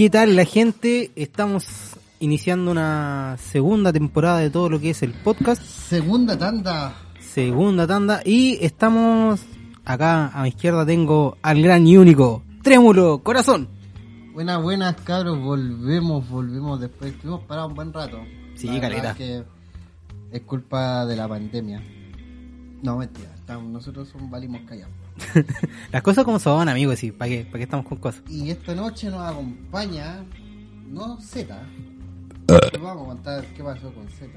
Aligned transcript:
¿Qué 0.00 0.08
tal 0.08 0.34
la 0.34 0.46
gente? 0.46 1.10
Estamos 1.14 1.66
iniciando 2.20 2.70
una 2.70 3.36
segunda 3.38 3.92
temporada 3.92 4.38
de 4.38 4.48
todo 4.48 4.70
lo 4.70 4.80
que 4.80 4.88
es 4.88 5.02
el 5.02 5.12
podcast. 5.12 5.60
Segunda 5.62 6.38
tanda. 6.38 6.94
Segunda 7.20 7.86
tanda. 7.86 8.22
Y 8.24 8.56
estamos 8.64 9.42
acá 9.84 10.28
a 10.28 10.44
mi 10.44 10.48
izquierda 10.48 10.86
tengo 10.86 11.36
al 11.42 11.60
gran 11.60 11.86
y 11.86 11.98
único 11.98 12.42
Trémulo 12.62 13.18
Corazón. 13.18 13.68
Buenas, 14.32 14.62
buenas 14.62 14.96
cabros, 15.02 15.38
volvemos, 15.38 16.26
volvemos 16.30 16.80
después. 16.80 17.12
Estuvimos 17.12 17.42
parados 17.42 17.68
un 17.68 17.74
buen 17.76 17.92
rato. 17.92 18.20
Sí, 18.54 18.68
La 18.68 18.72
verdad 18.72 18.88
caleta. 18.88 19.10
es 19.10 19.16
que 19.18 19.44
es 20.32 20.40
culpa 20.44 21.04
de 21.04 21.14
la 21.14 21.28
pandemia. 21.28 21.82
No, 22.82 22.96
mentira, 22.96 23.34
estamos- 23.34 23.70
nosotros 23.70 24.08
son, 24.08 24.30
valimos 24.30 24.62
callados. 24.66 24.94
Las 25.92 26.02
cosas 26.02 26.24
como 26.24 26.38
son, 26.38 26.68
amigos, 26.68 26.98
sí. 26.98 27.12
¿Para 27.12 27.28
qué? 27.28 27.44
¿Para 27.44 27.58
qué 27.58 27.64
estamos 27.64 27.86
con 27.86 27.98
cosas? 27.98 28.22
Y 28.28 28.50
esta 28.50 28.74
noche 28.74 29.10
nos 29.10 29.28
acompaña, 29.28 30.24
no 30.88 31.20
Z, 31.20 31.60
les 32.72 32.82
vamos 32.82 33.04
a 33.04 33.06
contar 33.06 33.44
qué 33.56 33.62
pasó 33.62 33.92
con 33.92 34.08
Z, 34.08 34.28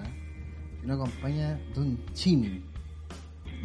nos 0.83 0.99
acompaña 0.99 1.59
Don 1.75 1.97
Chimi. 2.13 2.61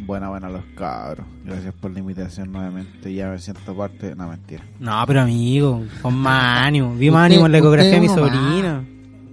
Buena, 0.05 0.29
buena 0.29 0.49
los 0.49 0.63
cabros. 0.75 1.25
Gracias 1.43 1.73
por 1.73 1.91
la 1.91 1.99
invitación 1.99 2.51
nuevamente. 2.51 3.13
Ya 3.13 3.29
me 3.29 3.37
siento 3.37 3.75
parte. 3.75 4.15
No, 4.15 4.29
mentira. 4.29 4.63
No, 4.79 5.03
pero 5.05 5.21
amigo, 5.21 5.83
con 6.01 6.15
más 6.15 6.65
ánimo. 6.65 6.95
Vi 6.95 7.11
más 7.11 7.25
ánimo 7.25 7.45
en 7.47 7.51
la 7.51 7.57
ecografía 7.57 7.91
de 7.91 7.99
mi 7.99 8.07
sobrina. 8.07 8.83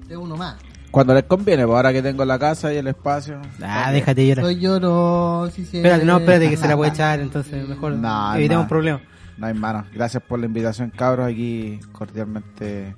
Usted 0.02 0.16
uno 0.16 0.36
más. 0.36 0.56
Cuando 0.96 1.12
les 1.12 1.24
conviene, 1.24 1.66
pues 1.66 1.76
ahora 1.76 1.92
que 1.92 2.00
tengo 2.00 2.24
la 2.24 2.38
casa 2.38 2.72
y 2.72 2.78
el 2.78 2.86
espacio. 2.86 3.38
Ah, 3.62 3.92
déjate 3.92 4.26
llorar. 4.26 4.46
Soy 4.46 4.58
llorón, 4.58 5.50
si 5.50 5.66
se... 5.66 5.76
Espérate, 5.76 6.06
no, 6.06 6.16
espérate 6.16 6.48
que 6.48 6.56
se 6.56 6.66
la 6.66 6.74
puede 6.74 6.90
echar, 6.94 7.20
entonces 7.20 7.68
mejor 7.68 7.92
No, 7.92 8.34
evitemos 8.34 8.64
no. 8.64 8.68
problemas. 8.70 9.02
No 9.36 9.46
hay 9.46 9.52
mano. 9.52 9.84
Gracias 9.92 10.22
por 10.22 10.38
la 10.38 10.46
invitación, 10.46 10.88
cabros. 10.88 11.26
Aquí 11.28 11.78
cordialmente 11.92 12.96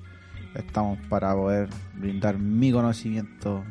estamos 0.55 0.97
para 1.09 1.33
poder 1.35 1.67
brindar 1.95 2.37
mi 2.37 2.71
conocimiento, 2.71 3.65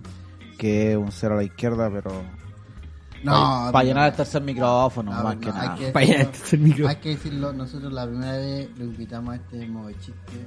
que 0.58 0.90
es 0.92 0.98
un 0.98 1.10
cero 1.10 1.32
a 1.32 1.38
la 1.38 1.44
izquierda, 1.44 1.90
pero. 1.90 2.10
No, 3.24 3.70
para, 3.72 3.84
llenar 3.84 4.10
el 4.10 4.14
tercer 4.14 4.42
micrófono, 4.42 5.10
No, 5.12 5.24
más 5.24 5.34
no, 5.36 5.40
que 5.40 5.48
hay 5.48 5.54
nada. 5.54 5.74
que- 5.74 5.88
este 5.88 6.38
es 6.44 6.52
el 6.52 6.60
micro. 6.60 6.86
Hay 6.86 6.96
que 6.96 7.08
decirlo, 7.08 7.52
nosotros 7.54 7.92
la 7.92 8.06
primera 8.06 8.32
vez 8.36 8.68
lo 8.78 8.84
invitamos 8.84 9.32
a 9.32 9.36
este 9.36 9.66
modo 9.66 9.88
de 9.88 9.94
chiste. 9.98 10.46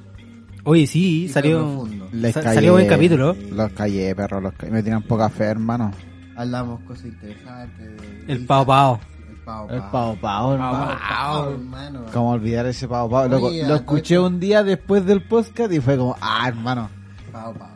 Oye, 0.63 0.85
sí, 0.87 1.27
salió. 1.27 1.87
Les 2.11 2.33
callé, 2.33 2.53
salió 2.53 2.73
buen 2.73 2.87
capítulo. 2.87 3.35
Los 3.51 3.71
callé, 3.71 4.13
perro. 4.15 4.39
Los 4.41 4.53
callé. 4.53 4.71
Me 4.71 4.83
tiran 4.83 5.01
poca 5.03 5.29
fe, 5.29 5.45
hermano. 5.45 5.91
Hablamos 6.35 6.81
cosas 6.81 7.05
interesantes. 7.05 7.87
de- 8.27 8.33
El 8.33 8.45
pao 8.45 8.65
pao. 8.65 8.99
El 9.29 9.35
pao 9.43 9.69
El 9.69 9.79
pao. 9.79 9.91
pavo 9.91 10.15
pavo, 10.21 10.53
hermano. 10.53 10.77
Pao, 10.77 10.97
pao, 11.43 11.51
hermano. 11.51 12.05
¿Cómo 12.13 12.31
olvidar 12.31 12.65
ese 12.67 12.87
pavo 12.87 13.09
pavo? 13.09 13.27
Lo, 13.27 13.37
Oye, 13.47 13.67
lo 13.67 13.73
a 13.73 13.77
escuché 13.77 14.19
un 14.19 14.39
día 14.39 14.63
después 14.63 15.05
del 15.05 15.23
podcast 15.23 15.71
y 15.73 15.79
fue 15.79 15.97
como, 15.97 16.15
ah, 16.21 16.45
hermano, 16.47 16.89
Pao, 17.31 17.53
pao. 17.53 17.69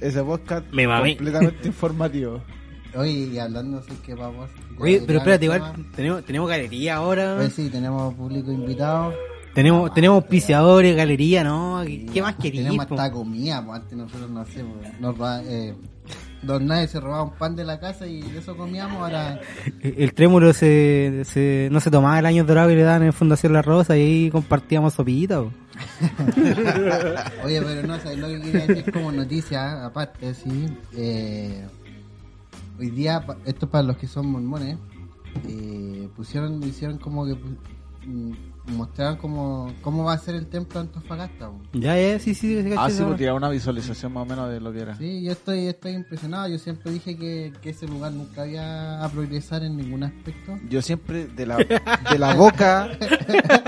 ese 0.00 0.22
podcast 0.22 0.66
Me 0.72 0.86
completamente 0.86 1.66
informativo. 1.68 2.42
Oye, 2.96 3.10
y 3.12 3.38
hablando 3.38 3.78
así 3.78 3.92
que 4.04 4.14
vamos. 4.14 4.50
Oye, 4.78 5.02
pero 5.06 5.20
espérate, 5.20 5.44
igual 5.44 5.72
tenemos, 5.94 6.24
tenemos 6.24 6.48
galería 6.48 6.96
ahora. 6.96 7.34
Pues 7.36 7.52
sí, 7.54 7.68
tenemos 7.70 8.12
público 8.14 8.50
invitado. 8.52 9.14
Tenemos, 9.54 9.92
tenemos 9.94 10.16
auspiciadores, 10.22 10.96
galería, 10.96 11.44
¿no? 11.44 11.82
¿Qué, 12.12 12.22
más 12.22 12.36
querís? 12.36 12.62
Tenemos 12.64 12.86
po? 12.86 12.94
hasta 12.94 13.12
comida, 13.12 13.64
pues 13.64 13.80
antes 13.80 13.98
nosotros 13.98 14.30
no 14.30 14.40
hacemos. 14.40 14.76
Nos 15.00 15.16
roba- 15.16 15.42
eh, 15.44 15.74
Don 16.42 16.66
Nadie 16.66 16.88
se 16.88 16.98
robaba 17.00 17.24
un 17.24 17.32
pan 17.32 17.54
de 17.54 17.64
la 17.64 17.78
casa 17.78 18.06
y 18.06 18.22
de 18.22 18.38
eso 18.38 18.56
comíamos. 18.56 18.96
Ahora 18.98 19.40
El 19.82 20.14
trémulo 20.14 20.54
se, 20.54 21.22
se, 21.26 21.68
no 21.70 21.80
se 21.80 21.90
tomaba 21.90 22.18
el 22.18 22.24
año 22.26 22.44
dorado 22.44 22.68
que 22.70 22.76
le 22.76 22.82
daban 22.82 23.02
en 23.02 23.12
Fundación 23.12 23.52
La 23.52 23.60
Rosa 23.60 23.96
y 23.98 24.00
ahí 24.00 24.30
compartíamos 24.30 24.94
po. 24.94 25.52
Oye, 27.44 27.60
pero 27.62 27.86
no, 27.86 27.98
¿sabes 28.00 28.18
lo 28.18 28.28
que 28.28 28.40
quería 28.40 28.66
decir 28.66 28.92
como 28.92 29.12
noticia, 29.12 29.84
aparte, 29.84 30.32
sí. 30.34 30.66
Eh, 30.96 31.66
hoy 32.78 32.90
día, 32.90 33.24
esto 33.44 33.66
es 33.66 33.70
para 33.70 33.84
los 33.84 33.96
que 33.98 34.06
son 34.06 34.26
mormones, 34.26 34.78
eh, 35.46 36.08
pusieron, 36.16 36.62
hicieron 36.64 36.98
como 36.98 37.26
que 37.26 37.36
mostraron 38.70 39.16
como 39.16 39.72
cómo 39.82 40.04
va 40.04 40.14
a 40.14 40.18
ser 40.18 40.34
el 40.34 40.46
templo 40.46 40.80
de 40.80 40.86
Antofagasta. 40.88 41.50
Ya, 41.72 41.96
ya, 42.00 42.18
sí, 42.18 42.34
sí, 42.34 42.62
sí, 42.62 42.74
Ah, 42.76 42.88
sí, 42.90 43.02
tirar 43.16 43.34
una 43.34 43.48
visualización 43.50 44.12
más 44.12 44.22
o 44.22 44.26
menos 44.26 44.50
de 44.50 44.60
lo 44.60 44.72
que 44.72 44.80
era. 44.80 44.96
Sí, 44.96 45.22
yo 45.22 45.32
estoy, 45.32 45.66
estoy 45.66 45.92
impresionado. 45.92 46.48
Yo 46.48 46.58
siempre 46.58 46.92
dije 46.92 47.16
que, 47.16 47.52
que 47.62 47.70
ese 47.70 47.86
lugar 47.86 48.12
nunca 48.12 48.42
había 48.42 49.04
a 49.04 49.08
progresar 49.08 49.62
en 49.62 49.76
ningún 49.76 50.02
aspecto. 50.02 50.58
Yo 50.68 50.82
siempre 50.82 51.26
de 51.26 51.46
la, 51.46 51.56
de 52.10 52.18
la 52.18 52.34
boca 52.34 52.88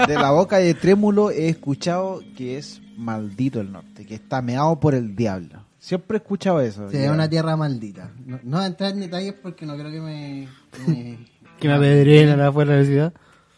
de 0.07 0.15
la 0.15 0.31
boca 0.31 0.57
de 0.59 0.75
Trémulo 0.75 1.31
he 1.31 1.49
escuchado 1.49 2.21
que 2.37 2.59
es 2.59 2.81
maldito 2.97 3.61
el 3.61 3.73
norte, 3.73 4.05
que 4.07 4.15
está 4.15 4.43
meado 4.43 4.79
por 4.79 4.95
el 4.95 5.15
diablo. 5.17 5.65
Siempre 5.79 6.17
he 6.17 6.21
escuchado 6.21 6.61
eso. 6.61 6.89
Sí, 6.91 6.97
es 6.97 7.11
una 7.11 7.29
tierra 7.29 7.57
maldita. 7.57 8.13
No, 8.25 8.39
no 8.45 8.57
voy 8.59 8.65
a 8.65 8.67
entrar 8.69 8.93
en 8.93 9.01
detalles 9.01 9.35
porque 9.43 9.67
no 9.67 9.75
creo 9.77 9.91
que 9.91 10.01
me... 10.01 10.49
que 10.73 10.91
me- 10.93 11.33
Que 11.59 11.69
me 11.69 11.75
apedreen 11.75 12.29
a 12.31 12.37
la 12.37 12.51
fuera 12.53 12.73
de 12.75 12.81
la 12.81 12.85
ciudad. 12.87 13.13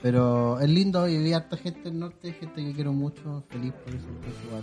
Pero 0.04 0.60
es 0.60 0.68
lindo 0.68 1.08
y 1.08 1.16
vi 1.16 1.32
harta 1.32 1.56
gente 1.56 1.80
del 1.84 1.98
norte, 1.98 2.30
gente 2.34 2.62
que 2.62 2.72
quiero 2.74 2.92
mucho, 2.92 3.42
feliz 3.48 3.72
por 3.72 3.94
eso, 3.94 4.04
pues 4.20 4.34
igual, 4.46 4.62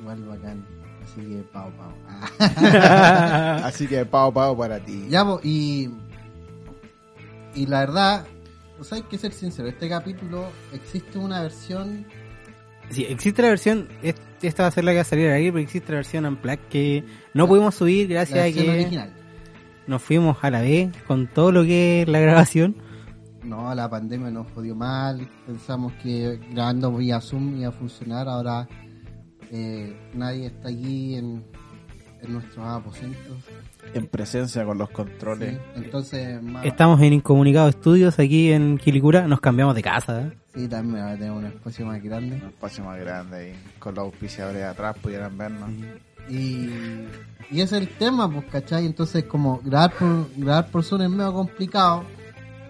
igual 0.00 0.22
bacán. 0.38 0.66
Así 1.04 1.20
que 1.20 1.42
pao 1.52 1.70
pao. 1.76 1.92
Así 3.64 3.86
que 3.86 4.04
pavo 4.06 4.32
pavo 4.32 4.56
para 4.56 4.80
ti. 4.80 5.04
ya, 5.10 5.24
po, 5.26 5.40
y, 5.44 5.90
y 7.54 7.66
la 7.66 7.80
verdad, 7.80 8.26
o 8.80 8.84
sea, 8.84 8.96
hay 8.96 9.02
que 9.04 9.18
ser 9.18 9.32
sincero, 9.32 9.68
este 9.68 9.88
capítulo 9.90 10.46
existe 10.72 11.18
una 11.18 11.42
versión, 11.42 12.06
Sí, 12.90 13.04
existe 13.06 13.42
la 13.42 13.48
versión, 13.48 13.88
es- 14.02 14.14
esta 14.40 14.62
va 14.62 14.68
a 14.68 14.72
ser 14.72 14.84
la 14.84 14.92
que 14.92 14.96
va 14.96 15.02
a 15.02 15.04
salir 15.04 15.28
ahí, 15.28 15.50
pero 15.50 15.58
existe 15.62 15.92
la 15.92 15.96
versión 15.96 16.24
Unplugged 16.24 16.60
que 16.70 17.04
no 17.34 17.46
pudimos 17.46 17.74
subir 17.74 18.08
la 18.08 18.14
gracias 18.24 18.38
a 18.38 18.42
versión 18.44 18.64
que 18.64 18.70
original. 18.72 19.12
nos 19.86 20.00
fuimos 20.02 20.38
a 20.40 20.50
la 20.50 20.62
vez 20.62 20.96
con 21.06 21.26
todo 21.26 21.52
lo 21.52 21.64
que 21.64 22.00
es 22.02 22.08
la 22.08 22.18
grabación. 22.20 22.76
No, 23.44 23.74
la 23.74 23.88
pandemia 23.88 24.30
nos 24.30 24.50
jodió 24.52 24.74
mal, 24.74 25.28
pensamos 25.46 25.92
que 26.02 26.40
grabando 26.52 26.92
vía 26.92 27.20
Zoom 27.20 27.56
iba 27.60 27.68
a 27.68 27.72
funcionar, 27.72 28.28
ahora 28.28 28.68
eh, 29.50 29.96
nadie 30.14 30.46
está 30.46 30.68
allí 30.68 31.14
en, 31.14 31.44
en 32.22 32.32
nuestros 32.32 32.66
aposentos. 32.66 33.36
En 33.94 34.06
presencia 34.06 34.64
con 34.64 34.76
los 34.76 34.90
controles. 34.90 35.54
Sí, 35.54 35.60
Entonces, 35.84 36.42
más- 36.42 36.64
Estamos 36.66 37.00
en 37.00 37.12
Incomunicado 37.14 37.68
Estudios 37.68 38.18
aquí 38.18 38.52
en 38.52 38.76
Quilicura, 38.76 39.26
nos 39.28 39.40
cambiamos 39.40 39.74
de 39.74 39.82
casa. 39.82 40.22
¿eh? 40.22 40.32
Sí, 40.54 40.68
también 40.68 41.00
ahora 41.04 41.16
tenemos 41.16 41.38
un 41.38 41.46
espacio 41.46 41.86
más 41.86 42.02
grande. 42.02 42.36
Un 42.36 42.48
espacio 42.48 42.84
más 42.84 42.98
grande 42.98 43.36
ahí. 43.36 43.52
Con 43.78 43.94
los 43.94 44.04
auspiciadores 44.04 44.64
atrás 44.64 44.96
pudieran 45.00 45.38
vernos. 45.38 45.70
Y, 46.28 46.68
y 47.50 47.60
ese 47.62 47.76
es 47.76 47.82
el 47.82 47.88
tema, 47.88 48.30
pues, 48.30 48.44
¿cachai? 48.46 48.84
Entonces, 48.84 49.24
como 49.24 49.60
grabar 49.64 49.92
por, 49.92 50.26
grabar 50.36 50.66
por 50.70 50.82
Zoom 50.84 51.02
es 51.02 51.08
medio 51.10 51.32
complicado. 51.32 52.02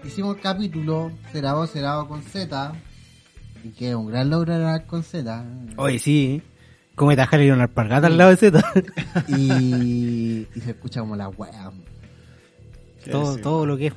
Hicimos 0.03 0.35
el 0.37 0.41
capítulo, 0.41 1.11
se 1.31 1.39
grabó 1.39 2.07
con 2.07 2.21
Z. 2.23 2.73
Y 3.63 3.69
que 3.71 3.89
es 3.89 3.95
un 3.95 4.07
gran 4.07 4.29
logro 4.29 4.53
grabar 4.53 4.85
con 4.85 5.03
Z. 5.03 5.45
Oye, 5.75 5.99
sí, 5.99 6.41
como 6.95 7.15
tajar 7.15 7.41
y 7.41 7.51
una 7.51 7.63
alpargata 7.63 8.07
al 8.07 8.17
lado 8.17 8.31
de 8.31 8.37
Z. 8.37 8.61
Y, 9.27 10.47
y 10.55 10.61
se 10.61 10.71
escucha 10.71 11.01
como 11.01 11.15
la 11.15 11.29
wea. 11.29 11.71
todo, 13.09 13.37
todo 13.37 13.65
lo 13.65 13.77
que 13.77 13.87
es 13.87 13.93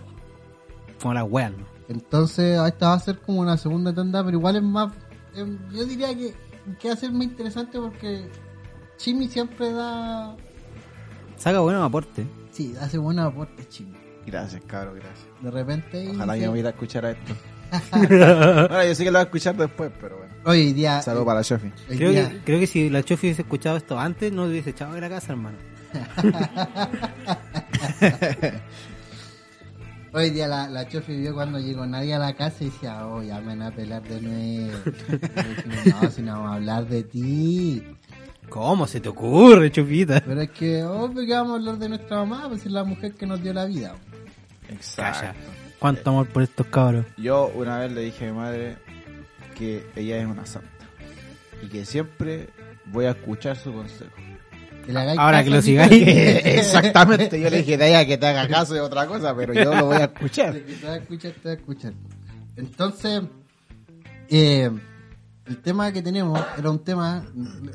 como 1.01 1.15
la 1.15 1.25
weas, 1.25 1.53
¿no? 1.53 1.67
Entonces, 1.89 2.61
esta 2.67 2.89
va 2.89 2.95
a 2.95 2.99
ser 3.01 3.19
como 3.19 3.41
una 3.41 3.57
segunda 3.57 3.93
tanda, 3.95 4.25
pero 4.25 4.39
igual 4.39 4.57
es 4.57 4.63
más. 4.63 4.93
em, 5.35 5.59
yo 5.73 5.85
diría 5.85 6.17
que, 6.17 6.35
que 6.79 6.89
va 6.89 6.95
a 6.95 6.97
ser 6.97 7.13
más 7.13 7.25
interesante 7.25 7.79
porque 7.79 8.29
Chimi 8.97 9.29
siempre 9.29 9.73
da. 9.73 10.37
Saca 11.37 11.61
buenos 11.61 11.85
aportes. 11.85 12.27
Sí, 12.53 12.75
hace 12.81 12.99
buenos 12.99 13.27
aportes, 13.27 13.69
Chimi. 13.69 13.97
Gracias, 14.27 14.63
cabrón, 14.67 14.97
gracias. 14.97 15.27
De 15.41 15.51
repente. 15.51 16.11
Ojalá 16.11 16.37
yo 16.37 16.43
me 16.45 16.49
hubiera 16.51 16.69
a 16.69 16.73
escuchar 16.73 17.07
a 17.07 17.11
esto. 17.13 17.35
bueno, 17.91 18.85
yo 18.85 18.95
sé 18.95 19.05
que 19.05 19.11
lo 19.11 19.19
voy 19.19 19.21
a 19.21 19.25
escuchar 19.25 19.57
después, 19.57 19.91
pero 20.01 20.19
bueno. 20.19 20.35
Hoy 20.45 20.73
día. 20.73 21.03
Saludos 21.03 21.27
para 21.27 21.41
la 21.41 21.43
Shofi. 21.43 21.73
hoy 21.91 21.97
Creo 21.97 22.13
que, 22.13 22.41
creo 22.45 22.61
que 22.61 22.67
si 22.67 22.91
la 22.91 23.03
Chofi 23.03 23.29
hubiese 23.29 23.43
escuchado 23.43 23.77
esto 23.77 23.99
antes, 23.99 24.33
no 24.33 24.45
hubiese 24.45 24.71
echado 24.71 24.95
de 24.95 25.01
la 25.01 25.09
casa, 25.09 25.33
hermano. 25.33 25.59
Hoy 30.15 30.29
día 30.29 30.47
la, 30.47 30.69
la 30.69 30.87
Chofi 30.87 31.17
vio 31.17 31.33
cuando 31.33 31.59
llegó 31.59 31.87
nadie 31.87 32.13
a 32.13 32.19
la 32.19 32.35
casa 32.35 32.57
y 32.61 32.65
decía, 32.67 33.07
oh, 33.07 33.23
ya 33.23 33.41
me 33.41 33.47
van 33.47 33.63
a 33.63 33.71
pelar 33.71 34.03
de 34.03 34.21
nuevo. 34.21 34.79
Dijimos, 35.09 36.03
no, 36.03 36.11
si 36.11 36.21
no 36.21 36.33
vamos 36.33 36.51
a 36.51 36.55
hablar 36.57 36.87
de 36.87 37.03
ti. 37.03 37.83
¿Cómo 38.51 38.87
se 38.87 39.01
te 39.01 39.09
ocurre, 39.09 39.73
Chofita? 39.73 40.21
Pero 40.21 40.43
es 40.43 40.51
que, 40.51 40.85
obvio 40.85 41.27
que 41.27 41.33
vamos 41.33 41.53
a 41.53 41.55
hablar 41.55 41.79
de 41.79 41.89
nuestra 41.89 42.19
mamá, 42.19 42.45
pues 42.49 42.67
es 42.67 42.73
la 42.73 42.85
mujer 42.85 43.15
que 43.15 43.27
nos 43.27 43.43
dio 43.43 43.55
la 43.55 43.65
vida. 43.65 43.95
Calla. 44.97 45.35
Cuánto 45.79 46.11
amor 46.11 46.29
por 46.29 46.43
estos 46.43 46.67
cabros. 46.67 47.05
Yo 47.17 47.51
una 47.55 47.79
vez 47.79 47.93
le 47.93 48.03
dije 48.03 48.29
a 48.29 48.33
mi 48.33 48.39
madre 48.39 48.77
que 49.59 49.85
ella 49.97 50.19
es 50.19 50.27
una 50.27 50.47
santa 50.47 50.69
y 51.63 51.67
que 51.69 51.85
siempre 51.85 52.49
voy 52.87 53.07
a 53.07 53.11
escuchar 53.11 53.57
su 53.57 53.73
consejo. 53.73 54.11
Ahora 55.17 55.45
que 55.45 55.51
lo 55.51 55.63
sigáis. 55.63 55.93
Exactamente, 56.45 57.41
yo 57.41 57.51
le 57.51 57.59
dije 57.59 57.77
de 57.77 57.89
ella 57.89 58.07
que 58.07 58.19
te 58.19 58.27
haga 58.27 58.49
caso 58.49 58.75
de 58.75 58.81
otra 58.81 59.07
cosa, 59.07 59.35
pero 59.35 59.53
yo 59.55 59.75
lo 59.75 59.87
voy 59.87 59.97
a 59.97 60.05
escuchar. 60.05 60.53
Te 60.81 60.87
va 60.87 60.95
a 60.95 60.97
escuchar, 60.97 61.33
te 61.33 61.49
va 61.49 61.51
a 61.51 61.55
escuchar. 61.55 61.93
Entonces, 62.57 63.23
eh, 64.29 64.71
el 65.47 65.59
tema 65.61 65.93
que 65.93 66.03
tenemos 66.03 66.41
era 66.57 66.71
un 66.71 66.79
tema, 66.85 67.25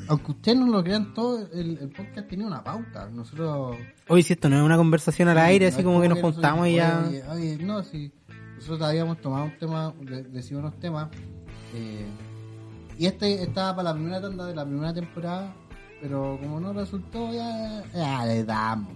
aunque 0.07 0.31
ustedes 0.31 0.57
no 0.57 0.67
lo 0.67 0.83
crean 0.83 1.13
todo, 1.13 1.47
el, 1.53 1.77
el 1.79 1.89
podcast 1.89 2.27
tenía 2.27 2.47
una 2.47 2.63
pauta. 2.63 3.09
Nosotros... 3.09 3.77
Hoy 4.07 4.23
si 4.23 4.33
esto 4.33 4.49
no 4.49 4.57
es 4.57 4.63
una 4.63 4.77
conversación 4.77 5.27
al 5.27 5.37
aire, 5.37 5.69
no 5.69 5.73
así 5.73 5.83
como 5.83 6.01
que 6.01 6.09
nos 6.09 6.19
juntamos 6.19 6.67
y 6.67 6.75
ya... 6.75 7.03
Oye, 7.07 7.23
oye, 7.29 7.57
no, 7.57 7.83
si 7.83 8.11
nosotros 8.55 8.81
habíamos 8.81 9.19
tomado 9.21 9.45
un 9.45 9.57
tema, 9.57 9.93
de- 10.01 10.23
decimos 10.23 10.63
unos 10.63 10.79
temas, 10.79 11.09
eh, 11.73 12.05
y 12.97 13.05
este 13.05 13.43
estaba 13.43 13.75
para 13.75 13.89
la 13.89 13.93
primera 13.95 14.21
tanda 14.21 14.45
de 14.45 14.55
la 14.55 14.65
primera 14.65 14.93
temporada, 14.93 15.53
pero 16.01 16.37
como 16.41 16.59
no 16.59 16.73
resultó, 16.73 17.33
ya, 17.33 17.83
ya 17.93 18.25
le 18.25 18.43
damos. 18.43 18.91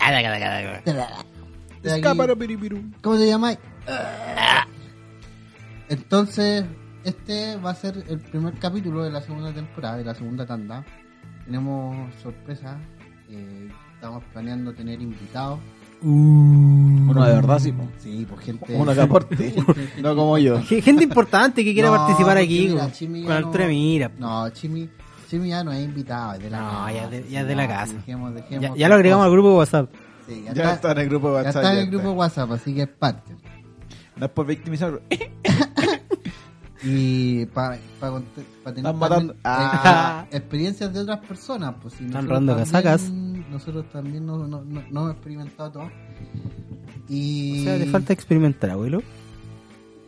¿Cómo 3.01 3.17
te 3.17 3.27
llamáis? 3.27 3.57
Entonces, 5.89 6.63
este 7.03 7.55
va 7.57 7.71
a 7.71 7.75
ser 7.75 8.03
el 8.07 8.19
primer 8.19 8.53
capítulo 8.55 9.03
de 9.03 9.11
la 9.11 9.21
segunda 9.21 9.51
temporada, 9.53 9.97
de 9.97 10.05
la 10.05 10.15
segunda 10.15 10.45
tanda. 10.45 10.83
Tenemos 11.45 12.13
sorpresa. 12.21 12.77
eh, 13.29 13.69
estamos 13.95 14.23
planeando 14.33 14.73
tener 14.73 15.01
invitados. 15.01 15.59
Uno 16.03 17.23
de 17.25 17.33
verdad, 17.35 17.59
sí. 17.59 17.71
po. 17.71 17.87
Sí, 17.99 18.25
pues 18.27 18.43
gente. 18.45 18.75
Uno 18.75 18.93
que 18.93 19.01
aporte. 19.01 19.53
no 20.01 20.15
como 20.15 20.37
yo. 20.37 20.59
Ge- 20.63 20.81
Gente 20.81 21.03
importante 21.03 21.63
que 21.63 21.73
quiera 21.73 21.89
No, 21.89 21.97
participar 21.97 22.37
aquí 22.37 22.67
mira, 22.69 22.81
con, 22.81 22.91
Chimi 22.91 23.21
ya 23.21 23.41
con 23.41 23.51
no- 23.61 23.67
mira. 23.67 24.11
No, 24.17 24.49
Chimi, 24.49 24.89
Chimi 25.29 25.49
ya 25.49 25.63
no 25.63 25.71
es 25.71 25.83
invitado, 25.83 26.33
es 26.33 26.39
de 26.43 26.49
la 26.49 26.59
No, 26.59 26.69
casa. 26.71 26.91
ya 26.93 27.07
de- 27.09 27.29
ya 27.29 27.43
de 27.45 27.55
la 27.55 27.67
casa. 27.67 27.93
dejemos- 27.93 28.33
dejemos 28.33 28.61
Ya, 28.63 28.75
ya 28.75 28.89
lo 28.89 28.95
agregamos 28.95 29.25
al 29.25 29.31
grupo 29.31 29.49
de 29.51 29.55
WhatsApp. 29.57 29.89
Sí, 30.27 30.43
Ya, 30.45 30.53
ya, 30.53 30.73
está, 30.73 30.91
en 30.93 30.97
el 30.99 31.09
grupo 31.09 31.27
de 31.29 31.33
ya 31.33 31.37
WhatsApp. 31.37 31.55
está 31.63 31.71
en 31.71 31.77
ya 31.77 31.83
el 31.83 31.89
grupo 31.91 32.07
de 32.09 32.13
WhatsApp, 32.15 32.51
así 32.51 32.73
que 32.75 32.81
es 32.83 32.87
parte. 32.89 33.35
No 34.15 34.25
es 34.25 34.31
por 34.31 34.45
victimizar. 34.47 35.01
Y 36.83 37.45
para 37.47 37.77
tener 37.77 38.77
Están 38.77 38.97
matando. 38.99 39.33
también, 39.35 39.39
Ah. 39.43 40.25
eh, 40.31 40.37
experiencias 40.37 40.93
de 40.93 40.99
otras 41.01 41.19
personas. 41.25 41.75
Pues, 41.81 41.93
si 41.95 42.05
Están 42.05 42.27
también- 42.27 42.57
casacas. 42.57 43.09
Nosotros 43.51 43.85
también 43.91 44.25
no, 44.25 44.37
no, 44.47 44.63
no, 44.63 44.81
no 44.89 45.01
hemos 45.01 45.11
experimentado 45.11 45.71
todo. 45.71 45.91
Y 47.09 47.61
O 47.61 47.63
sea, 47.65 47.77
te 47.77 47.85
falta 47.87 48.13
experimentar, 48.13 48.69
abuelo. 48.71 49.01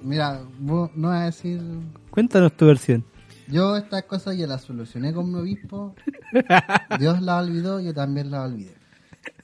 mira, 0.01 0.41
vos 0.59 0.89
no 0.95 1.09
vas 1.09 1.21
a 1.21 1.25
decir. 1.25 1.61
Cuéntanos 2.09 2.53
tu 2.53 2.65
versión. 2.67 3.03
Yo 3.49 3.75
estas 3.75 4.03
cosas 4.03 4.37
ya 4.37 4.47
las 4.47 4.61
solucioné 4.61 5.13
con 5.13 5.29
mi 5.31 5.39
obispo. 5.39 5.93
Dios 6.99 7.21
las 7.21 7.43
olvidó, 7.45 7.79
yo 7.81 7.93
también 7.93 8.31
las 8.31 8.49
olvidé. 8.49 8.73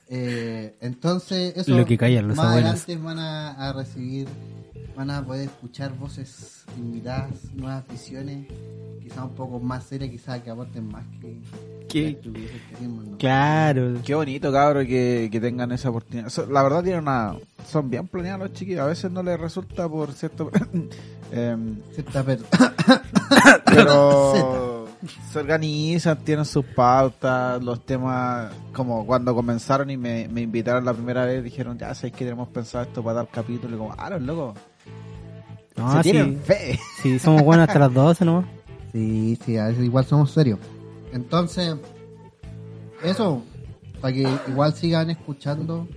Eh, 0.07 0.75
entonces, 0.81 1.53
eso 1.55 1.71
Lo 1.77 1.85
que 1.85 1.97
callan 1.97 2.27
los 2.29 2.37
más 2.37 2.47
abuelos. 2.47 2.69
adelante 2.71 2.97
van 2.97 3.19
a, 3.19 3.51
a 3.69 3.73
recibir, 3.73 4.27
van 4.95 5.11
a 5.11 5.23
poder 5.25 5.43
escuchar 5.49 5.93
voces 5.97 6.63
invitadas, 6.77 7.29
nuevas 7.53 7.87
visiones, 7.87 8.47
quizás 9.01 9.19
un 9.25 9.35
poco 9.35 9.59
más 9.59 9.83
serias, 9.83 10.09
quizás 10.09 10.41
que 10.41 10.49
aporten 10.49 10.87
más 10.91 11.03
que 11.21 11.39
que 11.87 12.19
¿no? 12.83 13.17
Claro. 13.17 13.95
Qué 14.05 14.13
bonito, 14.13 14.51
cabro, 14.51 14.81
que, 14.81 15.27
que 15.31 15.39
tengan 15.39 15.71
esa 15.71 15.89
oportunidad. 15.89 16.29
So- 16.29 16.45
La 16.45 16.61
verdad, 16.61 16.83
tienen 16.83 17.01
una. 17.01 17.35
Son 17.67 17.89
bien 17.89 18.07
planeados 18.07 18.41
los 18.49 18.53
chiquillos. 18.53 18.81
A 18.81 18.85
veces 18.85 19.11
no 19.11 19.23
les 19.23 19.39
resulta 19.39 19.89
por 19.89 20.11
cierto. 20.13 20.51
em, 21.31 21.81
Cierta 21.93 22.23
per- 22.23 22.41
pero 23.65 24.78
se 25.31 25.39
organizan, 25.39 26.17
tienen 26.23 26.45
sus 26.45 26.65
pautas, 26.65 27.63
los 27.63 27.85
temas, 27.85 28.51
como 28.73 29.05
cuando 29.05 29.33
comenzaron 29.33 29.89
y 29.89 29.97
me, 29.97 30.27
me 30.27 30.41
invitaron 30.41 30.83
la 30.85 30.93
primera 30.93 31.25
vez, 31.25 31.43
dijeron, 31.43 31.77
ya 31.77 31.93
sabéis 31.95 32.13
que 32.15 32.25
tenemos 32.25 32.49
pensado 32.49 32.83
esto 32.83 33.01
para 33.03 33.15
dar 33.17 33.27
capítulo, 33.31 33.75
y 33.75 33.79
como, 33.79 33.95
ah, 33.97 34.09
los 34.09 34.21
locos, 34.21 34.55
No, 35.77 35.91
se 35.93 36.03
sí, 36.03 36.11
tienen 36.11 36.37
fe. 36.41 36.77
sí, 37.01 37.17
somos 37.19 37.43
buenos 37.43 37.67
hasta 37.67 37.79
las 37.79 37.93
12 37.93 38.25
nomás. 38.25 38.45
Sí, 38.91 39.37
sí, 39.45 39.55
a 39.55 39.67
veces 39.67 39.83
igual 39.85 40.03
somos 40.03 40.31
serios. 40.31 40.57
Entonces, 41.13 41.75
eso, 43.03 43.43
para 44.01 44.13
que 44.13 44.27
igual 44.47 44.73
sigan 44.73 45.11
escuchando. 45.11 45.87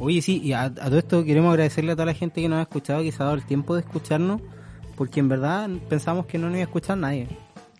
Oye, 0.00 0.20
sí, 0.20 0.40
y 0.42 0.52
a, 0.52 0.62
a 0.62 0.74
todo 0.74 0.98
esto 0.98 1.24
queremos 1.24 1.50
agradecerle 1.52 1.92
a 1.92 1.94
toda 1.94 2.06
la 2.06 2.14
gente 2.14 2.40
que 2.42 2.48
nos 2.48 2.58
ha 2.58 2.62
escuchado, 2.62 3.02
que 3.02 3.12
se 3.12 3.22
ha 3.22 3.26
dado 3.26 3.36
el 3.36 3.44
tiempo 3.44 3.76
de 3.76 3.82
escucharnos, 3.82 4.40
porque 4.96 5.20
en 5.20 5.28
verdad 5.28 5.70
pensamos 5.88 6.26
que 6.26 6.38
no 6.38 6.46
nos 6.46 6.54
iba 6.54 6.62
a 6.62 6.64
escuchar 6.64 6.98
nadie. 6.98 7.28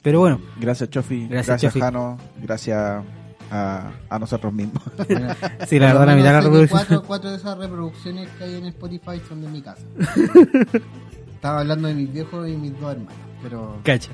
Pero 0.02 0.20
bueno, 0.20 0.40
Gracias, 0.58 0.90
Chofi. 0.90 1.26
Gracias, 1.28 1.46
Gracias, 1.46 1.72
Chofi. 1.74 1.80
Jano. 1.80 2.16
Gracias 2.42 3.04
a, 3.50 3.90
a 4.08 4.18
nosotros 4.18 4.52
mismos. 4.52 4.82
Sí, 5.66 5.78
la 5.78 5.86
verdad, 5.88 6.06
la 6.06 6.14
mitad 6.16 6.28
de 6.28 6.32
la 6.32 6.40
reproducción. 6.40 6.78
Cuatro, 6.78 7.02
cuatro 7.06 7.30
de 7.30 7.36
esas 7.36 7.58
reproducciones 7.58 8.28
que 8.30 8.44
hay 8.44 8.54
en 8.54 8.66
Spotify 8.66 9.20
son 9.28 9.42
de 9.42 9.48
mi 9.48 9.60
casa. 9.60 9.82
Estaba 11.34 11.60
hablando 11.60 11.88
de 11.88 11.94
mis 11.94 12.12
viejos 12.12 12.48
y 12.48 12.56
mis 12.56 12.78
dos 12.80 12.92
hermanos. 12.92 13.14
Pero. 13.42 13.78
Cacha. 13.82 14.10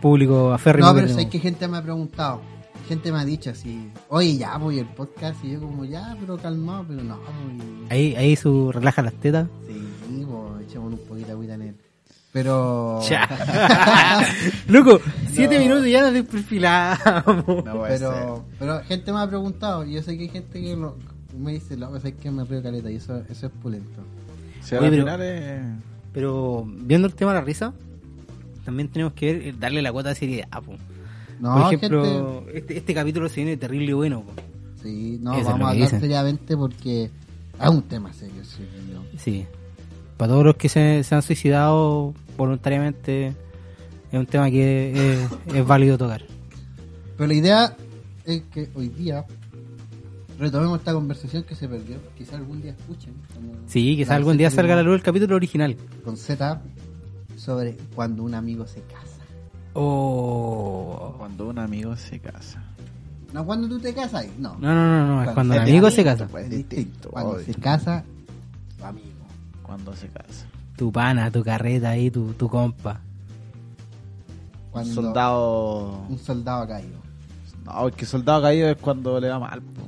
Público 0.00 0.52
aférrimo. 0.52 0.86
No, 0.88 0.94
pero 0.94 1.08
sé 1.08 1.28
que 1.28 1.38
gente 1.38 1.66
me 1.68 1.76
ha 1.76 1.82
preguntado. 1.82 2.40
Gente 2.88 3.12
me 3.12 3.18
ha 3.18 3.24
dicho 3.24 3.50
así, 3.50 3.90
oye, 4.08 4.36
ya 4.36 4.56
voy 4.56 4.78
el 4.78 4.86
podcast. 4.86 5.44
Y 5.44 5.52
yo, 5.52 5.60
como, 5.60 5.84
ya, 5.84 6.16
pero 6.18 6.36
calmado, 6.38 6.84
pero 6.88 7.02
no. 7.04 7.16
pues, 7.18 7.90
Ahí, 7.90 8.16
ahí 8.16 8.34
su 8.36 8.72
relaja 8.72 9.02
las 9.02 9.14
tetas. 9.14 9.46
Sí, 9.66 10.26
pues, 10.26 10.66
echemos 10.68 10.92
un 10.94 10.98
poquito 11.06 11.26
de 11.26 11.32
agüita 11.32 11.54
en 11.54 11.62
él. 11.62 11.76
Pero. 12.32 13.00
Loco, 14.68 15.00
siete 15.30 15.58
minutos 15.58 15.86
y 15.86 15.90
ya 15.92 16.02
nos 16.02 16.12
desperfilamos. 16.12 17.64
No 17.64 17.86
ser. 17.86 17.98
pero, 17.98 18.44
pero 18.58 18.80
gente 18.84 19.12
me 19.12 19.18
ha 19.20 19.26
preguntado. 19.28 19.84
Y 19.84 19.94
yo 19.94 20.02
sé 20.02 20.16
que 20.16 20.24
hay 20.24 20.28
gente 20.28 20.60
que 20.60 20.76
lo- 20.76 20.96
me 21.38 21.52
dice, 21.52 21.76
loco, 21.76 21.96
es 21.96 22.14
que 22.14 22.30
me 22.30 22.44
río 22.44 22.62
caleta. 22.62 22.90
Y 22.90 22.96
eso, 22.96 23.22
eso 23.28 23.46
es 23.46 23.52
pulento. 23.62 24.00
Oye, 24.78 24.90
pero- 24.90 25.22
es- 25.22 25.60
Pero 26.12 26.64
viendo 26.66 27.06
el 27.08 27.14
tema 27.14 27.32
de 27.32 27.38
la 27.40 27.44
risa, 27.44 27.72
también 28.64 28.88
tenemos 28.88 29.12
que 29.14 29.32
ver, 29.32 29.42
eh, 29.48 29.54
darle 29.58 29.80
la 29.82 29.92
cuota 29.92 30.10
de 30.10 30.14
seriedad. 30.16 30.48
po. 30.64 30.74
No, 31.40 31.54
Por 31.54 31.72
ejemplo, 31.74 32.04
gente. 32.44 32.58
este, 32.58 32.76
este 32.78 32.94
capítulo 32.94 33.28
se 33.28 33.36
viene 33.36 33.56
terrible 33.56 33.94
bueno. 33.94 34.22
po. 34.22 34.32
Sí, 34.82 35.18
no, 35.22 35.34
Eso 35.34 35.44
vamos 35.50 35.66
a 35.66 35.70
hablar 35.70 35.84
dicen. 35.84 36.00
seriamente 36.00 36.56
porque 36.56 37.10
es 37.60 37.68
un 37.68 37.82
tema 37.82 38.12
serio. 38.12 38.44
Sí, 38.44 38.62
no. 38.92 39.02
Sí. 39.18 39.46
Para 40.20 40.32
todos 40.32 40.44
los 40.44 40.56
que 40.56 40.68
se, 40.68 41.02
se 41.02 41.14
han 41.14 41.22
suicidado 41.22 42.12
voluntariamente, 42.36 43.28
es 44.12 44.18
un 44.18 44.26
tema 44.26 44.50
que 44.50 45.14
es, 45.14 45.54
es 45.54 45.66
válido 45.66 45.96
tocar. 45.96 46.22
Pero 47.16 47.26
la 47.26 47.32
idea 47.32 47.74
es 48.26 48.42
que 48.52 48.68
hoy 48.74 48.88
día 48.90 49.24
retomemos 50.38 50.78
esta 50.78 50.92
conversación 50.92 51.44
que 51.44 51.54
se 51.54 51.66
perdió. 51.66 51.96
Quizá 52.18 52.36
algún 52.36 52.60
día 52.60 52.72
escuchen. 52.72 53.14
Sí, 53.66 53.96
quizás 53.96 54.10
la 54.10 54.16
algún 54.16 54.36
día 54.36 54.50
salga 54.50 54.74
a 54.74 54.76
la 54.76 54.82
luz 54.82 54.96
el 54.96 55.02
capítulo 55.02 55.36
original. 55.36 55.74
Con 56.04 56.18
Z 56.18 56.60
sobre 57.38 57.78
cuando 57.94 58.22
un 58.22 58.34
amigo 58.34 58.66
se 58.66 58.82
casa. 58.82 59.24
Oh. 59.72 61.14
cuando 61.16 61.48
un 61.48 61.58
amigo 61.58 61.96
se 61.96 62.18
casa. 62.18 62.62
No 63.32 63.46
cuando 63.46 63.68
tú 63.68 63.80
te 63.80 63.94
casas, 63.94 64.26
no. 64.38 64.58
No, 64.58 64.74
no, 64.74 64.86
no, 64.86 65.06
no, 65.06 65.22
es 65.22 65.30
cuando 65.30 65.54
un 65.54 65.60
se 65.64 65.70
amigo 65.70 65.90
se 65.90 66.04
casa. 66.04 66.26
Pues 66.26 66.44
Es 66.44 66.50
distinto. 66.50 66.76
distinto. 66.76 67.08
Cuando 67.08 67.30
obvio. 67.36 67.44
se 67.46 67.54
casa, 67.54 68.04
tu 68.76 68.84
amigo. 68.84 69.09
Cuando 69.70 69.94
se 69.94 70.08
casa. 70.08 70.46
Tu 70.76 70.90
pana, 70.90 71.30
tu 71.30 71.44
carreta 71.44 71.90
ahí, 71.90 72.10
tu, 72.10 72.32
tu 72.32 72.48
compa. 72.48 73.00
Cuando 74.72 74.88
Un 74.90 74.94
soldado. 74.96 76.00
Un 76.08 76.18
soldado 76.18 76.66
caído. 76.66 76.98
No, 77.64 77.86
es 77.86 77.94
que 77.94 78.04
soldado 78.04 78.42
caído 78.42 78.68
es 78.68 78.76
cuando 78.78 79.20
le 79.20 79.28
va 79.28 79.38
mal. 79.38 79.62
po. 79.62 79.82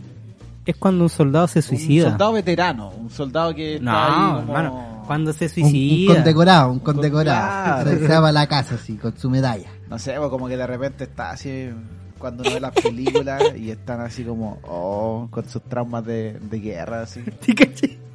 Es 0.65 0.77
cuando 0.77 1.03
un 1.03 1.11
soldado 1.11 1.49
se 1.49 1.59
Un 1.59 1.63
suicida. 1.65 2.11
soldado 2.11 2.33
veterano. 2.35 2.91
Un 2.91 3.11
soldado 3.11 3.53
que 3.55 3.75
está 3.77 3.85
No, 3.85 3.99
ahí 3.99 4.13
como... 4.13 4.39
hermano, 4.57 5.03
cuando 5.05 5.33
se 5.33 5.47
Un, 5.47 5.51
un 5.51 5.55
suicida. 5.71 6.15
condecorado, 6.15 6.71
un 6.71 6.79
condecorado. 6.79 7.85
Se 7.91 8.19
va 8.21 8.29
a 8.29 8.33
la 8.33 8.47
casa 8.47 8.77
así, 8.77 8.95
con 8.99 9.19
su 9.19 9.29
medalla. 9.29 9.69
No 9.91 9.99
sé, 9.99 10.15
pues 10.17 10.31
como 10.31 10.47
que 10.47 10.57
de 10.57 10.67
repente 10.69 11.05
está 11.05 11.31
así 11.31 11.71
cuando 12.19 12.45
uno 12.45 12.53
ve 12.55 12.61
las 12.61 12.71
películas 12.73 13.43
y 13.57 13.73
están 13.73 14.01
así 14.01 14.23
como, 14.23 14.61
oh, 14.63 15.27
con 15.33 15.49
sus 15.49 15.61
traumas 15.63 16.05
de, 16.07 16.35
de 16.39 16.61
guerra, 16.61 17.03
así. 17.03 17.21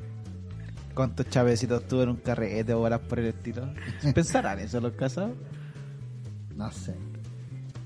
¿Cuántos 0.98 1.30
chavecitos 1.30 1.88
tuvo 1.88 2.02
en 2.04 2.10
un 2.10 2.16
carrete 2.18 2.74
o 2.74 2.80
bolas 2.80 3.00
por 3.02 3.20
el 3.20 3.28
estilo? 3.28 3.70
¿Pensarán 4.16 4.60
eso 4.60 4.82
los 4.82 4.94
casados? 4.94 5.32
No 6.56 6.72
sé. 6.72 6.96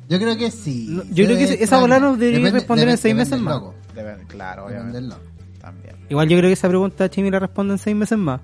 Yo 0.10 0.18
creo 0.18 0.38
que 0.38 0.50
sí. 0.50 0.88
No, 0.89 1.03
yo 1.12 1.25
creo 1.25 1.38
que 1.38 1.46
ve 1.46 1.58
esa 1.63 1.80
bola 1.80 2.00
nos 2.00 2.18
debería 2.18 2.39
Depende- 2.39 2.60
responder 2.60 2.88
en 2.88 2.96
depende- 2.96 3.01
seis 3.01 3.15
depende 3.15 3.36
meses 3.38 3.41
más. 3.44 3.62
Deben- 3.96 4.27
claro, 4.27 4.68
Depende 4.68 4.91
obviamente. 5.00 5.15
También. 5.60 5.96
Igual 6.10 6.27
yo 6.30 6.38
creo 6.38 6.50
que 6.50 6.53
esa 6.53 6.68
pregunta 6.70 7.10
Chimi 7.10 7.30
la 7.30 7.39
responde 7.39 7.74
en 7.74 7.77
seis 7.80 7.96
meses 7.96 8.18
más. 8.18 8.41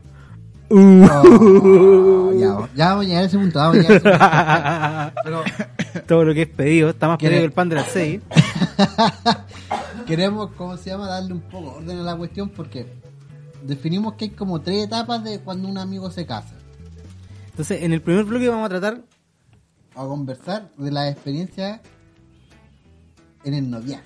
Oh, 0.69 2.33
ya, 2.37 2.69
ya 2.75 2.89
vamos 2.89 3.05
a 3.05 3.07
llegar 3.07 3.23
a 3.23 3.25
ese 3.25 3.37
punto. 3.37 3.59
Vamos 3.59 3.77
a 3.77 3.79
llegar 3.79 4.17
a 4.21 5.07
ese 5.07 5.31
punto. 5.31 5.43
Pero 5.93 6.01
Todo 6.07 6.23
lo 6.25 6.33
que 6.33 6.41
es 6.43 6.49
pedido, 6.49 6.89
está 6.89 7.07
más 7.07 7.17
¿Quiere- 7.17 7.35
pedido 7.35 7.41
que 7.43 7.45
el 7.47 7.53
pan 7.53 7.69
de 7.69 7.75
las 7.75 7.87
seis. 7.87 8.21
queremos, 10.05 10.51
¿cómo 10.57 10.77
se 10.77 10.89
llama? 10.89 11.07
Darle 11.07 11.33
un 11.33 11.41
poco 11.41 11.75
orden 11.77 11.99
a 11.99 12.03
la 12.03 12.15
cuestión 12.15 12.49
porque 12.49 12.85
definimos 13.67 14.13
que 14.13 14.25
hay 14.25 14.31
como 14.31 14.61
tres 14.61 14.85
etapas 14.85 15.23
de 15.23 15.39
cuando 15.39 15.67
un 15.67 15.77
amigo 15.77 16.09
se 16.11 16.25
casa. 16.25 16.55
Entonces, 17.49 17.83
en 17.83 17.91
el 17.93 18.01
primer 18.01 18.23
bloque 18.25 18.47
vamos 18.49 18.65
a 18.65 18.69
tratar 18.69 19.01
A 19.95 20.03
conversar 20.05 20.69
de 20.77 20.91
las 20.91 21.11
experiencias 21.11 21.79
en 23.43 23.53
el 23.53 23.69
noviazgo. 23.69 24.05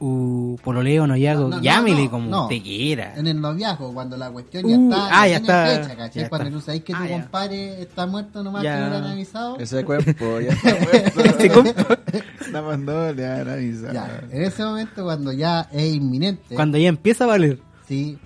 Uh, 0.00 0.56
pololeo, 0.62 1.08
noviazgo, 1.08 1.48
No, 1.48 1.56
no, 1.56 1.62
llámele 1.62 2.04
no, 2.04 2.10
como 2.10 2.30
no. 2.30 2.46
te 2.48 2.62
quiera. 2.62 3.14
En 3.16 3.26
el 3.26 3.40
noviazgo, 3.40 3.92
cuando 3.92 4.16
la 4.16 4.30
cuestión 4.30 4.64
ya 4.68 4.76
Uh, 4.78 4.90
está, 4.92 5.08
ah, 5.22 5.28
ya 5.28 5.36
está, 5.38 5.66
fecha, 5.66 5.96
¿cachai? 5.96 6.22
ya 6.22 6.28
Cuando 6.28 6.46
está. 6.48 6.58
tú 6.58 6.64
sabes 6.64 6.84
que 6.84 6.92
Ah, 6.94 6.98
tu 7.02 7.04
ya. 7.08 7.20
compadre 7.20 7.82
está 7.82 8.06
muerto 8.06 8.42
nomás 8.44 8.62
Ya. 8.62 8.74
que 8.76 8.80
no 8.84 8.90
le 8.90 8.96
han 8.96 9.04
avisado. 9.04 9.56
Ese 9.58 9.84
cuerpo, 9.84 10.40
ya 10.40 10.50
está 10.52 11.62
muerto. 11.62 11.98
La 12.52 12.62
mandó, 12.62 13.12
le 13.12 13.26
han 13.26 13.48
avisado. 13.48 13.92
Ya, 13.92 14.22
en 14.30 14.42
ese 14.42 14.64
momento 14.64 15.02
cuando 15.04 15.32
ya 15.32 15.68
es 15.72 15.94
inminente, 15.94 16.54
Cuando 16.54 16.78
ya 16.78 16.88
empieza 16.88 17.24
a 17.24 17.26
valer. 17.26 17.60
sí, 17.86 18.18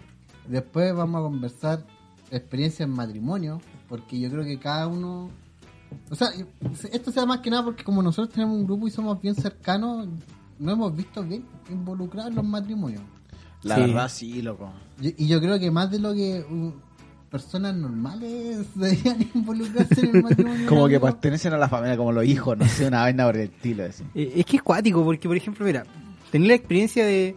después 0.53 0.95
vamos 0.95 1.19
a 1.21 1.23
conversar 1.25 1.85
experiencias 2.31 2.89
en 2.89 2.95
matrimonio, 2.95 3.61
porque 3.89 4.19
yo 4.21 4.31
creo 4.31 4.45
que 4.45 4.59
cada 4.59 4.87
uno, 4.87 5.31
o 6.11 6.15
sea, 6.15 6.29
esto 6.93 7.11
sea 7.11 7.27
más 7.27 7.41
que 7.41 7.51
nada 7.51 7.65
porque 7.65 7.85
como 7.85 8.03
nosotros 8.03 8.33
tenemos 8.35 8.57
un 8.57 8.65
grupo 8.65 8.87
y 8.87 8.91
somos 8.91 9.21
bien 9.21 9.35
cercanos, 9.35 10.09
nos 10.59 10.73
hemos 10.75 10.95
visto 10.97 11.23
bien 11.25 11.45
involucrados 11.71 12.31
en 12.31 12.37
los 12.37 12.45
matrimonios. 12.45 13.03
La 13.63 13.75
Sí. 13.77 13.81
verdad, 13.83 14.09
sí, 14.09 14.43
loco. 14.43 14.71
Yo- 15.01 15.11
y 15.17 15.27
yo 15.29 15.41
creo 15.41 15.59
que 15.59 15.71
más 15.71 15.91
de 15.91 15.99
lo 16.01 16.15
que 16.15 16.41
uh, 16.49 16.73
personas 17.31 17.75
normales 17.75 18.67
deberían 18.75 19.19
involucrarse 19.35 20.01
en 20.01 20.17
el 20.17 20.23
matrimonio. 20.25 20.69
Como 20.69 20.89
que 20.89 20.99
pertenecen 21.01 21.53
a 21.53 21.59
la 21.59 21.69
familia, 21.69 21.97
como 21.97 22.13
los 22.13 22.25
hijos, 22.25 22.57
no 22.59 22.67
sé, 22.69 22.87
una 22.89 23.01
vaina 23.03 23.25
por 23.27 23.37
el 23.37 23.43
estilo. 23.51 23.85
Así. 23.85 24.05
Eh, 24.15 24.33
Es 24.37 24.47
que 24.47 24.57
es 24.57 24.63
cuático, 24.63 25.05
porque 25.05 25.29
por 25.29 25.37
ejemplo, 25.37 25.65
mira, 25.67 25.85
tener 26.31 26.49
la 26.49 26.55
experiencia 26.55 27.05
de, 27.05 27.35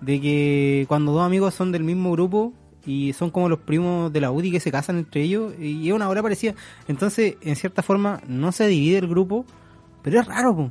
de 0.00 0.20
que 0.20 0.84
cuando 0.88 1.12
dos 1.12 1.22
amigos 1.24 1.54
son 1.54 1.72
del 1.72 1.82
mismo 1.84 2.12
grupo 2.12 2.52
y 2.86 3.12
son 3.12 3.30
como 3.30 3.48
los 3.48 3.58
primos 3.58 4.12
de 4.12 4.20
la 4.20 4.30
UDI 4.30 4.50
que 4.52 4.60
se 4.60 4.70
casan 4.70 4.98
entre 4.98 5.22
ellos, 5.22 5.52
y 5.58 5.88
es 5.88 5.94
una 5.94 6.08
hora 6.08 6.22
parecida. 6.22 6.54
Entonces, 6.86 7.36
en 7.42 7.56
cierta 7.56 7.82
forma, 7.82 8.20
no 8.26 8.52
se 8.52 8.66
divide 8.66 8.98
el 8.98 9.08
grupo, 9.08 9.44
pero 10.02 10.20
es 10.20 10.26
raro, 10.26 10.56
po. 10.56 10.70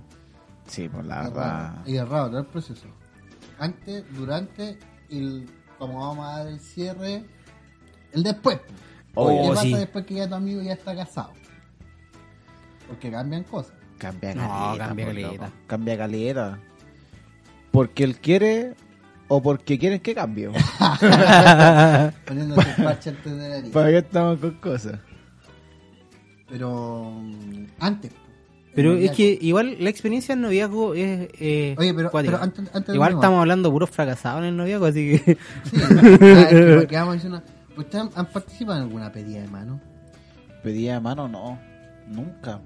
Sí, 0.66 0.90
pues 0.90 1.06
la 1.06 1.24
verdad. 1.24 1.86
Y 1.86 1.96
es 1.98 2.08
raro 2.08 2.28
todo 2.30 2.40
el 2.40 2.46
proceso. 2.46 2.88
Antes, 3.60 4.04
durante 4.16 4.78
y 5.10 5.46
como 5.78 6.00
vamos 6.00 6.26
a 6.28 6.38
dar 6.40 6.48
el 6.48 6.60
cierre, 6.60 7.24
el 8.14 8.24
después. 8.24 8.60
Oye, 9.14 9.38
¿Qué 9.42 9.48
Oh, 9.48 9.50
pasa 9.50 9.62
sí. 9.64 9.74
después 9.74 10.06
que 10.06 10.14
ya 10.16 10.28
tu 10.28 10.36
amigo 10.36 10.62
ya 10.62 10.74
está 10.74 10.96
casado? 10.96 11.32
Porque 12.88 13.12
cambian 13.12 13.44
cosas. 13.44 13.74
Cambia 13.98 14.34
No, 14.36 14.42
caleta. 14.48 14.88
cambia 14.88 15.06
caleta. 15.08 15.52
Cambia 15.68 15.98
caleta. 15.98 16.60
Porque 17.72 18.04
él 18.04 18.18
quiere 18.20 18.76
o 19.28 19.42
porque 19.42 19.78
quieren 19.78 20.00
que 20.00 20.14
cambie. 20.16 20.50
Poniéndose 22.26 22.70
el 22.78 22.84
parche 22.84 23.10
antes 23.12 23.38
de 23.38 23.50
la 23.50 23.58
herida. 23.58 23.74
¿Para 23.74 23.90
qué 23.90 23.98
estamos 23.98 24.40
con 24.40 24.52
cosas? 24.56 25.00
Pero 26.50 27.12
mm, 27.12 27.66
antes. 27.80 28.12
Pero 28.74 28.94
es 28.96 29.10
que 29.12 29.38
igual 29.42 29.76
la 29.80 29.90
experiencia 29.90 30.34
en 30.34 30.42
noviazgo 30.42 30.94
es... 30.94 31.30
eh, 31.40 31.76
Oye, 31.80 31.94
pero, 31.96 32.12
antes, 32.16 32.66
antes 32.72 32.86
de 32.88 32.94
Igual 32.94 33.14
estamos 33.14 33.40
hablando 33.40 33.72
puros 33.72 33.90
fracasados 33.90 34.42
en 34.44 34.50
el 34.50 34.58
noviazgo, 34.58 34.86
así 34.86 35.18
que... 35.18 35.38
Sí, 35.64 35.78
es 35.78 36.48
que 36.48 36.76
porque 36.80 36.96
vamos 36.96 37.12
a 37.12 37.14
decir 37.16 37.30
una- 37.32 37.44
¿Ustedes 37.76 38.04
han, 38.06 38.10
han 38.16 38.26
participado 38.28 38.78
en 38.78 38.84
alguna 38.84 39.12
pedida 39.12 39.42
de 39.42 39.48
mano? 39.48 39.82
Pedía 40.64 40.94
de 40.96 41.00
mano, 41.00 41.28
no. 41.28 41.60
Nunca. 42.08 42.60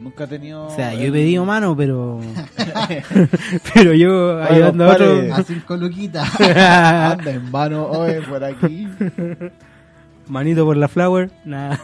Nunca 0.00 0.24
he 0.24 0.26
tenido. 0.28 0.66
O 0.66 0.70
sea, 0.74 0.94
yo 0.94 1.02
he 1.06 1.12
pedido 1.12 1.44
mano, 1.44 1.76
pero... 1.76 2.20
pero 3.74 3.94
yo 3.94 4.36
Oye, 4.36 4.46
ayudando 4.48 4.84
a 4.84 4.92
otro... 4.92 5.34
A 5.34 5.42
cinco 5.42 5.76
luquitas. 5.76 6.40
Anda 6.40 7.30
en 7.32 7.50
mano, 7.50 7.86
oye, 7.86 8.22
por 8.22 8.42
aquí. 8.44 8.88
Manito 10.28 10.64
por 10.64 10.76
la 10.76 10.88
flower, 10.88 11.30
nada. 11.44 11.80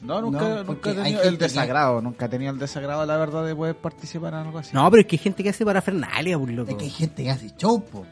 No, 0.00 0.20
nunca, 0.22 0.38
No, 0.40 0.64
nunca 0.64 0.90
he 0.90 0.94
tenido 0.94 1.22
el 1.22 1.38
que- 1.38 1.44
desagrado. 1.44 2.00
Nunca 2.00 2.26
he 2.26 2.28
tenido 2.28 2.52
el 2.52 2.58
desagrado, 2.58 3.04
la 3.04 3.16
verdad, 3.16 3.44
de 3.44 3.54
poder 3.56 3.74
participar 3.74 4.32
en 4.34 4.40
algo 4.40 4.58
así. 4.58 4.70
No, 4.72 4.88
pero 4.90 5.00
es 5.00 5.06
que 5.06 5.16
hay 5.16 5.22
gente 5.22 5.42
que 5.42 5.48
hace 5.50 5.64
parafernalia, 5.64 6.38
por 6.38 6.50
loco. 6.50 6.70
Es 6.70 6.76
que 6.76 6.84
hay 6.84 6.90
gente 6.90 7.24
que 7.24 7.30
hace 7.30 7.50
show, 7.56 7.84
po. 7.84 8.06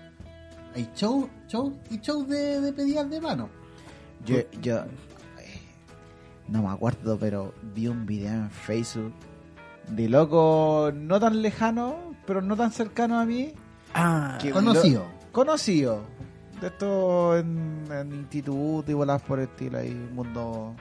Hay 0.74 0.88
show, 0.96 1.28
show 1.46 1.72
y 1.90 1.98
show 2.00 2.26
de, 2.26 2.60
de 2.60 2.72
pedidas 2.72 3.08
de 3.08 3.20
mano. 3.20 3.48
Yo, 4.26 4.38
yo 4.60 4.82
no 6.48 6.62
me 6.62 6.68
acuerdo, 6.68 7.18
pero 7.18 7.52
vi 7.74 7.88
un 7.88 8.06
video 8.06 8.32
en 8.32 8.50
Facebook 8.50 9.12
de 9.88 10.08
loco 10.08 10.90
no 10.94 11.18
tan 11.20 11.42
lejano, 11.42 11.96
pero 12.26 12.40
no 12.42 12.56
tan 12.56 12.70
cercano 12.72 13.18
a 13.18 13.24
mí. 13.24 13.52
Ah, 13.94 14.38
que 14.40 14.50
Conocido. 14.50 15.00
lo- 15.04 15.32
conocido. 15.32 16.00
De 16.60 16.68
esto 16.68 17.36
en, 17.36 17.84
en 17.90 18.12
instituto 18.14 18.90
y 18.90 18.94
bolas 18.94 19.20
por 19.22 19.38
el 19.38 19.44
estilo 19.46 19.78
ahí, 19.78 19.94
mundo 20.14 20.74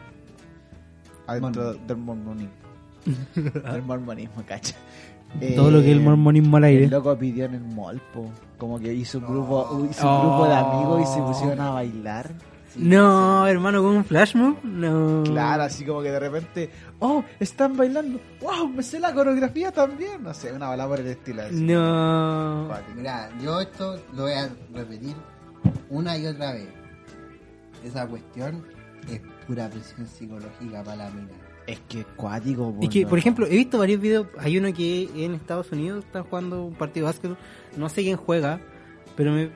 adentro 1.28 1.64
Mormon. 1.64 1.88
del 1.88 1.98
mormonismo. 1.98 2.52
del 3.72 3.82
mormonismo, 3.84 4.44
cacha. 4.48 4.76
todo 5.56 5.70
lo 5.72 5.80
que 5.82 5.88
es 5.88 5.92
el 5.98 6.02
Eh, 6.02 6.06
mormonismo 6.06 6.58
al 6.58 6.64
El 6.64 6.70
aire. 6.70 6.88
loco 6.88 7.18
pidió 7.18 7.46
en 7.46 7.56
el 7.56 7.62
mall, 7.64 8.02
po. 8.14 8.30
Como 8.58 8.80
que 8.80 8.94
hizo 8.94 9.18
un 9.20 9.26
grupo, 9.28 9.68
Oh. 9.70 9.86
hizo 9.86 10.10
un 10.10 10.22
grupo 10.22 10.48
de 10.48 10.56
amigos 10.56 11.02
y 11.02 11.14
se 11.14 11.22
pusieron 11.22 11.60
a 11.60 11.70
bailar. 11.72 12.32
No, 12.78 13.48
hermano, 13.48 13.82
con 13.82 13.96
un 13.96 14.06
flash 14.06 14.36
mob, 14.36 14.58
no. 14.64 15.24
Claro, 15.24 15.64
así 15.64 15.86
como 15.86 16.02
que 16.02 16.12
de 16.12 16.20
repente, 16.20 16.70
oh, 17.00 17.24
están 17.40 17.78
bailando, 17.78 18.20
wow, 18.42 18.68
me 18.68 18.84
sé 18.84 19.00
la 19.00 19.14
coreografía 19.14 19.72
también. 19.72 20.22
No 20.24 20.34
sé, 20.34 20.52
una 20.52 20.68
bala 20.70 20.88
por 20.88 21.00
el 21.00 21.08
estilo. 21.08 21.44
así. 21.44 21.56
No. 21.62 22.70
Mira, 22.96 23.30
yo 23.42 23.62
esto 23.62 24.00
lo 24.14 24.24
voy 24.24 24.34
a 24.34 24.50
repetir 24.74 25.16
una 25.90 26.18
y 26.18 26.28
otra 26.28 26.54
vez. 26.54 26.68
Esa 27.84 28.08
cuestión 28.08 28.66
es 29.10 29.22
pura 29.48 29.70
presión 29.70 30.08
psicológica 30.08 30.84
para 30.84 30.98
la 31.06 31.10
mina. 31.12 31.30
Es 31.68 31.80
que 31.88 32.02
es 32.02 32.06
cuático, 32.16 32.74
po, 32.76 32.84
Es 32.84 32.90
que, 32.90 33.08
por 33.08 33.18
ejemplo, 33.18 33.46
he 33.48 33.56
visto 33.56 33.78
varios 33.80 34.00
videos. 34.02 34.28
Hay 34.38 34.58
uno 34.58 34.72
que 34.74 35.10
en 35.16 35.34
Estados 35.34 35.72
Unidos 35.72 36.06
están 36.06 36.24
jugando 36.24 36.64
un 36.64 36.76
partido 36.76 37.08
de 37.08 37.12
básquet. 37.14 37.38
No 37.78 37.90
sé 37.90 38.04
quién 38.04 38.18
juega, 38.18 38.60
pero 39.16 39.32
me- 39.32 39.50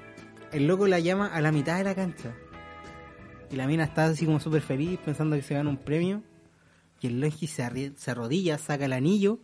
el 0.52 0.66
loco 0.68 0.88
la 0.88 1.00
llama 1.00 1.28
a 1.28 1.42
la 1.42 1.52
mitad 1.52 1.78
de 1.78 1.84
la 1.84 1.94
cancha. 1.96 2.32
Y 3.52 3.56
la 3.56 3.68
mina 3.68 3.84
está 3.84 4.06
así 4.06 4.26
como 4.26 4.40
súper 4.40 4.62
feliz 4.62 5.00
pensando 5.04 5.36
que 5.36 5.42
se 5.42 5.54
gana 5.56 5.70
un 5.70 5.78
premio. 5.78 6.22
Y 7.02 7.08
el 7.08 7.20
Longi 7.22 7.48
se, 7.48 7.64
arri- 7.64 7.96
se 7.96 8.12
arrodilla, 8.12 8.58
saca 8.58 8.86
el 8.86 8.94
anillo 8.94 9.40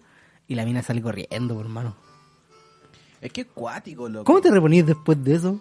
y 0.48 0.56
la 0.56 0.66
mina 0.66 0.84
sale 0.84 1.02
corriendo, 1.02 1.56
por 1.56 1.66
hermano. 1.66 1.96
Es 3.22 3.32
que 3.32 3.42
es 3.42 3.48
cuático, 3.48 4.08
loco. 4.10 4.26
¿Cómo 4.26 4.42
te 4.42 4.52
reponís 4.52 4.86
después 4.86 5.24
de 5.24 5.36
eso? 5.36 5.60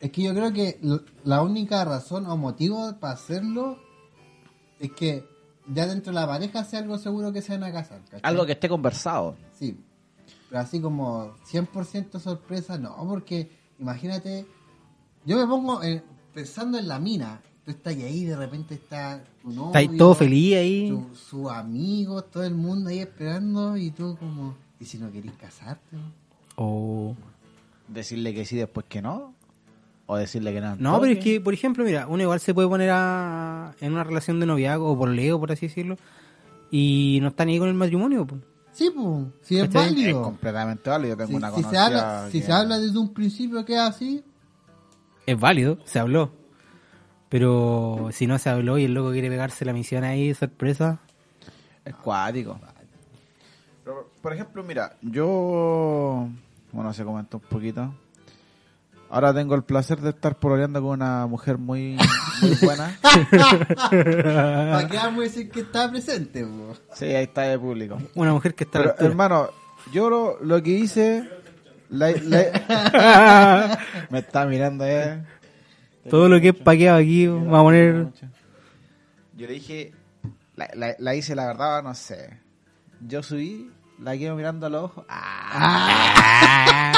Es 0.00 0.10
que 0.10 0.22
yo 0.24 0.34
creo 0.34 0.52
que 0.52 0.78
la 1.24 1.40
única 1.42 1.84
razón 1.84 2.26
o 2.26 2.36
motivo 2.36 2.98
para 3.00 3.14
hacerlo 3.14 3.78
es 4.78 4.92
que 4.92 5.24
ya 5.68 5.86
dentro 5.86 6.12
de 6.12 6.20
la 6.20 6.26
pareja 6.26 6.64
sea 6.64 6.80
algo 6.80 6.98
seguro 6.98 7.32
que 7.32 7.40
se 7.40 7.52
van 7.52 7.64
a 7.64 7.72
casar. 7.72 8.00
¿cachai? 8.02 8.20
Algo 8.22 8.44
que 8.44 8.52
esté 8.52 8.68
conversado. 8.68 9.36
Sí. 9.58 9.78
Pero 10.50 10.60
así 10.60 10.80
como 10.80 11.34
100% 11.50 12.20
sorpresa, 12.20 12.76
no, 12.76 12.94
porque 13.08 13.50
imagínate, 13.78 14.46
yo 15.24 15.36
me 15.38 15.46
pongo 15.46 15.82
eh, 15.82 16.02
pensando 16.36 16.76
en 16.78 16.86
la 16.86 16.98
mina. 16.98 17.40
Tú 17.64 17.70
estás 17.70 17.94
ahí, 17.96 18.24
de 18.26 18.36
repente 18.36 18.74
está 18.74 19.24
tu 19.42 19.48
novio, 19.50 19.66
Está 19.68 19.78
ahí 19.80 19.88
todo 19.96 20.14
feliz 20.14 20.54
ahí. 20.56 20.96
sus 21.14 21.50
amigos, 21.50 22.30
todo 22.30 22.44
el 22.44 22.54
mundo 22.54 22.90
ahí 22.90 22.98
esperando 23.00 23.76
y 23.76 23.90
tú 23.90 24.16
como, 24.20 24.54
¿y 24.78 24.84
si 24.84 24.98
no 24.98 25.10
querés 25.10 25.32
casarte? 25.32 25.96
Oh. 26.56 27.14
Decirle 27.88 28.34
que 28.34 28.44
sí 28.44 28.54
después 28.56 28.84
que 28.88 29.00
no. 29.02 29.34
O 30.06 30.16
decirle 30.16 30.52
que 30.52 30.60
no. 30.60 30.76
No, 30.76 31.00
pero 31.00 31.14
es 31.14 31.18
que, 31.24 31.40
por 31.40 31.54
ejemplo, 31.54 31.82
mira, 31.84 32.06
uno 32.06 32.22
igual 32.22 32.38
se 32.38 32.54
puede 32.54 32.68
poner 32.68 32.90
a, 32.92 33.74
en 33.80 33.92
una 33.94 34.04
relación 34.04 34.38
de 34.38 34.46
noviazgo 34.46 34.92
o 34.92 34.96
por 34.98 35.08
leo, 35.08 35.40
por 35.40 35.50
así 35.50 35.66
decirlo, 35.66 35.96
y 36.70 37.18
no 37.22 37.28
está 37.28 37.44
ni 37.44 37.54
ahí 37.54 37.58
con 37.58 37.68
el 37.68 37.74
matrimonio. 37.74 38.26
pues. 38.26 38.40
Sí, 38.72 38.90
pues, 38.94 39.24
si 39.42 39.56
es 39.58 39.66
¿Cachai? 39.66 39.86
Es 39.88 39.90
válido. 39.96 40.22
completamente 40.22 40.88
válido. 40.90 41.14
Yo 41.14 41.16
tengo 41.16 41.30
Si, 41.30 41.34
una 41.36 41.50
si 41.50 41.62
se 41.64 41.78
habla, 41.78 42.28
si 42.30 42.38
que- 42.40 42.46
se 42.46 42.52
habla 42.52 42.78
desde 42.78 42.98
un 42.98 43.12
principio 43.12 43.64
que 43.64 43.72
es 43.74 43.80
así, 43.80 44.22
Es 45.26 45.38
válido, 45.38 45.78
se 45.84 45.98
habló. 45.98 46.32
Pero 47.28 48.10
si 48.12 48.26
no 48.26 48.38
se 48.38 48.48
habló 48.48 48.78
y 48.78 48.84
el 48.84 48.94
loco 48.94 49.10
quiere 49.10 49.28
pegarse 49.28 49.64
la 49.64 49.72
misión 49.72 50.04
ahí, 50.04 50.32
sorpresa. 50.34 51.00
Es 51.84 51.94
cuático. 51.96 52.58
Pero, 53.84 54.10
por 54.20 54.32
ejemplo, 54.32 54.62
mira, 54.62 54.96
yo. 55.02 56.28
Bueno, 56.72 56.92
se 56.92 57.04
comentó 57.04 57.38
un 57.38 57.44
poquito. 57.44 57.94
Ahora 59.08 59.32
tengo 59.32 59.54
el 59.54 59.62
placer 59.62 60.00
de 60.00 60.10
estar 60.10 60.36
pololeando 60.38 60.80
con 60.82 60.90
una 60.90 61.26
mujer 61.26 61.58
muy, 61.58 61.96
muy 62.42 62.54
buena. 62.62 62.98
¿para 63.00 64.88
qué 64.88 64.96
vamos 64.96 65.20
a 65.20 65.22
decir 65.22 65.48
que 65.50 65.60
está 65.60 65.88
presente? 65.90 66.44
po? 66.44 66.74
Sí, 66.92 67.04
ahí 67.06 67.24
está 67.24 67.42
de 67.42 67.58
público. 67.58 67.98
Una 68.16 68.32
mujer 68.32 68.54
que 68.54 68.64
está 68.64 68.80
Pero, 68.80 68.94
hermano, 68.98 69.50
yo 69.92 70.10
lo, 70.10 70.42
lo 70.42 70.62
que 70.62 70.70
hice. 70.70 71.28
La- 71.90 72.10
la- 72.10 73.78
me 74.10 74.18
está 74.20 74.44
mirando, 74.46 74.84
eh. 74.86 75.22
Todo 76.10 76.28
lo 76.28 76.40
que 76.40 76.48
es 76.50 76.54
paqueado 76.54 76.98
aquí, 76.98 77.26
vamos 77.26 77.58
a 77.58 77.62
poner... 77.62 78.06
Yo 79.36 79.46
le 79.46 79.52
dije, 79.54 79.92
la, 80.54 80.68
la- 80.74 80.94
la 80.98 81.14
hice 81.14 81.34
la 81.34 81.46
verdad, 81.46 81.82
no 81.82 81.94
sé. 81.94 82.38
Yo 83.00 83.22
subí, 83.22 83.70
la 84.00 84.16
quedo 84.16 84.34
mirando 84.36 84.66
a 84.66 84.70
los 84.70 84.84
ojos. 84.84 85.04
Ah, 85.08 86.94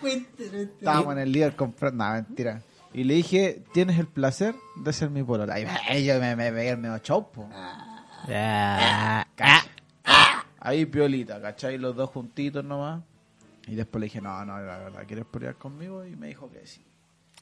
estábamos 0.04 1.12
en 1.14 1.18
el 1.18 1.32
líder 1.32 1.54
comprando, 1.56 2.04
no, 2.04 2.12
mentira. 2.12 2.62
Y 2.92 3.02
le 3.04 3.14
dije, 3.14 3.64
tienes 3.72 3.98
el 3.98 4.06
placer 4.06 4.54
de 4.76 4.92
ser 4.92 5.10
mi 5.10 5.22
polola. 5.24 5.58
Y 5.58 5.66
me- 5.66 6.04
yo 6.04 6.20
me 6.20 6.36
me 6.36 6.52
pegué 6.52 6.70
el 6.70 6.78
medio 6.78 6.96
show, 6.98 7.28
po. 7.30 7.48
Ah, 7.52 9.26
Ahí 10.60 10.86
piolita, 10.86 11.40
¿cachai? 11.42 11.76
Los 11.76 11.94
dos 11.96 12.08
juntitos 12.10 12.64
nomás. 12.64 13.02
Y 13.66 13.74
después 13.74 14.00
le 14.00 14.06
dije, 14.06 14.20
no, 14.20 14.44
no, 14.44 14.58
la 14.60 14.78
verdad, 14.78 15.04
¿quieres 15.06 15.24
pelear 15.24 15.56
conmigo? 15.56 16.04
Y 16.04 16.16
me 16.16 16.28
dijo 16.28 16.50
que 16.50 16.66
sí. 16.66 16.84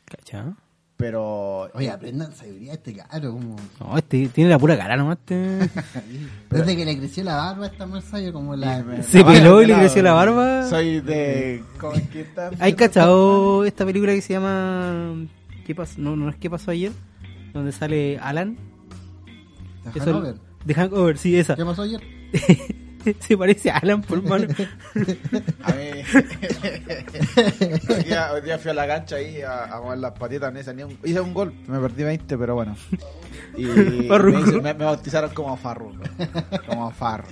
¿Cachai? 0.05 0.55
Pero... 0.97 1.69
Oye, 1.75 1.91
aprendan 1.91 2.33
sabiduría 2.33 2.75
este 2.75 2.95
caro, 2.95 3.33
como... 3.33 3.57
No, 3.81 3.99
este 3.99 4.29
tiene 4.29 4.50
la 4.50 4.59
pura 4.59 4.76
cara 4.76 4.97
nomás. 4.97 5.19
Este. 5.19 5.35
Desde 6.50 6.76
que 6.76 6.85
le 6.85 6.97
creció 6.97 7.25
la 7.25 7.37
barba 7.37 7.67
está 7.67 7.87
más 7.87 8.05
sabio 8.05 8.33
como 8.33 8.55
la... 8.55 9.02
Se 9.02 9.19
no, 9.21 9.26
peló 9.26 9.62
y 9.62 9.67
le 9.67 9.75
creció 9.75 10.02
la 10.02 10.12
barba. 10.12 10.69
Soy 10.69 11.00
de... 11.00 11.64
¿Hay 12.61 12.75
cachado 12.75 13.64
esta 13.64 13.85
película 13.85 14.12
que 14.12 14.21
se 14.23 14.35
llama 14.35 15.26
¿Qué 15.67 15.75
pasó? 15.75 16.00
No, 16.00 16.14
no 16.14 16.29
es 16.29 16.37
¿Qué 16.37 16.49
pasó 16.49 16.71
ayer? 16.71 16.93
Donde 17.52 17.73
sale 17.73 18.19
Alan. 18.19 18.57
¿De 19.93 19.99
Eso- 19.99 20.11
Hanover? 20.11 20.37
De 20.64 20.75
Hangover, 20.75 21.19
sí, 21.19 21.37
esa. 21.37 21.57
¿Qué 21.57 21.64
pasó 21.64 21.83
ayer? 21.83 22.00
Se 23.21 23.37
parece 23.37 23.71
a 23.71 23.79
Alan, 23.79 24.03
por 24.03 24.23
mano. 24.23 24.47
A 25.63 25.73
mí... 25.73 26.03
hoy, 27.89 28.05
día, 28.05 28.33
hoy 28.33 28.41
día 28.43 28.59
fui 28.59 28.71
a 28.71 28.75
la 28.75 28.87
cancha 28.87 29.17
ahí 29.17 29.41
a, 29.43 29.65
a 29.65 29.81
mover 29.81 29.99
las 29.99 30.13
patitas, 30.13 30.55
hice, 30.59 30.75
ni 30.75 30.83
un, 30.83 30.99
hice 31.05 31.21
un 31.21 31.33
gol, 31.35 31.53
me 31.67 31.79
perdí 31.81 32.05
20, 32.05 32.39
pero 32.39 32.55
bueno. 32.55 32.77
Y 33.57 33.65
me, 33.65 34.41
hice- 34.41 34.61
me- 34.63 34.75
me 34.75 34.85
bautizaron 34.85 35.31
como 35.35 35.57
Farruko, 35.57 36.03
como 36.67 36.91
Farro. 36.91 37.27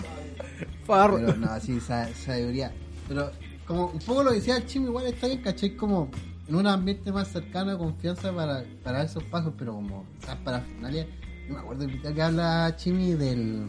Farro. 0.87 1.17
Pero 1.17 1.37
no, 1.37 1.61
sí, 1.61 1.81
sa- 1.81 2.09
sabiduría. 2.15 2.73
Pero 3.09 3.31
como 3.67 3.87
un 3.87 3.99
poco 4.01 4.25
lo 4.25 4.33
decía 4.33 4.57
el 4.57 4.67
Chimi, 4.67 4.87
igual 4.87 5.07
está 5.07 5.27
bien, 5.27 5.43
caché, 5.43 5.77
como 5.77 6.11
en 6.49 6.55
un 6.57 6.67
ambiente 6.67 7.13
más 7.13 7.29
cercano 7.29 7.71
de 7.73 7.79
confianza 7.79 8.33
para, 8.33 8.65
para 8.83 9.03
esos 9.05 9.23
pasos, 9.25 9.53
pero 9.59 9.73
como 9.75 10.05
esas 10.23 10.37
parafernalias. 10.37 11.07
No 11.49 11.55
me 11.55 11.61
acuerdo 11.61 11.87
que 12.15 12.23
habla 12.23 12.75
Chimi 12.77 13.13
del, 13.15 13.69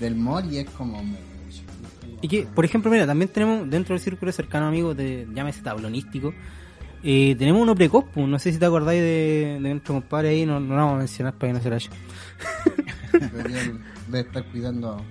del 0.00 0.14
mall 0.16 0.52
y 0.52 0.58
es 0.58 0.70
como. 0.70 1.02
Y 2.20 2.28
que, 2.28 2.42
por 2.46 2.64
ejemplo, 2.64 2.90
mira, 2.90 3.06
también 3.06 3.30
tenemos 3.32 3.68
dentro 3.68 3.94
del 3.94 4.00
círculo 4.02 4.30
cercano 4.32 4.66
amigos 4.66 4.96
de, 4.96 5.26
llámese 5.34 5.60
tablonístico, 5.62 6.32
eh, 7.02 7.34
tenemos 7.36 7.60
uno 7.62 7.74
precoz, 7.74 8.04
no 8.16 8.38
sé 8.38 8.52
si 8.52 8.58
te 8.58 8.64
acordáis 8.66 9.00
de, 9.00 9.58
de 9.60 9.70
nuestro 9.70 9.94
compadre 9.94 10.28
ahí, 10.28 10.46
no, 10.46 10.60
no 10.60 10.68
lo 10.76 10.76
vamos 10.76 10.94
a 10.94 10.98
mencionar 10.98 11.34
para 11.34 11.52
que 11.52 11.58
no 11.58 11.62
se 11.62 11.68
lo 11.70 11.74
haya. 11.76 11.90
Deberían 13.12 13.80
de 14.08 14.20
estar 14.20 14.44
cuidando 14.46 15.04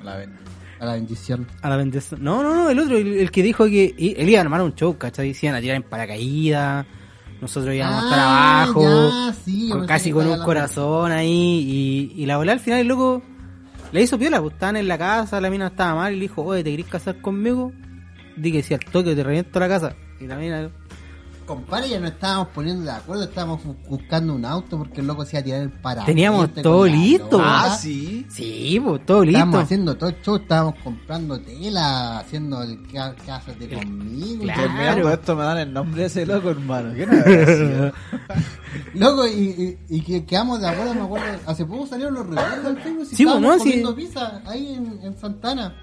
A 0.00 0.04
la 0.04 0.26
a 0.80 0.84
la 0.84 0.92
bendición. 0.92 1.44
A 1.62 1.70
la 1.70 1.76
bendición. 1.76 2.22
No, 2.22 2.40
no, 2.42 2.54
no, 2.54 2.70
el 2.70 2.78
otro, 2.78 2.96
el, 2.98 3.14
el 3.14 3.30
que 3.32 3.42
dijo 3.42 3.64
que 3.66 3.96
él 3.98 4.28
iba 4.28 4.38
a 4.38 4.42
armar 4.42 4.62
un 4.62 4.74
show, 4.76 4.96
¿cachai? 4.96 5.34
Se 5.34 5.46
iban 5.46 5.56
a 5.56 5.60
tirar 5.60 5.74
en 5.76 5.82
paracaídas, 5.82 6.86
nosotros 7.40 7.74
íbamos 7.74 8.00
a 8.02 8.04
estar 8.04 8.18
Ah, 8.20 8.62
abajo, 8.62 8.82
ya, 9.10 9.32
sí, 9.44 9.68
yo 9.70 9.74
con- 9.78 9.86
casi 9.88 10.12
con 10.12 10.28
un 10.28 10.38
corazón 10.44 11.10
ahí, 11.10 12.12
y, 12.16 12.22
y 12.22 12.26
la 12.26 12.36
bola 12.36 12.52
al 12.52 12.60
final 12.60 12.78
el 12.80 12.86
loco 12.86 13.22
le 13.92 14.02
hizo 14.02 14.18
piola, 14.18 14.40
pues 14.40 14.54
estaban 14.54 14.76
en 14.76 14.88
la 14.88 14.98
casa, 14.98 15.40
la 15.40 15.50
mina 15.50 15.68
estaba 15.68 15.94
mal 15.94 16.12
y 16.12 16.16
le 16.16 16.22
dijo, 16.22 16.42
oye, 16.42 16.62
¿te 16.62 16.70
querés 16.70 16.86
casar 16.86 17.20
conmigo? 17.20 17.72
Di 18.36 18.52
que 18.52 18.62
si 18.62 18.74
al 18.74 18.80
toque 18.80 19.14
te 19.14 19.24
reviento 19.24 19.58
la 19.58 19.68
casa. 19.68 19.96
Y 20.20 20.26
la 20.26 20.36
mina, 20.36 20.70
Compadre, 21.48 21.88
ya 21.88 21.98
nos 21.98 22.10
estábamos 22.12 22.48
poniendo 22.48 22.84
de 22.84 22.90
acuerdo, 22.90 23.24
estábamos 23.24 23.64
bu- 23.64 23.74
buscando 23.88 24.34
un 24.34 24.44
auto 24.44 24.76
porque 24.78 25.00
el 25.00 25.06
loco 25.06 25.24
se 25.24 25.32
iba 25.36 25.40
a 25.40 25.44
tirar 25.44 25.62
el 25.62 25.70
parado. 25.72 26.06
Teníamos 26.06 26.52
todo 26.54 26.86
listo. 26.86 27.40
Ah, 27.42 27.74
sí. 27.80 28.26
sí, 28.28 28.78
pues 28.84 29.04
todo 29.06 29.22
Estábamos 29.22 29.54
listo. 29.54 29.64
haciendo 29.64 29.96
todo 29.96 30.10
el 30.10 30.20
show, 30.22 30.36
estábamos 30.36 30.74
comprando 30.84 31.40
tela, 31.40 32.18
haciendo 32.18 32.62
el 32.62 32.86
ca- 32.92 33.16
cásate 33.26 33.66
conmigo. 33.68 34.42
Claro. 34.44 34.62
Terminando 34.62 35.10
esto 35.10 35.34
me 35.36 35.42
dan 35.44 35.58
el 35.58 35.72
nombre 35.72 36.02
de 36.02 36.06
ese 36.08 36.26
loco, 36.26 36.50
hermano. 36.50 36.94
¿Qué 36.94 37.06
no 37.06 37.12
es? 37.16 37.92
Loco, 38.94 39.26
y, 39.26 39.78
y, 39.88 39.96
y 39.96 40.00
que 40.02 40.24
quedamos 40.26 40.60
de 40.60 40.68
acuerdo, 40.68 40.94
me 40.94 41.00
acuerdo, 41.02 41.26
hace 41.46 41.64
poco 41.64 41.86
salieron 41.86 42.14
los 42.14 42.26
recuerdos 42.26 42.64
del 42.64 42.78
Facebook, 42.82 43.06
si 43.06 43.16
Sí, 43.16 43.24
pues, 43.24 43.34
estábamos 43.36 43.42
no, 43.58 43.64
sí. 43.64 43.70
comiendo 43.70 43.94
pizza 43.96 44.42
ahí 44.46 44.74
en, 44.74 45.00
en 45.02 45.18
Santana. 45.18 45.74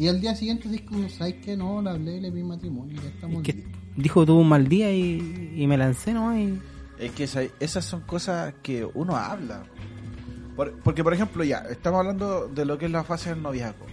Y 0.00 0.08
al 0.08 0.18
día 0.20 0.34
siguiente 0.34 0.66
dije, 0.68 0.86
como, 0.86 1.08
¿sabes 1.10 1.34
qué? 1.44 1.56
No, 1.58 1.82
le 1.82 1.90
hablé, 1.90 2.20
le 2.22 2.32
pedí 2.32 2.42
matrimonio, 2.42 2.98
ya 3.02 3.08
estamos 3.10 3.42
Que 3.42 3.64
dijo 3.96 4.24
tuvo 4.24 4.40
un 4.40 4.48
mal 4.48 4.66
día 4.66 4.90
y, 4.90 5.52
y 5.56 5.66
me 5.66 5.76
lancé 5.76 6.14
nomás 6.14 6.38
y... 6.38 6.58
Es 6.98 7.12
que 7.12 7.24
esa- 7.24 7.42
esas 7.60 7.84
son 7.84 8.00
cosas 8.00 8.54
que 8.62 8.82
uno 8.94 9.14
habla. 9.16 9.62
Por- 10.56 10.72
porque, 10.80 11.04
por 11.04 11.12
ejemplo, 11.12 11.44
ya, 11.44 11.58
estamos 11.70 12.00
hablando 12.00 12.48
de 12.48 12.64
lo 12.64 12.78
que 12.78 12.86
es 12.86 12.90
la 12.90 13.04
fase 13.04 13.28
del 13.30 13.42
noviazgo. 13.42 13.84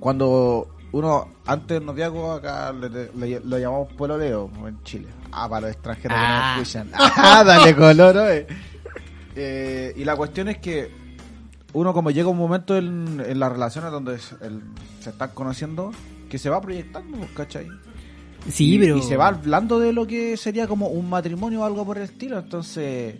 Cuando 0.00 0.68
uno, 0.92 1.28
antes 1.46 1.78
del 1.78 1.86
noviazgo, 1.86 2.32
acá 2.32 2.72
le, 2.72 2.88
le- 3.14 3.40
lo 3.40 3.58
llamamos 3.58 3.92
pololeo 3.92 4.50
en 4.66 4.82
Chile. 4.84 5.06
Ah, 5.32 5.48
para 5.48 5.62
los 5.62 5.70
extranjeros 5.72 6.16
que 6.16 6.24
Ah. 6.24 6.54
no 6.56 6.62
escuchan. 6.62 6.90
Ah, 6.94 7.44
dale 7.44 7.74
color. 7.76 8.46
Eh, 9.36 9.94
y 9.96 10.04
la 10.04 10.16
cuestión 10.16 10.48
es 10.48 10.58
que 10.58 10.90
uno 11.72 11.92
como 11.92 12.10
llega 12.10 12.28
un 12.28 12.38
momento 12.38 12.76
en, 12.76 13.22
en 13.26 13.38
las 13.40 13.52
relaciones 13.52 13.90
donde 13.90 14.14
es- 14.16 14.34
el- 14.40 14.62
se 15.00 15.10
están 15.10 15.30
conociendo, 15.34 15.92
que 16.30 16.38
se 16.38 16.50
va 16.50 16.60
proyectando, 16.60 17.18
pues, 17.18 17.30
¿cachai? 17.32 17.66
Sí, 18.48 18.74
y, 18.74 18.78
pero... 18.78 18.96
y 18.96 19.02
se 19.02 19.16
va 19.16 19.28
hablando 19.28 19.78
de 19.78 19.92
lo 19.92 20.06
que 20.06 20.36
sería 20.36 20.66
como 20.66 20.88
un 20.88 21.08
matrimonio 21.10 21.60
o 21.62 21.64
algo 21.64 21.84
por 21.84 21.98
el 21.98 22.04
estilo. 22.04 22.38
Entonces, 22.38 23.16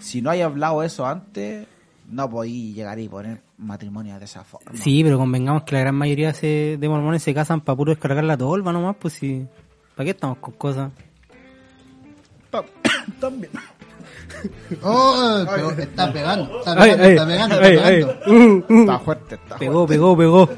si 0.00 0.20
no 0.22 0.30
hay 0.30 0.40
hablado 0.42 0.82
eso 0.82 1.06
antes, 1.06 1.66
no 2.10 2.28
podí 2.28 2.72
llegar 2.74 2.98
y 2.98 3.08
poner 3.08 3.42
matrimonio 3.58 4.18
de 4.18 4.24
esa 4.26 4.44
forma. 4.44 4.72
Sí, 4.74 5.02
pero 5.02 5.18
convengamos 5.18 5.62
que 5.64 5.74
la 5.74 5.80
gran 5.80 5.94
mayoría 5.94 6.32
se- 6.34 6.76
de 6.78 6.88
mormones 6.88 7.22
se 7.22 7.32
casan 7.34 7.60
para 7.62 7.76
puro 7.76 7.92
descargar 7.92 8.24
la 8.24 8.36
tolva 8.36 8.72
nomás, 8.72 8.96
pues 9.00 9.14
sí. 9.14 9.46
¿Para 9.96 10.04
qué 10.04 10.10
estamos 10.10 10.38
con 10.38 10.54
cosas? 10.54 10.90
También. 13.20 13.50
Oh, 14.82 15.44
pero 15.54 15.70
está 15.72 16.12
pegando, 16.12 16.58
está 16.58 16.74
pegando, 16.76 17.04
ay, 17.04 17.10
está 17.10 17.26
pegando, 17.26 17.54
ay, 17.60 17.74
está 17.74 17.86
ay. 17.88 18.04
pegando. 18.04 18.20
Uh, 18.26 18.64
uh. 18.74 18.80
Está 18.80 18.98
fuerte, 18.98 19.34
está 19.36 19.56
Pegó, 19.58 19.86
pegó, 19.86 20.16
pegó. 20.16 20.48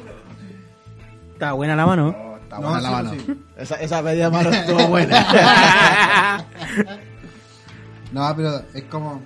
Está 1.35 1.53
buena 1.53 1.77
la 1.77 1.87
mano. 1.87 2.13
fuerte. 2.13 2.43
Está 2.45 2.59
No, 2.59 2.63
buena 2.69 2.79
sí, 2.79 2.85
la 2.85 2.91
mano. 2.91 3.11
sí. 3.11 3.35
Esa, 3.57 3.75
esa 3.77 4.03
media 4.03 4.31
mano 4.31 4.51
estuvo 4.53 4.87
buena. 4.89 6.47
No, 8.13 8.33
pero 8.37 8.63
es 8.73 8.85
como, 8.85 9.21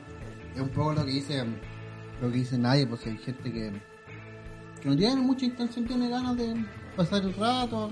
es 0.55 0.61
un 0.63 0.71
poco 0.71 0.95
lo 0.95 1.05
que 1.05 1.11
dice, 1.11 1.45
lo 2.23 2.31
que 2.31 2.37
dice 2.39 2.57
nadie, 2.57 2.87
pues 2.87 3.05
hay 3.07 3.19
gente 3.19 3.53
que, 3.53 3.71
que 4.81 4.89
no 4.89 4.97
tiene 4.97 5.17
mucha 5.17 5.45
intención, 5.45 5.87
tiene 5.87 6.09
ganas 6.09 6.37
de 6.39 6.55
pasar 6.97 7.23
el 7.23 7.35
rato. 7.35 7.91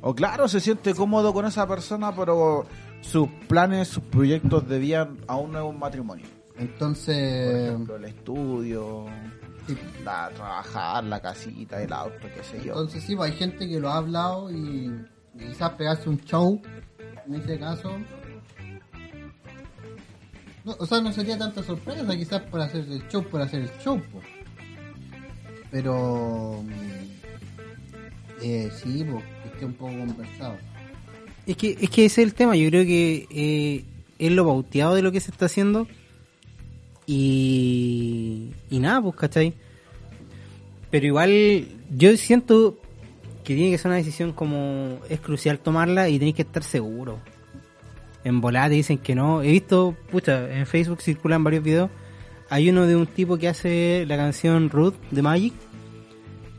o 0.00 0.14
claro, 0.14 0.48
se 0.48 0.60
siente 0.60 0.94
cómodo 0.94 1.34
con 1.34 1.44
esa 1.44 1.66
persona, 1.68 2.14
pero 2.16 2.64
sus 3.00 3.28
planes, 3.48 3.88
sus 3.88 4.02
proyectos 4.04 4.68
de 4.68 4.78
vida 4.78 5.08
es 5.20 5.34
un 5.34 5.78
matrimonio. 5.78 6.26
Por 6.52 6.62
Entonces, 6.62 7.66
ejemplo, 7.68 7.96
el 7.96 8.04
estudio, 8.04 9.06
la, 10.04 10.30
trabajar, 10.34 11.04
la 11.04 11.20
casita, 11.20 11.82
el 11.82 11.92
auto, 11.92 12.26
qué 12.34 12.42
sé 12.42 12.58
yo. 12.58 12.72
entonces 12.72 13.04
sí, 13.04 13.14
pues 13.14 13.30
hay 13.32 13.38
gente 13.38 13.68
que 13.68 13.78
lo 13.78 13.88
ha 13.90 13.98
hablado 13.98 14.50
y, 14.50 14.92
y 15.34 15.38
quizás 15.38 15.70
pegarse 15.72 16.08
un 16.08 16.18
show, 16.20 16.60
en 17.26 17.34
ese 17.34 17.58
caso. 17.58 17.92
No, 20.64 20.76
o 20.78 20.86
sea, 20.86 21.00
no 21.00 21.12
sería 21.12 21.38
tanta 21.38 21.62
sorpresa, 21.62 22.04
quizás 22.16 22.42
por 22.42 22.60
hacer 22.60 22.84
el 22.90 23.06
show, 23.08 23.24
por 23.24 23.40
hacer 23.40 23.62
el 23.62 23.70
show. 23.78 24.02
pues. 24.12 24.24
Pero, 25.70 26.62
mm, 26.62 28.42
eh, 28.42 28.70
sí, 28.74 29.06
pues, 29.10 29.24
que 29.42 29.48
esté 29.48 29.64
un 29.66 29.74
poco 29.74 29.92
conversado. 29.92 30.56
Es 31.48 31.56
que, 31.56 31.78
es 31.80 31.88
que 31.88 32.04
ese 32.04 32.20
es 32.20 32.28
el 32.28 32.34
tema. 32.34 32.56
Yo 32.56 32.68
creo 32.68 32.84
que 32.84 33.26
eh, 33.30 33.84
es 34.18 34.32
lo 34.32 34.44
bauteado 34.44 34.94
de 34.94 35.00
lo 35.00 35.10
que 35.10 35.20
se 35.20 35.30
está 35.30 35.46
haciendo. 35.46 35.88
Y, 37.06 38.50
y 38.68 38.78
nada, 38.78 39.00
pues, 39.00 39.16
¿cachai? 39.16 39.54
Pero 40.90 41.06
igual, 41.06 41.66
yo 41.90 42.14
siento 42.18 42.78
que 43.44 43.54
tiene 43.54 43.70
que 43.70 43.78
ser 43.78 43.88
una 43.88 43.96
decisión 43.96 44.32
como 44.32 44.98
es 45.08 45.20
crucial 45.20 45.58
tomarla 45.58 46.10
y 46.10 46.18
tenéis 46.18 46.36
que 46.36 46.42
estar 46.42 46.62
seguro. 46.62 47.18
En 48.24 48.42
volada 48.42 48.68
dicen 48.68 48.98
que 48.98 49.14
no. 49.14 49.42
He 49.42 49.50
visto, 49.52 49.96
pucha, 50.10 50.54
en 50.54 50.66
Facebook 50.66 51.00
circulan 51.00 51.42
varios 51.42 51.64
videos. 51.64 51.90
Hay 52.50 52.68
uno 52.68 52.86
de 52.86 52.94
un 52.94 53.06
tipo 53.06 53.38
que 53.38 53.48
hace 53.48 54.04
la 54.06 54.18
canción 54.18 54.68
Ruth 54.68 54.96
de 55.10 55.22
Magic 55.22 55.54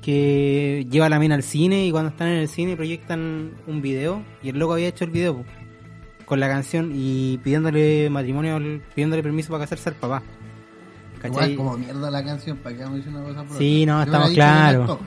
que 0.02 0.88
lleva 0.90 1.08
a 1.08 1.10
la 1.10 1.20
mina 1.20 1.36
al 1.36 1.44
cine 1.44 1.86
y 1.86 1.92
cuando 1.92 2.10
están 2.10 2.30
en 2.30 2.40
el 2.40 2.48
cine 2.48 2.76
proyectan 2.76 3.52
un 3.68 3.82
video 3.82 4.24
y 4.42 4.50
el 4.50 4.60
loco 4.60 4.74
había 4.74 4.88
hecho 4.88 5.06
el 5.06 5.12
video 5.12 5.38
po, 5.38 5.46
con 6.26 6.40
la 6.40 6.48
canción 6.48 6.92
y 6.94 7.38
pidiéndole 7.44 8.10
matrimonio, 8.10 8.60
pidiéndole 8.96 9.24
permiso 9.24 9.52
para 9.52 9.66
casarse 9.66 9.90
al 9.90 9.96
papá. 9.96 10.24
¿Cachai? 11.22 11.52
Igual 11.52 11.56
como 11.56 11.78
mierda 11.78 12.10
la 12.12 12.24
canción, 12.24 12.58
para 12.58 12.78
que 12.78 12.84
vamos 12.84 13.06
a 13.06 13.10
una 13.10 13.24
cosa 13.24 13.44
por 13.44 13.58
Sí, 13.58 13.84
otra. 13.84 13.94
no, 13.94 14.00
Yo 14.00 14.06
estamos 14.06 14.32
claros. 14.32 15.00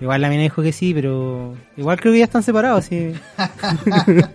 Igual 0.00 0.20
la 0.20 0.28
mina 0.28 0.42
dijo 0.42 0.62
que 0.62 0.72
sí, 0.72 0.92
pero 0.92 1.56
igual 1.76 1.98
creo 1.98 2.12
que 2.12 2.18
ya 2.18 2.26
están 2.26 2.42
separados, 2.42 2.84
sí. 2.84 3.12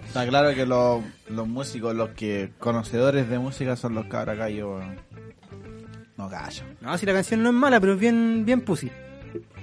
Está 0.08 0.28
claro 0.28 0.56
que 0.56 0.66
los, 0.66 1.04
los 1.30 1.48
músicos, 1.48 1.96
los 1.96 2.10
que 2.10 2.52
conocedores 2.58 3.30
de 3.30 3.38
música 3.38 3.76
son 3.76 3.94
los 3.94 4.06
cabra 4.08 4.34
no 6.18 6.30
callo. 6.30 6.64
No, 6.82 6.98
si 6.98 7.06
la 7.06 7.14
canción 7.14 7.42
no 7.42 7.50
es 7.50 7.56
mala, 7.56 7.80
pero 7.80 7.94
es 7.94 8.00
bien, 8.00 8.44
bien 8.46 8.62
pussy. 8.62 8.92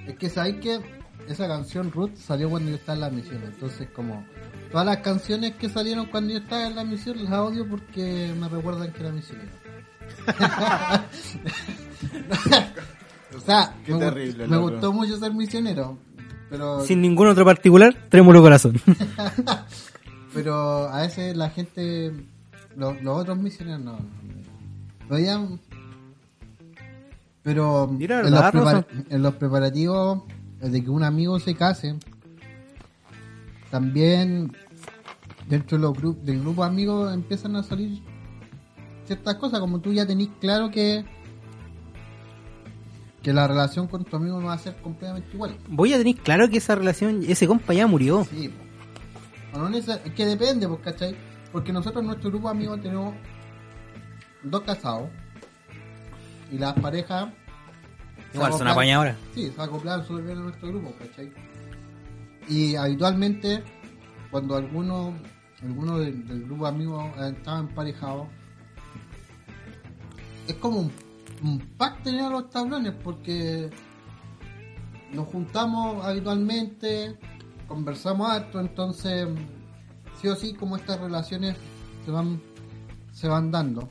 Es 0.09 0.17
que 0.17 0.29
sabéis 0.29 0.57
que 0.57 0.79
esa 1.27 1.47
canción 1.47 1.91
Ruth 1.91 2.15
salió 2.15 2.49
cuando 2.49 2.69
yo 2.71 2.75
estaba 2.77 2.95
en 2.95 3.01
la 3.01 3.09
misión. 3.11 3.41
Entonces, 3.45 3.87
como 3.95 4.25
todas 4.71 4.85
las 4.85 4.97
canciones 4.97 5.55
que 5.55 5.69
salieron 5.69 6.07
cuando 6.07 6.33
yo 6.33 6.39
estaba 6.39 6.65
en 6.67 6.75
la 6.75 6.83
misión, 6.83 7.23
las 7.23 7.33
odio 7.33 7.67
porque 7.69 8.33
me 8.39 8.49
recuerdan 8.49 8.91
que 8.91 8.99
era 9.01 9.11
misionero. 9.11 9.49
o 13.35 13.39
sea, 13.39 13.75
Qué 13.85 13.93
me, 13.93 13.99
terrible, 13.99 14.47
me 14.47 14.55
loco. 14.55 14.71
gustó 14.71 14.93
mucho 14.93 15.17
ser 15.17 15.33
misionero. 15.33 15.97
Pero, 16.49 16.81
Sin 16.83 17.01
ningún 17.01 17.27
otro 17.27 17.45
particular, 17.45 17.95
trémulo 18.09 18.41
corazón. 18.41 18.81
pero 20.33 20.89
a 20.89 21.01
veces 21.01 21.37
la 21.37 21.51
gente, 21.51 22.11
los, 22.75 22.99
los 23.03 23.21
otros 23.21 23.37
misioneros 23.37 23.81
no. 23.81 23.91
no 25.07 25.15
veían. 25.15 25.59
Pero 27.43 27.87
Mira, 27.87 28.19
en 28.21 28.31
los, 29.21 29.33
preparativos 29.35 30.23
de 30.61 30.83
que 30.83 30.89
un 30.89 31.03
amigo 31.03 31.39
se 31.39 31.55
case, 31.55 31.95
también 33.71 34.51
dentro 35.47 35.77
de 35.77 35.81
los 35.83 35.93
gru- 35.93 36.19
del 36.21 36.41
grupo 36.41 36.63
de 36.63 36.67
amigos 36.69 37.13
empiezan 37.13 37.55
a 37.55 37.63
salir 37.63 38.01
ciertas 39.05 39.35
cosas, 39.35 39.59
como 39.59 39.79
tú 39.79 39.93
ya 39.93 40.05
tenés 40.05 40.29
claro 40.39 40.69
que 40.69 41.05
que 43.23 43.33
la 43.33 43.47
relación 43.47 43.87
con 43.87 44.05
tu 44.05 44.15
amigo 44.15 44.39
no 44.39 44.47
va 44.47 44.53
a 44.53 44.57
ser 44.57 44.77
completamente 44.77 45.29
igual. 45.33 45.57
Voy 45.67 45.93
a 45.93 45.97
tener 45.97 46.15
claro 46.15 46.49
que 46.49 46.57
esa 46.57 46.75
relación, 46.75 47.21
ese 47.27 47.47
compa 47.47 47.73
ya 47.73 47.85
murió. 47.85 48.25
Sí. 48.29 48.49
Bueno, 49.51 49.75
es 49.77 49.85
que 50.15 50.25
depende, 50.25 50.67
pues, 50.69 50.79
¿cachai? 50.81 51.15
Porque 51.51 51.73
nosotros 51.73 52.01
en 52.01 52.07
nuestro 52.07 52.29
grupo 52.29 52.47
de 52.47 52.51
amigos 52.55 52.81
tenemos 52.81 53.13
dos 54.43 54.61
casados 54.61 55.09
y 56.51 56.57
las 56.57 56.73
parejas 56.79 57.29
se 58.31 58.37
Igual 58.37 58.53
son 58.53 58.67
apañadoras. 58.67 59.15
Sí, 59.33 59.51
se 59.55 59.61
acoplan 59.61 60.05
súper 60.05 60.25
bien 60.25 60.37
a 60.37 60.41
nuestro 60.41 60.69
grupo, 60.69 60.93
¿cachai? 60.99 61.31
Y 62.47 62.75
habitualmente, 62.75 63.63
cuando 64.31 64.55
alguno, 64.55 65.13
alguno 65.63 65.99
del, 65.99 66.27
del 66.27 66.43
grupo 66.45 66.63
de 66.63 66.69
amigos 66.69 67.05
estaba 67.17 67.59
emparejado, 67.59 68.27
es 70.47 70.55
como 70.55 70.79
un, 70.79 70.91
un 71.43 71.59
pack 71.77 72.03
tener 72.03 72.21
a 72.23 72.29
los 72.29 72.49
tablones 72.49 72.93
porque 73.03 73.69
nos 75.11 75.27
juntamos 75.27 76.05
habitualmente, 76.05 77.17
conversamos 77.67 78.29
harto, 78.29 78.59
entonces 78.59 79.27
sí 80.21 80.27
o 80.27 80.35
sí 80.35 80.53
como 80.53 80.75
estas 80.75 80.99
relaciones 80.99 81.55
se 82.05 82.11
van 82.11 82.41
se 83.11 83.27
van 83.27 83.51
dando. 83.51 83.89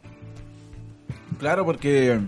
Claro, 1.39 1.65
porque 1.65 2.21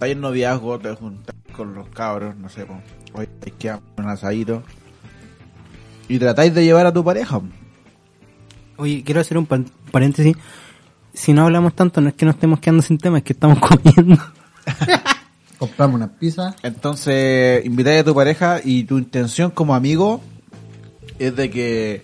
hay 0.00 0.12
en 0.12 0.20
noviazgo, 0.20 0.78
te 0.78 0.94
juntas 0.94 1.34
con 1.54 1.74
los 1.74 1.88
cabros, 1.88 2.36
no 2.36 2.48
sé, 2.48 2.66
pues, 2.66 2.78
hoy 3.14 3.28
hay 3.44 3.52
que 3.52 3.72
un 3.96 4.08
asadito. 4.08 4.62
Y 6.08 6.18
tratáis 6.18 6.54
de 6.54 6.64
llevar 6.64 6.86
a 6.86 6.92
tu 6.92 7.02
pareja. 7.02 7.40
Oye, 8.76 9.02
quiero 9.04 9.20
hacer 9.20 9.38
un 9.38 9.46
paréntesis. 9.90 10.36
Si 11.14 11.32
no 11.32 11.46
hablamos 11.46 11.74
tanto, 11.74 12.00
no 12.00 12.10
es 12.10 12.14
que 12.14 12.26
nos 12.26 12.34
estemos 12.34 12.60
quedando 12.60 12.82
sin 12.82 12.98
tema, 12.98 13.18
es 13.18 13.24
que 13.24 13.32
estamos 13.32 13.58
comiendo. 13.60 14.22
Compramos 15.58 15.96
unas 15.96 16.10
pizzas, 16.10 16.54
Entonces, 16.62 17.64
invitáis 17.64 18.02
a 18.02 18.04
tu 18.04 18.14
pareja 18.14 18.60
y 18.62 18.84
tu 18.84 18.98
intención 18.98 19.50
como 19.50 19.74
amigo 19.74 20.20
es 21.18 21.34
de 21.34 21.48
que 21.48 22.02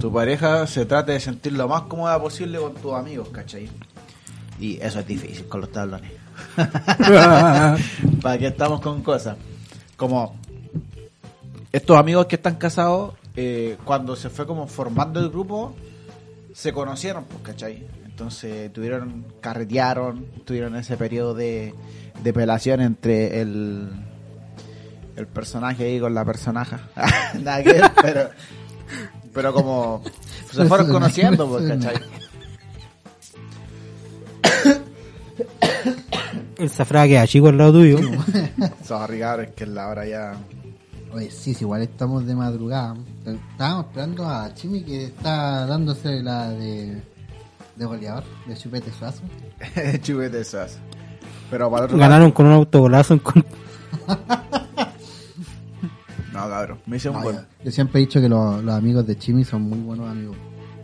tu 0.00 0.12
pareja 0.12 0.68
se 0.68 0.86
trate 0.86 1.10
de 1.10 1.20
sentir 1.20 1.54
lo 1.54 1.66
más 1.66 1.82
cómoda 1.82 2.20
posible 2.20 2.58
con 2.58 2.74
tus 2.74 2.94
amigos, 2.94 3.28
¿cachai? 3.30 3.68
Y 4.60 4.78
eso 4.80 5.00
es 5.00 5.06
difícil 5.08 5.46
con 5.46 5.60
los 5.60 5.72
tablones. 5.72 6.23
¿Para 8.22 8.38
qué 8.38 8.46
estamos 8.46 8.80
con 8.80 9.02
cosas? 9.02 9.36
Como 9.96 10.34
estos 11.72 11.96
amigos 11.98 12.26
que 12.26 12.36
están 12.36 12.56
casados, 12.56 13.14
eh, 13.36 13.76
cuando 13.84 14.16
se 14.16 14.30
fue 14.30 14.46
como 14.46 14.66
formando 14.66 15.20
el 15.20 15.28
grupo, 15.30 15.74
se 16.52 16.72
conocieron, 16.72 17.24
pues, 17.24 17.42
¿cachai? 17.42 17.86
Entonces 18.04 18.72
tuvieron, 18.72 19.24
carretearon, 19.40 20.26
tuvieron 20.44 20.76
ese 20.76 20.96
periodo 20.96 21.34
de, 21.34 21.74
de 22.22 22.32
pelación 22.32 22.80
entre 22.80 23.40
el, 23.40 23.88
el 25.16 25.26
personaje 25.26 25.84
ahí 25.84 25.98
con 25.98 26.14
la 26.14 26.24
ver, 27.64 27.90
pero, 28.00 28.30
pero 29.32 29.52
como 29.52 30.02
se 30.52 30.64
fueron 30.66 30.88
conociendo, 30.88 31.48
pues, 31.48 31.68
¿cachai? 31.68 31.96
El 36.58 36.70
zafrada 36.70 37.06
queda 37.06 37.26
chico 37.26 37.48
al 37.48 37.58
lado 37.58 37.72
tuyo. 37.72 37.98
Sorry, 38.84 39.18
cabrón, 39.20 39.46
es 39.46 39.52
que 39.52 39.66
la 39.66 39.88
hora 39.88 40.06
ya... 40.06 40.34
Oye, 41.12 41.30
sí, 41.30 41.54
sí, 41.54 41.64
igual 41.64 41.82
estamos 41.82 42.26
de 42.26 42.34
madrugada. 42.34 42.96
Estábamos 43.24 43.86
esperando 43.86 44.28
a 44.28 44.52
Chimi 44.54 44.82
que 44.82 45.04
está 45.06 45.64
dándose 45.66 46.22
la 46.22 46.50
de, 46.50 47.00
de 47.76 47.84
goleador, 47.84 48.24
de 48.46 48.56
chupete 48.56 48.90
suazo. 48.92 49.22
Chubete 50.02 50.40
esas. 50.40 50.78
Pero 51.50 51.70
para 51.70 51.84
otro 51.84 51.96
lado- 51.96 52.10
Ganaron 52.10 52.32
con 52.32 52.46
un 52.46 52.52
autogolazo 52.52 53.14
en 53.14 53.20
contra. 53.20 53.50
No, 56.32 56.48
cabrón, 56.48 56.78
me 56.86 56.96
hice 56.96 57.08
un 57.10 57.16
No, 57.16 57.22
gol. 57.22 57.34
yo, 57.36 57.40
yo 57.66 57.70
siempre 57.70 58.00
he 58.00 58.06
dicho 58.06 58.20
que 58.20 58.28
los, 58.28 58.62
los 58.64 58.74
amigos 58.74 59.06
de 59.06 59.16
Chimi 59.16 59.44
son 59.44 59.62
muy 59.62 59.78
buenos 59.78 60.10
amigos. 60.10 60.36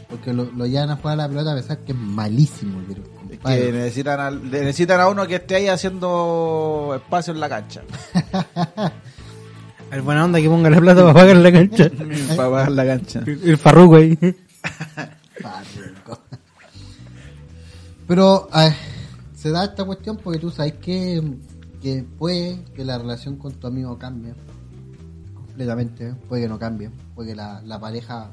Porque 0.09 0.33
lo, 0.33 0.45
lo 0.45 0.65
llevan 0.67 0.91
a 0.91 0.97
jugar 0.97 1.15
a 1.15 1.23
la 1.25 1.29
pelota 1.29 1.53
a 1.53 1.57
pesar 1.57 1.79
que 1.79 1.91
es 1.91 1.99
malísimo. 1.99 2.81
Pero, 2.87 3.03
Que 3.45 3.73
necesitan, 3.73 4.21
al- 4.21 4.51
necesitan 4.51 5.01
a 5.01 5.09
uno 5.09 5.27
que 5.27 5.37
esté 5.37 5.57
ahí 5.57 5.69
haciendo 5.69 6.93
espacio 6.97 7.33
en 7.33 7.41
la 7.41 7.49
cancha. 7.49 7.83
El 9.91 10.03
buena 10.03 10.25
onda 10.25 10.41
que 10.41 10.49
ponga 10.49 10.71
la 10.71 10.79
plata 10.79 11.01
para 11.03 11.15
pagar 11.15 11.37
la 11.37 11.51
cancha. 11.53 11.91
para 12.37 12.51
pagar 12.51 12.71
la 12.73 12.87
cancha. 12.87 13.21
El, 13.27 13.41
el 13.51 13.59
farruco 13.59 13.97
ahí. 13.97 14.17
Parruco. 15.43 16.19
Pero 18.07 18.49
se 19.35 19.51
da 19.51 19.65
esta 19.65 19.85
cuestión 19.85 20.19
porque 20.23 20.39
tú 20.39 20.51
sabes 20.51 20.75
que, 20.75 21.23
que 21.83 22.05
puede 22.19 22.63
que 22.75 22.85
la 22.85 22.99
relación 22.99 23.37
con 23.37 23.53
tu 23.53 23.67
amigo 23.67 23.99
cambie 23.99 24.35
completamente, 25.35 26.15
puede 26.29 26.43
que 26.43 26.49
no 26.49 26.59
cambie, 26.59 26.91
puede 27.15 27.31
que 27.31 27.37
la, 27.37 27.61
la 27.63 27.81
pareja 27.81 28.31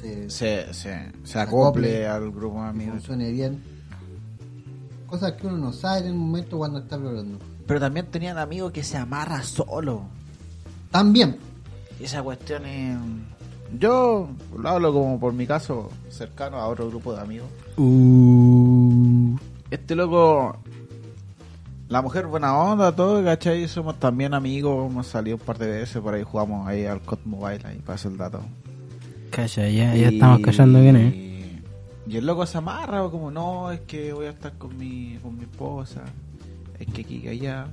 se, 0.00 0.30
Se, 0.30 0.72
se, 0.72 1.12
se 1.24 1.38
acople 1.38 2.06
acople 2.06 2.08
al 2.08 2.30
grupo 2.32 2.62
de 2.62 2.68
amigos. 2.68 2.94
funcione 2.94 3.30
bien. 3.30 3.62
Cosas 5.12 5.32
que 5.32 5.46
uno 5.46 5.58
no 5.58 5.72
sabe 5.74 5.98
en 6.00 6.06
el 6.06 6.14
momento 6.14 6.56
cuando 6.56 6.78
está 6.78 6.94
hablando. 6.94 7.38
Pero 7.66 7.78
también 7.78 8.06
tenían 8.06 8.38
amigos 8.38 8.72
que 8.72 8.82
se 8.82 8.96
amarra 8.96 9.42
solo. 9.42 10.04
También, 10.90 11.36
Y 12.00 12.04
esa 12.04 12.22
cuestión 12.22 12.64
es... 12.64 12.96
Yo 13.78 14.30
lo 14.58 14.68
hablo 14.70 14.90
como 14.90 15.20
por 15.20 15.34
mi 15.34 15.46
caso 15.46 15.90
cercano 16.08 16.56
a 16.56 16.66
otro 16.66 16.88
grupo 16.88 17.14
de 17.14 17.20
amigos. 17.20 17.46
Uh, 17.76 19.36
Este 19.70 19.94
loco... 19.94 20.56
La 21.90 22.00
mujer 22.00 22.26
buena 22.26 22.56
onda, 22.56 22.96
todo, 22.96 23.22
¿cachai? 23.22 23.68
Somos 23.68 24.00
también 24.00 24.32
amigos, 24.32 24.90
hemos 24.90 25.06
salido 25.08 25.36
un 25.36 25.42
par 25.42 25.58
de 25.58 25.66
veces, 25.66 26.00
por 26.00 26.14
ahí 26.14 26.22
jugamos 26.22 26.66
ahí 26.66 26.86
al 26.86 27.02
COD 27.02 27.18
Mobile, 27.26 27.60
ahí 27.66 27.78
paso 27.84 28.08
el 28.08 28.16
dato. 28.16 28.40
calla, 29.30 29.68
ya, 29.68 29.94
ya 29.94 30.10
Y- 30.10 30.14
estamos 30.14 30.40
callando 30.40 30.80
bien, 30.80 30.96
eh. 30.96 31.31
Y 32.06 32.16
el 32.16 32.26
loco 32.26 32.44
se 32.46 32.58
amarra, 32.58 33.02
como 33.10 33.30
no, 33.30 33.70
es 33.70 33.80
que 33.82 34.12
voy 34.12 34.26
a 34.26 34.30
estar 34.30 34.52
con 34.58 34.76
mi, 34.76 35.18
con 35.22 35.36
mi 35.36 35.44
esposa, 35.44 36.02
es 36.78 36.86
que 36.92 37.02
aquí, 37.02 37.20
que 37.20 37.30
allá. 37.30 37.66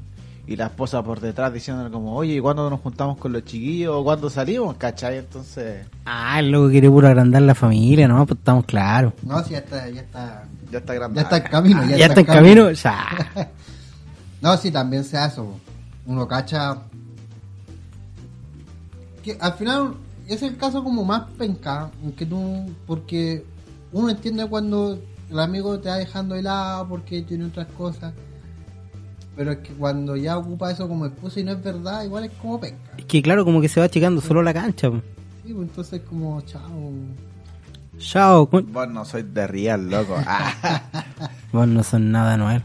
Y 0.45 0.55
la 0.55 0.65
esposa 0.67 1.03
por 1.03 1.19
detrás 1.19 1.53
diciéndole 1.53 1.91
como, 1.91 2.15
oye, 2.15 2.33
¿y 2.35 2.39
cuándo 2.39 2.67
nos 2.69 2.79
juntamos 2.79 3.17
con 3.17 3.31
los 3.33 3.43
chiquillos? 3.45 3.93
¿O 3.95 4.03
cuándo 4.03 4.29
salimos? 4.31 4.77
¿Cachai? 4.77 5.17
Entonces, 5.19 5.85
Ah, 6.05 6.39
el 6.39 6.49
loco 6.51 6.69
quiere 6.69 6.89
puro 6.89 7.07
agrandar 7.07 7.41
la 7.43 7.53
familia, 7.53 8.07
¿no? 8.07 8.25
Pues 8.25 8.39
estamos 8.39 8.65
claros. 8.65 9.13
no, 9.23 9.43
si 9.43 9.51
ya 9.51 9.59
está, 9.59 9.87
ya 9.89 10.01
está, 10.01 10.43
ya 10.71 10.77
está 10.79 10.93
grande. 10.95 11.15
ya 11.17 11.21
está 11.23 11.37
en 11.37 11.43
camino. 11.43 11.85
Ya, 11.85 11.97
Ya, 11.97 12.05
está 12.07 12.19
en 12.21 12.25
camino, 12.25 12.71
ya. 12.71 13.05
No, 14.41 14.55
sí, 14.57 14.71
también 14.71 15.03
se 15.03 15.17
hace. 15.17 15.41
Uno 16.05 16.27
cacha. 16.27 16.77
Que 19.23 19.37
al 19.39 19.53
final 19.53 19.93
es 20.27 20.41
el 20.43 20.55
caso 20.57 20.83
como 20.83 21.03
más 21.03 21.23
penca. 21.37 21.91
en 22.03 22.13
Que 22.13 22.25
tú, 22.25 22.71
porque 22.87 23.45
uno 23.91 24.09
entiende 24.09 24.45
cuando 24.47 24.99
el 25.29 25.39
amigo 25.39 25.79
te 25.79 25.89
va 25.89 25.97
dejando 25.97 26.35
de 26.35 26.43
lado 26.43 26.87
porque 26.89 27.21
tiene 27.21 27.45
otras 27.45 27.67
cosas. 27.77 28.13
Pero 29.35 29.51
es 29.53 29.57
que 29.59 29.73
cuando 29.73 30.15
ya 30.17 30.37
ocupa 30.37 30.71
eso 30.71 30.87
como 30.87 31.05
excusa 31.05 31.39
y 31.39 31.43
no 31.43 31.53
es 31.53 31.63
verdad, 31.63 32.03
igual 32.03 32.25
es 32.25 32.31
como 32.41 32.59
penca. 32.59 32.91
Es 32.97 33.05
que 33.05 33.21
claro, 33.21 33.45
como 33.45 33.61
que 33.61 33.69
se 33.69 33.79
va 33.79 33.85
achicando 33.85 34.19
solo 34.21 34.41
la 34.43 34.53
cancha. 34.53 34.89
po. 34.89 34.97
Sí, 35.45 35.53
pues 35.53 35.69
entonces 35.69 36.01
como 36.01 36.41
chao. 36.41 36.91
Chao, 37.97 38.49
con- 38.49 38.71
Vos 38.71 38.87
no 38.89 39.03
sois 39.05 39.33
de 39.33 39.47
real, 39.47 39.89
loco. 39.89 40.15
Ah. 40.25 40.83
Vos 41.53 41.67
no 41.67 41.83
son 41.83 42.11
nada, 42.11 42.37
Noel. 42.37 42.63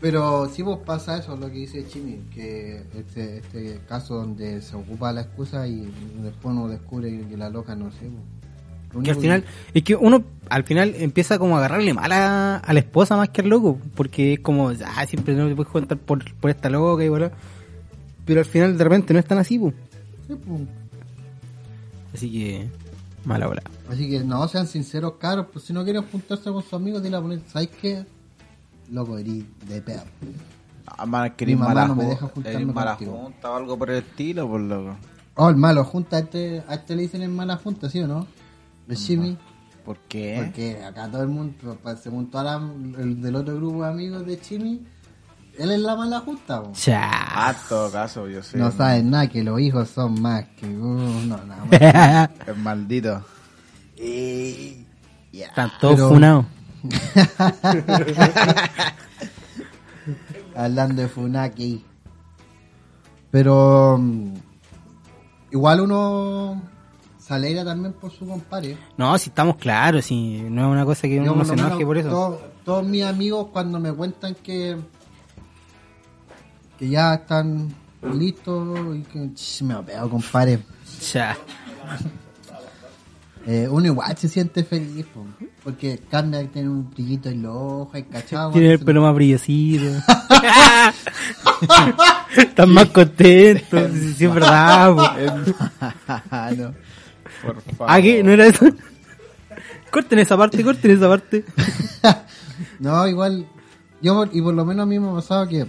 Pero 0.00 0.48
sí 0.50 0.60
vos 0.60 0.80
pasa 0.84 1.16
eso, 1.18 1.34
lo 1.34 1.46
que 1.46 1.58
dice 1.60 1.86
Chimi, 1.88 2.18
que 2.34 2.84
este, 2.94 3.38
este 3.38 3.80
caso 3.88 4.16
donde 4.16 4.60
se 4.60 4.76
ocupa 4.76 5.12
la 5.12 5.22
excusa 5.22 5.66
y 5.66 5.90
después 6.22 6.54
uno 6.54 6.68
descubre 6.68 7.26
que 7.26 7.36
la 7.38 7.48
loca 7.48 7.74
no 7.74 7.90
sé. 7.90 8.06
po. 8.06 8.18
Que 9.02 9.10
al 9.10 9.16
final, 9.16 9.44
es 9.72 9.82
que 9.82 9.96
uno 9.96 10.24
al 10.48 10.64
final 10.64 10.94
empieza 10.96 11.38
como 11.38 11.56
a 11.56 11.58
agarrarle 11.58 11.94
mal 11.94 12.12
a, 12.12 12.56
a 12.58 12.72
la 12.72 12.78
esposa 12.78 13.16
más 13.16 13.30
que 13.30 13.40
al 13.40 13.48
loco, 13.48 13.78
porque 13.94 14.34
es 14.34 14.40
como, 14.40 14.70
ah, 14.70 15.06
siempre 15.06 15.34
no 15.34 15.48
te 15.48 15.54
puedes 15.56 15.72
contar 15.72 15.98
por, 15.98 16.32
por 16.34 16.50
esta 16.50 16.70
loca 16.70 17.04
y 17.04 17.08
voilà. 17.08 17.32
Pero 18.24 18.40
al 18.40 18.46
final 18.46 18.76
de 18.76 18.84
repente 18.84 19.12
no 19.12 19.20
es 19.20 19.26
tan 19.26 19.38
así, 19.38 19.58
po. 19.58 19.72
Sí, 20.26 20.34
pues. 20.34 20.60
Así 22.14 22.30
que, 22.30 22.68
mala 23.24 23.48
hora. 23.48 23.62
Así 23.90 24.08
que 24.08 24.20
no 24.20 24.46
sean 24.48 24.66
sinceros, 24.66 25.14
caros. 25.14 25.46
Pues 25.52 25.64
si 25.64 25.72
no 25.72 25.84
quieren 25.84 26.02
juntarse 26.02 26.50
con 26.50 26.62
sus 26.62 26.74
amigos, 26.74 27.02
dile 27.02 27.16
a 27.16 27.20
poner, 27.20 27.40
¿sabes 27.48 27.68
qué? 27.80 28.06
Loco, 28.90 29.18
erí 29.18 29.46
de 29.68 29.82
pedo. 29.82 30.02
Ah, 30.86 31.30
querís 31.36 31.56
Mi 31.56 31.62
mamá 31.62 31.74
mala 31.74 31.88
no 31.88 31.96
me 31.96 32.04
deja 32.04 32.26
juntarme 32.28 32.60
eres 32.60 32.74
mala 32.74 32.96
junta 32.96 33.50
o 33.50 33.56
algo 33.56 33.78
por 33.78 33.90
el 33.90 33.98
estilo, 33.98 34.48
por 34.48 34.60
loco. 34.60 34.96
Oh, 35.36 35.48
el 35.48 35.56
malo 35.56 35.84
junta, 35.84 36.16
a 36.16 36.20
este, 36.20 36.62
a 36.68 36.74
este 36.74 36.94
le 36.94 37.02
dicen 37.02 37.22
el 37.22 37.30
mala 37.30 37.56
junta, 37.56 37.90
¿sí 37.90 38.00
o 38.00 38.06
no? 38.06 38.26
El 38.88 38.96
Jimmy. 38.96 39.38
¿Por 39.84 39.98
qué? 40.08 40.40
Porque 40.42 40.82
acá 40.82 41.08
todo 41.10 41.22
el 41.22 41.28
mundo, 41.28 41.78
pues, 41.82 42.00
según 42.00 42.30
toda 42.30 42.44
la, 42.44 42.56
el 43.02 43.20
del 43.20 43.36
otro 43.36 43.54
grupo 43.56 43.82
de 43.84 43.90
amigos 43.90 44.24
de 44.26 44.40
Chimi, 44.40 44.80
él 45.58 45.70
es 45.70 45.78
la 45.80 45.94
mala 45.94 46.20
justa. 46.20 46.62
po. 46.62 46.72
Ah, 46.92 47.54
en 47.56 47.68
todo 47.68 47.90
caso, 47.92 48.26
yo 48.28 48.42
sé. 48.42 48.56
no 48.58 48.72
saben 48.72 49.10
nada, 49.10 49.28
que 49.28 49.44
los 49.44 49.60
hijos 49.60 49.88
son 49.90 50.20
más 50.20 50.46
que 50.56 50.66
uh, 50.66 51.20
no, 51.26 51.36
nada 51.44 51.64
más. 51.66 52.30
Es 52.48 52.56
maldito. 52.56 53.22
Están 53.96 55.70
todos 55.80 55.94
Pero- 55.96 56.08
funados. 56.08 56.46
Hablando 60.56 61.02
de 61.02 61.08
Funaki. 61.08 61.84
Pero 63.30 63.98
mm, 63.98 64.34
igual 65.50 65.80
uno 65.80 66.62
se 67.26 67.32
alegra 67.32 67.64
también 67.64 67.92
por 67.94 68.10
su 68.12 68.26
compadre. 68.26 68.76
No, 68.98 69.16
si 69.18 69.30
estamos 69.30 69.56
claros, 69.56 70.04
si 70.04 70.40
no 70.50 70.66
es 70.66 70.72
una 70.72 70.84
cosa 70.84 71.02
que 71.02 71.16
Yo, 71.24 71.32
uno 71.32 71.44
se 71.44 71.54
enoje 71.54 71.84
por 71.86 71.96
eso. 71.96 72.08
todo- 72.10 72.40
todos 72.64 72.84
mis 72.86 73.02
amigos 73.04 73.48
cuando 73.52 73.78
me 73.80 73.92
cuentan 73.92 74.34
que 74.34 74.76
que 76.78 76.88
ya 76.88 77.14
están 77.14 77.72
listos 78.12 78.76
y 78.96 79.02
que 79.02 79.30
ch, 79.34 79.62
me 79.62 79.74
ha 79.74 79.80
pegado 79.82 80.10
compadre 80.10 80.58
Ya. 81.12 81.36
eh, 83.46 83.68
uno 83.70 83.86
igual 83.86 84.16
se 84.18 84.28
siente 84.28 84.64
feliz 84.64 85.06
po, 85.06 85.24
porque 85.62 86.00
cambia 86.10 86.46
tiene 86.50 86.68
un 86.68 86.90
brillito 86.90 87.28
en 87.28 87.42
los 87.42 87.54
ojos 87.54 88.02
cachado 88.10 88.50
Tiene 88.50 88.72
el 88.72 88.80
pelo 88.80 89.02
más 89.02 89.14
brillosito. 89.14 89.84
Están 92.36 92.70
más 92.70 92.86
contentos. 92.86 93.90
Sí, 94.16 94.24
es 94.24 94.34
verdad. 94.34 94.94
no. 96.56 96.74
Por 97.46 97.60
favor. 97.60 97.86
¿Ah, 97.88 98.00
qué? 98.02 98.22
¿No 98.22 98.30
era 98.30 98.46
eso? 98.46 98.66
Corten 99.90 100.18
esa 100.18 100.36
parte, 100.36 100.62
corten 100.64 100.90
esa 100.90 101.08
parte. 101.08 101.44
no 102.80 103.06
igual 103.06 103.46
yo 104.02 104.14
por- 104.14 104.30
y 104.36 104.40
por 104.42 104.54
lo 104.54 104.64
menos 104.64 104.82
a 104.82 104.86
mí 104.86 104.98
me 104.98 105.08
ha 105.08 105.14
pasado 105.14 105.46
que 105.48 105.66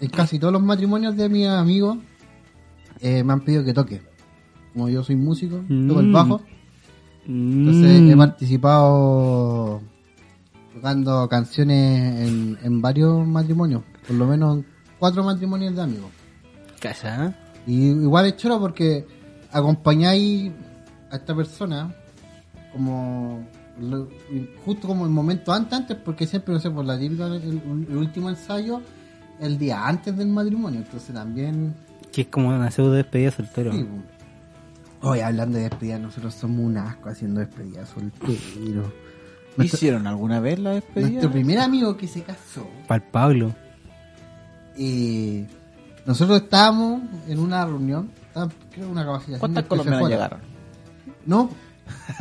en 0.00 0.10
casi 0.10 0.38
todos 0.38 0.52
los 0.52 0.62
matrimonios 0.62 1.16
de 1.16 1.28
mis 1.28 1.46
amigos 1.46 1.98
eh, 3.00 3.22
me 3.22 3.32
han 3.34 3.40
pedido 3.40 3.64
que 3.64 3.72
toque 3.74 4.00
como 4.72 4.88
yo 4.88 5.02
soy 5.04 5.16
músico 5.16 5.56
toco 5.88 6.00
el 6.00 6.06
Mm. 6.08 6.12
bajo 6.12 6.40
Entonces 7.26 8.00
Mm. 8.02 8.10
he 8.10 8.16
participado 8.16 9.82
tocando 10.74 11.28
canciones 11.28 12.28
en, 12.28 12.58
en 12.62 12.80
varios 12.82 13.26
matrimonios, 13.26 13.82
por 14.06 14.16
lo 14.16 14.26
menos 14.26 14.58
en 14.58 14.66
cuatro 14.98 15.22
matrimonios 15.24 15.74
de 15.74 15.82
amigos. 15.82 16.10
Calla. 16.80 17.36
Y 17.66 17.88
igual 17.88 18.26
es 18.26 18.36
chulo 18.36 18.60
porque 18.60 19.06
acompañáis 19.50 20.52
a 21.10 21.16
esta 21.16 21.34
persona 21.34 21.94
como 22.72 23.44
lo- 23.80 24.08
justo 24.64 24.86
como 24.88 25.04
el 25.04 25.10
momento 25.10 25.52
antes, 25.52 25.72
antes 25.78 25.96
porque 25.96 26.26
siempre, 26.26 26.52
no 26.54 26.60
sé, 26.60 26.70
por 26.70 26.84
la 26.84 26.98
típica, 26.98 27.26
el, 27.26 27.60
el 27.88 27.96
último 27.96 28.28
ensayo, 28.30 28.80
el 29.40 29.58
día 29.58 29.86
antes 29.86 30.16
del 30.16 30.28
matrimonio, 30.28 30.80
entonces 30.80 31.14
también... 31.14 31.74
Que 32.12 32.22
es 32.22 32.26
como 32.28 32.48
una 32.48 32.70
pseudo 32.70 32.92
despedida 32.92 33.30
soltero. 33.30 33.72
sí. 33.72 33.86
Hoy 35.02 35.20
hablando 35.20 35.58
de 35.58 35.64
despedida, 35.64 35.98
nosotros 35.98 36.34
somos 36.34 36.60
un 36.60 36.78
asco 36.78 37.10
haciendo 37.10 37.40
despedida 37.40 37.84
soltero. 37.86 38.32
Nuestro- 39.56 39.64
¿Hicieron 39.64 40.06
alguna 40.06 40.40
vez 40.40 40.58
la 40.58 40.70
despedida? 40.70 41.08
Nuestro 41.10 41.30
primer 41.32 41.58
amigo 41.60 41.96
que 41.96 42.08
se 42.08 42.22
casó, 42.22 42.66
Para 42.88 43.04
el 43.04 43.10
Pablo. 43.10 43.54
eh, 44.76 45.46
nosotros 46.06 46.42
estábamos 46.42 47.02
en 47.28 47.38
una 47.38 47.64
reunión, 47.66 48.10
estábamos, 48.26 48.54
creo 48.72 48.88
una 48.88 49.04
capacitación. 49.04 49.40
¿Cuántas 49.40 49.64
colombianas 49.66 50.08
llegaron? 50.08 50.40
No, 51.26 51.50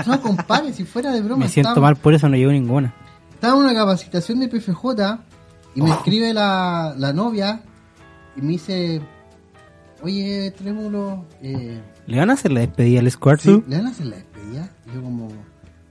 no 0.06 0.22
compadre, 0.22 0.74
si 0.74 0.84
fuera 0.84 1.12
de 1.12 1.22
broma. 1.22 1.46
Me 1.46 1.50
siento 1.50 1.80
mal 1.82 1.96
por 1.96 2.14
eso, 2.14 2.28
no 2.30 2.36
llevo 2.36 2.52
ninguna. 2.52 2.94
Estábamos 3.34 3.66
en 3.66 3.72
una 3.72 3.80
capacitación 3.80 4.40
de 4.40 4.48
PFJ 4.48 5.20
y 5.76 5.82
me 5.82 5.92
escribe 5.92 6.34
la, 6.34 6.94
la 6.98 7.14
novia 7.14 7.62
y 8.36 8.42
me 8.42 8.54
dice, 8.54 9.02
oye, 10.02 10.52
Trémulo, 10.52 11.26
eh, 11.42 11.82
¿Le 12.08 12.20
van 12.20 12.30
a 12.30 12.34
hacer 12.34 12.52
la 12.52 12.60
despedida 12.62 13.00
al 13.00 13.06
¿sí, 13.06 13.12
Squartu? 13.12 13.64
¿le 13.68 13.78
van 13.78 13.88
a 13.88 13.90
hacer 13.90 14.06
la 14.06 14.16
despedida? 14.18 14.70
Y 14.86 14.96
yo 14.96 15.02
como, 15.02 15.30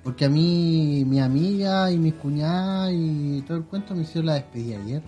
porque 0.02 0.26
a 0.26 0.28
mí, 0.28 1.04
mi 1.06 1.20
amiga 1.20 1.90
y 1.90 1.98
mis 1.98 2.14
cuñadas 2.14 2.92
y 2.92 3.42
todo 3.46 3.58
el 3.58 3.64
cuento 3.64 3.94
me 3.94 4.02
hicieron 4.02 4.26
la 4.26 4.34
despedida 4.34 4.78
ayer. 4.78 5.02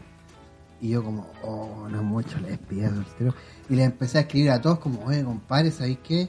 Y 0.80 0.90
yo 0.90 1.02
como, 1.02 1.26
oh, 1.42 1.88
no 1.90 2.02
mucho 2.02 2.38
la 2.40 2.48
despedida 2.48 2.90
de 2.90 2.96
soltero. 2.96 3.34
Y 3.70 3.76
le 3.76 3.84
empecé 3.84 4.18
a 4.18 4.20
escribir 4.22 4.50
a 4.50 4.60
todos 4.60 4.78
como, 4.78 5.04
oye, 5.04 5.24
compadre, 5.24 5.70
¿sabéis 5.70 5.98
qué? 6.02 6.28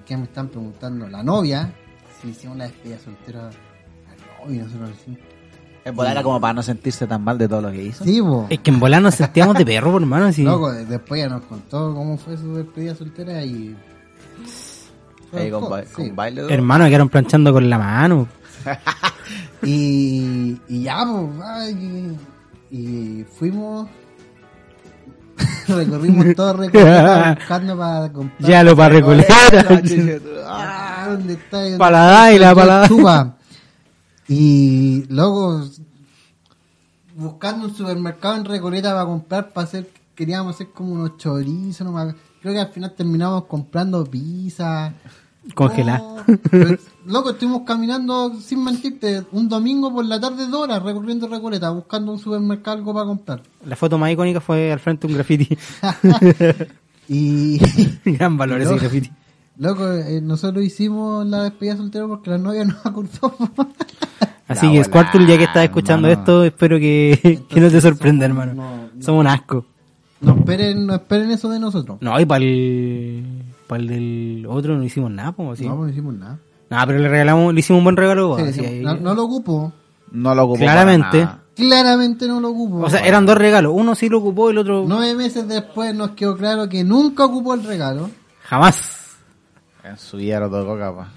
Aquí 0.00 0.16
me 0.16 0.24
están 0.24 0.48
preguntando 0.48 1.08
la 1.08 1.22
novia 1.22 1.72
si 2.20 2.28
hicimos 2.28 2.56
la 2.56 2.64
despedida 2.64 2.98
soltera 2.98 3.48
al 3.48 4.44
novio 4.44 4.60
y 4.60 4.64
nosotros 4.64 4.90
decimos, 4.90 5.20
En 5.84 5.96
volar 5.96 6.12
era 6.12 6.22
como 6.22 6.40
para 6.40 6.54
no 6.54 6.62
sentirse 6.62 7.06
tan 7.06 7.22
mal 7.22 7.38
de 7.38 7.48
todo 7.48 7.62
lo 7.62 7.70
que 7.70 7.82
hizo. 7.82 8.04
sí, 8.04 8.20
po. 8.20 8.46
Es 8.50 8.58
que 8.60 8.70
en 8.70 8.80
volar 8.80 9.02
nos 9.02 9.14
sentíamos 9.14 9.56
de 9.56 9.64
perro, 9.64 9.92
por 9.92 10.02
hermano. 10.02 10.26
Así. 10.26 10.42
Loco, 10.42 10.72
después 10.72 11.20
ya 11.20 11.28
nos 11.28 11.42
contó 11.42 11.94
cómo 11.94 12.16
fue 12.18 12.36
su 12.36 12.54
despedida 12.56 12.94
soltera 12.94 13.42
y... 13.44 13.76
Ahí 15.32 15.50
con, 15.50 15.68
ba- 15.68 15.82
Sí. 15.84 15.92
con 15.92 16.16
baile. 16.16 16.42
todo. 16.42 16.50
Hermano, 16.50 16.86
quedaron 16.86 17.08
planchando 17.08 17.52
con 17.52 17.68
la 17.68 17.78
mano. 17.78 18.26
Y, 19.62 20.60
y 20.68 20.82
ya, 20.82 21.04
pues, 21.04 21.76
y 22.70 23.24
fuimos, 23.38 23.88
recorrimos 25.68 26.26
todo 26.34 26.52
Recoleta 26.54 27.34
buscando 27.38 27.76
para 27.76 28.12
comprar. 28.12 28.50
Ya 28.50 28.62
lo 28.62 28.76
para 28.76 28.94
recolectar. 28.94 29.66
Ah, 30.48 31.08
¿dónde 31.10 31.34
está? 31.34 31.58
Pa' 31.76 31.90
la 31.90 32.04
daila, 32.04 32.54
pa' 32.54 32.64
la. 32.64 33.36
Y 34.28 35.04
luego, 35.08 35.64
buscando 37.16 37.66
un 37.66 37.74
supermercado 37.74 38.36
en 38.36 38.44
Recoleta 38.44 38.92
para 38.92 39.04
comprar, 39.04 39.52
para 39.52 39.66
hacer, 39.66 39.88
queríamos 40.14 40.54
hacer 40.54 40.68
como 40.70 40.92
unos 40.92 41.16
chorizos, 41.16 41.86
no 41.86 42.14
creo 42.40 42.54
que 42.54 42.60
al 42.60 42.68
final 42.68 42.92
terminamos 42.92 43.44
comprando 43.44 44.04
pizza. 44.04 44.92
Congelar. 45.54 46.00
Oh, 46.00 46.22
pero, 46.50 46.76
loco, 47.06 47.30
estuvimos 47.30 47.62
caminando, 47.62 48.34
sin 48.40 48.62
mentirte, 48.64 49.24
un 49.32 49.48
domingo 49.48 49.92
por 49.92 50.04
la 50.04 50.20
tarde, 50.20 50.46
dos 50.48 50.62
horas, 50.62 50.82
recorriendo 50.82 51.28
Recoleta, 51.28 51.70
buscando 51.70 52.12
un 52.12 52.18
supermercado 52.18 52.76
algo 52.78 52.92
para 52.94 53.06
comprar. 53.06 53.42
La 53.64 53.76
foto 53.76 53.96
más 53.98 54.10
icónica 54.10 54.40
fue 54.40 54.72
al 54.72 54.78
frente 54.80 55.06
de 55.06 55.12
un 55.12 55.16
graffiti. 55.18 55.56
Y, 57.08 57.60
Gran 58.04 58.36
valor 58.36 58.60
ese 58.60 58.76
graffiti. 58.78 59.12
loco, 59.58 59.92
eh, 59.92 60.20
nosotros 60.20 60.64
hicimos 60.64 61.24
la 61.26 61.44
despedida 61.44 61.76
soltero 61.76 62.08
porque 62.08 62.30
la 62.30 62.38
novia 62.38 62.64
nos 62.64 62.84
acordó. 62.84 63.32
Así 64.48 64.66
La 64.66 64.72
que 64.72 64.84
Squartul, 64.84 65.26
ya 65.26 65.36
que 65.38 65.44
estás 65.44 65.64
escuchando 65.64 66.08
hermano. 66.08 66.20
esto, 66.22 66.44
espero 66.44 66.78
que, 66.78 67.42
que 67.48 67.60
no 67.60 67.70
te 67.70 67.80
sorprenda, 67.80 68.26
somos- 68.28 68.44
hermano. 68.44 68.54
no, 68.54 68.76
no. 68.94 69.02
Somos 69.02 69.20
un 69.20 69.26
asco. 69.28 69.66
No 70.20 70.34
esperen, 70.36 70.86
no 70.86 70.94
esperen 70.94 71.30
eso 71.30 71.48
de 71.48 71.60
nosotros. 71.60 71.98
No, 72.00 72.18
y 72.18 72.24
para 72.26 72.44
el, 72.44 73.24
para 73.68 73.82
el 73.82 73.88
del 73.88 74.46
otro 74.48 74.76
no 74.76 74.82
hicimos 74.82 75.10
nada, 75.10 75.32
pues, 75.32 75.58
¿sí? 75.60 75.66
No, 75.66 75.76
no 75.76 75.88
hicimos 75.88 76.14
nada. 76.14 76.38
Nah, 76.70 76.84
pero 76.86 76.98
le 76.98 77.08
regalamos, 77.08 77.54
le 77.54 77.60
hicimos 77.60 77.78
un 77.78 77.84
buen 77.84 77.96
regalo. 77.96 78.36
Sí, 78.52 78.60
ahí- 78.64 78.80
no, 78.82 78.94
no 78.96 79.14
lo 79.14 79.24
ocupo. 79.24 79.72
No 80.10 80.34
lo 80.34 80.44
ocupó 80.44 80.58
Claramente. 80.60 81.28
Claramente 81.54 82.26
no 82.28 82.40
lo 82.40 82.50
ocupo. 82.50 82.80
O 82.80 82.90
sea, 82.90 83.00
eran 83.00 83.24
dos 83.24 83.38
regalos. 83.38 83.72
Uno 83.74 83.94
sí 83.94 84.08
lo 84.08 84.18
ocupó, 84.18 84.50
el 84.50 84.58
otro 84.58 84.84
Nueve 84.86 85.14
meses 85.14 85.48
después 85.48 85.94
nos 85.94 86.10
quedó 86.10 86.36
claro 86.36 86.68
que 86.68 86.84
nunca 86.84 87.24
ocupó 87.24 87.54
el 87.54 87.64
regalo. 87.64 88.10
jamás. 88.42 88.92
En 89.84 89.96
su 89.96 90.16
día 90.16 90.40
lo 90.40 90.50
tocó 90.50 90.76
capaz. 90.78 91.08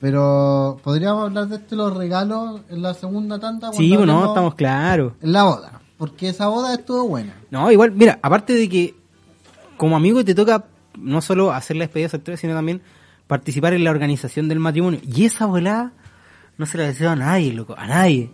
Pero 0.00 0.78
podríamos 0.82 1.24
hablar 1.24 1.46
de 1.48 1.56
esto, 1.56 1.76
los 1.76 1.96
regalos, 1.96 2.60
en 2.68 2.82
la 2.82 2.92
segunda 2.94 3.38
tanda. 3.38 3.72
Sí, 3.72 3.94
pues 3.94 4.06
no, 4.06 4.12
hablemos 4.14 4.28
estamos 4.28 4.54
claros. 4.56 5.12
En 5.22 5.32
la 5.32 5.44
boda. 5.44 5.80
Porque 5.96 6.28
esa 6.28 6.48
boda 6.48 6.74
estuvo 6.74 7.06
buena. 7.06 7.34
No, 7.50 7.70
igual, 7.70 7.92
mira, 7.92 8.18
aparte 8.22 8.52
de 8.54 8.68
que 8.68 8.94
como 9.76 9.96
amigo 9.96 10.24
te 10.24 10.34
toca 10.34 10.64
no 10.98 11.20
solo 11.22 11.52
hacer 11.52 11.76
la 11.76 11.84
despedida 11.84 12.08
soltera, 12.08 12.36
sino 12.36 12.54
también 12.54 12.82
participar 13.32 13.72
en 13.72 13.82
la 13.82 13.90
organización 13.90 14.46
del 14.46 14.58
matrimonio. 14.58 15.00
Y 15.02 15.24
esa 15.24 15.46
volada 15.46 15.94
no 16.58 16.66
se 16.66 16.76
la 16.76 16.84
deseo 16.84 17.08
a 17.08 17.16
nadie, 17.16 17.54
loco, 17.54 17.74
a 17.78 17.86
nadie. 17.86 18.28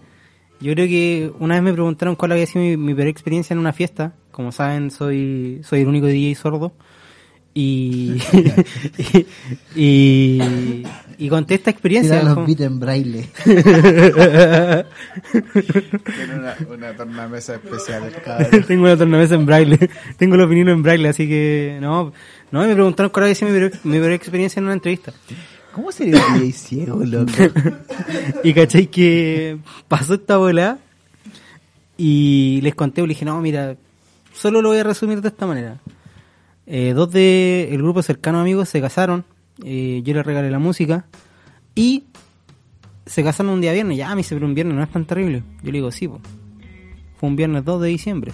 Yo 0.61 0.72
creo 0.72 0.88
que 0.88 1.32
una 1.38 1.54
vez 1.54 1.62
me 1.62 1.72
preguntaron 1.72 2.16
cuál 2.16 2.32
había 2.32 2.46
sido 2.46 2.64
mi, 2.64 2.76
mi 2.76 2.96
peor 2.96 3.06
experiencia 3.06 3.54
en 3.54 3.61
una 3.61 3.72
fiesta. 3.72 4.14
Como 4.32 4.50
saben, 4.50 4.90
soy, 4.90 5.61
soy 5.62 5.82
el 5.82 5.87
único 5.87 6.08
DJ 6.08 6.34
sordo. 6.34 6.72
Y, 7.54 8.20
y, 8.98 9.26
y, 9.76 10.82
y 11.16 11.28
conté 11.28 11.54
esta 11.54 11.70
experiencia. 11.70 12.20
Tirar 12.20 12.37
los 12.37 12.46
beats 12.46 12.61
en 12.61 12.80
braille. 12.80 13.28
Tiene 13.44 13.64
una, 16.34 16.56
una 16.68 16.96
tornamesa 16.96 17.54
especial 17.54 18.12
el. 18.52 18.66
Tengo 18.66 18.82
una 18.82 18.96
tornamesa 18.96 19.37
en 19.37 19.46
braille. 19.46 19.90
Tengo 20.16 20.37
los 20.37 20.48
vinilos 20.48 20.74
en 20.74 20.82
braille, 20.82 21.08
así 21.08 21.28
que 21.28 21.78
no. 21.80 22.12
No, 22.50 22.61
me 22.61 22.74
preguntaron 22.74 23.11
cuál 23.11 23.24
había 23.24 23.34
sido 23.34 23.50
mi 23.50 23.58
peor, 23.58 23.72
mi 23.84 23.98
peor 23.98 24.12
experiencia 24.12 24.61
en 24.61 24.64
una 24.64 24.74
entrevista. 24.74 25.12
¿Cómo 25.72 25.92
sería 25.92 26.24
un 26.26 26.40
DJ 26.40 26.52
ciego, 26.52 27.04
loco? 27.04 27.32
Y 28.44 28.52
cachai 28.54 28.87
que 28.87 29.58
pasó 29.87 30.14
esta 30.14 30.37
bola 30.38 30.78
y 31.96 32.61
les 32.62 32.74
conté, 32.74 33.02
le 33.02 33.08
dije, 33.08 33.24
no, 33.24 33.40
mira, 33.40 33.76
solo 34.32 34.62
lo 34.62 34.70
voy 34.70 34.78
a 34.78 34.84
resumir 34.84 35.20
de 35.20 35.28
esta 35.28 35.46
manera. 35.46 35.78
Eh, 36.66 36.92
dos 36.94 37.11
de 37.11 37.68
el 37.70 37.78
grupo 37.78 38.02
cercano 38.02 38.40
amigos 38.40 38.68
se 38.68 38.80
casaron. 38.80 39.24
eh, 39.64 40.00
yo 40.04 40.14
les 40.14 40.24
regalé 40.24 40.50
la 40.50 40.58
música. 40.58 41.06
Y 41.74 42.04
se 43.06 43.22
casaron 43.22 43.52
un 43.52 43.61
día 43.61 43.72
viernes. 43.72 43.96
Ya 43.96 44.11
me 44.11 44.16
dice, 44.16 44.34
pero 44.34 44.46
un 44.46 44.54
viernes 44.54 44.76
no 44.76 44.82
es 44.82 44.90
tan 44.90 45.04
terrible. 45.04 45.42
Yo 45.62 45.66
le 45.70 45.78
digo, 45.78 45.90
sí, 45.90 46.08
po. 46.08 46.20
Fue 47.18 47.28
un 47.28 47.37
viernes 47.37 47.64
2 47.64 47.82
de 47.82 47.88
diciembre. 47.88 48.32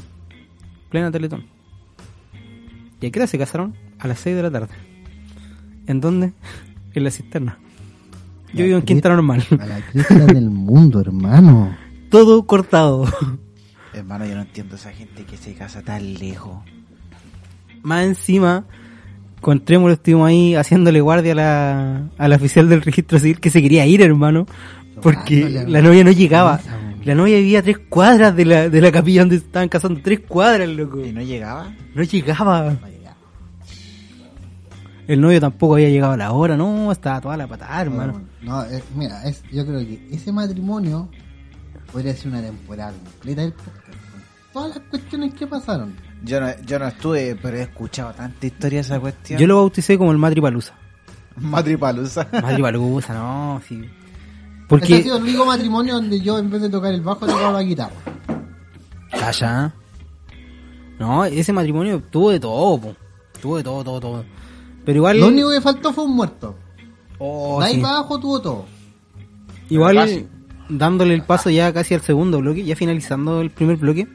Plena 0.91 1.11
Teletón. 1.11 1.45
¿Y 3.05 3.09
a 3.09 3.11
qué 3.11 3.19
hora 3.19 3.27
se 3.27 3.37
casaron? 3.37 3.75
A 3.99 4.09
las 4.09 4.19
6 4.21 4.35
de 4.35 4.43
la 4.43 4.51
tarde. 4.51 4.73
¿En 5.87 6.01
dónde? 6.01 6.33
En 6.95 7.05
la 7.05 7.11
cisterna. 7.11 7.59
Yo 8.55 8.61
La 8.61 8.65
vivo 8.65 8.79
en 8.79 8.85
Quinta 8.87 9.11
Normal. 9.11 9.45
A 9.61 9.67
la 9.67 9.79
cresta 9.83 10.25
del 10.25 10.49
mundo, 10.49 11.03
hermano. 11.03 11.77
Todo 12.09 12.47
cortado. 12.47 13.05
Hermano, 13.93 14.25
yo 14.25 14.37
no 14.37 14.41
entiendo 14.41 14.77
esa 14.77 14.91
gente 14.91 15.25
que 15.25 15.37
se 15.37 15.53
casa 15.53 15.83
tan 15.83 16.15
lejos. 16.15 16.63
Más 17.83 18.07
encima, 18.07 18.65
con 19.43 19.63
Trémulo 19.63 19.93
estuvimos 19.93 20.27
ahí 20.27 20.55
haciéndole 20.55 21.03
guardia 21.03 21.33
a 21.33 21.35
la, 21.35 22.11
a 22.17 22.27
la 22.27 22.37
oficial 22.37 22.71
del 22.71 22.81
registro 22.81 23.19
civil 23.19 23.39
que 23.39 23.51
se 23.51 23.61
quería 23.61 23.85
ir, 23.85 24.01
hermano. 24.01 24.47
Porque 25.03 25.63
la 25.69 25.83
novia 25.83 26.05
no 26.05 26.11
llegaba. 26.11 26.59
La 27.05 27.15
novia 27.15 27.37
vivía 27.37 27.59
a 27.59 27.63
tres 27.63 27.77
cuadras 27.87 28.35
de 28.35 28.47
la, 28.47 28.71
de 28.71 28.81
la 28.81 28.91
capilla 28.91 29.21
donde 29.21 29.37
estaban 29.37 29.69
casando. 29.69 30.01
Tres 30.03 30.21
cuadras, 30.21 30.67
loco. 30.71 31.05
¿Y 31.05 31.13
no 31.13 31.21
llegaba? 31.21 31.71
No 31.95 32.03
llegaba. 32.03 32.79
El 35.07 35.21
novio 35.21 35.41
tampoco 35.41 35.75
había 35.75 35.89
llegado 35.91 36.13
a 36.15 36.17
la 36.17 36.33
hora. 36.33 36.57
No, 36.57 36.91
estaba 36.91 37.21
toda 37.21 37.37
la 37.37 37.47
patada, 37.47 37.83
hermano. 37.83 38.23
No, 38.43 38.63
es- 38.65 38.83
mira, 38.95 39.23
es, 39.25 39.43
yo 39.53 39.65
creo 39.67 39.81
que 39.81 40.09
ese 40.11 40.33
matrimonio 40.33 41.09
podría 41.93 42.15
ser 42.15 42.29
una 42.29 42.41
temporada 42.43 42.93
completa 42.93 43.43
del 43.43 43.53
podcast. 43.53 43.77
con 43.87 44.23
Todas 44.53 44.69
las 44.77 44.79
cuestiones 44.89 45.35
que 45.35 45.47
pasaron. 45.47 45.95
Yo 46.25 46.41
no, 46.41 46.49
yo 46.65 46.79
no 46.79 46.87
estuve, 46.89 47.37
pero 47.41 47.57
he 47.59 47.63
escuchado 47.63 48.13
tanta 48.15 48.47
historia 48.47 48.79
de 48.79 48.81
esa 48.87 48.99
cuestión. 49.01 49.39
Yo 49.39 49.47
lo 49.47 49.57
bauticé 49.57 49.99
como 49.99 50.11
el 50.13 50.19
Matripalusa. 50.19 50.75
Matripalusa. 51.37 52.27
Matripalusa, 52.33 53.13
no, 53.15 53.61
sí. 53.67 53.75
Ese 53.85 53.87
ha 54.65 54.69
Porque... 54.69 55.03
sido 55.03 55.19
el 55.19 55.23
único 55.25 55.45
matrimonio 55.45 55.95
donde 55.97 56.19
yo 56.21 56.39
en 56.39 56.49
vez 56.51 56.63
de 56.63 56.71
tocar 56.71 56.95
el 56.95 57.03
bajo 57.03 57.27
tocaba 57.27 57.53
la 57.53 57.63
guitarra. 57.63 57.93
Calla. 59.11 59.73
No, 60.99 61.25
ese 61.25 61.53
matrimonio 61.53 62.03
tuvo 62.11 62.31
de 62.31 62.41
todo, 62.41 62.79
po. 62.81 62.97
Tuvo 63.43 63.57
de 63.59 63.63
todo, 63.65 63.85
todo, 63.85 64.01
todo. 64.01 64.25
Pero 64.85 64.97
igual... 64.99 65.21
Lo 65.21 65.29
único 65.29 65.51
que 65.51 65.61
faltó 65.61 65.93
fue 65.93 66.05
un 66.05 66.15
muerto. 66.17 66.55
Oh, 67.19 67.61
de 67.61 67.67
ahí 67.67 67.75
sí. 67.77 67.81
para 67.81 67.99
abajo 67.99 68.19
tuvo 68.21 68.41
todo. 68.41 68.67
Igual 69.71 70.29
dándole 70.69 71.15
el 71.15 71.23
paso 71.23 71.51
ya 71.51 71.73
casi 71.73 71.95
al 71.95 72.01
segundo 72.03 72.39
bloque, 72.41 72.65
ya 72.65 72.77
finalizando 72.77 73.41
el 73.41 73.51
primer 73.51 73.77
bloque, 73.77 74.07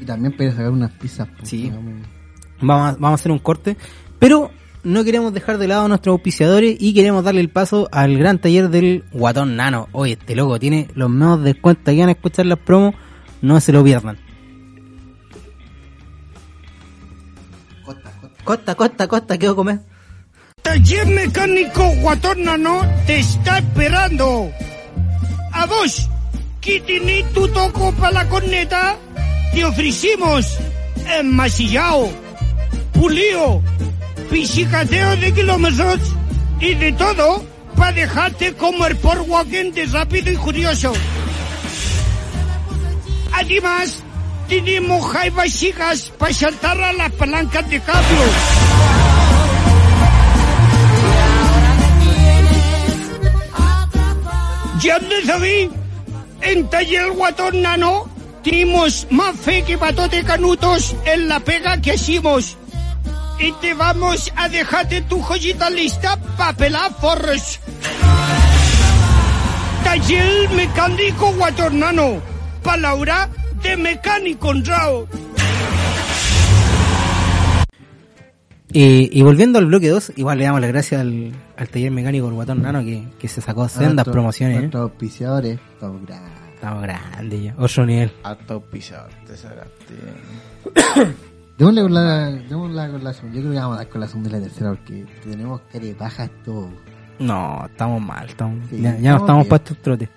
Y 0.00 0.04
también 0.04 0.36
para 0.36 0.50
sacar 0.50 0.70
unas 0.70 0.90
pizzas. 0.92 1.28
pues, 1.36 1.48
Sí. 1.48 1.72
vamos 2.60 2.90
a, 2.90 2.92
vamos 2.92 3.10
a 3.10 3.14
hacer 3.14 3.32
un 3.32 3.38
corte. 3.38 3.76
Pero 4.18 4.50
no 4.84 5.04
queremos 5.04 5.32
dejar 5.32 5.58
de 5.58 5.68
lado 5.68 5.84
a 5.84 5.88
nuestros 5.88 6.12
auspiciadores 6.14 6.76
y 6.80 6.92
queremos 6.94 7.24
darle 7.24 7.40
el 7.40 7.50
paso 7.50 7.88
al 7.92 8.16
gran 8.18 8.38
taller 8.40 8.68
del 8.68 9.04
Guatón 9.12 9.56
Nano. 9.56 9.88
Oye, 9.92 10.12
este 10.14 10.34
loco 10.36 10.58
tiene 10.58 10.88
los 10.94 11.08
mejores 11.10 11.44
descuentos 11.44 11.84
que 11.92 11.98
van 12.00 12.08
a 12.08 12.12
escuchar 12.12 12.46
las 12.46 12.58
promos, 12.58 12.94
no 13.42 13.60
se 13.60 13.72
lo 13.72 13.82
pierdan. 13.84 14.18
Costa, 17.84 18.10
costa. 18.20 18.44
Costa, 18.44 18.74
costa, 18.74 19.08
costa, 19.08 19.38
¿qué 19.38 19.46
voy 19.46 19.52
a 19.52 19.56
comer? 19.56 19.80
Taller 20.62 21.06
Mecánico 21.06 21.84
Guatón 22.00 22.44
Nano 22.44 22.82
te 23.06 23.18
está 23.18 23.58
esperando. 23.58 24.50
A 25.52 25.66
vos, 25.66 26.08
que 26.60 26.80
tenés 26.80 27.32
tu 27.32 27.48
toco 27.48 27.92
para 27.92 28.12
la 28.12 28.28
corneta, 28.28 28.96
te 29.52 29.64
ofrecimos 29.64 30.56
enmasillado, 31.18 32.08
pulido, 32.92 33.60
pisicateo 34.30 35.16
de 35.16 35.34
kilómetros 35.34 36.00
y 36.60 36.74
de 36.74 36.92
todo 36.92 37.44
para 37.76 37.92
dejarte 37.92 38.54
como 38.54 38.86
el 38.86 38.96
por 38.96 39.26
de 39.26 39.86
rápido 39.92 40.30
y 40.30 40.36
curioso. 40.36 40.92
Además, 43.32 44.00
tenemos 44.48 45.10
jaivas 45.10 45.58
chicas 45.58 46.12
para 46.16 46.32
saltar 46.32 46.80
a 46.80 46.92
las 46.92 47.10
palancas 47.12 47.68
de 47.68 47.80
cambio. 47.80 48.71
Ya 54.82 54.98
de 54.98 55.24
sabí, 55.24 55.70
en 56.40 56.68
Taller 56.68 57.12
Guatón 57.12 57.62
Nano 57.62 58.08
tenemos 58.42 59.06
más 59.10 59.36
fe 59.36 59.62
que 59.62 59.78
patote 59.78 60.24
canutos 60.24 60.96
en 61.04 61.28
la 61.28 61.38
pega 61.38 61.80
que 61.80 61.94
hicimos. 61.94 62.56
Y 63.38 63.52
te 63.60 63.74
vamos 63.74 64.32
a 64.34 64.48
dejarte 64.48 65.02
tu 65.02 65.22
joyita 65.22 65.70
lista 65.70 66.16
para 66.36 66.52
pelar 66.54 66.92
forros. 67.00 67.60
Taller 69.84 70.50
Mecánico 70.50 71.32
Guatón 71.32 71.78
Nano, 71.78 72.20
palabra 72.64 73.28
de 73.62 73.76
mecánico 73.76 74.48
honrado. 74.48 75.06
Eh, 78.74 79.08
y 79.12 79.22
volviendo 79.22 79.58
al 79.58 79.66
bloque 79.66 79.88
2, 79.88 80.12
igual 80.16 80.38
le 80.38 80.44
damos 80.44 80.60
las 80.60 80.70
gracias 80.70 81.00
al, 81.00 81.32
al 81.56 81.68
taller 81.68 81.90
mecánico 81.90 82.26
del 82.26 82.34
Guatón 82.34 82.62
Nano 82.62 82.80
que, 82.82 83.04
que 83.18 83.28
se 83.28 83.40
sacó 83.40 83.68
sendas 83.68 83.94
nuestro- 83.94 84.12
promociones. 84.12 84.56
¿eh? 84.56 84.60
Nuestros 84.60 84.82
auspiciadores. 84.82 85.58
Estamos 85.74 86.06
grandes. 86.06 86.32
Estamos 86.54 86.82
grandes 86.82 87.42
ya, 87.42 87.54
otro 87.58 87.86
nivel. 87.86 88.12
Alto 88.22 88.54
auspiciador, 88.54 89.10
te 89.26 89.36
sacaste. 89.36 89.94
Démosle 91.58 91.82
con 91.82 91.94
la, 91.94 92.26
démosle 92.30 92.90
con 92.90 93.04
la 93.04 93.12
segunda. 93.12 93.36
Yo 93.36 93.42
creo 93.42 93.52
que 93.52 93.58
vamos 93.58 93.74
a 93.74 93.78
dar 93.78 93.88
con 93.88 94.00
la 94.00 94.08
segunda 94.08 94.28
y 94.30 94.32
la 94.32 94.40
tercera 94.40 94.70
porque 94.70 95.06
tenemos 95.22 95.60
que 95.70 95.94
bajas 95.94 96.30
todo. 96.44 96.68
No, 97.18 97.66
estamos 97.66 98.00
mal, 98.02 98.26
estamos, 98.28 98.64
Sí, 98.70 98.80
ya, 98.80 98.98
ya 98.98 99.10
no 99.12 99.16
estamos 99.18 99.46
para 99.46 99.62
estos 99.62 99.78
trotes. 99.78 100.08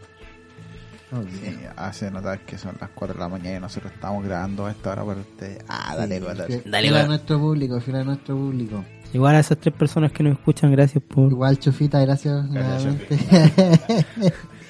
Sí, 1.11 1.39
bien. 1.41 1.59
hace 1.75 2.09
notar 2.11 2.39
que 2.41 2.57
son 2.57 2.75
las 2.81 2.89
4 2.95 3.13
de 3.13 3.19
la 3.19 3.29
mañana 3.29 3.57
y 3.57 3.59
nosotros 3.61 3.93
estamos 3.93 4.23
grabando 4.25 4.65
a 4.65 4.71
esta 4.71 4.91
hora 4.91 5.05
para 5.05 5.19
ustedes. 5.21 5.59
Ah, 5.67 5.95
dale, 5.97 6.19
Sí, 6.19 6.61
Dale, 6.65 6.87
fiel 6.89 6.97
a 6.97 7.07
nuestro 7.07 7.39
público, 7.39 7.79
fiel 7.79 7.97
a 7.97 8.03
nuestro 8.03 8.35
público. 8.35 8.83
Igual 9.13 9.35
a 9.35 9.39
esas 9.39 9.57
tres 9.59 9.73
personas 9.75 10.11
que 10.11 10.23
nos 10.23 10.33
escuchan, 10.33 10.71
gracias 10.71 11.01
por 11.03 11.31
Igual, 11.31 11.57
Chufita, 11.59 11.99
gracias, 12.01 12.49
Gracias, 12.51 12.83
nuevamente. 12.85 13.19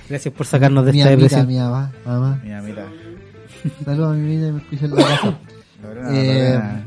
gracias 0.10 0.34
por 0.34 0.46
sacarnos 0.46 0.86
de 0.86 0.92
mi 0.92 1.00
esta 1.00 1.14
amiga, 1.14 1.24
depresión. 1.24 1.48
mi 1.48 1.58
mamá, 1.58 1.92
mamá. 2.06 2.40
Mira, 2.44 2.62
mira. 2.62 2.86
Saludos 3.84 4.12
a 4.12 4.14
mi 4.16 4.28
vida 4.36 4.48
y 4.50 4.52
me 4.52 4.58
escucha 4.60 4.86
en 4.86 4.96
la 4.96 5.04
casa. 5.04 5.38
Lorena, 5.82 6.10
Eh, 6.14 6.54
Lorena. 6.54 6.86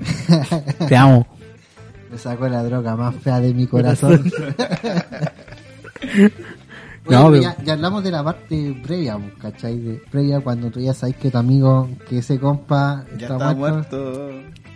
Te 0.88 0.96
amo. 0.96 1.26
me 2.12 2.18
sacó 2.18 2.48
la 2.48 2.62
droga 2.62 2.94
más 2.96 3.14
fea 3.16 3.40
de 3.40 3.52
mi 3.54 3.66
corazón. 3.66 4.30
Oye, 7.08 7.16
No, 7.16 7.30
pero- 7.30 7.42
ya, 7.42 7.56
ya 7.64 7.72
hablamos 7.72 8.04
de 8.04 8.10
la 8.10 8.22
parte 8.24 8.80
previa, 8.82 9.16
pues, 9.18 9.32
¿cachai? 9.40 9.78
De, 9.78 9.94
previa 10.10 10.40
cuando 10.40 10.70
tú 10.70 10.80
ya 10.80 10.92
sabes 10.94 11.16
que 11.16 11.30
tu 11.30 11.38
amigo, 11.38 11.88
que 12.08 12.18
ese 12.18 12.38
compa 12.38 13.04
Ya 13.16 13.26
está, 13.26 13.34
está 13.34 13.54
muerto. 13.54 13.96
muerto. 13.96 14.30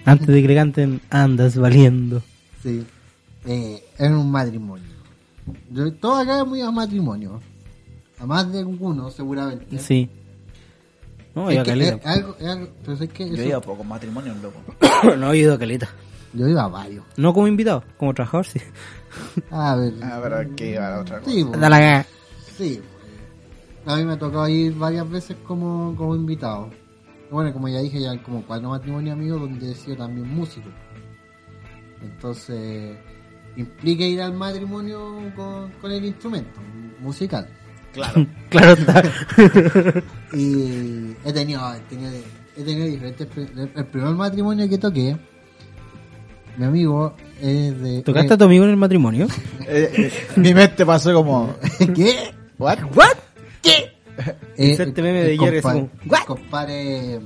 Antes 0.05 0.27
de 0.27 0.43
que 0.43 0.49
le 0.49 0.55
canten, 0.55 1.01
andas 1.11 1.57
valiendo. 1.57 2.23
Sí. 2.63 2.85
Eh, 3.45 3.85
es 3.99 4.11
un 4.11 4.31
matrimonio. 4.31 4.87
Yo, 5.71 5.93
todo 5.95 6.17
acá 6.17 6.41
es 6.41 6.47
muy 6.47 6.61
a 6.63 6.71
matrimonio. 6.71 7.41
A 8.21 8.27
más 8.27 8.51
de 8.53 8.65
uno, 8.65 9.11
seguramente. 9.11 9.79
Sí. 9.79 10.09
No, 11.35 11.51
Es 11.51 11.59
a 11.59 11.63
que 11.63 11.71
caleta. 11.71 11.97
es 11.97 12.07
algo- 12.07 12.37
es 12.39 12.47
algo- 12.47 12.69
pero 12.85 12.93
es 13.05 13.11
que 13.11 13.29
Yo 13.31 13.43
he 13.43 13.47
ido 13.49 13.59
a 13.59 13.61
pocos 13.61 13.87
matrimonios, 13.87 14.37
loco. 14.43 14.61
no, 15.19 15.33
he 15.33 15.39
ido 15.39 15.55
a 15.55 15.59
caleta. 15.59 15.89
yo 16.35 16.47
iba 16.49 16.63
a 16.65 16.69
varios. 16.69 17.05
No 17.17 17.33
como 17.35 17.47
invitado, 17.49 17.83
como 17.99 18.13
trabajador, 18.15 18.47
sí. 18.47 18.61
A 19.51 19.77
ver. 19.77 19.95
Ah, 20.03 20.21
pero 20.23 20.39
hay 20.39 20.47
que 20.51 20.71
iba 20.73 20.95
a 20.97 21.01
otra 21.01 21.19
cosa. 21.21 21.31
sí, 21.31 21.45
pues. 21.45 21.59
Sí. 22.57 22.81
A 23.87 23.97
mí 23.97 24.05
me 24.05 24.13
ha 24.13 24.19
tocado 24.19 24.49
ir 24.49 24.75
varias 24.75 25.09
veces 25.11 25.37
como, 25.47 25.95
como 25.97 26.15
invitado. 26.15 26.71
Bueno, 27.31 27.53
como 27.53 27.69
ya 27.69 27.81
dije, 27.81 28.01
ya 28.01 28.11
hay 28.13 28.19
como 28.19 28.43
cuatro 28.43 28.69
matrimonios 28.69 29.15
amigos 29.15 29.41
donde 29.41 29.73
he 29.73 29.75
sido 29.75 29.97
también 29.97 30.29
músico. 30.29 30.69
Entonces, 32.03 32.97
implica 33.57 34.05
ir 34.05 34.21
al 34.21 34.35
matrimonio 34.35 35.33
con, 35.35 35.71
con 35.81 35.91
el 35.91 36.05
instrumento 36.05 36.61
musical. 37.01 37.49
Claro. 37.93 38.27
Claro 38.51 38.73
está. 38.73 39.03
Y 40.35 41.15
he 41.25 41.33
tenido, 41.33 41.75
he 41.75 41.81
tenido, 41.81 42.11
he 42.57 42.63
tenido 42.63 42.87
diferentes. 42.87 43.29
El, 43.37 43.87
primer 43.87 44.15
matrimonio 44.15 44.69
que 44.69 44.79
toqué, 44.79 45.17
mi 46.57 46.65
amigo 46.65 47.15
es 47.41 47.81
de. 47.81 48.03
¿Tocaste 48.03 48.35
a 48.35 48.37
tu 48.39 48.45
amigo 48.45 48.65
en 48.65 48.71
el 48.71 48.77
matrimonio? 48.77 49.27
Eh, 49.67 49.91
eh, 49.97 50.13
mi 50.37 50.55
mente 50.55 50.85
pasó 50.85 51.15
como. 51.15 51.55
¿Qué? 51.95 52.35
¿What? 52.63 52.79
¿What? 52.95 53.17
¿Qué? 53.61 53.93
Eh, 54.57 54.77
meme 54.97 55.25
de 55.25 55.33
el 55.33 55.41
Jerry, 55.41 55.89
compadre, 56.27 57.19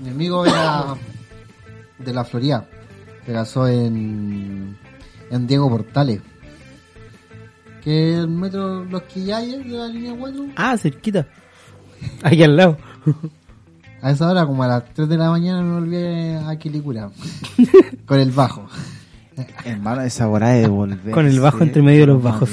mi 0.00 0.10
amigo 0.10 0.44
era 0.44 0.96
de 1.98 2.12
la 2.12 2.24
Florida. 2.24 2.66
Se 3.24 3.32
casó 3.32 3.68
en, 3.68 4.76
en 5.30 5.46
Diego 5.46 5.70
Portales. 5.70 6.20
Que 7.82 8.16
el 8.16 8.28
metro 8.28 8.84
Los 8.84 9.04
Quillayes 9.04 9.64
de 9.64 9.78
la 9.78 9.86
línea 9.86 10.14
4. 10.18 10.46
Ah, 10.56 10.76
cerquita. 10.76 11.26
Aquí 12.22 12.42
al 12.42 12.56
lado. 12.56 12.76
A 14.02 14.10
esa 14.10 14.28
hora, 14.28 14.44
como 14.44 14.64
a 14.64 14.66
las 14.66 14.92
3 14.92 15.08
de 15.08 15.16
la 15.16 15.30
mañana, 15.30 15.62
me 15.62 15.74
volví 15.74 15.96
a 16.44 16.58
Quilicura. 16.58 17.10
con 18.04 18.18
el 18.18 18.32
bajo. 18.32 18.66
Hermano, 19.64 20.02
esa 20.02 20.28
hora 20.28 20.50
de 20.50 20.66
volver. 20.66 21.14
Con 21.14 21.26
el 21.26 21.40
bajo 21.40 21.62
entre 21.62 21.80
medio 21.82 22.00
de 22.00 22.06
los 22.08 22.22
bajos. 22.22 22.50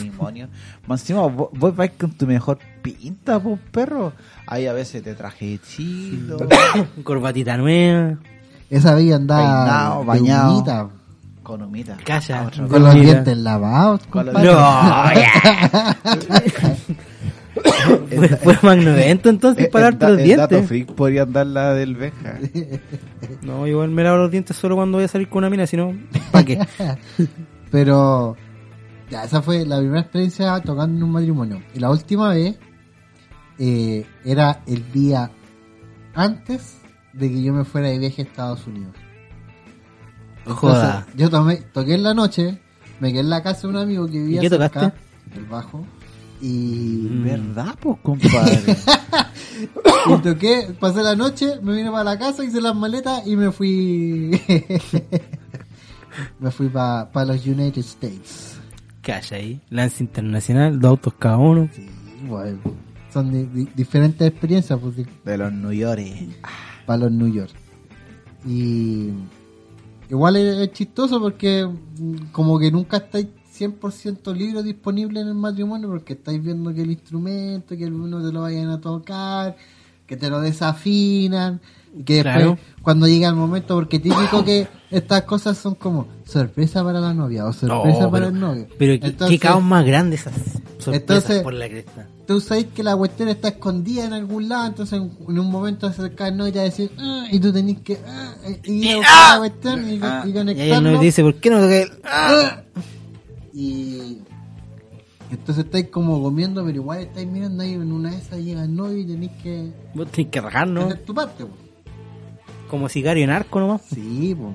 Más 0.90 1.02
encima, 1.02 1.22
vos, 1.28 1.50
vos 1.54 1.76
vais 1.76 1.92
con 1.98 2.10
tu 2.12 2.26
mejor 2.26 2.58
pinta, 2.82 3.40
pues, 3.40 3.60
perro. 3.72 4.12
Ahí 4.48 4.66
a 4.66 4.74
veces 4.74 5.04
te 5.04 5.14
traje 5.14 5.60
chido. 5.60 6.38
Corbatita 7.04 7.56
nueva. 7.58 8.16
Esa 8.72 8.96
vez 8.96 9.14
andaba 9.14 9.44
Peinado, 9.66 10.00
de 10.02 10.06
bañado. 10.08 10.52
humita, 10.54 10.90
con 11.44 11.62
humita. 11.62 11.96
Calla. 12.04 12.48
Otro. 12.48 12.68
con 12.68 12.84
los 12.84 12.94
dientes 12.96 13.38
lavados, 13.38 14.02
Con 14.08 14.26
los. 14.26 14.34
No, 14.34 14.42
ya. 14.42 15.96
fue, 18.16 18.28
fue 18.30 18.58
magno 18.64 18.92
evento 18.92 19.30
entonces 19.30 19.66
Eh, 19.66 19.70
para 19.70 19.90
el 19.90 19.98
darte 20.00 20.06
da- 20.06 20.12
los 20.12 20.22
el 20.22 20.38
dato 20.38 20.48
dientes. 20.56 20.68
freak 20.68 20.92
podría 20.94 21.24
andar 21.24 21.46
la 21.48 21.74
del 21.74 21.96
Benja. 21.96 22.38
No, 23.42 23.68
igual 23.68 23.90
me 23.90 24.04
lavo 24.04 24.18
los 24.18 24.32
dientes 24.32 24.56
solo 24.58 24.76
cuando 24.76 24.98
voy 24.98 25.06
a 25.06 25.08
salir 25.08 25.30
con 25.30 25.40
una 25.40 25.50
mina, 25.50 25.68
si 25.68 25.78
no, 25.78 25.94
¿para 26.32 26.46
qué? 26.46 26.60
Pero 27.72 28.36
ya, 29.10 29.24
esa 29.24 29.42
fue 29.42 29.66
la 29.66 29.78
primera 29.78 30.02
experiencia 30.02 30.60
tocando 30.62 30.98
en 30.98 31.04
un 31.04 31.12
matrimonio. 31.12 31.62
Y 31.74 31.80
la 31.80 31.90
última 31.90 32.30
vez 32.34 32.58
eh, 33.58 34.06
era 34.24 34.62
el 34.68 34.92
día 34.92 35.32
antes 36.14 36.78
de 37.14 37.30
que 37.30 37.42
yo 37.42 37.54
me 37.54 37.66
fuera 37.66 37.90
de 37.90 37.98
viaje 38.00 38.22
a 38.22 38.26
Estados 38.26 38.68
Unidos. 38.68 38.96
Entonces, 40.40 40.60
Joda. 40.60 41.08
yo 41.16 41.30
tomé, 41.30 41.58
toqué 41.58 41.96
en 41.96 42.04
la 42.04 42.14
noche, 42.14 42.60
me 43.00 43.12
quedé 43.12 43.22
en 43.22 43.30
la 43.30 43.44
casa 43.44 43.62
de 43.62 43.68
un 43.68 43.78
amigo 43.78 44.06
que 44.06 44.20
vivía 44.20 44.42
qué 44.42 44.50
cerca, 44.50 44.70
tocaste? 44.70 45.00
el 45.36 45.46
bajo. 45.46 45.86
Y, 46.42 47.06
¿Verdad, 47.24 47.76
pues, 47.80 47.98
compadre? 48.02 48.62
y 50.08 50.22
toqué, 50.22 50.74
pasé 50.80 51.04
la 51.04 51.16
noche, 51.16 51.60
me 51.62 51.76
vine 51.76 51.92
para 51.92 52.06
la 52.06 52.18
casa, 52.18 52.46
hice 52.46 52.62
las 52.62 52.76
maletas 52.76 53.28
y 53.28 53.36
me 53.36 53.52
fui. 53.52 54.42
me 56.40 56.52
fui 56.52 56.70
para 56.70 57.26
los 57.26 57.46
United 57.46 57.82
States. 57.82 58.59
Calla 59.02 59.38
ahí. 59.38 59.62
Lance 59.70 60.04
internacional, 60.04 60.80
dos 60.80 60.90
autos 60.92 61.14
cada 61.18 61.38
uno. 61.38 61.70
Sí, 61.74 61.88
bueno, 62.28 62.60
son 63.14 63.32
di- 63.32 63.46
di- 63.46 63.70
diferentes 63.76 64.28
experiencias 64.28 64.78
pues, 64.80 64.96
de 65.26 65.38
los 65.38 65.52
New 65.54 65.72
York. 65.72 66.02
para 66.86 67.00
los 67.06 67.12
New 67.12 67.32
York. 67.34 67.52
Y 68.46 69.10
igual 70.10 70.36
es, 70.38 70.58
es 70.58 70.72
chistoso 70.74 71.20
porque 71.20 71.66
mm, 71.66 72.32
como 72.32 72.60
que 72.60 72.72
nunca 72.72 72.98
estáis 72.98 73.28
100% 73.58 74.34
libre 74.36 74.64
disponible 74.64 75.20
en 75.22 75.28
el 75.28 75.36
matrimonio 75.36 75.90
porque 75.90 76.14
estáis 76.14 76.42
viendo 76.42 76.74
que 76.74 76.82
el 76.82 76.92
instrumento, 76.92 77.76
que 77.76 77.86
uno 77.88 78.26
te 78.26 78.32
lo 78.32 78.42
vayan 78.42 78.70
a 78.70 78.80
tocar, 78.80 79.56
que 80.10 80.18
te 80.18 80.30
lo 80.30 80.42
desafinan, 80.42 81.62
y 81.98 82.04
que 82.04 82.24
después 82.24 82.60
cuando 82.82 83.08
llega 83.08 83.30
el 83.30 83.36
momento, 83.36 83.76
porque 83.76 84.00
típico 84.00 84.44
que 84.44 84.68
estas 84.92 85.22
cosas 85.24 85.58
son 85.58 85.76
como 85.76 86.08
sorpresa 86.26 86.84
para 86.84 87.00
la 87.00 87.14
novia 87.14 87.46
o 87.46 87.54
sorpresa 87.54 88.00
No, 88.02 88.12
para 88.12 88.26
pero- 88.26 88.36
el 88.36 88.40
novio. 88.42 88.68
Pero 88.78 89.00
qué, 89.00 89.08
Entonces, 89.08 89.40
qué 89.40 89.48
caos 89.48 89.64
más 89.64 89.86
grande 89.86 90.16
esas 90.16 90.34
sorpresas 90.80 90.94
Entonces- 90.94 91.44
por 91.44 91.54
la 91.54 91.68
cresta. 91.70 92.08
tú 92.28 92.40
sabes 92.42 92.66
que 92.74 92.84
la 92.84 92.96
cuestión 92.96 93.30
está 93.30 93.50
escondida 93.50 94.06
en 94.06 94.14
algún 94.14 94.50
lado, 94.50 94.68
entonces 94.68 95.00
en, 95.00 95.12
en 95.28 95.40
un 95.40 95.50
momento 95.52 95.88
acercarnos 95.88 96.50
y 96.50 96.52
te 96.52 96.58
va 96.60 96.64
a 96.64 96.66
decir, 96.66 96.92
"Ah", 97.00 97.26
y 97.32 97.40
tú 97.40 97.52
tenés 97.52 97.80
que 97.82 97.98
ah, 98.08 98.34
ir 98.66 98.92
a 98.94 98.98
buscar 98.98 99.32
la 99.34 99.38
cuestión 99.40 99.88
y, 99.90 99.94
y 99.94 99.98
Y 99.98 100.04
ahí 100.04 100.34
conectarlo. 100.34 100.92
nos 100.92 101.02
dice, 101.02 101.22
¿por 101.24 101.36
qué 101.36 101.50
no 101.50 101.60
toqué 101.62 101.82
el- 101.84 101.92
Ah. 102.06 102.62
Y 103.54 104.20
entonces 105.32 105.66
estáis 105.66 105.88
como 105.90 106.22
comiendo, 106.22 106.64
pero 106.66 106.76
igual 106.78 107.00
estáis 107.00 107.28
mirando 107.28 107.64
ahí 107.64 107.74
en 107.74 107.92
una 107.92 108.12
de 108.12 108.18
esas 108.18 108.40
llega 108.40 108.64
el 108.64 108.76
novio 108.76 108.98
y 108.98 109.06
tenéis 109.06 109.32
que 109.44 109.72
Vos 109.94 110.08
tenés 110.12 110.32
que 110.32 110.42
rajar, 110.42 110.68
¿no? 110.68 110.88
tu 110.98 111.14
parte. 111.14 111.46
po. 111.46 111.52
Como 112.70 112.88
sicario 112.90 113.24
en 113.24 113.30
arco 113.32 113.60
nomás. 113.60 113.82
Sí, 113.84 114.36
po. 114.36 114.54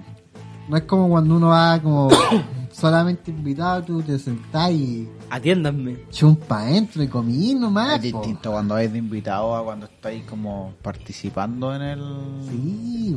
no 0.68 0.76
es 0.76 0.82
como 0.84 1.08
cuando 1.08 1.36
uno 1.36 1.48
va 1.48 1.80
como 1.80 2.08
solamente 2.72 3.30
invitado, 3.30 3.82
tú 3.82 4.02
te 4.02 4.18
sentás 4.18 4.70
y 4.72 5.08
Atiéndanme. 5.30 5.96
chumpa 6.10 6.60
adentro 6.62 7.02
y 7.02 7.08
comí 7.08 7.54
nomás. 7.54 8.04
Es 8.04 8.12
po. 8.12 8.18
distinto 8.20 8.50
cuando 8.52 8.74
vais 8.74 8.92
de 8.92 8.98
invitado 8.98 9.54
a 9.56 9.64
cuando 9.64 9.86
estáis 9.86 10.24
como 10.24 10.74
participando 10.82 11.74
en 11.74 11.82
el... 11.82 12.02
Sí, 12.48 13.16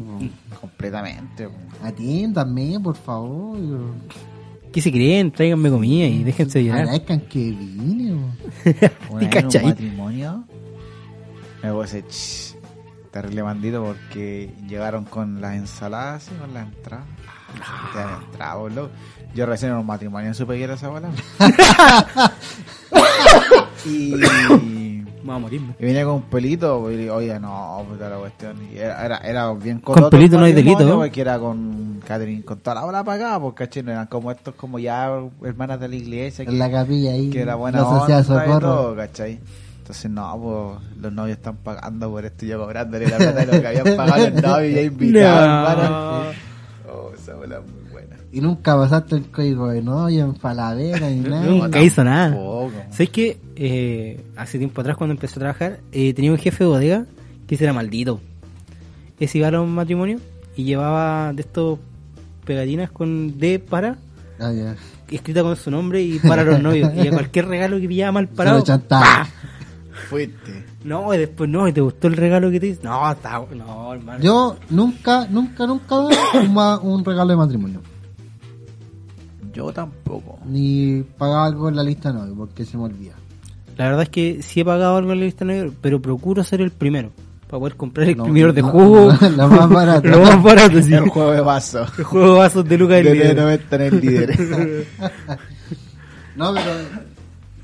po. 0.52 0.60
Completamente. 0.62 1.48
po. 1.48 1.56
atiéndanme, 1.84 2.80
por 2.80 2.96
favor. 2.96 3.58
¿Qué 4.72 4.82
se 4.82 4.92
creen? 4.92 5.32
Tráiganme 5.32 5.70
comida 5.70 6.06
y 6.06 6.24
déjense 6.24 6.64
llenar. 6.64 6.82
Agradezcan 6.82 7.22
que 7.22 7.40
vine. 7.40 8.14
Una 9.10 9.30
vez 9.30 9.56
en 9.56 9.62
un 9.62 9.66
matrimonio 9.70 10.44
me 11.64 11.72
puse 11.72 12.04
terrible 13.12 13.42
bandito 13.42 13.84
porque 13.84 14.52
llegaron 14.68 15.06
con 15.06 15.42
las 15.42 15.56
ensaladas 15.56 16.30
y 16.34 16.40
con 16.40 16.54
las 16.54 16.68
entradas. 16.68 17.06
Ah, 18.40 18.56
boludo. 18.56 18.92
Yo 19.34 19.46
recién 19.46 19.72
en 19.72 19.78
un 19.78 19.86
matrimonio 19.86 20.34
supe 20.34 20.58
que 20.58 20.64
era 20.64 20.76
esa 20.76 20.90
bola. 20.90 21.10
y, 23.86 24.14
y 24.64 24.98
Vamos 25.28 25.36
a 25.36 25.40
morirme. 25.40 25.76
venía 25.78 26.06
con 26.06 26.16
un 26.16 26.22
pelito, 26.24 26.90
y 26.90 27.10
oye, 27.10 27.38
no, 27.38 27.86
puta 27.90 28.08
la 28.08 28.18
cuestión. 28.18 28.56
Y 28.72 28.78
era, 28.78 29.06
era, 29.06 29.18
era 29.18 29.54
bien 29.54 29.80
Con 29.80 29.96
cototo 29.96 30.16
el 30.16 30.22
pelito 30.22 30.40
no 30.40 30.46
hay 30.46 30.54
delito. 30.54 30.96
Porque 30.96 31.20
era 31.20 31.38
con 31.38 31.87
Catherine, 32.08 32.42
con 32.44 32.60
toda 32.60 32.76
la 32.76 32.86
bola 32.86 33.04
para 33.04 33.32
acá, 33.32 33.40
porque 33.42 33.66
caché, 33.66 33.84
no 33.84 33.92
eran 33.92 34.08
como 34.08 34.32
estos, 34.32 34.56
como 34.56 34.80
ya 34.80 35.12
hermanas 35.44 35.78
de 35.82 35.90
la 35.90 35.96
iglesia. 35.98 36.46
En 36.46 36.58
la 36.58 36.72
capilla 36.72 37.12
ahí. 37.12 37.30
que 37.30 37.42
era 37.42 37.56
buena 37.56 37.82
la 37.82 37.84
sociedad 37.84 38.22
onda 38.30 38.44
y 38.44 38.48
socorro. 38.48 38.60
todo, 38.76 38.96
¿cachai? 38.96 39.40
Entonces, 39.80 40.12
no, 40.12 40.40
pues 40.42 41.02
los 41.02 41.12
novios 41.12 41.38
están 41.38 41.58
pagando 41.58 42.10
por 42.10 42.24
esto 42.24 42.46
y 42.46 42.48
yo 42.48 42.60
cobrándole 42.60 43.08
la 43.10 43.18
plata 43.18 43.46
de 43.46 43.46
lo 43.48 43.62
que 43.62 43.68
habían 43.68 43.98
pagado 43.98 44.30
los 44.30 44.42
novios 44.42 44.74
ya 44.76 44.82
invitados, 44.92 45.90
No. 46.86 46.94
Oh, 46.94 47.12
esa 47.14 47.36
bola 47.36 47.58
es 47.58 47.74
muy 47.74 47.92
buena. 47.92 48.16
Y 48.32 48.40
nunca 48.40 48.78
pasaste 48.78 49.16
el 49.16 49.30
código 49.30 49.68
de 49.68 49.82
novia 49.82 50.24
en 50.24 50.36
Faladera 50.38 51.10
ni 51.10 51.20
nada. 51.30 51.46
Nunca 51.46 51.82
hizo 51.82 52.06
nada. 52.06 52.30
Tampoco. 52.30 52.72
¿Sabes 52.92 53.10
que 53.10 53.38
eh, 53.58 54.24
hace 54.38 54.58
tiempo 54.58 54.80
atrás 54.80 54.96
cuando 54.96 55.14
empecé 55.14 55.36
a 55.36 55.40
trabajar 55.40 55.80
eh, 55.92 56.14
tenía 56.14 56.32
un 56.32 56.38
jefe 56.38 56.64
de 56.64 56.70
bodega 56.70 57.06
que 57.48 57.56
ese 57.56 57.66
era 57.66 57.74
maldito? 57.74 58.22
Ese 59.20 59.40
iba 59.40 59.50
a 59.50 59.60
un 59.62 59.76
matrimonio 59.76 60.20
y 60.56 60.64
llevaba 60.64 61.34
de 61.34 61.42
estos 61.42 61.80
pegatinas 62.48 62.90
con 62.90 63.38
D 63.38 63.60
para 63.60 63.98
Ah, 64.40 64.52
ya. 64.52 64.76
escrita 65.10 65.42
con 65.44 65.56
su 65.56 65.70
nombre 65.70 66.02
y 66.02 66.20
para 66.20 66.44
los 66.44 66.62
novios. 66.62 66.92
Y 66.96 67.08
a 67.08 67.12
cualquier 67.12 67.48
regalo 67.48 67.80
que 67.80 67.88
pillaba 67.88 68.12
mal 68.14 68.28
parado. 68.28 68.64
Fuiste. 70.10 70.64
No, 70.84 71.14
y 71.14 71.18
después 71.18 71.50
no, 71.50 71.68
¿y 71.68 71.74
¿te 71.74 71.82
gustó 71.82 72.08
el 72.08 72.16
regalo 72.16 72.50
que 72.52 72.60
te 72.60 72.68
hice? 72.68 72.82
No, 72.84 73.12
está 73.12 73.40
no, 73.56 73.94
hermano. 73.94 74.24
Yo 74.24 74.56
nunca, 74.70 75.28
nunca, 75.28 75.66
nunca 75.68 75.96
un, 76.00 76.90
un 76.92 77.04
regalo 77.06 77.32
de 77.32 77.36
matrimonio. 77.36 77.82
Yo 79.54 79.74
tampoco. 79.74 80.40
Ni 80.46 81.04
pagaba 81.18 81.46
algo 81.46 81.68
en 81.68 81.76
la 81.76 81.84
lista 81.84 82.12
de 82.12 82.20
novio 82.20 82.36
porque 82.36 82.64
se 82.64 82.78
me 82.78 82.84
olvida. 82.84 83.16
La 83.76 83.86
verdad 83.86 84.04
es 84.04 84.10
que 84.10 84.42
sí 84.44 84.60
he 84.60 84.66
pagado 84.66 84.96
algo 84.98 85.12
en 85.14 85.20
la 85.20 85.26
lista 85.26 85.46
negra, 85.46 85.72
pero 85.82 86.00
procuro 86.02 86.44
ser 86.44 86.62
el 86.62 86.72
primero. 86.72 87.12
Para 87.48 87.60
poder 87.60 87.76
comprar 87.78 88.10
el 88.10 88.18
No, 88.18 88.24
primero 88.24 88.52
de 88.54 88.62
no, 88.62 88.70
jugo. 88.70 89.14
no, 89.22 89.30
lo 89.30 89.48
más 89.48 89.70
barato. 89.70 90.08
Lo 90.10 90.22
más 90.22 90.44
barato, 90.44 90.82
sí. 90.84 90.94
El 90.94 91.08
juego 91.10 91.32
de 91.32 91.42
vaso. 91.42 91.86
El 91.98 92.04
juego 92.04 92.34
de 92.34 92.40
vasos 92.40 92.68
de 92.68 92.78
Lucas 92.78 92.98
De 92.98 93.04
del 93.04 93.14
líder. 93.20 93.38
90 93.38 93.76
en 93.76 93.82
el 93.82 94.00
líder. 94.02 94.88
No, 96.36 96.54
pero 96.54 96.70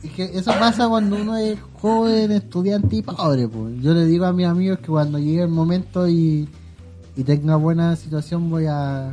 es 0.04 0.12
que 0.14 0.24
eso 0.36 0.52
pasa 0.58 0.88
cuando 0.88 1.16
uno 1.16 1.38
es 1.38 1.60
joven, 1.80 2.32
estudiante 2.32 2.96
y 2.96 3.02
pobre. 3.04 3.48
Pues. 3.48 3.76
Yo 3.82 3.94
le 3.94 4.06
digo 4.06 4.26
a 4.26 4.34
mis 4.34 4.48
amigos 4.48 4.80
que 4.80 4.88
cuando 4.88 5.20
llegue 5.20 5.44
el 5.44 5.50
momento 5.50 6.08
y, 6.10 6.50
y 7.16 7.24
tenga 7.24 7.56
buena 7.56 7.96
situación 7.96 8.50
voy 8.50 8.66
a 8.68 9.12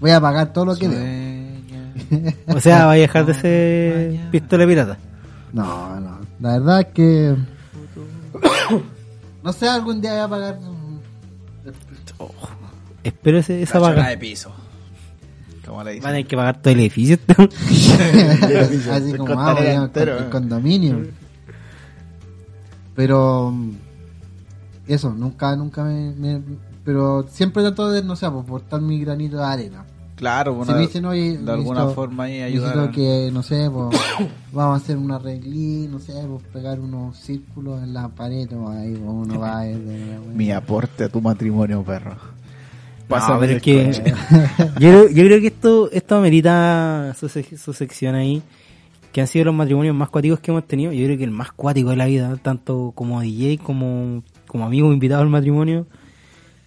voy 0.00 0.10
a 0.10 0.20
pagar 0.20 0.52
todo 0.52 0.64
lo 0.64 0.74
que 0.76 0.88
debo. 0.88 2.32
O 2.48 2.58
sea, 2.58 2.86
va 2.86 2.92
a 2.92 2.96
dejar 2.96 3.26
de 3.26 3.34
ser 3.40 4.30
pistola 4.32 4.66
pirata. 4.66 4.98
No, 5.52 6.00
no. 6.00 6.18
La 6.40 6.58
verdad 6.58 6.80
es 6.80 6.86
que 6.88 7.36
no 9.42 9.52
sé, 9.52 9.68
algún 9.68 10.00
día 10.00 10.12
voy 10.12 10.20
a 10.20 10.28
pagar. 10.28 10.58
Espero 13.04 13.38
ese, 13.38 13.62
esa 13.62 13.80
paga. 13.80 14.08
de 14.08 14.18
piso. 14.18 14.52
Como 15.66 15.82
le 15.84 15.84
Van 15.84 15.88
a 15.88 15.92
dicen. 15.92 16.10
tener 16.10 16.26
que 16.26 16.36
pagar 16.36 16.60
todo 16.62 16.72
el 16.72 16.80
edificio. 16.80 17.18
Así 18.90 19.10
El 19.10 19.16
como 19.18 19.40
ah, 19.40 19.56
entero, 19.58 20.18
el 20.18 20.28
condominio. 20.28 21.06
Pero 22.94 23.50
mm, 23.52 23.70
eso, 24.88 25.10
nunca, 25.14 25.54
nunca 25.56 25.84
me, 25.84 26.12
me- 26.14 26.42
pero 26.84 27.26
siempre 27.30 27.62
trato 27.62 27.90
de, 27.90 28.02
no 28.02 28.16
sé, 28.16 28.28
pues, 28.30 28.44
portar 28.44 28.80
mi 28.80 29.00
granito 29.00 29.36
de 29.38 29.44
arena. 29.44 29.84
Claro, 30.22 30.54
Si 30.54 30.70
una- 30.70 30.74
me 30.74 30.86
dicen, 30.86 31.04
oye, 31.04 31.36
de 31.36 31.50
alguna 31.50 31.88
forma 31.88 32.22
ahí 32.24 32.42
ayudar. 32.42 32.92
que, 32.92 33.30
no 33.32 33.42
sé, 33.42 33.68
pues, 33.68 33.98
vamos 34.52 34.80
a 34.80 34.84
hacer 34.84 34.96
una 34.96 35.18
reglí, 35.18 35.88
no 35.90 35.98
sé, 35.98 36.12
pues, 36.12 36.44
pegar 36.52 36.78
unos 36.78 37.16
círculos 37.16 37.82
en 37.82 37.92
la 37.92 38.06
pared, 38.06 38.46
o 38.56 38.68
ahí 38.70 38.92
pues, 38.92 39.02
uno 39.04 39.40
va. 39.40 39.66
eh, 39.66 39.76
Mi 40.32 40.52
aporte 40.52 41.02
a 41.02 41.08
tu 41.08 41.20
matrimonio, 41.20 41.82
perro. 41.82 42.14
No, 43.08 43.42
es 43.42 43.60
que 43.62 43.92
yo, 44.78 44.78
creo- 44.78 45.08
yo 45.08 45.24
creo 45.24 45.40
que 45.40 45.48
esto 45.48 45.90
esto 45.90 46.14
amerita 46.14 47.14
su 47.18 47.72
sección 47.74 48.14
ahí, 48.14 48.42
que 49.10 49.22
han 49.22 49.26
sido 49.26 49.46
los 49.46 49.54
matrimonios 49.56 49.96
más 49.96 50.08
cuáticos 50.08 50.38
que 50.38 50.52
hemos 50.52 50.68
tenido. 50.68 50.92
Yo 50.92 51.04
creo 51.06 51.18
que 51.18 51.24
el 51.24 51.32
más 51.32 51.50
cuático 51.50 51.90
de 51.90 51.96
la 51.96 52.06
vida, 52.06 52.36
tanto 52.40 52.92
como 52.94 53.20
DJ 53.22 53.58
como, 53.58 54.22
como 54.46 54.66
amigo 54.66 54.92
invitado 54.92 55.20
al 55.22 55.28
matrimonio. 55.30 55.84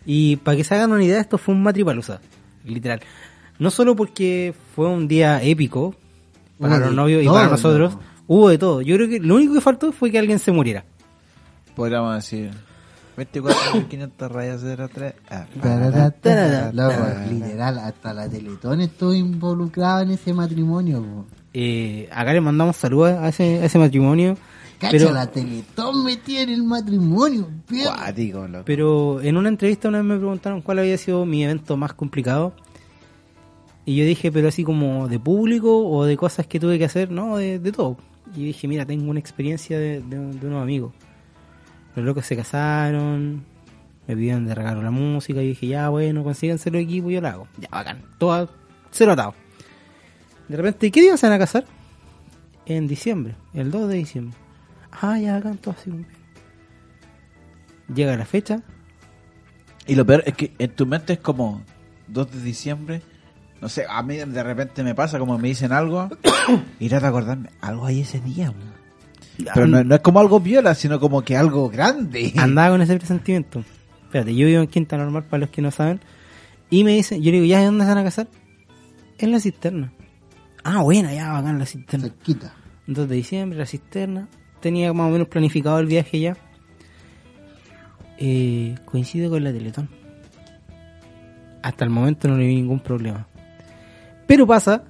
Y 0.06 0.36
para 0.36 0.58
que 0.58 0.66
se 0.66 0.76
hagan 0.76 0.92
una 0.92 1.06
idea, 1.06 1.22
esto 1.22 1.38
fue 1.38 1.56
un 1.56 1.64
matripalusa, 1.64 2.20
literal. 2.66 3.00
No 3.60 3.70
solo 3.72 3.96
porque 3.96 4.54
fue 4.76 4.88
un 4.88 5.08
día 5.08 5.42
épico 5.42 5.96
para 6.60 6.78
los 6.80 6.90
de 6.90 6.96
novios 6.96 7.24
y 7.24 7.28
para 7.28 7.50
nosotros, 7.50 7.98
hubo 8.28 8.50
de 8.50 8.58
todo. 8.58 8.82
Yo 8.82 8.96
creo 8.96 9.10
que 9.10 9.20
lo 9.20 9.36
único 9.36 9.54
que 9.54 9.62
faltó 9.62 9.92
fue 9.92 10.12
que 10.12 10.20
alguien 10.20 10.40
se 10.40 10.52
muriera. 10.52 10.84
Podríamos 11.76 12.16
decir 12.16 12.52
24.500 13.18 14.30
rayas 14.30 14.62
03. 14.92 15.14
Ah, 15.30 15.46
Taratata. 15.62 16.72
Loco, 16.74 17.04
literal, 17.30 17.80
hasta 17.80 18.14
la 18.14 18.30
Teletón 18.30 18.82
estuvo 18.82 19.14
involucrada 19.14 20.04
en 20.04 20.12
ese 20.12 20.34
matrimonio. 20.34 21.02
po. 21.02 21.26
Eh, 21.54 22.10
acá 22.12 22.34
le 22.34 22.42
mandamos 22.42 22.76
saludos 22.76 23.12
a 23.12 23.30
ese, 23.30 23.62
a 23.62 23.66
ese 23.66 23.80
matrimonio. 23.80 24.38
Cacha, 24.80 24.92
Pero, 24.92 25.12
la 25.14 25.28
Teletón 25.28 26.04
metida 26.04 26.42
en 26.42 26.50
el 26.50 26.64
matrimonio. 26.64 27.50
Cuático, 27.70 28.46
loco. 28.46 28.64
pero 28.66 29.22
en 29.22 29.38
una 29.38 29.48
entrevista 29.48 29.88
una 29.88 30.00
vez 30.00 30.08
me 30.08 30.18
preguntaron 30.18 30.62
cuál 30.62 30.80
había 30.80 30.98
sido 30.98 31.26
mi 31.26 31.46
evento 31.46 31.78
más 31.78 31.94
complicado. 31.94 32.54
Y 33.86 33.96
yo 33.96 34.06
dije, 34.06 34.32
pero 34.32 34.48
así 34.48 34.64
como 34.64 35.08
de 35.08 35.20
público 35.20 35.88
o 35.88 36.06
de 36.06 36.18
cosas 36.18 36.48
que 36.48 36.60
tuve 36.60 36.80
que 36.80 36.86
hacer, 36.86 37.12
no, 37.12 37.38
de, 37.38 37.60
todo. 37.72 37.98
Y 38.36 38.46
dije, 38.46 38.68
mira, 38.68 38.86
tengo 38.86 39.10
una 39.10 39.20
experiencia 39.20 39.78
de, 39.78 40.00
unos 40.00 40.62
amigos. 40.62 40.94
Los 41.96 42.04
locos 42.04 42.26
se 42.26 42.36
casaron, 42.36 43.46
me 44.08 44.16
pidieron 44.16 44.46
de 44.46 44.56
regalo 44.56 44.82
la 44.82 44.92
música 44.92 45.42
y 45.42 45.50
dije, 45.50 45.68
ya 45.68 45.90
bueno, 45.90 46.24
consíganse 46.24 46.72
los 46.72 46.82
equipos 46.82 47.12
yo 47.12 47.22
lo 47.22 47.28
hago. 47.28 47.48
Ya, 47.60 47.70
bacán. 47.70 48.02
Todo 48.18 48.50
cero 48.92 49.12
atado. 49.12 49.36
De 50.48 50.58
repente, 50.58 50.92
¿qué 50.92 51.02
día 51.02 51.16
se 51.18 51.28
van 51.28 51.36
a 51.36 51.40
casar? 51.40 51.66
En 52.66 52.88
diciembre, 52.88 53.36
el 53.54 53.70
2 53.70 53.90
de 53.90 53.96
diciembre. 53.96 54.38
Ah, 54.92 55.20
ya, 55.20 55.34
bacán, 55.34 55.58
todo 55.58 55.76
así. 55.78 55.92
Llega 57.94 58.18
la 58.18 58.26
fecha, 58.26 58.64
Y 59.86 59.94
lo 59.94 60.06
peor 60.06 60.24
es 60.26 60.34
que 60.34 60.54
en 60.58 60.72
tu 60.72 60.88
mente 60.88 61.14
es 61.14 61.20
como 61.20 61.62
2 62.08 62.32
de 62.32 62.42
diciembre. 62.42 63.02
No 63.62 63.70
sé, 63.70 63.86
a 63.90 64.04
mí 64.04 64.18
de 64.18 64.44
repente 64.44 64.84
me 64.84 64.94
pasa 64.94 65.18
como 65.18 65.38
me 65.38 65.48
dicen 65.48 65.72
algo 65.72 66.10
y 66.80 66.90
trato 66.90 67.06
de 67.06 67.10
acordarme, 67.10 67.50
algo 67.62 67.86
hay 67.86 68.02
ese 68.02 68.20
día. 68.20 68.54
Pero 69.54 69.68
no, 69.68 69.84
no 69.84 69.96
es 69.96 70.02
como 70.02 70.20
algo 70.20 70.40
viola, 70.40 70.76
sino 70.76 71.00
como 71.00 71.22
que 71.24 71.36
algo 71.36 71.70
grande. 71.70 72.34
andaba 72.38 72.72
con 72.72 72.82
ese 72.82 72.98
presentimiento. 72.98 73.64
Espérate, 74.04 74.36
yo 74.36 74.46
vivo 74.46 74.62
en 74.62 74.68
Quinta 74.68 74.98
Normal 74.98 75.24
para 75.24 75.42
los 75.42 75.50
que 75.50 75.62
no 75.62 75.72
saben. 75.72 76.00
Y 76.70 76.84
me 76.84 76.94
dicen, 76.94 77.22
yo 77.22 77.32
le 77.32 77.42
digo, 77.42 77.46
¿ya 77.46 77.60
de 77.60 77.66
dónde 77.66 77.84
se 77.84 77.90
van 77.90 77.98
a 77.98 78.04
casar? 78.04 78.28
En 79.18 79.32
la 79.32 79.40
cisterna. 79.40 79.92
Ah, 80.64 80.82
buena, 80.82 81.14
ya 81.14 81.32
bacán 81.32 81.60
la 81.60 81.66
cisterna. 81.66 82.08
Cerquita. 82.08 82.54
2 82.88 83.10
de 83.10 83.16
diciembre, 83.16 83.60
la 83.60 83.66
cisterna. 83.66 84.28
Tenía 84.62 84.94
más 84.94 85.08
o 85.08 85.12
menos 85.12 85.28
planificado 85.28 85.80
el 85.80 85.86
viaje 85.86 86.20
ya. 86.20 86.38
Eh, 88.18 88.76
coincide 88.86 89.30
con 89.30 89.44
la 89.44 89.52
Teletón. 89.52 89.90
Hasta 91.62 91.84
el 91.84 91.90
momento 91.90 92.28
no 92.28 92.38
le 92.38 92.48
vi 92.48 92.56
ningún 92.56 92.80
problema. 92.80 93.28
Pero 94.28 94.48
pasa 94.48 94.84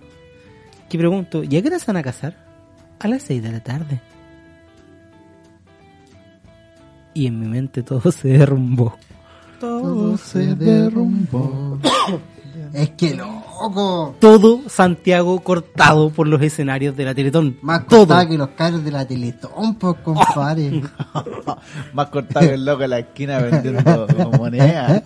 que 0.89 0.97
pregunto, 0.97 1.43
¿y 1.43 1.57
a 1.57 1.61
qué 1.61 1.67
hora 1.67 1.79
se 1.79 1.87
van 1.87 1.97
a 1.97 2.03
casar? 2.03 2.35
A 2.99 3.07
las 3.07 3.23
6 3.23 3.43
de 3.43 3.51
la 3.51 3.59
tarde. 3.61 4.01
Y 7.13 7.27
en 7.27 7.39
mi 7.39 7.47
mente 7.47 7.81
todo 7.83 8.11
se 8.11 8.29
derrumbó. 8.29 8.95
Todo 9.59 10.17
se 10.17 10.53
derrumbó. 10.55 11.79
es 12.73 12.89
que 12.91 13.15
loco. 13.15 14.15
Todo 14.19 14.61
Santiago 14.69 15.39
cortado 15.39 16.09
por 16.09 16.27
los 16.27 16.41
escenarios 16.41 16.95
de 16.95 17.05
la 17.05 17.15
Teletón. 17.15 17.57
Más 17.61 17.87
todo. 17.87 17.99
cortada 17.99 18.27
que 18.27 18.37
los 18.37 18.49
carros 18.49 18.83
de 18.83 18.91
la 18.91 19.05
Teletón, 19.07 19.75
pues, 19.75 19.95
compadre. 20.03 20.81
Más 21.93 22.07
cortado 22.09 22.47
que 22.47 22.53
el 22.53 22.65
loco 22.65 22.83
en 22.83 22.89
la 22.89 22.99
esquina 22.99 23.39
vendiendo 23.39 24.07
moneda. 24.37 25.01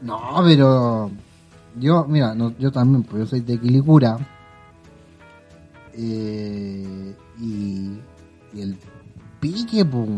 no, 0.00 0.20
pero 0.44 1.10
yo, 1.78 2.04
mira, 2.08 2.34
no, 2.34 2.56
yo 2.58 2.70
también, 2.72 3.02
pues 3.02 3.20
yo 3.24 3.26
soy 3.26 3.40
de 3.40 3.58
Quilicura. 3.58 4.18
Eh, 5.94 7.14
y, 7.40 7.98
y 8.54 8.60
el 8.60 8.76
pique, 9.40 9.84
pues. 9.84 10.08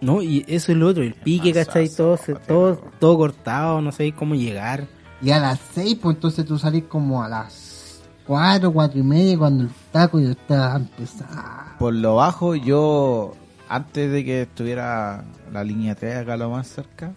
No, 0.00 0.20
y 0.20 0.44
eso 0.48 0.72
es 0.72 0.78
lo 0.78 0.88
otro, 0.88 1.02
el 1.02 1.14
pique, 1.14 1.52
¿cachai? 1.52 1.88
Todo, 1.88 2.16
se- 2.16 2.34
todo, 2.34 2.76
todo 2.98 3.16
cortado, 3.16 3.80
no 3.80 3.90
sabéis 3.92 4.14
cómo 4.14 4.34
llegar. 4.34 4.86
Y 5.22 5.30
a 5.30 5.38
las 5.38 5.60
6, 5.74 5.98
pues 6.02 6.16
entonces 6.16 6.44
tú 6.44 6.58
salís 6.58 6.84
como 6.84 7.22
a 7.22 7.28
las 7.28 8.02
4, 8.26 8.70
4 8.72 8.98
y 9.00 9.02
media 9.02 9.38
cuando 9.38 9.64
el 9.64 9.70
taco 9.92 10.20
ya 10.20 10.30
está 10.32 10.76
empezando. 10.76 11.42
Por 11.78 11.94
lo 11.94 12.16
bajo, 12.16 12.54
yo, 12.54 13.32
antes 13.68 14.10
de 14.12 14.24
que 14.24 14.42
estuviera 14.42 15.24
la 15.52 15.64
línea 15.64 15.94
3 15.94 16.16
acá 16.16 16.36
lo 16.36 16.50
más 16.50 16.66
cerca, 16.68 17.12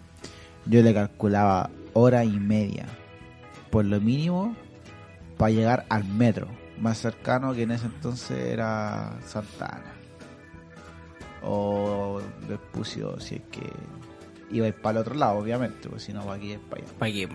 yo 0.64 0.82
le 0.82 0.94
calculaba 0.94 1.68
hora 1.92 2.24
y 2.24 2.38
media, 2.38 2.86
por 3.70 3.84
lo 3.84 4.00
mínimo, 4.00 4.54
para 5.36 5.50
llegar 5.52 5.86
al 5.88 6.04
metro, 6.04 6.48
más 6.80 6.98
cercano 6.98 7.54
que 7.54 7.62
en 7.62 7.70
ese 7.72 7.86
entonces 7.86 8.38
era 8.38 9.16
Santana. 9.26 9.92
O 11.42 12.20
Vespucio, 12.48 13.18
si 13.20 13.36
es 13.36 13.42
que 13.50 13.70
iba 14.50 14.66
a 14.66 14.68
ir 14.68 14.74
para 14.74 14.98
el 14.98 15.02
otro 15.06 15.14
lado, 15.14 15.38
obviamente, 15.38 15.88
pues 15.88 16.02
si 16.02 16.12
no, 16.12 16.22
para 16.22 16.34
aquí 16.34 16.52
es 16.52 16.58
para 16.58 16.82
allá. 16.82 16.92
¿Para 16.98 17.12
qué? 17.12 17.28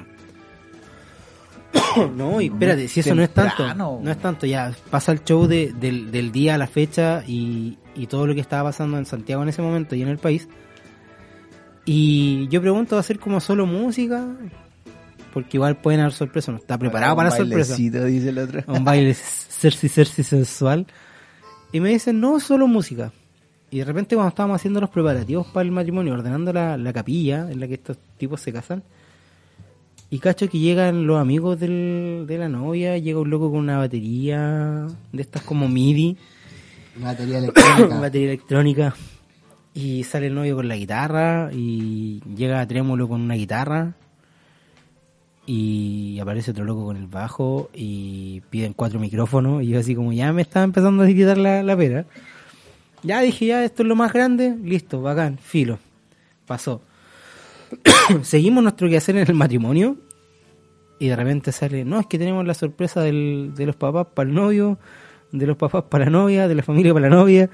no, 2.16 2.42
y 2.42 2.46
espérate, 2.48 2.88
si 2.88 3.00
eso 3.00 3.16
no 3.16 3.24
es 3.24 3.34
tanto, 3.34 3.64
no 4.02 4.12
es 4.12 4.18
tanto, 4.18 4.46
ya 4.46 4.74
pasa 4.92 5.12
el 5.12 5.24
show 5.24 5.48
de- 5.48 5.74
del, 5.74 6.12
del 6.12 6.32
día 6.32 6.56
a 6.56 6.58
la 6.58 6.68
fecha 6.68 7.24
y, 7.26 7.78
y 7.96 8.08
todo 8.08 8.28
lo 8.28 8.36
que 8.36 8.42
estaba 8.42 8.70
pasando 8.70 8.98
en 8.98 9.06
Santiago 9.06 9.42
en 9.44 9.50
ese 9.50 9.62
momento 9.62 9.96
y 9.96 10.02
en 10.02 10.08
el 10.10 10.18
país. 10.18 10.48
Y 11.86 12.48
yo 12.50 12.62
pregunto, 12.62 12.96
¿va 12.96 13.00
a 13.02 13.04
ser 13.04 13.20
como 13.20 13.40
solo 13.40 13.66
música? 13.66 14.26
Porque 15.34 15.58
igual 15.58 15.78
pueden 15.78 16.02
haber 16.02 16.14
sorpresa, 16.14 16.52
no 16.52 16.60
está 16.60 16.78
preparado 16.78 17.16
para, 17.16 17.30
un 17.30 17.36
sorpresa. 17.36 17.74
bailecito, 17.74 18.06
dice 18.06 18.30
el 18.30 18.38
otro. 18.38 18.64
un 18.68 18.84
baile 18.86 19.14
cerci 19.16 19.90
cerci 19.90 20.22
sensual. 20.24 20.86
Y 21.72 21.80
me 21.80 21.90
dicen, 21.90 22.20
no, 22.20 22.40
solo 22.40 22.68
música. 22.68 23.12
Y 23.72 23.80
de 23.80 23.86
repente 23.86 24.16
cuando 24.16 24.30
estábamos 24.30 24.56
haciendo 24.58 24.80
los 24.80 24.92
preparativos 24.92 25.48
para 25.48 25.64
el 25.66 25.72
matrimonio, 25.72 26.14
ordenando 26.14 26.54
la, 26.54 26.78
la 26.78 26.94
capilla 26.94 27.50
en 27.52 27.60
la 27.60 27.68
que 27.68 27.74
estos 27.74 27.98
tipos 28.18 28.40
se 28.42 28.54
casan, 28.54 28.84
y 30.12 30.20
cacho 30.20 30.48
que 30.48 30.60
llegan 30.60 31.08
los 31.08 31.20
amigos 31.20 31.60
del- 31.60 32.26
de 32.28 32.38
la 32.38 32.48
novia, 32.48 33.00
llega 33.00 33.20
un 33.20 33.32
loco 33.32 33.50
con 33.50 33.62
una 33.62 33.80
batería 33.80 34.86
de 35.12 35.22
estas 35.24 35.42
como 35.42 35.68
MIDI, 35.68 36.16
Batería 36.98 37.40
electrónica. 37.40 37.88
batería 38.00 38.28
electrónica, 38.28 38.96
y 39.74 40.04
sale 40.04 40.28
el 40.28 40.36
novio 40.36 40.56
con 40.58 40.68
la 40.68 40.76
guitarra, 40.76 41.50
y 41.52 42.22
llega 42.36 42.68
Trémulo 42.68 43.08
con 43.08 43.22
una 43.22 43.34
guitarra, 43.34 43.96
y 45.46 46.20
aparece 46.20 46.52
otro 46.52 46.64
loco 46.64 46.86
con 46.86 46.98
el 46.98 47.08
bajo, 47.08 47.70
y 47.74 48.42
piden 48.50 48.74
cuatro 48.74 49.00
micrófonos, 49.00 49.64
y 49.64 49.68
yo 49.68 49.80
así 49.80 49.96
como 49.96 50.14
ya 50.14 50.32
me 50.34 50.42
estaba 50.42 50.64
empezando 50.64 51.04
a 51.04 51.08
quitar 51.08 51.38
la, 51.38 51.64
la 51.64 51.76
pera. 51.76 52.06
Ya 53.04 53.22
dije, 53.22 53.48
ya 53.48 53.64
esto 53.64 53.84
es 53.84 53.90
lo 53.90 53.96
más 53.96 54.14
grande, 54.14 54.56
listo, 54.64 55.02
bacán, 55.02 55.38
filo. 55.38 55.80
Pasó. 56.46 56.82
Seguimos 58.22 58.64
nuestro 58.64 58.88
quehacer 58.88 59.18
en 59.18 59.28
el 59.28 59.36
matrimonio, 59.36 59.98
y 61.00 61.08
de 61.08 61.16
repente 61.16 61.52
sale, 61.52 61.84
no, 61.84 62.00
es 62.00 62.08
que 62.08 62.18
tenemos 62.18 62.46
la 62.46 62.54
sorpresa 62.54 63.02
del, 63.02 63.52
de 63.56 63.66
los 63.66 63.76
papás 63.76 64.08
para 64.14 64.30
el 64.30 64.36
novio, 64.36 64.78
de 65.34 65.48
los 65.48 65.58
papás 65.58 65.84
para 65.90 66.06
la 66.06 66.12
novia, 66.12 66.48
de 66.48 66.56
la 66.56 66.64
familia 66.64 66.94
para 66.94 67.10
la 67.10 67.16
novia. 67.16 67.50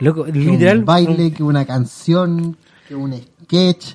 Loco, 0.00 0.24
que 0.24 0.32
literal. 0.32 0.80
un 0.80 0.84
baile, 0.84 1.32
que 1.32 1.42
una 1.42 1.64
canción, 1.64 2.56
que 2.88 2.94
un 2.94 3.14
sketch, 3.44 3.94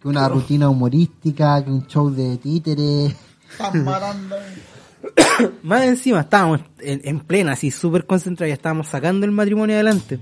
que 0.00 0.08
una 0.08 0.28
rutina 0.28 0.68
humorística, 0.68 1.62
que 1.64 1.70
un 1.70 1.86
show 1.86 2.10
de 2.10 2.36
títeres. 2.38 3.14
Más 5.62 5.82
encima, 5.84 6.20
estábamos 6.20 6.60
en, 6.80 7.00
en 7.04 7.20
plena, 7.20 7.52
así 7.52 7.70
súper 7.70 8.06
concentrados, 8.06 8.48
ya 8.48 8.54
estábamos 8.54 8.88
sacando 8.88 9.26
el 9.26 9.32
matrimonio 9.32 9.74
adelante. 9.76 10.18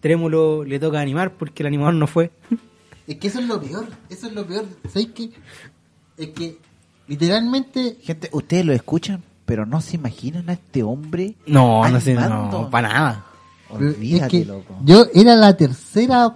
Trémulo 0.00 0.64
le 0.64 0.78
toca 0.78 1.00
animar 1.00 1.32
porque 1.32 1.62
el 1.62 1.68
animador 1.68 1.94
no 1.94 2.06
fue. 2.06 2.30
Es 3.06 3.18
que 3.18 3.28
eso 3.28 3.38
es 3.38 3.46
lo 3.46 3.60
peor, 3.60 3.86
eso 4.08 4.28
es 4.28 4.32
lo 4.32 4.46
peor. 4.46 4.64
¿Sabes 4.88 5.08
qué? 5.14 5.28
Es 6.16 6.28
que 6.28 6.56
literalmente 7.06 7.98
Gente, 8.02 8.30
ustedes 8.32 8.64
lo 8.64 8.72
escuchan, 8.72 9.22
pero 9.44 9.66
no 9.66 9.82
se 9.82 9.96
imaginan 9.96 10.48
a 10.48 10.54
este 10.54 10.82
hombre. 10.82 11.34
No, 11.46 11.86
no 11.86 12.00
sé, 12.00 12.16
animando. 12.16 12.62
no, 12.62 12.70
para 12.70 12.88
nada. 12.88 13.26
Pero 13.70 13.90
es 13.90 13.96
Olvídate, 13.96 14.30
que 14.30 14.44
loco. 14.46 14.78
yo 14.86 15.04
era 15.12 15.36
la 15.36 15.54
tercera, 15.54 16.32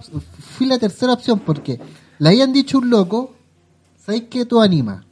fui 0.59 0.67
la 0.67 0.79
tercera 0.79 1.15
opción 1.15 1.39
porque 1.39 1.81
le 2.19 2.29
habían 2.29 2.53
dicho 2.53 2.79
un 2.79 2.91
loco, 2.91 3.35
¿sabes 3.97 4.25
qué? 4.31 4.45
Tú 4.45 4.61
anima. 4.61 5.05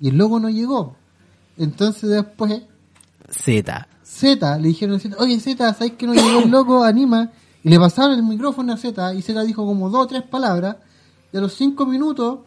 Y 0.00 0.08
el 0.08 0.16
loco 0.16 0.40
no 0.40 0.48
llegó. 0.48 0.96
Entonces 1.56 2.08
después, 2.10 2.62
Z. 3.28 3.88
Z, 4.02 4.58
le 4.58 4.68
dijeron, 4.68 4.96
a 4.96 4.98
Z, 4.98 5.16
oye 5.18 5.38
Z, 5.38 5.74
¿sabes 5.74 5.92
que 5.92 6.06
no 6.06 6.14
llegó 6.14 6.40
el 6.40 6.50
loco? 6.50 6.82
Anima. 6.82 7.30
Y 7.62 7.68
le 7.68 7.78
pasaron 7.78 8.12
el 8.12 8.22
micrófono 8.22 8.72
a 8.72 8.76
Z 8.76 9.14
y 9.14 9.22
Z 9.22 9.42
dijo 9.42 9.66
como 9.66 9.90
dos 9.90 10.04
o 10.04 10.06
tres 10.06 10.22
palabras. 10.22 10.76
Y 11.32 11.36
a 11.36 11.40
los 11.40 11.54
cinco 11.54 11.86
minutos 11.86 12.40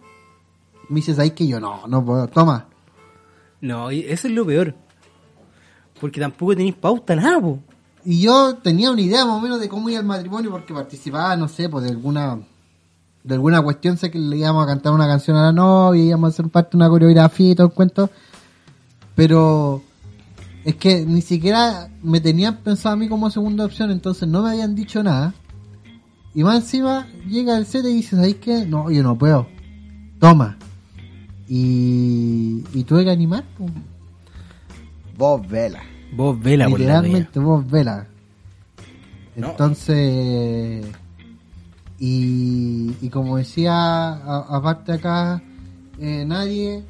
me 0.90 0.96
dice, 0.96 1.14
¿sabes 1.14 1.34
que 1.34 1.48
yo 1.48 1.60
no, 1.60 1.88
no 1.88 2.04
puedo, 2.04 2.28
toma. 2.28 2.68
No, 3.62 3.92
y 3.92 4.02
eso 4.02 4.28
es 4.28 4.34
lo 4.34 4.46
peor. 4.46 4.76
Porque 6.00 6.20
tampoco 6.20 6.56
tenéis 6.56 6.76
pauta, 6.76 7.16
nada, 7.16 7.40
po. 7.40 7.60
Y 8.04 8.22
yo 8.22 8.56
tenía 8.56 8.92
una 8.92 9.02
idea 9.02 9.26
más 9.26 9.38
o 9.38 9.40
menos 9.40 9.62
de 9.62 9.70
cómo 9.70 9.90
iba 9.90 10.00
el 10.00 10.06
matrimonio 10.06 10.52
porque 10.52 10.74
participaba, 10.74 11.36
no 11.38 11.48
sé, 11.48 11.70
pues 11.70 11.86
de 11.86 11.92
alguna 11.92 12.40
de 13.24 13.36
alguna 13.36 13.62
cuestión, 13.62 13.98
sé 13.98 14.12
que 14.12 14.20
le 14.20 14.38
íbamos 14.38 14.64
a 14.64 14.68
cantar 14.68 14.94
una 14.94 15.08
canción 15.08 15.38
a 15.38 15.44
la 15.44 15.52
novia, 15.54 16.04
íbamos 16.04 16.28
a 16.28 16.34
hacer 16.34 16.50
parte 16.50 16.72
de 16.72 16.78
una 16.78 16.90
coreografía 16.90 17.52
y 17.52 17.56
todo 17.56 17.68
el 17.68 17.74
cuento. 17.74 18.10
Pero 19.16 19.82
es 20.66 20.76
que 20.76 21.06
ni 21.06 21.22
siquiera 21.22 21.90
me 22.02 22.20
tenían 22.20 22.58
pensado 22.58 22.94
a 22.94 22.98
mí 22.98 23.08
como 23.08 23.30
segunda 23.30 23.66
opción, 23.66 23.92
entonces 23.92 24.28
no 24.28 24.44
me 24.44 24.52
habían 24.52 24.76
dicho 24.76 25.04
nada. 25.04 25.34
Y 26.36 26.44
más 26.44 26.56
encima 26.56 27.08
llega 27.28 27.58
el 27.58 27.66
set 27.66 27.86
y 27.86 27.94
dice, 27.94 28.16
¿sabéis 28.16 28.36
qué? 28.38 28.66
No, 28.66 28.90
yo 28.90 29.04
no 29.04 29.18
puedo. 29.18 29.48
Toma. 30.20 30.58
Y, 31.48 32.64
y 32.74 32.84
tuve 32.84 33.04
que 33.04 33.12
animar. 33.12 33.44
pues. 33.58 33.72
Vos 35.18 35.48
vela. 35.48 35.84
Vos 36.16 36.40
vela 36.42 36.68
por 36.70 36.80
la. 36.80 36.86
Literalmente, 36.86 37.40
vos 37.40 37.70
vela. 37.70 38.08
No. 39.36 39.52
Y, 42.06 43.08
como 43.12 43.38
decía, 43.38 44.12
aparte 44.14 44.92
acá, 44.92 45.42
eh, 46.00 46.26
nadie, 46.28 46.84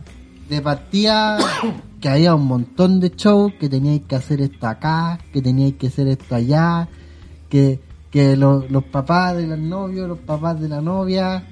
de 0.50 0.60
partida 0.60 1.38
que 2.02 2.10
había 2.10 2.34
un 2.34 2.48
montón 2.48 3.00
de 3.00 3.10
shows, 3.16 3.54
que 3.60 3.70
teníais 3.70 4.02
que 4.08 4.16
hacer 4.16 4.42
esto 4.42 4.66
acá, 4.66 5.20
que 5.32 5.40
teníais 5.40 5.76
que 5.76 5.86
hacer 5.88 6.08
esto 6.08 6.34
allá, 6.34 6.90
que, 7.48 7.80
que 8.10 8.36
lo- 8.36 8.66
los 8.70 8.86
papás 8.86 9.38
de 9.38 9.46
los 9.46 9.60
novios, 9.60 10.08
los 10.08 10.18
papás 10.18 10.60
de 10.60 10.68
la 10.70 10.82
novia, 10.82 11.44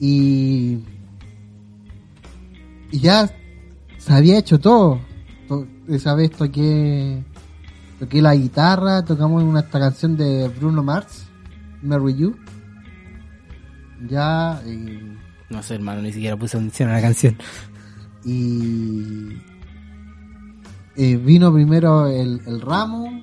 y, 0.00 0.78
y 2.90 2.98
ya 2.98 3.30
se 3.98 4.12
había 4.12 4.38
hecho 4.38 4.58
todo. 4.58 4.98
To- 5.46 5.68
Esa 5.88 6.14
vez 6.16 6.32
toqué, 6.32 7.22
toqué 8.00 8.20
la 8.20 8.34
guitarra, 8.34 9.04
tocamos 9.04 9.42
una 9.44 9.60
esta 9.60 9.78
canción 9.78 10.16
de 10.16 10.48
Bruno 10.48 10.82
Mars, 10.82 11.26
Marry 11.80 12.14
You. 12.16 12.34
Ya, 14.06 14.60
eh, 14.64 15.16
No 15.50 15.62
sé, 15.62 15.74
hermano, 15.76 16.02
ni 16.02 16.12
siquiera 16.12 16.36
puse 16.36 16.56
atención 16.56 16.90
a 16.90 16.94
la 16.94 17.00
canción. 17.00 17.36
y 18.24 19.38
eh, 20.96 21.16
vino 21.16 21.52
primero 21.52 22.08
el, 22.08 22.40
el 22.46 22.60
ramo, 22.60 23.22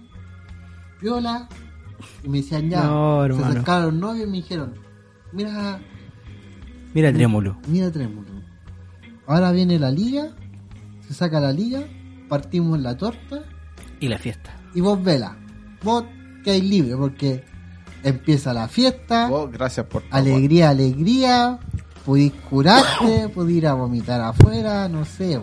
viola, 1.01 1.47
y 2.23 2.29
me 2.29 2.37
decían 2.39 2.69
ya, 2.69 2.83
No, 2.85 3.25
se 3.35 3.43
acercaron 3.43 3.99
novios 3.99 4.27
y 4.27 4.31
me 4.31 4.37
dijeron, 4.37 4.73
mira, 5.33 5.79
Mira 6.93 7.09
el 7.09 7.15
trémulo. 7.15 7.57
mira 7.67 7.91
trémulo. 7.91 8.29
Ahora 9.27 9.51
viene 9.51 9.77
la 9.79 9.91
liga, 9.91 10.29
se 11.07 11.13
saca 11.13 11.39
la 11.39 11.51
liga, 11.51 11.83
partimos 12.29 12.79
la 12.79 12.95
torta 12.95 13.43
Y 13.99 14.07
la 14.07 14.17
fiesta. 14.17 14.55
y 14.73 14.81
vos 14.81 15.03
vela. 15.03 15.35
Vos 15.83 16.05
quedáis 16.43 16.63
libre 16.63 16.95
porque 16.95 17.43
empieza 18.05 18.53
la 18.53 18.67
fiesta, 18.67 19.27
Vos, 19.27 19.51
gracias 19.51 19.85
por 19.87 20.03
todo. 20.03 20.13
alegría, 20.15 20.69
alegría, 20.69 21.59
pudís 22.05 22.31
curarte, 22.49 23.27
pudís 23.33 23.57
ir 23.57 23.67
a 23.67 23.73
vomitar 23.73 24.21
afuera, 24.21 24.87
no 24.87 25.03
sé. 25.05 25.41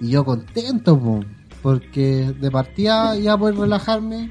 Y 0.00 0.10
yo 0.10 0.24
contento, 0.24 0.98
po, 0.98 1.24
porque 1.62 2.34
de 2.38 2.50
partida 2.50 3.16
ya 3.16 3.36
poder 3.38 3.56
relajarme 3.56 4.30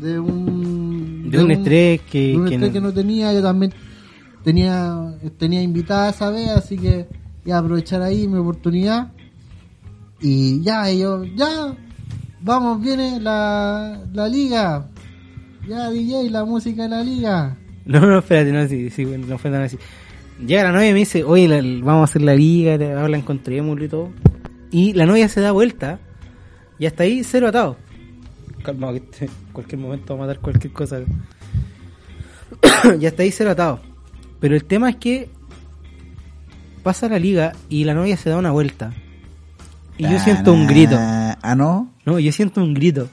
de 0.00 0.18
un... 0.20 1.30
De 1.30 1.42
un 1.42 1.50
estrés 1.52 2.00
que, 2.02 2.28
de 2.32 2.36
un 2.36 2.46
que 2.48 2.54
estrés 2.56 2.70
no- 2.70 2.72
que 2.74 2.80
no 2.80 2.92
tenía, 2.92 3.32
yo 3.32 3.40
también 3.42 3.72
tenía 4.42 5.14
tenía 5.38 5.62
invitada 5.62 6.10
esa 6.10 6.30
vez, 6.30 6.48
así 6.48 6.76
que 6.76 7.06
iba 7.44 7.56
a 7.56 7.60
aprovechar 7.60 8.02
ahí 8.02 8.26
mi 8.26 8.38
oportunidad. 8.38 9.12
Y 10.20 10.60
ya, 10.62 10.90
yo, 10.92 11.24
ya, 11.24 11.74
vamos, 12.42 12.80
viene 12.82 13.20
la, 13.20 14.02
la 14.12 14.28
liga. 14.28 14.89
Ya, 15.68 15.90
DJ, 15.90 16.30
la 16.30 16.44
música 16.44 16.84
de 16.84 16.88
la 16.88 17.02
liga. 17.02 17.56
No, 17.84 18.00
no, 18.00 18.18
espérate, 18.18 18.52
no, 18.52 18.66
sí, 18.68 18.90
sí, 18.90 19.04
no 19.04 19.38
fue 19.38 19.50
tan 19.50 19.62
así. 19.62 19.78
Llega 20.44 20.64
la 20.64 20.72
novia 20.72 20.90
y 20.90 20.92
me 20.92 20.98
dice, 21.00 21.24
oye, 21.24 21.48
la- 21.48 21.84
vamos 21.84 22.02
a 22.02 22.04
hacer 22.10 22.22
la 22.22 22.34
liga, 22.34 22.78
te- 22.78 22.92
hablan 22.92 23.22
con 23.22 23.42
Trémulo 23.42 23.84
y 23.84 23.88
todo. 23.88 24.10
Y 24.70 24.92
la 24.94 25.06
novia 25.06 25.28
se 25.28 25.40
da 25.40 25.52
vuelta 25.52 25.98
y 26.78 26.86
hasta 26.86 27.02
ahí 27.02 27.22
cero 27.24 27.48
atado. 27.48 27.76
Calma, 28.62 28.90
que 28.92 28.98
este- 28.98 29.24
en 29.26 29.30
cualquier 29.52 29.80
momento 29.80 30.16
va 30.16 30.24
a 30.24 30.26
matar 30.28 30.40
cualquier 30.42 30.72
cosa. 30.72 31.00
y 33.00 33.06
hasta 33.06 33.22
ahí 33.22 33.30
cero 33.30 33.50
atado. 33.50 33.80
Pero 34.40 34.54
el 34.54 34.64
tema 34.64 34.90
es 34.90 34.96
que 34.96 35.28
pasa 36.82 37.08
la 37.08 37.18
liga 37.18 37.52
y 37.68 37.84
la 37.84 37.94
novia 37.94 38.16
se 38.16 38.30
da 38.30 38.36
una 38.38 38.50
vuelta. 38.50 38.92
Y 39.98 40.04
yo 40.04 40.18
siento 40.20 40.54
un 40.54 40.66
grito. 40.66 40.96
Ah, 40.98 41.54
¿no? 41.54 41.92
No, 42.06 42.18
yo 42.18 42.32
siento 42.32 42.62
un 42.62 42.72
grito. 42.72 43.08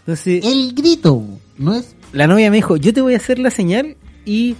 Entonces, 0.00 0.42
El 0.44 0.72
grito, 0.74 1.22
no 1.58 1.74
es 1.74 1.96
la 2.12 2.26
novia 2.26 2.50
me 2.50 2.56
dijo, 2.56 2.76
yo 2.76 2.92
te 2.94 3.00
voy 3.00 3.14
a 3.14 3.18
hacer 3.18 3.38
la 3.38 3.50
señal 3.50 3.96
y... 4.24 4.56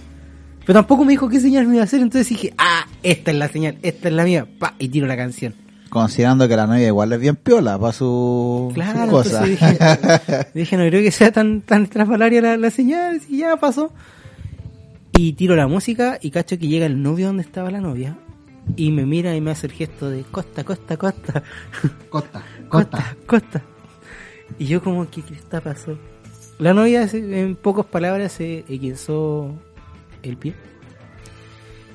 Pero 0.65 0.79
tampoco 0.79 1.05
me 1.05 1.11
dijo 1.11 1.29
qué 1.29 1.39
señal 1.39 1.65
me 1.65 1.75
iba 1.75 1.81
a 1.81 1.85
hacer, 1.85 2.01
entonces 2.01 2.27
dije, 2.27 2.53
ah, 2.57 2.85
esta 3.01 3.31
es 3.31 3.37
la 3.37 3.47
señal, 3.47 3.77
esta 3.83 4.09
es 4.09 4.13
la 4.13 4.25
mía, 4.25 4.45
pa, 4.59 4.75
y 4.79 4.89
tiro 4.89 5.07
la 5.07 5.15
canción. 5.15 5.55
Considerando 5.89 6.45
que 6.49 6.57
la 6.57 6.67
novia 6.67 6.87
igual 6.87 7.13
es 7.13 7.21
bien 7.21 7.37
piola 7.37 7.79
para 7.79 7.93
su, 7.93 8.69
Claro, 8.73 9.05
su 9.05 9.11
cosa. 9.11 9.43
dije, 9.45 9.77
dije, 10.53 10.75
no 10.77 10.85
creo 10.87 11.01
que 11.01 11.11
sea 11.11 11.31
tan, 11.31 11.61
tan 11.61 11.83
estrafalaria 11.83 12.41
la, 12.41 12.57
la 12.57 12.69
señal, 12.69 13.21
y 13.29 13.37
ya 13.37 13.55
pasó. 13.55 13.93
Y 15.17 15.33
tiro 15.33 15.55
la 15.55 15.67
música 15.67 16.19
y 16.21 16.31
cacho 16.31 16.59
que 16.59 16.67
llega 16.67 16.85
el 16.85 17.01
novio 17.01 17.27
donde 17.27 17.43
estaba 17.43 17.71
la 17.71 17.79
novia 17.79 18.17
y 18.75 18.91
me 18.91 19.05
mira 19.05 19.33
y 19.35 19.39
me 19.39 19.51
hace 19.51 19.67
el 19.67 19.73
gesto 19.73 20.09
de 20.09 20.23
costa, 20.23 20.65
costa, 20.65 20.97
costa, 20.97 21.43
Costa, 22.09 22.43
costa, 22.69 22.99
Costa. 22.99 23.15
costa. 23.25 23.61
Y 24.59 24.65
yo 24.65 24.83
como, 24.83 25.09
¿qué 25.09 25.21
cresta 25.21 25.61
pasó? 25.61 25.97
La 26.59 26.73
novia, 26.73 27.07
se- 27.07 27.39
en 27.41 27.55
pocas 27.55 27.85
palabras, 27.85 28.31
se 28.33 28.59
equinzó 28.67 29.53
el 30.23 30.37
pie. 30.37 30.55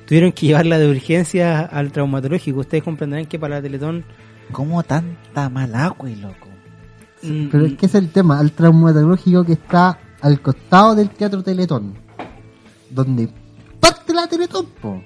Tuvieron 0.07 0.31
que 0.31 0.47
llevarla 0.47 0.77
de 0.79 0.89
urgencia 0.89 1.61
al 1.61 1.91
traumatológico. 1.91 2.59
Ustedes 2.59 2.83
comprenderán 2.83 3.25
que 3.25 3.39
para 3.39 3.55
la 3.55 3.61
Teletón... 3.61 4.03
¿Cómo 4.51 4.83
tanta 4.83 5.49
mal 5.49 5.73
agua, 5.73 6.09
loco? 6.09 6.47
mm, 7.23 7.47
Pero 7.47 7.65
es 7.65 7.73
que 7.75 7.85
es 7.85 7.95
el 7.95 8.09
tema, 8.11 8.39
el 8.41 8.51
traumatológico 8.51 9.43
que 9.45 9.53
está 9.53 9.97
al 10.21 10.41
costado 10.41 10.93
del 10.95 11.09
Teatro 11.09 11.41
Teletón. 11.41 11.93
Donde 12.89 13.29
parte 13.79 14.13
la 14.13 14.27
Teletón, 14.27 14.65
po. 14.81 15.01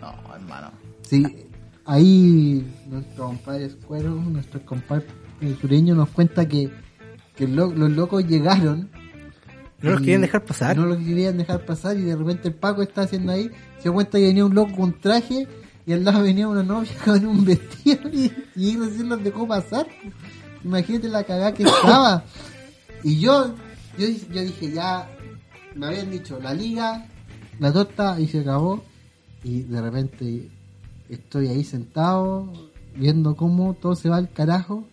No, 0.00 0.34
hermano. 0.34 0.70
Sí, 1.02 1.24
ahí 1.84 2.66
nuestro 2.88 3.26
compadre 3.26 3.66
Escuero, 3.66 4.10
nuestro 4.10 4.60
compadre 4.66 5.06
sureño 5.60 5.94
nos 5.94 6.08
cuenta 6.10 6.46
que, 6.46 6.68
que 7.36 7.46
lo- 7.48 7.72
los 7.72 7.90
locos 7.90 8.26
llegaron. 8.26 8.90
No 9.82 9.90
los 9.90 10.00
querían 10.00 10.20
dejar 10.20 10.44
pasar. 10.44 10.76
No 10.76 10.86
los 10.86 10.98
querían 10.98 11.36
dejar 11.38 11.64
pasar 11.64 11.96
y 11.96 12.02
de 12.02 12.14
repente 12.16 12.48
el 12.48 12.54
Paco 12.54 12.82
está 12.82 13.02
haciendo 13.02 13.32
ahí, 13.32 13.50
se 13.82 13.90
cuenta 13.90 14.18
que 14.18 14.24
venía 14.26 14.44
un 14.44 14.54
loco 14.54 14.76
con 14.76 15.00
traje 15.00 15.48
y 15.84 15.92
al 15.92 16.04
lado 16.04 16.22
venía 16.22 16.46
una 16.46 16.62
novia 16.62 16.92
con 17.04 17.26
un 17.26 17.44
vestido 17.44 18.08
y, 18.12 18.30
y 18.54 18.76
recién 18.76 19.08
los 19.08 19.22
dejó 19.24 19.46
pasar. 19.48 19.86
Imagínate 20.64 21.08
la 21.08 21.24
cagada 21.24 21.52
que 21.52 21.62
estaba. 21.64 22.22
Y 23.02 23.18
yo, 23.18 23.54
yo, 23.98 24.06
yo 24.32 24.42
dije 24.42 24.70
ya, 24.70 25.10
me 25.74 25.86
habían 25.86 26.10
dicho 26.12 26.38
la 26.40 26.54
liga, 26.54 27.06
la 27.58 27.72
torta 27.72 28.20
y 28.20 28.28
se 28.28 28.40
acabó. 28.40 28.84
Y 29.42 29.62
de 29.62 29.82
repente 29.82 30.48
estoy 31.08 31.48
ahí 31.48 31.64
sentado 31.64 32.52
viendo 32.94 33.34
cómo 33.34 33.74
todo 33.74 33.96
se 33.96 34.08
va 34.08 34.18
al 34.18 34.30
carajo. 34.30 34.84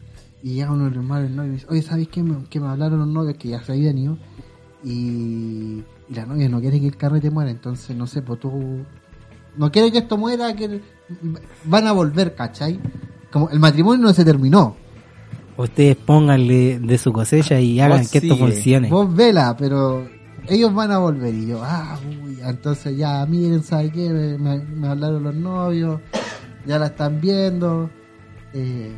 Y 0.42 0.54
llega 0.54 0.72
uno 0.72 0.86
de 0.86 0.92
los 0.92 0.98
hermanos 1.00 1.24
del 1.24 1.36
novio 1.36 1.48
y 1.48 1.50
me 1.50 1.56
dice, 1.56 1.68
oye, 1.70 1.82
¿sabes 1.82 2.08
qué? 2.08 2.24
Me, 2.24 2.44
que 2.50 2.60
me 2.60 2.68
hablaron 2.68 3.00
los 3.00 3.08
novios 3.08 3.38
que 3.38 3.50
ya 3.50 3.64
se 3.64 3.74
habían 3.74 3.98
ido. 3.98 4.18
Y, 4.84 5.84
y 6.08 6.14
la 6.14 6.26
novia 6.26 6.48
no 6.48 6.62
quiere 6.62 6.80
que 6.80 6.88
el 6.88 6.98
carrete 6.98 7.30
muera, 7.30 7.52
entonces 7.52 7.96
no 7.96 8.08
sé, 8.08 8.22
pues 8.22 8.40
tú... 8.40 8.86
No 9.58 9.72
quiere 9.72 9.92
que 9.92 9.98
esto 9.98 10.18
muera, 10.18 10.56
que 10.56 10.82
van 11.66 11.88
a 11.88 11.92
volver, 11.92 12.36
¿cachai? 12.36 12.80
Como 13.32 13.50
el 13.50 13.60
matrimonio 13.60 14.06
no 14.06 14.14
se 14.14 14.24
terminó. 14.24 14.76
Ustedes 15.58 15.98
pónganle 15.98 16.80
de 16.80 16.98
su 16.98 17.12
cosecha 17.12 17.60
y 17.60 17.80
hagan 17.82 18.00
Vos 18.00 18.12
que 18.12 18.20
esto 18.20 18.38
funcione. 18.38 18.90
Vos 18.90 19.14
vela, 19.14 19.58
pero 19.58 20.08
ellos 20.48 20.74
van 20.74 20.92
a 20.92 21.00
volver. 21.00 21.34
Y 21.34 21.48
yo, 21.48 21.62
ah, 21.62 22.00
uy, 22.08 22.40
entonces 22.42 22.96
ya, 22.96 23.26
miren, 23.26 23.62
¿sabe 23.64 23.92
qué? 23.92 24.10
Me 24.10 24.88
hablaron 24.88 25.24
los 25.24 25.36
novios, 25.36 26.00
ya 26.66 26.80
la 26.80 26.86
están 26.88 27.20
viendo, 27.20 27.90
eh, 28.54 28.96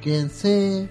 quédense, 0.00 0.88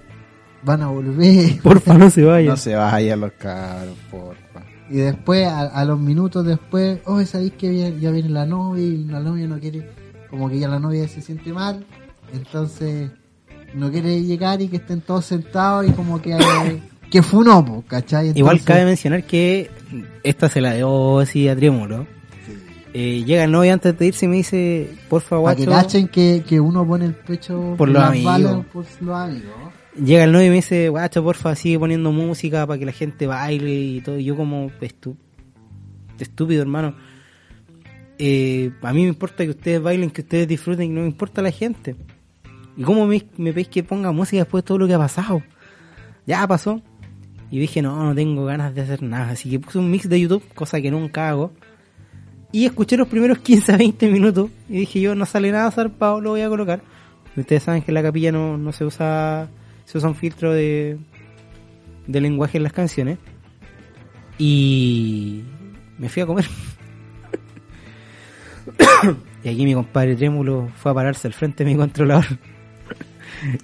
van 0.63 0.81
a 0.81 0.87
volver. 0.87 1.59
Porfa, 1.63 1.97
no 1.97 2.09
se 2.09 2.23
vayan. 2.23 2.49
No 2.49 2.57
se 2.57 2.75
vayan 2.75 3.19
los 3.21 3.31
cabros, 3.33 3.95
porfa. 4.11 4.61
Y 4.89 4.97
después, 4.97 5.45
a, 5.47 5.61
a 5.67 5.85
los 5.85 5.99
minutos 5.99 6.45
después, 6.45 6.99
oh, 7.05 7.23
¿sabéis 7.23 7.53
que 7.53 7.69
viene- 7.69 7.99
ya 7.99 8.09
viene 8.11 8.29
la 8.29 8.45
novia 8.45 8.83
y 8.83 9.03
la 9.05 9.19
novia 9.19 9.47
no 9.47 9.59
quiere, 9.59 9.87
como 10.29 10.49
que 10.49 10.57
ya 10.59 10.67
la 10.67 10.79
novia 10.79 11.07
se 11.07 11.21
siente 11.21 11.53
mal, 11.53 11.85
entonces 12.33 13.11
no 13.75 13.91
quiere 13.91 14.23
llegar 14.23 14.61
y 14.61 14.67
que 14.67 14.77
estén 14.77 15.01
todos 15.01 15.25
sentados 15.25 15.87
y 15.87 15.91
como 15.91 16.19
que, 16.21 16.33
eh, 16.33 16.81
que 17.11 17.21
fue 17.21 17.41
un 17.41 17.49
opo, 17.49 17.83
¿cachai? 17.87 18.31
Igual 18.35 18.63
cabe 18.63 18.85
mencionar 18.85 19.23
que 19.25 19.69
esta 20.23 20.49
se 20.49 20.59
la 20.61 20.73
dio 20.73 21.19
así 21.19 21.47
a 21.47 21.55
Trémulo. 21.55 22.07
Eh, 22.93 23.23
llega 23.23 23.43
el 23.43 23.51
novio 23.51 23.71
antes 23.73 23.97
de 23.97 24.07
irse 24.07 24.25
y 24.25 24.29
me 24.29 24.37
dice, 24.37 24.89
porfa, 25.09 25.41
Para 25.41 25.55
que 25.55 25.65
cachen 25.65 26.07
que, 26.07 26.43
que 26.47 26.59
uno 26.59 26.85
pone 26.87 27.05
el 27.05 27.13
pecho 27.13 27.75
Por 27.77 27.89
los 27.89 28.01
amigos. 28.01 28.25
balas 28.33 28.65
por 28.65 28.85
los 29.01 29.15
amigos. 29.15 29.51
Llega 29.95 30.23
el 30.23 30.31
novio 30.31 30.47
y 30.47 30.49
me 30.49 30.55
dice, 30.57 30.89
guacho, 30.89 31.23
porfa, 31.23 31.55
sigue 31.55 31.77
poniendo 31.77 32.11
música 32.11 32.65
para 32.65 32.79
que 32.79 32.85
la 32.85 32.91
gente 32.91 33.27
baile 33.27 33.73
y 33.73 34.01
todo. 34.01 34.17
Y 34.17 34.23
yo 34.23 34.35
como, 34.35 34.71
estu 34.81 35.15
estúpido, 36.17 36.61
hermano. 36.61 36.95
Eh, 38.17 38.71
a 38.81 38.91
mí 38.93 39.03
me 39.03 39.09
importa 39.09 39.43
que 39.45 39.51
ustedes 39.51 39.81
bailen, 39.81 40.09
que 40.11 40.21
ustedes 40.21 40.47
disfruten 40.47 40.93
no 40.93 41.01
me 41.01 41.07
importa 41.07 41.41
la 41.41 41.51
gente. 41.51 41.95
¿Y 42.75 42.83
cómo 42.83 43.05
me, 43.05 43.23
me 43.37 43.53
pedís 43.53 43.69
que 43.69 43.83
ponga 43.83 44.11
música 44.11 44.43
después 44.43 44.63
de 44.63 44.67
todo 44.67 44.77
lo 44.79 44.87
que 44.87 44.93
ha 44.93 44.97
pasado? 44.97 45.41
Ya 46.25 46.45
pasó. 46.47 46.81
Y 47.51 47.59
dije, 47.59 47.81
no, 47.81 48.03
no 48.03 48.13
tengo 48.15 48.45
ganas 48.45 48.75
de 48.75 48.81
hacer 48.81 49.01
nada. 49.01 49.31
Así 49.31 49.49
que 49.49 49.59
puse 49.59 49.79
un 49.79 49.89
mix 49.89 50.07
de 50.07 50.19
YouTube, 50.19 50.43
cosa 50.53 50.81
que 50.81 50.91
nunca 50.91 51.29
hago. 51.29 51.51
Y 52.51 52.65
escuché 52.65 52.97
los 52.97 53.07
primeros 53.07 53.39
15 53.39 53.73
a 53.73 53.77
20 53.77 54.09
minutos. 54.09 54.49
Y 54.69 54.79
dije, 54.79 55.01
yo 55.01 55.15
no 55.15 55.25
sale 55.25 55.51
nada 55.51 55.69
zarpado, 55.71 56.19
lo 56.19 56.31
voy 56.31 56.41
a 56.41 56.49
colocar. 56.49 56.81
Ustedes 57.35 57.63
saben 57.63 57.81
que 57.83 57.91
en 57.91 57.95
la 57.95 58.03
capilla 58.03 58.31
no, 58.31 58.57
no 58.57 58.71
se 58.71 58.85
usa 58.85 59.49
se 59.85 59.97
usa 59.97 60.07
un 60.07 60.15
filtro 60.15 60.53
de, 60.53 60.99
de 62.05 62.21
lenguaje 62.21 62.57
en 62.57 62.63
las 62.63 62.73
canciones. 62.73 63.17
Y 64.37 65.43
me 65.97 66.09
fui 66.09 66.21
a 66.21 66.27
comer. 66.27 66.45
y 69.43 69.49
aquí 69.49 69.65
mi 69.65 69.73
compadre 69.73 70.15
Trémulo 70.15 70.69
fue 70.75 70.91
a 70.91 70.93
pararse 70.93 71.27
al 71.27 71.33
frente 71.33 71.63
de 71.63 71.71
mi 71.71 71.77
controlador. 71.77 72.25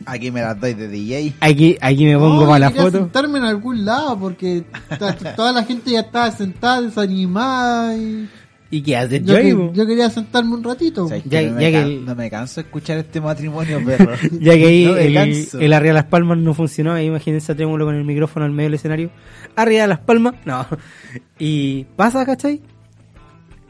Aquí 0.06 0.32
me 0.32 0.42
las 0.42 0.60
doy 0.60 0.74
de 0.74 0.88
DJ. 0.88 1.36
Aquí, 1.42 1.78
aquí 1.80 2.06
me 2.06 2.18
pongo 2.18 2.42
No, 2.42 2.48
para 2.48 2.60
la 2.60 2.72
foto. 2.72 2.92
sentarme 2.92 3.38
en 3.40 3.46
algún 3.46 3.86
lado 3.86 4.18
porque 4.18 4.64
toda 5.36 5.52
la 5.52 5.64
gente 5.64 5.92
ya 5.92 6.00
estaba 6.00 6.32
sentada, 6.32 6.82
desanimada. 6.82 7.96
Y 7.96 8.28
¿Y 8.76 8.82
qué 8.82 8.98
haces, 8.98 9.24
yo, 9.24 9.36
que- 9.38 9.70
yo 9.74 9.86
quería 9.88 10.10
sentarme 10.10 10.54
un 10.56 10.64
ratito. 10.64 11.08
¿Sabes 11.08 11.24
Ya- 11.26 11.40
que 11.40 11.46
no, 11.48 11.52
ya 11.54 11.56
me 11.60 11.66
que 11.72 11.72
can- 11.72 11.88
el- 11.92 12.06
no 12.06 12.16
me 12.16 12.30
canso 12.30 12.56
de 12.56 12.68
escuchar 12.68 12.98
este 12.98 13.22
matrimonio, 13.22 13.80
perro. 13.86 14.12
Ya 14.42 14.54
que 14.56 14.66
ahí 14.66 14.86
No 14.86 14.98
el, 14.98 15.16
el 15.62 15.74
arriba 15.74 15.90
de 15.90 15.94
las 15.94 16.06
palmas 16.06 16.38
no 16.40 16.54
funcionó, 16.54 16.92
ahí 16.92 17.06
imagínense 17.06 17.52
a 17.52 17.56
Trémulo 17.56 17.86
con 17.86 17.96
el 17.96 18.04
micrófono 18.04 18.46
al 18.46 18.52
medio 18.52 18.68
del 18.68 18.74
escenario. 18.74 19.12
Arriba 19.56 19.84
de 19.84 19.88
las 19.88 20.00
palmas, 20.00 20.36
no. 20.46 20.66
Y 21.40 21.86
pasa, 21.96 22.26
¿cachai? 22.26 22.62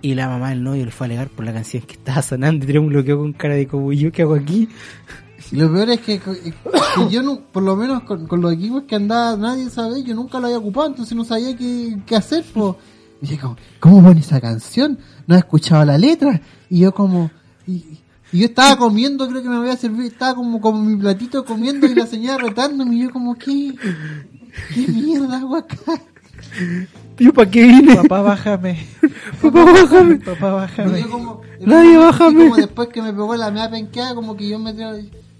Y 0.01 0.15
la 0.15 0.27
mamá 0.27 0.49
del 0.49 0.63
novio 0.63 0.85
le 0.85 0.91
fue 0.91 1.05
a 1.05 1.07
alegar 1.07 1.27
por 1.29 1.45
la 1.45 1.53
canción 1.53 1.83
que 1.83 1.93
estaba 1.93 2.21
sonando 2.23 2.65
y 2.65 2.67
Trémulo 2.67 3.03
quedó 3.03 3.19
con 3.19 3.33
cara 3.33 3.53
de 3.55 3.67
como 3.67 3.91
"¿Y 3.91 3.97
yo 3.99 4.11
qué 4.11 4.23
hago 4.23 4.33
aquí. 4.35 4.67
Y 5.51 5.55
lo 5.57 5.71
peor 5.71 5.89
es 5.91 5.99
que, 5.99 6.19
que 6.19 6.33
yo, 7.11 7.21
no, 7.21 7.41
por 7.51 7.61
lo 7.61 7.75
menos 7.75 8.01
con, 8.03 8.25
con 8.25 8.41
los 8.41 8.53
equipos 8.53 8.83
que 8.87 8.95
andaba, 8.95 9.37
nadie 9.37 9.69
sabe, 9.69 10.01
yo 10.03 10.15
nunca 10.15 10.39
lo 10.39 10.47
había 10.47 10.57
ocupado, 10.57 10.87
entonces 10.87 11.15
no 11.15 11.23
sabía 11.23 11.55
qué, 11.55 11.95
qué 12.07 12.15
hacer. 12.15 12.43
Po. 12.51 12.77
Y 13.22 13.28
dije, 13.28 13.41
como, 13.41 13.57
¿cómo 13.80 14.03
pone 14.03 14.20
esa 14.20 14.41
canción? 14.41 14.99
No 15.28 15.36
he 15.36 15.39
escuchado 15.39 15.86
la 15.86 15.97
letra. 15.97 16.41
Y 16.70 16.80
yo 16.80 16.93
como... 16.93 17.32
Y, 17.68 17.99
y 18.32 18.39
yo 18.39 18.45
estaba 18.47 18.76
comiendo, 18.78 19.28
creo 19.30 19.41
que 19.41 19.49
me 19.49 19.55
había 19.55 19.78
servido, 19.78 20.07
estaba 20.07 20.36
como 20.36 20.59
como 20.59 20.82
mi 20.82 20.97
platito 20.97 21.45
comiendo 21.45 21.88
y 21.88 21.95
la 21.95 22.05
señora 22.05 22.38
retándome 22.38 22.95
y 22.95 23.03
yo 23.03 23.11
como, 23.11 23.36
¿qué? 23.36 23.74
¿Qué 24.74 24.88
mierda 24.88 25.38
hago 25.38 25.55
acá? 25.55 25.78
¿Yo 27.18 27.34
para 27.34 27.49
qué 27.49 27.63
vine? 27.63 27.95
Papá, 27.95 28.22
bájame. 28.22 28.86
Papá, 29.41 29.63
bájame. 29.63 30.16
Papá, 30.18 30.51
bájame. 30.51 31.01
yo 31.01 31.09
como, 31.09 31.41
Nadie, 31.61 31.93
y 31.93 31.97
bájame. 31.97 32.43
como 32.43 32.55
después 32.57 32.89
que 32.89 33.01
me 33.01 33.13
pegó 33.13 33.36
la 33.36 33.51
mea 33.51 33.70
penqueada, 33.70 34.16
como 34.16 34.36
que 34.36 34.49
yo 34.49 34.59
me... 34.59 34.72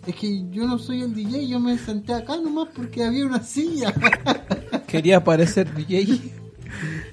Es 0.08 0.16
que 0.16 0.50
yo 0.52 0.68
no 0.68 0.78
soy 0.78 1.02
el 1.02 1.14
DJ, 1.14 1.48
yo 1.48 1.60
me 1.60 1.78
senté 1.78 2.14
acá 2.14 2.38
nomás 2.38 2.68
porque 2.76 3.04
había 3.04 3.26
una 3.26 3.42
silla. 3.44 3.94
Quería 4.88 5.24
parecer 5.24 5.74
DJ. 5.74 6.32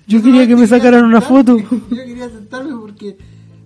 Yo 0.07 0.23
quería 0.23 0.47
que 0.47 0.57
me 0.57 0.67
sacaran 0.67 1.05
una 1.05 1.21
foto. 1.21 1.59
Yo 1.91 2.05
quería 2.05 2.29
sentarme 2.29 2.75
porque 2.81 3.17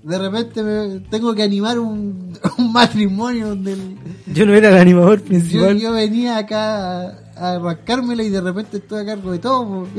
de 0.03 0.19
repente 0.19 0.63
me 0.63 1.01
tengo 1.11 1.35
que 1.35 1.43
animar 1.43 1.79
un, 1.79 2.33
un 2.59 2.73
matrimonio 2.73 3.49
donde 3.49 3.73
el- 3.73 3.97
Yo 4.33 4.47
no 4.47 4.55
era 4.55 4.69
el 4.69 4.77
animador 4.79 5.21
principal. 5.21 5.79
yo 5.81 5.93
venía 5.93 6.37
acá 6.39 7.01
a, 7.09 7.19
a 7.37 7.53
arrancármela 7.57 8.23
y 8.23 8.29
de 8.31 8.41
repente 8.41 8.77
estoy 8.77 9.03
a 9.03 9.07
cargo 9.07 9.33
de 9.33 9.39
todo. 9.39 9.87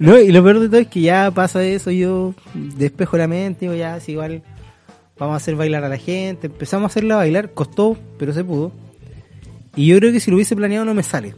No, 0.00 0.18
y 0.18 0.32
lo 0.32 0.42
peor 0.42 0.58
de 0.58 0.68
todo 0.68 0.80
es 0.80 0.88
que 0.88 1.00
ya 1.00 1.30
pasa 1.30 1.62
eso, 1.62 1.92
yo 1.92 2.34
despejo 2.76 3.16
la 3.16 3.28
mente, 3.28 3.60
digo 3.66 3.74
ya, 3.74 3.98
es 3.98 4.08
igual, 4.08 4.42
vamos 5.16 5.34
a 5.34 5.36
hacer 5.36 5.54
bailar 5.54 5.84
a 5.84 5.88
la 5.88 5.96
gente, 5.96 6.48
empezamos 6.48 6.84
a 6.84 6.86
hacerla 6.90 7.14
bailar, 7.16 7.52
costó, 7.52 7.96
pero 8.18 8.32
se 8.32 8.42
pudo. 8.42 8.72
Y 9.76 9.86
yo 9.86 9.96
creo 9.98 10.10
que 10.10 10.18
si 10.18 10.30
lo 10.32 10.36
hubiese 10.36 10.56
planeado 10.56 10.84
no 10.84 10.92
me 10.92 11.04
sale. 11.04 11.36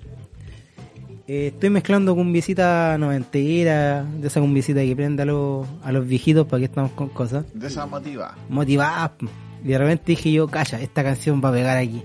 Eh, 1.29 1.49
estoy 1.49 1.71
mezclando 1.71 2.15
cumbiecita 2.15 2.97
noventera, 2.99 4.05
de 4.05 4.29
esa 4.29 4.41
cumbiecita 4.41 4.81
que 4.81 4.95
prende 4.95 5.23
a 5.23 5.27
los, 5.27 5.67
a 5.83 5.91
los 5.91 6.07
viejitos 6.07 6.47
para 6.47 6.61
que 6.61 6.67
estamos 6.67 6.93
con 6.93 7.09
cosas. 7.09 7.45
De 7.53 7.67
esa 7.67 7.87
motiva. 7.87 8.37
Motivadas. 8.49 9.11
po. 9.19 9.27
Y 9.65 9.69
de 9.69 9.79
repente 9.79 10.05
dije 10.07 10.31
yo, 10.31 10.47
calla, 10.47 10.81
esta 10.81 11.03
canción 11.03 11.41
va 11.45 11.49
a 11.49 11.53
pegar 11.53 11.77
aquí. 11.77 12.03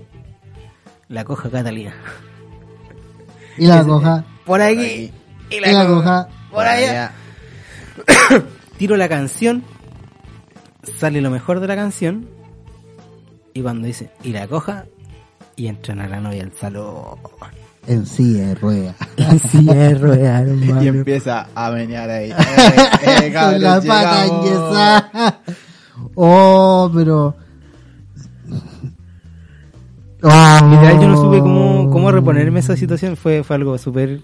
La 1.08 1.24
coja 1.24 1.50
Catalina. 1.50 1.94
Y 3.56 3.66
la 3.66 3.84
coja, 3.84 4.24
Por 4.44 4.60
aquí. 4.60 5.12
Y 5.50 5.56
y 5.56 5.60
la 5.60 5.86
coja. 5.86 6.28
Por 6.50 6.66
allá. 6.66 7.12
tiro 8.78 8.96
la 8.96 9.08
canción, 9.08 9.62
sale 10.98 11.20
lo 11.20 11.30
mejor 11.30 11.60
de 11.60 11.68
la 11.68 11.76
canción, 11.76 12.28
y 13.54 13.62
cuando 13.62 13.86
dice, 13.86 14.10
y 14.22 14.32
la 14.32 14.48
coja, 14.48 14.86
y 15.56 15.66
entran 15.66 16.00
a 16.00 16.08
la 16.08 16.20
novia 16.20 16.42
al 16.42 16.52
salón. 16.52 17.18
En 17.86 18.06
silla 18.06 18.48
de 18.48 18.54
rueda. 18.54 18.94
Sí, 19.50 19.66
es 19.68 20.00
real, 20.00 20.58
Y 20.62 20.68
hermano. 20.68 20.82
empieza 20.82 21.48
a 21.54 21.70
menear 21.72 22.08
ahí. 22.10 22.30
Eh, 23.02 23.06
eh, 23.06 23.22
Con 23.24 23.32
cabros, 23.32 23.60
la 23.62 23.80
pata 23.80 24.26
enyesada. 24.26 25.40
Oh, 26.14 26.90
pero... 26.94 27.34
Oh. 30.24 30.58
Literal, 30.70 31.00
yo 31.00 31.08
no 31.08 31.16
supe 31.20 31.40
cómo, 31.40 31.90
cómo 31.90 32.12
reponerme 32.12 32.60
esa 32.60 32.76
situación, 32.76 33.16
fue, 33.16 33.42
fue 33.42 33.56
algo 33.56 33.76
súper 33.78 34.20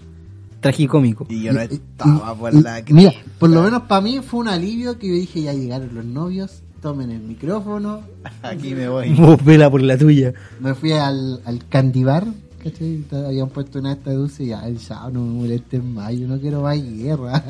tragicómico. 0.61 1.25
Y 1.29 1.43
yo 1.43 1.51
no 1.53 1.59
estaba 1.59 2.33
por 2.35 2.53
la 2.53 2.79
Y- 2.79 2.93
Mira, 2.93 3.11
por 3.37 3.49
lo 3.49 3.61
menos 3.63 3.83
para 3.83 3.99
mí 4.01 4.21
fue 4.25 4.39
un 4.39 4.47
alivio 4.47 4.97
que 4.97 5.07
yo 5.09 5.13
dije, 5.13 5.41
ya 5.41 5.53
llegaron 5.53 5.93
los 5.93 6.05
novios, 6.05 6.63
tomen 6.81 7.11
el 7.11 7.19
micrófono. 7.21 8.01
Aquí 8.43 8.73
me 8.73 8.87
voy. 8.87 9.13
Vos 9.13 9.43
vela 9.43 9.69
por 9.69 9.81
la 9.81 9.97
tuya. 9.97 10.33
Me 10.61 10.73
fui 10.73 10.93
al, 10.93 11.41
al 11.45 11.67
candy 11.67 12.03
bar, 12.05 12.25
¿cachai? 12.63 12.97
Te- 13.09 13.25
Habían 13.25 13.49
puesto 13.49 13.79
una 13.79 13.93
esta 13.93 14.11
dulce 14.13 14.43
y 14.43 14.47
ya, 14.47 14.67
ya 14.69 15.09
no 15.11 15.21
me 15.21 15.33
molesten 15.41 15.93
más, 15.93 16.13
yo 16.15 16.27
no 16.27 16.39
quiero 16.39 16.61
más 16.61 16.77
guerra. 16.81 17.43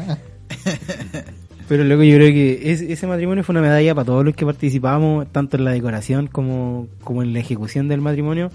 Pero 1.68 1.84
luego 1.84 2.01
yo 2.03 2.16
creo 2.16 2.30
que 2.32 2.72
es- 2.72 2.82
ese 2.82 3.05
matrimonio 3.05 3.43
fue 3.43 3.53
una 3.53 3.62
medalla 3.62 3.93
para 3.93 4.05
todos 4.05 4.26
los 4.26 4.36
que 4.36 4.45
participamos, 4.45 5.28
tanto 5.32 5.57
en 5.57 5.66
la 5.66 5.72
decoración 5.72 6.28
como, 6.28 6.88
como 7.03 7.22
en 7.22 7.34
la 7.34 7.39
ejecución 7.39 7.88
del 7.88 8.01
matrimonio. 8.01 8.49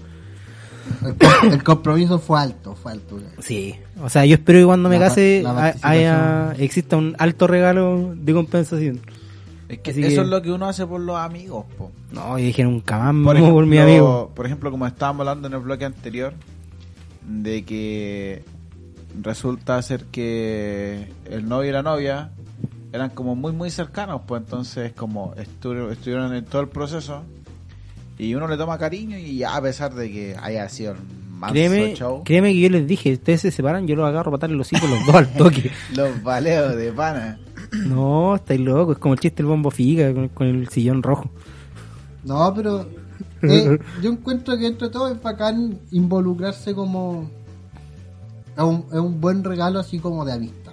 El, 1.03 1.15
com- 1.15 1.51
el 1.53 1.63
compromiso 1.63 2.19
fue 2.19 2.39
alto, 2.41 2.75
fue 2.75 2.91
alto. 2.91 3.17
Sí, 3.39 3.73
o 4.03 4.09
sea, 4.09 4.25
yo 4.25 4.35
espero 4.35 4.59
que 4.59 4.65
cuando 4.65 4.89
me 4.89 4.99
case 4.99 5.43
haya, 5.81 6.53
exista 6.59 6.97
un 6.97 7.15
alto 7.17 7.47
regalo 7.47 8.13
de 8.15 8.33
compensación. 8.33 8.99
Es 9.67 9.79
que 9.79 9.91
Así 9.91 10.01
eso 10.03 10.15
que- 10.17 10.21
es 10.21 10.27
lo 10.27 10.41
que 10.41 10.51
uno 10.51 10.67
hace 10.67 10.85
por 10.85 11.01
los 11.01 11.17
amigos, 11.17 11.65
po. 11.77 11.91
No, 12.11 12.37
yo 12.37 12.45
dije 12.45 12.63
nunca 12.63 12.99
más 12.99 13.23
Por 13.25 13.35
ejemplo, 13.35 13.53
por 13.55 13.65
mi 13.65 13.77
amigo. 13.79 14.31
por 14.35 14.45
ejemplo, 14.45 14.69
como 14.71 14.85
estábamos 14.85 15.21
hablando 15.21 15.47
en 15.47 15.53
el 15.55 15.59
bloque 15.59 15.85
anterior, 15.85 16.33
de 17.27 17.63
que 17.65 18.43
resulta 19.21 19.81
ser 19.81 20.05
que 20.05 21.11
el 21.29 21.47
novio 21.47 21.69
y 21.69 21.73
la 21.73 21.81
novia 21.83 22.29
eran 22.93 23.09
como 23.09 23.35
muy 23.35 23.51
muy 23.53 23.69
cercanos, 23.71 24.21
pues 24.27 24.41
entonces 24.43 24.93
como 24.93 25.33
estu- 25.35 25.91
estuvieron 25.91 26.33
en 26.35 26.45
todo 26.45 26.61
el 26.61 26.67
proceso 26.69 27.23
y 28.17 28.35
uno 28.35 28.47
le 28.47 28.57
toma 28.57 28.77
cariño 28.77 29.17
y 29.17 29.43
a 29.43 29.59
pesar 29.61 29.93
de 29.95 30.11
que 30.11 30.35
haya 30.41 30.69
sido 30.69 30.93
un 30.93 31.39
manso 31.39 31.53
Créeme, 31.53 31.95
show, 31.95 32.23
créeme 32.23 32.53
que 32.53 32.59
yo 32.61 32.69
les 32.69 32.85
dije, 32.87 33.13
ustedes 33.13 33.41
se 33.41 33.51
separan, 33.51 33.87
yo 33.87 33.95
los 33.95 34.07
agarro 34.07 34.29
a 34.29 34.33
patarle 34.33 34.55
los 34.55 34.71
hijos 34.71 34.89
los 34.89 35.05
dos 35.05 35.15
al 35.15 35.33
toque. 35.33 35.71
los 35.95 36.21
baleos 36.23 36.75
de 36.75 36.91
pana. 36.93 37.39
No, 37.87 38.35
estáis 38.35 38.59
locos, 38.59 38.95
es 38.95 39.01
como 39.01 39.13
el 39.13 39.19
chiste 39.19 39.37
del 39.37 39.47
bombo 39.47 39.71
figa 39.71 40.13
con, 40.13 40.29
con 40.29 40.47
el 40.47 40.67
sillón 40.69 41.03
rojo. 41.03 41.29
No, 42.23 42.53
pero 42.53 42.85
eh, 43.41 43.79
yo 44.01 44.11
encuentro 44.11 44.57
que 44.57 44.67
entre 44.67 44.89
todo 44.89 45.09
es 45.09 45.21
bacán 45.21 45.79
involucrarse 45.91 46.73
como... 46.73 47.29
Es 48.57 48.63
un, 48.63 48.85
es 48.91 48.99
un 48.99 49.19
buen 49.19 49.43
regalo 49.43 49.79
así 49.79 49.99
como 49.99 50.23
de 50.23 50.33
amistad. 50.33 50.71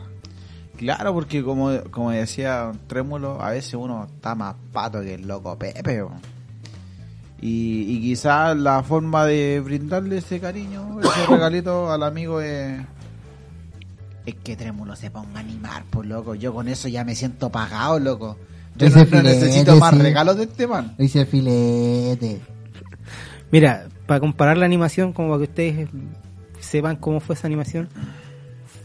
Claro, 0.76 1.12
porque 1.12 1.43
como, 1.43 1.70
como 1.90 2.11
decía 2.11 2.72
Trémulo, 2.86 3.40
a 3.40 3.51
veces 3.51 3.74
uno 3.74 4.05
está 4.05 4.34
más 4.34 4.55
pato 4.72 5.01
que 5.01 5.14
el 5.14 5.26
loco 5.26 5.57
Pepe. 5.59 6.05
y 7.40 8.01
quizás 8.01 8.57
la 8.57 8.82
forma 8.82 9.26
de 9.26 9.61
brindarle 9.61 10.18
ese 10.18 10.40
cariño, 10.40 11.01
ese 11.01 11.26
regalito 11.28 11.90
al 11.90 12.03
amigo 12.03 12.40
es... 12.40 12.80
Es 14.25 14.35
que 14.37 14.57
Trémulo 14.57 14.95
se 14.95 15.11
ponga 15.11 15.39
a 15.39 15.41
animar, 15.41 15.85
pues 15.91 16.09
loco. 16.09 16.35
Yo 16.35 16.55
con 16.55 16.68
eso 16.68 16.89
ya 16.89 17.05
me 17.05 17.14
siento 17.14 17.51
pagado, 17.51 17.99
loco. 17.99 18.37
Yo 18.77 18.89
no, 18.89 19.23
necesito 19.23 19.77
más 19.77 19.95
sí. 19.95 20.01
regalos 20.01 20.37
de 20.37 20.45
este 20.45 20.66
man. 20.66 20.95
Dice 20.97 21.27
filete. 21.27 22.41
Mira, 23.51 23.87
para 24.07 24.20
comparar 24.20 24.57
la 24.57 24.64
animación, 24.64 25.12
como 25.12 25.29
para 25.29 25.39
que 25.39 25.51
ustedes 25.51 25.89
sepan 26.61 26.97
cómo 26.97 27.20
fue 27.20 27.35
esa 27.35 27.47
animación, 27.47 27.89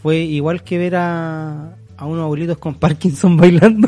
fue 0.02 0.18
igual 0.18 0.64
que 0.64 0.78
ver 0.78 0.96
a, 0.96 1.76
a 1.96 2.06
unos 2.06 2.24
abuelitos 2.24 2.58
con 2.58 2.76
Parkinson 2.76 3.38
bailando. 3.38 3.88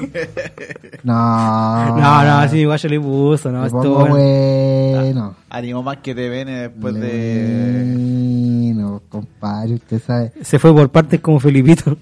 No. 1.04 1.98
No, 1.98 2.24
no, 2.24 2.38
así 2.40 2.60
igual 2.60 2.80
yo 2.80 2.90
le 2.90 3.00
puso, 3.00 3.52
no, 3.52 3.66
esto 3.66 3.82
pongo 3.82 4.08
bueno. 4.08 5.36
Ánimo 5.50 5.84
más 5.84 5.98
que 5.98 6.16
te 6.16 6.30
viene 6.30 6.70
después 6.70 6.96
de... 6.96 8.74
Compadre, 9.10 9.76
usted 9.76 10.02
sabe. 10.02 10.32
se 10.42 10.60
fue 10.60 10.74
por 10.74 10.90
partes 10.90 11.20
como 11.20 11.40
Felipito. 11.40 11.98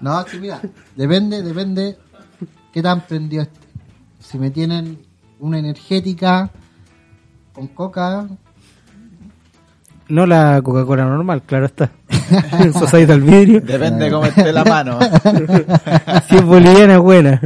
No, 0.00 0.24
sí, 0.26 0.38
mira, 0.38 0.60
depende, 0.96 1.42
depende 1.42 1.96
qué 2.72 2.82
tan 2.82 3.00
prendido 3.02 3.42
esté. 3.42 3.60
Si 4.20 4.38
me 4.38 4.50
tienen 4.50 4.98
una 5.40 5.58
energética 5.58 6.50
con 7.52 7.68
coca. 7.68 8.26
No 10.08 10.26
la 10.26 10.60
Coca-Cola 10.62 11.04
normal, 11.04 11.42
claro 11.42 11.66
está. 11.66 11.90
Society 12.72 13.12
al 13.12 13.20
vidrio. 13.20 13.60
Depende 13.60 14.10
cómo 14.10 14.26
esté 14.26 14.52
la 14.52 14.64
mano. 14.64 14.98
Si 16.28 16.36
es 16.36 16.44
boliviana, 16.44 16.94
es 16.94 17.00
buena. 17.00 17.40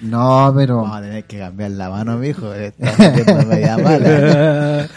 No, 0.00 0.52
pero. 0.56 0.82
Vamos 0.82 0.96
a 0.96 1.02
tener 1.02 1.24
que 1.24 1.38
cambiar 1.38 1.72
la 1.72 1.90
mano, 1.90 2.16
mijo. 2.16 2.48
Metiendo 2.48 3.46
media 3.46 3.76
mala. 3.76 4.88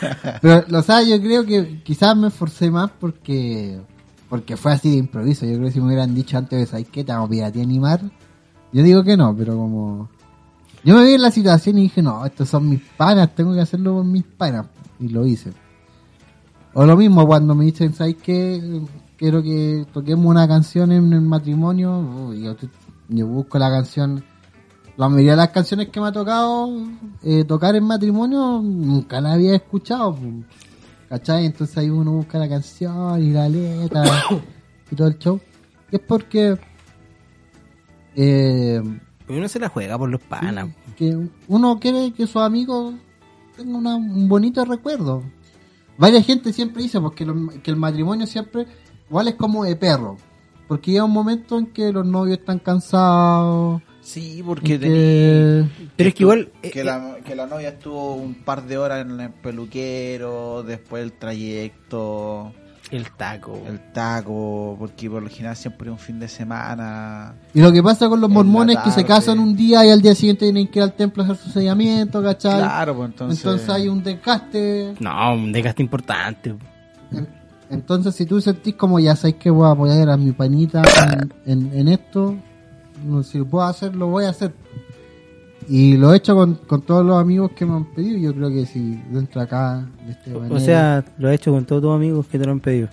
Pero, 0.42 0.80
o 0.80 0.82
sea, 0.82 1.04
yo 1.04 1.20
creo 1.22 1.46
que 1.46 1.82
quizás 1.84 2.16
me 2.16 2.28
esforcé 2.28 2.72
más 2.72 2.90
porque 3.00 3.80
porque 4.34 4.58
fue 4.58 4.72
así 4.72 4.90
de 4.90 4.98
improviso. 4.98 5.46
Yo 5.46 5.58
creo 5.58 5.68
que 5.68 5.74
si 5.74 5.80
me 5.80 5.86
hubieran 5.86 6.16
dicho 6.16 6.40
antes, 6.40 6.70
¿sabes 6.70 6.88
qué? 6.92 7.04
Te 7.04 7.12
vamos 7.12 7.30
a 7.40 7.52
ti 7.52 7.62
animar. 7.62 8.02
Yo 8.72 8.82
digo 8.82 9.04
que 9.04 9.16
no, 9.16 9.36
pero 9.38 9.56
como... 9.56 10.10
Yo 10.84 10.96
me 10.96 11.06
vi 11.06 11.14
en 11.14 11.22
la 11.22 11.30
situación 11.30 11.78
y 11.78 11.84
dije, 11.84 12.02
no, 12.02 12.26
estos 12.26 12.50
son 12.50 12.68
mis 12.68 12.82
panas, 12.98 13.36
tengo 13.36 13.54
que 13.54 13.62
hacerlo 13.62 13.94
con 13.94 14.12
mis 14.12 14.24
panas. 14.24 14.66
Y 15.00 15.10
lo 15.10 15.28
hice. 15.28 15.54
O 16.74 16.84
lo 16.84 16.98
mismo 16.98 17.28
cuando 17.28 17.54
me 17.54 17.66
dicen, 17.66 17.94
¿sabes 17.94 18.16
qué? 18.24 18.82
Quiero 19.18 19.44
que 19.44 19.86
toquemos 19.94 20.26
una 20.26 20.48
canción 20.48 20.92
en 20.92 21.14
el 21.14 21.22
matrimonio. 21.22 22.00
Uy, 22.00 22.42
yo, 22.42 22.56
yo 23.10 23.28
busco 23.28 23.60
la 23.60 23.70
canción 23.70 24.24
la 24.98 25.10
mayoría 25.10 25.32
de 25.32 25.38
las 25.38 25.50
canciones 25.50 25.90
que 25.90 26.00
me 26.00 26.08
ha 26.08 26.12
tocado 26.12 26.70
eh, 27.24 27.44
tocar 27.46 27.76
en 27.76 27.84
matrimonio 27.84 28.62
nunca 28.64 29.20
la 29.22 29.34
había 29.34 29.56
escuchado. 29.56 30.18
¿Cachai? 31.10 31.46
Entonces 31.46 31.78
ahí 31.78 31.90
uno 31.90 32.12
busca 32.14 32.38
la 32.40 32.50
canción 32.50 33.22
y 33.24 33.32
la 33.32 33.48
letra 33.50 34.04
y 34.92 34.96
todo 34.96 35.08
el 35.08 35.18
show. 35.20 35.40
Y 35.92 35.96
es 35.96 36.02
porque 36.02 36.58
eh, 38.16 38.82
Uno 39.30 39.48
se 39.48 39.60
la 39.60 39.70
juega 39.70 39.98
por 39.98 40.10
los 40.10 40.22
panas. 40.22 40.70
que 40.98 41.18
uno 41.48 41.80
quiere 41.80 42.12
que 42.14 42.28
sus 42.28 42.42
amigos 42.42 42.94
tengan 43.56 43.76
una- 43.76 43.96
un 43.96 44.28
bonito 44.28 44.64
recuerdo. 44.66 45.24
Varias 45.98 46.26
gente 46.26 46.52
siempre 46.54 46.84
dice 46.84 47.00
porque 47.00 47.26
lo- 47.26 47.50
que 47.62 47.72
el 47.72 47.78
matrimonio 47.78 48.26
siempre 48.28 48.68
igual 49.08 49.28
es 49.28 49.36
como 49.36 49.64
de 49.64 49.76
perro. 49.76 50.18
Porque 50.68 50.92
llega 50.92 51.04
un 51.04 51.12
momento 51.12 51.58
en 51.58 51.68
que 51.68 51.92
los 51.92 52.06
novios 52.06 52.40
están 52.40 52.60
cansados. 52.60 53.82
Sí, 54.04 54.44
porque 54.46 54.78
que- 54.80 55.64
Pero 55.96 56.10
es 56.10 56.16
que 56.16 56.24
igual. 56.24 56.50
eh, 56.62 56.70
que 56.72 56.84
la, 56.84 57.18
que 57.26 57.36
la 57.36 57.48
novia 57.48 57.70
estuvo 57.70 58.16
un 58.16 58.36
par 58.36 58.64
de 58.68 58.78
horas 58.78 59.06
en 59.06 59.20
el 59.20 59.30
peluquero, 59.32 60.62
después 60.64 61.04
el 61.04 61.14
trayecto, 61.14 62.52
el 62.92 63.10
taco. 63.12 63.58
el 63.66 63.80
taco, 63.94 64.76
porque 64.78 65.10
por 65.10 65.24
lo 65.24 65.30
general 65.30 65.56
siempre 65.56 65.88
es 65.88 65.92
un 65.94 65.98
fin 66.00 66.20
de 66.20 66.28
semana. 66.28 67.34
Y 67.54 67.62
lo 67.62 67.72
que 67.72 67.82
pasa 67.82 68.10
con 68.10 68.20
los 68.20 68.30
mormones 68.30 68.76
es 68.78 68.84
que 68.84 68.92
se 68.92 69.06
casan 69.06 69.40
un 69.40 69.56
día 69.56 69.86
y 69.86 69.90
al 69.90 70.02
día 70.02 70.14
siguiente 70.16 70.46
tienen 70.46 70.68
que 70.68 70.80
ir 70.80 70.84
al 70.84 70.94
templo 70.94 71.24
a 71.24 71.26
hacer 71.28 71.38
su 71.38 71.50
sellamiento, 71.50 72.22
¿cachai? 72.22 72.60
Claro, 72.60 72.96
pues 72.98 73.10
entonces. 73.10 73.40
entonces... 73.40 73.70
hay 73.70 73.88
un 73.88 74.04
desgaste. 74.04 74.94
No, 75.00 75.34
un 75.34 75.52
desgaste 75.52 75.82
importante. 75.82 76.54
En- 77.12 77.28
Entonces 77.70 78.14
si 78.16 78.26
tú 78.26 78.40
sentís 78.42 78.76
como 78.76 79.00
ya 79.00 79.16
sabes 79.16 79.36
que 79.38 79.50
voy 79.50 79.66
a 79.68 79.72
apoyar 79.72 80.10
a 80.10 80.18
mi 80.18 80.32
panita 80.34 80.82
en, 81.46 81.62
en- 81.72 81.74
en 81.80 81.88
esto, 81.88 82.36
si 83.24 83.38
lo 83.38 83.46
puedo 83.46 83.66
hacer, 83.66 83.96
lo 83.96 84.08
voy 84.08 84.26
a 84.26 84.30
hacer. 84.30 84.54
Y 85.70 85.96
lo 85.98 86.14
he 86.14 86.18
hecho 86.18 86.36
con, 86.36 86.56
con 86.56 86.82
todos 86.82 87.06
los 87.06 87.18
amigos 87.20 87.52
que 87.52 87.66
me 87.66 87.74
han 87.74 87.86
pedido. 87.94 88.18
Yo 88.18 88.34
creo 88.36 88.50
que 88.50 88.66
si 88.66 89.00
dentro 89.10 89.42
acá 89.42 89.86
de 90.06 90.12
este 90.12 90.34
O 90.36 90.60
sea, 90.60 91.04
lo 91.18 91.30
he 91.30 91.36
hecho 91.36 91.52
con 91.52 91.66
todos 91.66 91.82
tus 91.82 91.96
amigos 91.96 92.28
que 92.28 92.38
te 92.38 92.46
lo 92.46 92.52
han 92.52 92.60
pedido. 92.60 92.90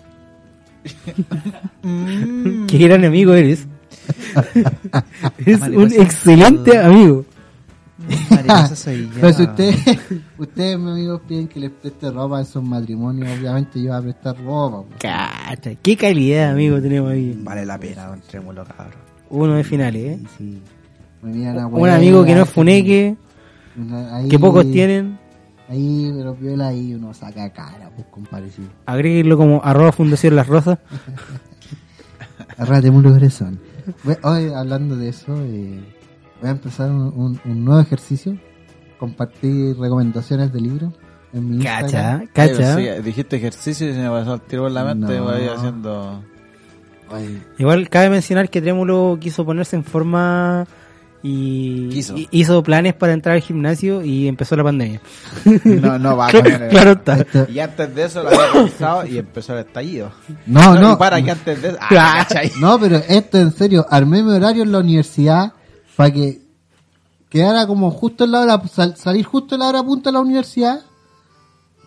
Qué 2.69 2.79
gran 2.79 3.05
amigo 3.05 3.35
eres. 3.35 3.67
es 5.45 5.55
un 5.55 5.61
Mariposa. 5.61 6.03
excelente 6.03 6.79
amigo. 6.79 7.25
Mariposa 8.31 8.77
soy 8.77 9.03
yo. 9.15 9.21
Pero 9.21 9.33
si 9.35 9.43
ustedes, 9.43 9.77
ustedes, 10.39 10.79
mis 10.79 10.89
amigos, 10.93 11.21
piden 11.29 11.49
que 11.49 11.61
les 11.61 11.71
preste 11.71 12.11
ropa 12.11 12.39
a 12.39 12.43
esos 12.43 12.63
matrimonios, 12.63 13.29
obviamente 13.39 13.83
yo 13.83 13.91
voy 13.91 13.99
a 13.99 14.03
prestar 14.03 14.37
ropa. 14.43 14.83
pues. 14.89 15.01
Cacha, 15.01 15.75
qué 15.83 15.97
calidad 15.97 16.47
de 16.47 16.53
amigo 16.53 16.81
tenemos 16.81 17.11
ahí. 17.11 17.39
Vale 17.43 17.67
la 17.67 17.79
pena, 17.79 18.07
don 18.07 18.21
Trémulo, 18.21 18.65
cabrón. 18.65 19.10
Uno 19.31 19.55
de 19.55 19.65
finales, 19.65 20.03
¿eh? 20.19 20.21
Sí. 20.37 20.61
Un 21.23 21.89
amigo 21.89 22.25
que 22.25 22.35
no 22.35 22.43
es 22.43 22.51
funeque, 22.51 23.17
ahí- 24.13 24.29
que 24.29 24.39
pocos 24.39 24.71
tienen. 24.71 25.19
Ahí, 25.69 26.13
pero 26.17 26.35
viola 26.35 26.69
ahí 26.69 26.95
uno 26.95 27.15
saca 27.15 27.49
cara, 27.51 27.91
pues 27.95 28.07
compadre. 28.11 28.51
Sí. 28.51 28.63
Agréguenlo 28.87 29.37
como 29.37 29.61
arroba 29.63 29.93
fundación 29.93 30.35
las 30.35 30.47
rosas. 30.49 30.79
Arrate 32.59 32.91
muy 32.91 33.03
corazón. 33.05 33.59
Voy- 34.05 34.17
Hoy, 34.23 34.53
hablando 34.55 34.97
de 34.97 35.09
eso, 35.09 35.35
eh, 35.43 35.79
voy 36.41 36.49
a 36.49 36.53
empezar 36.53 36.91
un, 36.91 37.03
un- 37.15 37.41
un 37.45 37.65
nuevo 37.65 37.81
ejercicio. 37.81 38.37
Compartir 38.99 39.79
recomendaciones 39.79 40.53
de 40.53 40.61
libros 40.61 40.93
en 41.33 41.49
mi 41.51 41.63
Cacha, 41.65 42.21
Instagram. 42.23 42.27
cacha. 42.35 42.77
Sí, 42.77 43.03
dijiste 43.03 43.37
ejercicio 43.37 43.89
y 43.89 43.93
se 43.95 43.99
me 43.99 44.11
pasó 44.11 44.35
el 44.35 44.41
tiro 44.43 44.67
en 44.67 44.75
la 44.75 44.85
mente. 44.85 45.17
No. 45.17 45.25
Voy 45.25 45.47
haciendo. 45.49 46.23
Igual 47.59 47.89
cabe 47.89 48.11
mencionar 48.11 48.49
que 48.51 48.61
Trémulo 48.63 49.19
quiso 49.21 49.45
ponerse 49.45 49.77
en 49.77 49.85
forma 49.85 50.67
y 51.23 51.89
Quiso. 51.91 52.15
hizo 52.31 52.63
planes 52.63 52.95
para 52.95 53.13
entrar 53.13 53.35
al 53.35 53.43
gimnasio 53.43 54.03
y 54.03 54.27
empezó 54.27 54.57
la 54.57 54.65
pandemia. 54.65 55.01
No, 55.65 55.99
no 55.99 56.17
va 56.17 56.31
con 56.33 56.47
el- 56.47 56.69
claro 56.71 56.93
está. 56.93 57.17
esto- 57.19 57.47
Y 57.51 57.59
antes 57.59 57.95
de 57.95 58.05
eso 58.05 58.23
lo 58.23 58.29
había 58.31 58.53
pensado 58.53 59.07
y 59.07 59.19
empezó 59.19 59.53
el 59.53 59.67
estallido. 59.67 60.13
no, 60.47 60.77
no. 60.77 60.93
Y 60.93 60.97
para 60.97 61.21
que 61.23 61.31
antes 61.31 61.61
de 61.61 61.69
eso. 61.69 61.79
Ah. 61.81 62.25
No, 62.59 62.79
pero 62.81 62.97
esto 63.07 63.39
en 63.39 63.53
serio, 63.53 63.85
armé 63.91 64.23
mi 64.23 64.33
horario 64.33 64.63
en 64.63 64.73
la 64.73 64.79
universidad 64.79 65.53
para 65.97 66.11
que 66.11 66.41
quedara 67.29 67.67
como 67.67 67.91
justo 67.91 68.25
en 68.25 68.31
la 68.33 68.41
hora, 68.41 68.63
sal- 68.73 68.97
salir 68.97 69.25
justo 69.27 69.55
en 69.57 69.61
la 69.61 69.69
hora 69.69 69.83
punta 69.83 70.09
de 70.09 70.15
la 70.15 70.21
universidad, 70.21 70.81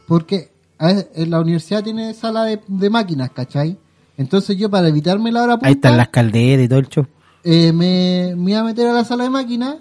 porque 0.07 0.51
a 0.77 0.91
en 0.91 1.31
la 1.31 1.39
universidad 1.41 1.83
tiene 1.83 2.13
sala 2.13 2.43
de, 2.45 2.59
de 2.67 2.89
máquinas, 2.89 3.31
¿cachai? 3.31 3.77
Entonces 4.17 4.57
yo 4.57 4.69
para 4.69 4.87
evitarme 4.87 5.31
la 5.31 5.43
hora 5.43 5.53
punta, 5.55 5.67
Ahí 5.67 5.73
están 5.73 5.97
las 5.97 6.09
calderas 6.09 6.65
y 6.65 6.69
todo 6.69 6.79
el 6.79 6.87
show. 6.87 7.05
eh, 7.43 7.73
me, 7.73 8.35
me 8.37 8.51
iba 8.51 8.59
a 8.61 8.63
meter 8.63 8.87
a 8.87 8.93
la 8.93 9.03
sala 9.03 9.23
de 9.23 9.29
máquinas 9.29 9.77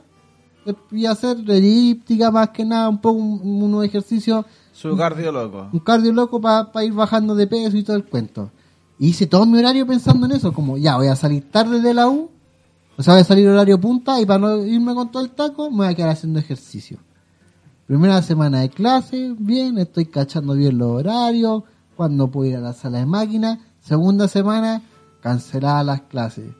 eh, 0.66 0.74
y 0.90 1.06
hacer 1.06 1.36
elíptica 1.48 2.30
más 2.30 2.48
que 2.50 2.64
nada, 2.64 2.88
un 2.88 3.00
poco 3.00 3.18
un- 3.18 3.62
unos 3.64 3.84
ejercicios 3.84 4.44
Su 4.72 4.96
cardio 4.96 5.30
loco. 5.32 5.68
un 5.72 5.78
cardio 5.80 6.12
loco 6.12 6.40
para 6.40 6.84
ir 6.84 6.92
bajando 6.92 7.34
de 7.34 7.46
peso 7.46 7.76
y 7.76 7.82
todo 7.82 7.96
el 7.96 8.04
cuento. 8.04 8.50
Y 8.98 9.08
hice 9.08 9.26
todo 9.26 9.44
mi 9.46 9.58
horario 9.58 9.86
pensando 9.86 10.26
en 10.26 10.32
eso, 10.32 10.52
como 10.52 10.78
ya 10.78 10.96
voy 10.96 11.08
a 11.08 11.16
salir 11.16 11.50
tarde 11.50 11.80
de 11.80 11.92
la 11.92 12.08
U, 12.08 12.30
o 12.96 13.02
sea, 13.02 13.14
voy 13.14 13.22
a 13.22 13.24
salir 13.24 13.48
horario 13.48 13.80
punta 13.80 14.20
y 14.20 14.26
para 14.26 14.38
no 14.38 14.64
irme 14.64 14.94
con 14.94 15.10
todo 15.10 15.22
el 15.24 15.30
taco, 15.30 15.70
me 15.70 15.78
voy 15.78 15.86
a 15.88 15.94
quedar 15.94 16.10
haciendo 16.10 16.38
ejercicio. 16.38 16.98
Primera 17.86 18.22
semana 18.22 18.60
de 18.60 18.68
clase, 18.70 19.34
bien, 19.38 19.76
estoy 19.78 20.06
cachando 20.06 20.54
bien 20.54 20.78
los 20.78 20.88
horarios, 21.00 21.64
cuando 21.96 22.30
puedo 22.30 22.50
ir 22.50 22.56
a 22.56 22.60
la 22.60 22.72
sala 22.72 22.98
de 22.98 23.06
máquinas. 23.06 23.58
Segunda 23.82 24.28
semana, 24.28 24.80
canceladas 25.20 25.84
las 25.84 26.02
clases. 26.02 26.52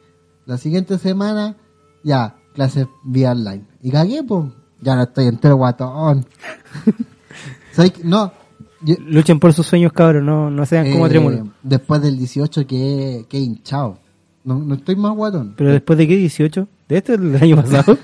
La 0.44 0.58
siguiente 0.58 0.98
semana, 0.98 1.56
ya, 2.02 2.36
clases 2.52 2.88
vía 3.04 3.30
online. 3.30 3.64
Y 3.80 3.92
cagué, 3.92 4.24
pues, 4.24 4.46
ya 4.80 4.96
no 4.96 5.02
estoy 5.02 5.26
entero 5.26 5.56
guatón. 5.56 6.26
No, 8.04 8.30
yo, 8.82 8.96
Luchen 9.06 9.40
por 9.40 9.54
sus 9.54 9.66
sueños, 9.66 9.94
cabros, 9.94 10.22
no, 10.22 10.50
no 10.50 10.66
sean 10.66 10.92
como 10.92 11.06
eh, 11.06 11.08
Trémulo. 11.08 11.48
Después 11.62 12.02
del 12.02 12.18
18 12.18 12.66
que, 12.66 13.24
que 13.28 13.38
he 13.38 13.40
hinchado. 13.40 13.98
No, 14.44 14.58
no 14.58 14.74
estoy 14.74 14.96
más 14.96 15.14
guatón. 15.14 15.54
Pero 15.56 15.72
después 15.72 15.96
de 15.98 16.06
qué, 16.06 16.16
18? 16.16 16.68
¿De 16.88 16.98
este 16.98 17.16
del 17.16 17.42
año 17.42 17.56
pasado? 17.56 17.96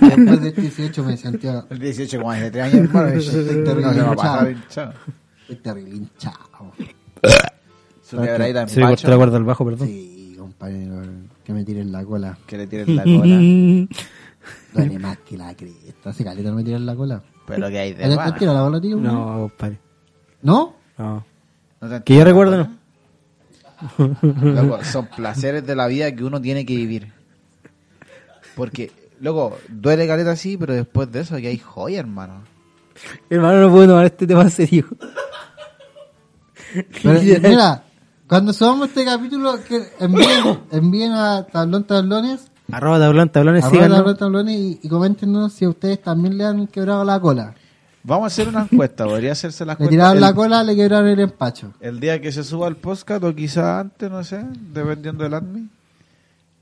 Después 0.00 0.40
del 0.40 0.54
18 0.54 1.04
me 1.04 1.16
sentía 1.18 1.66
El 1.68 1.80
18 1.80 2.18
como 2.18 2.30
hace 2.30 2.50
3 2.50 2.64
años, 2.64 2.88
hermano. 2.88 3.08
Estoy 3.08 3.64
terrible 3.64 4.52
hinchado. 4.52 4.94
estoy 5.42 5.56
terrible 5.56 5.96
hinchado. 5.96 6.72
Su 8.08 8.16
quebradita 8.20 8.62
en 8.62 8.68
Se 8.68 8.80
me 8.80 8.86
cortó 8.86 9.02
la 9.02 9.08
pacho. 9.08 9.16
cuerda 9.18 9.36
al 9.36 9.44
bajo, 9.44 9.64
perdón. 9.64 9.88
Sí, 9.88 10.36
compañero, 10.38 11.02
que 11.44 11.52
me 11.52 11.64
tiren 11.64 11.90
la 11.90 12.04
cola. 12.04 12.38
Que 12.46 12.56
le 12.58 12.66
tiren 12.66 12.94
la 12.96 13.02
cola. 13.02 13.88
Duele 14.74 14.98
más 15.00 15.18
que 15.18 15.36
la 15.36 15.54
cresta. 15.56 16.10
Hace 16.10 16.22
caleta 16.22 16.50
no 16.50 16.56
me 16.56 16.62
tiran 16.64 16.86
la 16.86 16.94
cola. 16.94 17.22
Pero 17.46 17.68
que 17.68 17.78
hay 17.78 17.94
de 17.94 18.08
¿Te 18.08 18.14
más. 18.16 18.38
tira 18.38 18.52
la 18.52 18.60
cola, 18.60 18.80
tío? 18.80 18.96
No, 18.96 19.48
compadre. 19.50 19.78
¿No? 20.42 20.76
No. 20.98 21.24
¿No 21.80 21.88
te 21.88 22.02
Que 22.04 22.16
yo 22.16 22.24
recuerdo, 22.24 22.56
no. 22.58 22.76
Loco, 24.42 24.84
son 24.84 25.06
placeres 25.08 25.66
de 25.66 25.74
la 25.76 25.86
vida 25.86 26.14
que 26.14 26.24
uno 26.24 26.40
tiene 26.40 26.64
que 26.64 26.76
vivir. 26.76 27.12
Porque, 28.54 28.90
loco, 29.20 29.58
duele 29.68 30.06
caleta 30.06 30.30
así, 30.32 30.56
pero 30.56 30.74
después 30.74 31.10
de 31.12 31.20
eso 31.20 31.36
que 31.36 31.48
hay 31.48 31.58
joya, 31.58 32.00
hermano. 32.00 32.42
Hermano, 33.28 33.60
no 33.62 33.70
puedo 33.70 33.88
tomar 33.88 34.06
este 34.06 34.26
tema 34.26 34.42
en 34.42 34.50
serio. 34.50 34.86
Pero, 37.02 37.20
mira, 37.20 37.82
cuando 38.28 38.52
subamos 38.52 38.88
este 38.88 39.04
capítulo, 39.04 39.54
que 39.64 39.82
envíen, 40.00 40.60
envíen 40.72 41.12
a 41.12 41.44
Tablón 41.46 41.84
Tablones, 41.84 42.50
Arroba 42.72 42.98
tablón, 42.98 43.28
tablones, 43.28 43.64
arroba. 43.64 43.88
Tablón 43.88 44.16
Tablones 44.16 44.56
y, 44.58 44.80
y 44.82 44.88
coméntenos 44.88 45.52
si 45.52 45.64
a 45.64 45.68
ustedes 45.68 46.02
también 46.02 46.36
le 46.36 46.44
han 46.44 46.66
quebrado 46.66 47.04
la 47.04 47.20
cola. 47.20 47.54
Vamos 48.02 48.24
a 48.24 48.26
hacer 48.26 48.48
una 48.48 48.62
encuesta, 48.70 49.04
podría 49.04 49.32
hacerse 49.32 49.64
la 49.64 49.72
Le 49.72 49.74
encuesta. 49.74 49.90
tiraron 49.90 50.14
el, 50.16 50.20
la 50.20 50.34
cola, 50.34 50.62
le 50.64 50.74
quebraron 50.76 51.08
el 51.08 51.20
empacho. 51.20 51.72
el 51.80 52.00
día 52.00 52.20
que 52.20 52.32
se 52.32 52.42
suba 52.44 52.66
el 52.68 52.76
podcast, 52.76 53.22
o 53.22 53.34
quizá 53.34 53.80
antes, 53.80 54.10
no 54.10 54.22
sé, 54.24 54.44
dependiendo 54.72 55.22
del 55.24 55.34
admin. 55.34 55.70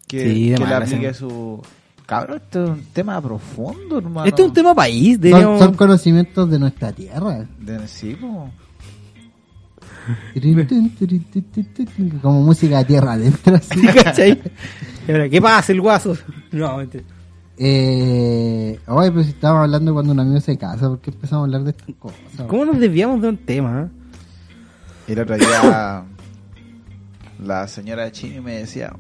Que, 0.06 0.28
Sí, 0.30 0.54
que 0.54 0.66
le 0.66 0.74
aplique 0.74 1.14
su. 1.14 1.62
Cabrón, 2.06 2.36
esto 2.36 2.64
es 2.64 2.70
un 2.70 2.84
tema 2.92 3.20
profundo, 3.22 3.96
hermano. 3.96 4.26
Este 4.26 4.42
es 4.42 4.48
un 4.48 4.54
tema 4.54 4.74
país, 4.74 5.18
son 5.58 5.72
conocimientos 5.74 6.50
de 6.50 6.58
nuestra 6.58 6.92
tierra. 6.92 7.46
De, 7.58 7.88
sí, 7.88 8.14
po. 8.14 8.50
Como 12.20 12.42
música 12.42 12.78
de 12.78 12.84
tierra 12.84 13.12
adentro. 13.12 13.54
así. 13.56 14.38
¿qué 15.30 15.40
pasa 15.40 15.72
el 15.72 15.80
guaso? 15.80 16.16
No, 16.52 16.76
mentira. 16.78 17.04
Eh, 17.56 18.80
pues 18.86 19.28
estábamos 19.28 19.64
hablando 19.64 19.92
cuando 19.92 20.12
un 20.12 20.20
amigo 20.20 20.40
se 20.40 20.58
casa, 20.58 20.88
¿por 20.88 21.00
qué 21.00 21.10
empezamos 21.10 21.42
a 21.42 21.44
hablar 21.44 21.62
de 21.62 21.70
estas 21.70 21.94
cosas? 21.96 22.18
¿Cómo 22.48 22.64
nos 22.64 22.78
desviamos 22.80 23.22
de 23.22 23.28
un 23.28 23.36
tema? 23.38 23.82
eh? 23.88 25.12
El 25.12 25.20
otro 25.20 25.36
día 25.36 26.04
la 27.42 27.68
señora 27.68 28.10
Chini 28.10 28.40
me 28.40 28.56
decía, 28.56 28.92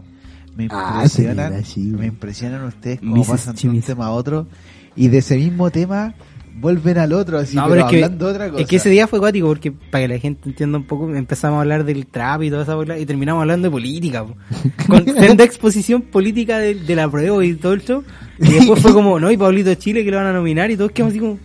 me 0.56 0.68
Ah, 0.70 0.92
impresionan, 1.02 1.62
me 1.98 2.06
impresionan 2.06 2.64
ustedes 2.64 3.00
cómo 3.00 3.24
pasan 3.24 3.56
de 3.56 3.68
un 3.68 3.80
tema 3.80 4.06
a 4.06 4.10
otro 4.10 4.46
y 4.94 5.08
de 5.08 5.18
ese 5.18 5.36
mismo 5.36 5.70
tema 5.70 6.14
vuelven 6.54 6.98
al 6.98 7.12
otro, 7.12 7.38
así 7.38 7.56
No, 7.56 7.68
pero, 7.68 7.74
pero 7.74 7.86
es 7.86 7.90
que, 7.90 7.96
hablando 8.04 8.26
de 8.26 8.32
otra 8.32 8.50
cosa. 8.50 8.62
es 8.62 8.68
que 8.68 8.76
ese 8.76 8.88
día 8.90 9.06
fue 9.06 9.18
cuático 9.18 9.48
porque 9.48 9.72
para 9.72 10.04
que 10.04 10.14
la 10.14 10.18
gente 10.20 10.48
entienda 10.48 10.78
un 10.78 10.84
poco 10.84 11.14
empezamos 11.14 11.58
a 11.58 11.60
hablar 11.60 11.84
del 11.84 12.06
trap 12.06 12.42
y 12.44 12.50
toda 12.50 12.62
esa 12.62 12.74
bola 12.74 12.98
y 12.98 13.06
terminamos 13.06 13.40
hablando 13.40 13.66
de 13.66 13.72
política 13.72 14.24
po. 14.24 14.36
con 14.86 15.40
exposición 15.40 16.02
política 16.02 16.58
de, 16.58 16.74
de 16.74 16.96
la 16.96 17.10
prueba 17.10 17.44
y 17.44 17.54
todo 17.54 17.72
el 17.72 17.84
show 17.84 18.04
y 18.38 18.52
después 18.52 18.80
fue 18.80 18.92
como 18.92 19.18
no 19.18 19.30
y 19.30 19.36
Pablito 19.36 19.74
Chile 19.74 20.04
que 20.04 20.10
lo 20.10 20.18
van 20.18 20.26
a 20.26 20.32
nominar 20.32 20.70
y 20.70 20.76
todos 20.76 20.92
quedamos 20.92 21.12
así 21.12 21.20
como 21.20 21.38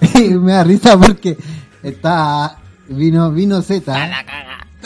me 0.40 0.52
da 0.52 0.64
risa 0.64 0.98
porque 0.98 1.36
está 1.82 2.58
vino 2.88 3.30
vino 3.32 3.60
Z 3.60 3.92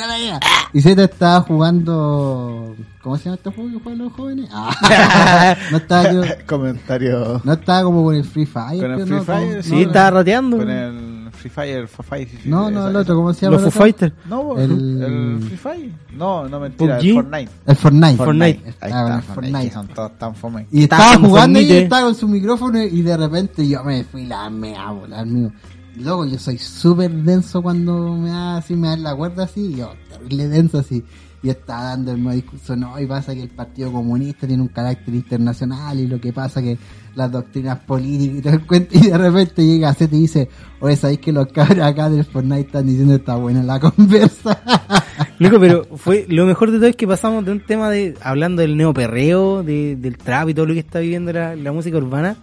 Está 0.00 0.06
la 0.06 0.38
caga. 0.38 0.40
y 0.72 0.80
Z 0.80 1.04
estaba 1.04 1.40
jugando 1.42 2.76
¿cómo 3.02 3.16
se 3.16 3.24
llama 3.24 3.36
este 3.36 3.50
juego 3.50 3.70
que 3.70 3.82
juegan 3.82 3.98
los 4.04 4.12
jóvenes? 4.12 4.48
Ah, 4.52 5.56
no 5.70 5.76
estaba 5.78 6.12
yo- 6.12 6.22
comentario 6.46 7.40
no 7.44 7.52
estaba 7.52 7.82
como 7.82 8.04
con 8.04 8.14
el 8.14 8.24
Free 8.24 8.46
Fire 8.46 8.80
Con 8.80 8.92
el 8.92 9.06
Free 9.06 9.16
no, 9.16 9.22
Fire, 9.24 9.50
como- 9.50 9.62
sí 9.62 9.72
no, 9.72 9.80
estaba 9.80 10.10
rateando 10.10 10.56
con 10.58 10.70
el 10.70 11.30
Free 11.32 11.50
Fire, 11.50 11.86
Fa- 11.88 12.02
Fire, 12.02 12.26
Fi- 12.28 12.48
no 12.48 12.70
no 12.70 12.80
esa- 12.80 12.90
el 12.90 12.96
otro 12.96 13.14
¿cómo 13.16 13.32
se 13.32 13.42
llama 13.46 13.56
los 13.56 13.66
el 13.66 13.72
Foo? 13.72 13.82
Fighters 13.82 14.12
No, 14.28 14.58
El- 14.58 15.02
el... 15.02 15.42
Free 15.42 15.56
Fire. 15.56 15.92
No, 16.12 16.48
no 16.48 16.58
mentira, 16.60 16.96
PUBG. 16.98 17.06
el 17.06 17.14
Fortnite. 17.14 17.50
el 17.66 17.76
Fortnite 17.76 18.16
Fortnite. 18.16 18.44
Ahí 18.46 18.72
Ah, 18.80 18.86
está, 18.88 19.02
bueno, 19.02 19.22
Fortnite, 19.22 19.52
Fortnite. 19.52 19.74
son 19.74 19.88
todos 19.88 20.18
tan 20.18 20.34
fome. 20.34 20.66
Y 20.72 20.82
Estaba 20.82 21.14
con 21.14 21.24
jugando 21.28 21.58
y 21.60 21.62
Fornite. 21.62 21.82
estaba 21.84 22.02
con 22.02 22.14
su 22.16 22.28
micrófono 22.28 22.82
y 22.82 23.02
de 23.02 23.16
repente 23.16 23.68
yo 23.68 23.84
me 23.84 24.02
fui 24.04 24.26
la 24.26 24.50
me 24.50 24.76
a 24.76 24.90
volar, 24.90 25.24
mío. 25.26 25.52
Luego 26.00 26.24
yo 26.26 26.38
soy 26.38 26.58
súper 26.58 27.10
denso 27.10 27.62
cuando 27.62 28.16
me 28.16 28.30
da 28.30 28.58
así, 28.58 28.74
me 28.74 28.88
dan 28.88 29.02
la 29.02 29.16
cuerda 29.16 29.44
así, 29.44 29.74
yo 29.74 29.92
terrible 30.08 30.48
denso 30.48 30.78
así. 30.78 31.04
Y 31.40 31.50
está 31.50 31.82
dando 31.84 32.12
el 32.12 32.22
nuevo 32.22 32.34
discurso, 32.34 32.74
no, 32.74 32.98
y 32.98 33.06
pasa 33.06 33.32
que 33.32 33.42
el 33.42 33.48
Partido 33.48 33.92
Comunista 33.92 34.46
tiene 34.46 34.60
un 34.60 34.68
carácter 34.68 35.14
internacional 35.14 36.00
y 36.00 36.08
lo 36.08 36.20
que 36.20 36.32
pasa 36.32 36.60
que 36.60 36.76
las 37.14 37.30
doctrinas 37.30 37.78
políticas 37.78 38.38
y 38.38 38.42
todo 38.42 38.52
el 38.54 38.66
cuento, 38.66 38.98
y 38.98 39.06
de 39.06 39.18
repente 39.18 39.64
llega 39.64 39.94
Zeta 39.94 40.16
y 40.16 40.20
dice, 40.20 40.48
oye, 40.80 40.96
¿sabéis 40.96 41.20
que 41.20 41.32
los 41.32 41.46
cabros 41.52 41.84
acá 41.84 42.10
del 42.10 42.24
Fortnite 42.24 42.60
están 42.62 42.86
diciendo 42.86 43.14
está 43.14 43.36
buena 43.36 43.62
la 43.62 43.78
conversa? 43.78 44.60
Loco, 45.38 45.60
pero 45.60 45.84
fue 45.96 46.26
lo 46.28 46.44
mejor 46.44 46.72
de 46.72 46.78
todo 46.78 46.88
es 46.88 46.96
que 46.96 47.06
pasamos 47.06 47.44
de 47.44 47.52
un 47.52 47.60
tema 47.60 47.88
de 47.90 48.16
hablando 48.20 48.62
del 48.62 48.76
neoperreo, 48.76 49.62
de, 49.62 49.94
del 49.94 50.18
trap 50.18 50.48
y 50.48 50.54
todo 50.54 50.66
lo 50.66 50.74
que 50.74 50.80
está 50.80 50.98
viviendo 50.98 51.32
la, 51.32 51.54
la 51.54 51.70
música 51.70 51.98
urbana 51.98 52.36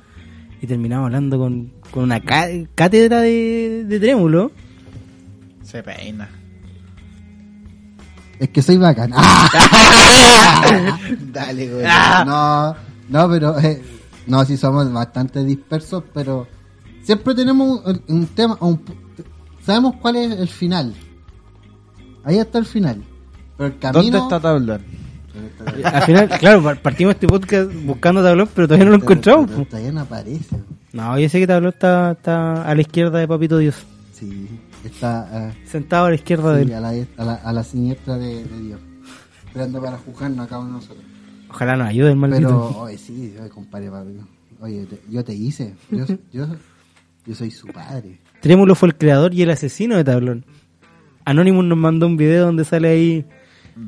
y 0.61 0.67
terminamos 0.67 1.05
hablando 1.05 1.37
con, 1.37 1.71
con 1.91 2.03
una 2.03 2.19
cá- 2.19 2.49
cátedra 2.75 3.21
de, 3.21 3.83
de 3.87 3.99
trémulo. 3.99 4.51
Se 5.63 5.81
peina. 5.83 6.29
es 8.39 8.49
que 8.49 8.61
soy 8.61 8.77
bacán. 8.77 9.11
Dale, 11.31 11.67
güey. 11.73 11.85
No, 12.25 12.75
no, 13.09 13.29
pero 13.29 13.59
eh, 13.59 13.81
no, 14.27 14.43
sí 14.45 14.57
somos 14.57 14.91
bastante 14.91 15.43
dispersos, 15.43 16.03
pero 16.13 16.47
siempre 17.03 17.33
tenemos 17.35 17.81
un, 17.85 18.01
un 18.07 18.27
tema, 18.27 18.57
un 18.61 18.81
sabemos 19.65 19.95
cuál 20.01 20.17
es 20.17 20.31
el 20.39 20.47
final. 20.47 20.93
Ahí 22.23 22.37
está 22.37 22.57
el 22.59 22.65
final. 22.65 23.03
Pero 23.57 23.67
el 23.67 23.77
camino. 23.79 24.01
¿Dónde 24.03 24.17
está 24.19 24.39
Tablón? 24.39 24.81
Al 25.83 26.01
final, 26.03 26.29
claro, 26.39 26.63
par- 26.63 26.81
partimos 26.81 27.13
este 27.15 27.27
podcast 27.27 27.69
buscando 27.85 28.23
tablón, 28.23 28.49
pero 28.55 28.67
todavía 28.67 28.85
no 28.85 28.91
lo 28.91 28.97
encontramos. 29.03 29.49
Pero. 29.51 29.65
Todavía 29.65 29.91
no 29.91 30.01
aparece. 30.01 30.55
No, 30.95 31.19
yo 31.19 31.27
sé 31.29 31.39
que 31.39 31.47
tablón 31.47 31.73
está, 31.73 32.13
está 32.13 32.63
a 32.63 32.73
la 32.73 32.81
izquierda 32.81 33.19
de 33.19 33.27
Papito 33.27 33.57
Dios, 33.57 33.75
Sí, 34.13 34.47
está 34.85 35.49
eh, 35.49 35.53
sentado 35.65 36.05
a 36.05 36.09
la 36.09 36.15
izquierda 36.15 36.53
de 36.55 36.61
él. 36.61 36.73
a, 36.73 36.79
la, 36.79 36.89
a, 37.17 37.25
la, 37.25 37.33
a 37.33 37.51
la 37.53 37.63
siniestra 37.65 38.17
de, 38.17 38.45
de 38.45 38.59
Dios. 38.61 38.79
Esperando 39.45 39.81
para 39.81 39.97
juzgarnos 39.97 40.45
a 40.45 40.47
cada 40.49 40.61
uno 40.61 40.69
de 40.69 40.75
nosotros. 40.75 41.03
Ojalá 41.49 41.75
nos 41.75 41.87
ayude 41.89 42.11
el 42.11 42.15
maldito. 42.15 42.47
Pero, 42.47 42.81
oye, 42.83 42.97
sí, 42.97 43.33
oye, 43.39 43.49
compadre, 43.49 43.91
papi. 43.91 44.11
Oye, 44.61 44.85
te- 44.85 45.01
yo 45.09 45.21
te 45.23 45.33
hice. 45.33 45.75
Yo, 45.91 46.05
yo, 46.31 46.47
yo 47.25 47.35
soy 47.35 47.51
su 47.51 47.67
padre. 47.67 48.19
Trémulo 48.39 48.73
fue 48.73 48.87
el 48.89 48.95
creador 48.95 49.33
y 49.33 49.41
el 49.41 49.49
asesino 49.49 49.97
de 49.97 50.05
tablón. 50.05 50.45
Anonymous 51.25 51.65
nos 51.65 51.77
mandó 51.77 52.07
un 52.07 52.15
video 52.15 52.45
donde 52.45 52.63
sale 52.63 52.87
ahí 52.87 53.25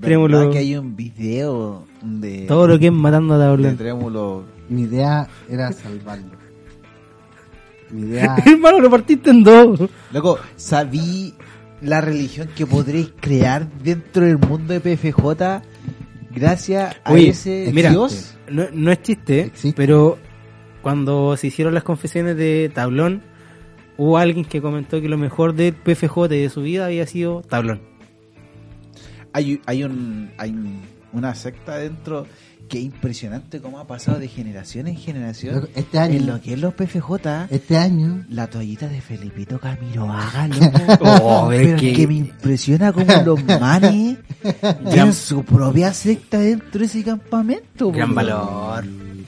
Trémulo. 0.01 0.39
¿Verdad 0.39 0.51
que 0.51 0.57
hay 0.59 0.75
un 0.75 0.95
video 0.95 1.85
de, 2.01 2.45
todo 2.47 2.67
lo 2.67 2.77
que 2.77 2.87
es 2.87 2.93
matando 2.93 3.35
a 3.35 3.37
de 3.37 3.45
tablón. 3.45 3.77
Trémulo? 3.77 4.43
Mi 4.67 4.81
idea 4.81 5.25
era 5.49 5.71
salvarlo. 5.71 6.36
Mi 7.91 8.01
idea. 8.09 8.35
Hermano, 8.45 8.79
lo 8.79 8.89
partiste 8.89 9.29
en 9.29 9.43
dos. 9.43 9.79
Loco, 10.11 10.39
¿sabí 10.55 11.33
la 11.81 12.01
religión 12.01 12.49
que 12.55 12.65
podréis 12.65 13.11
crear 13.19 13.67
dentro 13.83 14.25
del 14.25 14.37
mundo 14.39 14.73
de 14.73 14.79
PFJ 14.79 15.61
gracias 16.31 16.95
a 17.03 17.13
ese 17.17 17.71
mira, 17.73 17.89
Dios? 17.91 18.35
No, 18.49 18.65
no 18.73 18.91
es 18.91 19.01
chiste, 19.01 19.41
Existe. 19.41 19.75
pero 19.75 20.17
cuando 20.81 21.35
se 21.37 21.47
hicieron 21.47 21.73
las 21.73 21.83
confesiones 21.83 22.37
de 22.37 22.71
Tablón, 22.73 23.21
hubo 23.97 24.17
alguien 24.17 24.45
que 24.45 24.61
comentó 24.61 25.01
que 25.01 25.09
lo 25.09 25.17
mejor 25.17 25.53
del 25.53 25.73
PFJ 25.73 26.27
de 26.29 26.49
su 26.49 26.61
vida 26.61 26.85
había 26.85 27.05
sido 27.07 27.41
Tablón. 27.41 27.81
Hay, 29.33 29.61
hay, 29.65 29.83
un, 29.83 30.31
hay 30.37 30.51
un- 30.51 30.81
una 31.13 31.35
secta 31.35 31.77
dentro 31.77 32.25
es 32.69 32.83
impresionante 32.83 33.61
cómo 33.61 33.79
ha 33.79 33.87
pasado 33.87 34.19
de 34.19 34.27
generación 34.27 34.87
en 34.87 34.95
generación 34.97 35.69
este 35.75 35.99
año- 35.99 36.15
en 36.15 36.27
lo 36.27 36.41
que 36.41 36.53
es 36.53 36.59
los 36.59 36.73
PFJ. 36.73 37.47
Este 37.49 37.77
año. 37.77 38.25
La 38.29 38.47
toallita 38.47 38.87
de 38.87 38.99
Felipito 39.01 39.59
Camiroaga, 39.59 40.47
loco. 40.97 41.05
Oh, 41.21 41.51
es 41.51 41.61
pero 41.65 41.79
que- 41.79 41.93
que... 41.93 42.07
me 42.07 42.15
impresiona 42.15 42.91
como 42.91 43.05
los 43.25 43.43
manes 43.59 44.17
tienen 44.89 45.13
su 45.13 45.43
propia 45.43 45.93
secta 45.93 46.39
dentro 46.39 46.79
de 46.79 46.85
ese 46.85 47.03
campamento. 47.03 47.91
Gran 47.91 48.13
valor. 48.13 48.83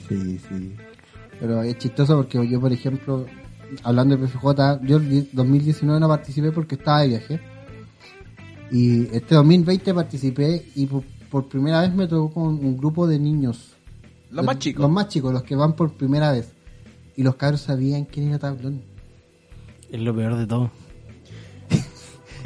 Sí, 0.08 0.38
sí. 0.48 0.72
Pero 1.40 1.62
es 1.62 1.78
chistoso 1.78 2.16
porque 2.16 2.46
yo, 2.48 2.60
por 2.60 2.72
ejemplo, 2.72 3.26
hablando 3.82 4.16
de 4.16 4.26
PFJ, 4.26 4.80
yo 4.84 4.96
el 4.98 5.28
2019 5.32 5.98
no 6.00 6.08
participé 6.08 6.52
porque 6.52 6.74
estaba 6.74 7.00
de 7.02 7.08
viaje. 7.08 7.40
Y 8.72 9.02
este 9.14 9.34
2020 9.34 9.94
participé 9.94 10.64
y 10.76 10.86
por, 11.30 11.46
primera 11.48 11.80
vez 11.82 11.94
me 11.94 12.06
tocó 12.06 12.32
con 12.34 12.46
un 12.48 12.76
grupo 12.76 13.06
de 13.06 13.18
niños. 13.18 13.74
Los 14.30 14.44
más 14.44 14.58
chicos. 14.58 14.82
Los 14.82 14.90
más 14.90 15.08
chicos, 15.08 15.32
los 15.32 15.42
que 15.42 15.56
van 15.56 15.74
por 15.74 15.92
primera 15.92 16.32
vez. 16.32 16.52
Y 17.16 17.22
los 17.22 17.34
cabros 17.36 17.60
sabían 17.62 18.04
quién 18.04 18.28
era 18.28 18.38
Tablón. 18.38 18.82
Es 19.90 20.00
lo 20.00 20.14
peor 20.14 20.36
de 20.36 20.46
todo. 20.46 20.70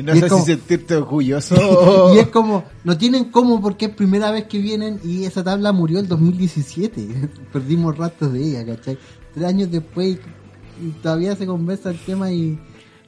No 0.02 0.12
sé 0.14 0.28
como- 0.28 0.44
si 0.44 0.52
sentirte 0.52 0.96
orgulloso. 0.96 1.54
Y 2.14 2.18
es 2.18 2.28
como, 2.28 2.64
no 2.82 2.98
tienen 2.98 3.26
cómo 3.26 3.60
porque 3.60 3.84
es 3.86 3.94
primera 3.94 4.30
vez 4.32 4.44
que 4.44 4.58
vienen 4.58 4.98
y 5.04 5.24
esa 5.24 5.44
tabla 5.44 5.70
murió 5.72 6.00
el 6.00 6.08
2017. 6.08 7.30
Perdimos 7.52 7.96
rastros 7.96 8.32
de 8.32 8.42
ella, 8.42 8.66
¿cachai? 8.66 8.98
Tres 9.32 9.46
años 9.46 9.70
después 9.70 10.18
y 10.82 10.88
todavía 11.00 11.36
se 11.36 11.46
conversa 11.46 11.90
el 11.90 11.98
tema 11.98 12.32
y 12.32 12.58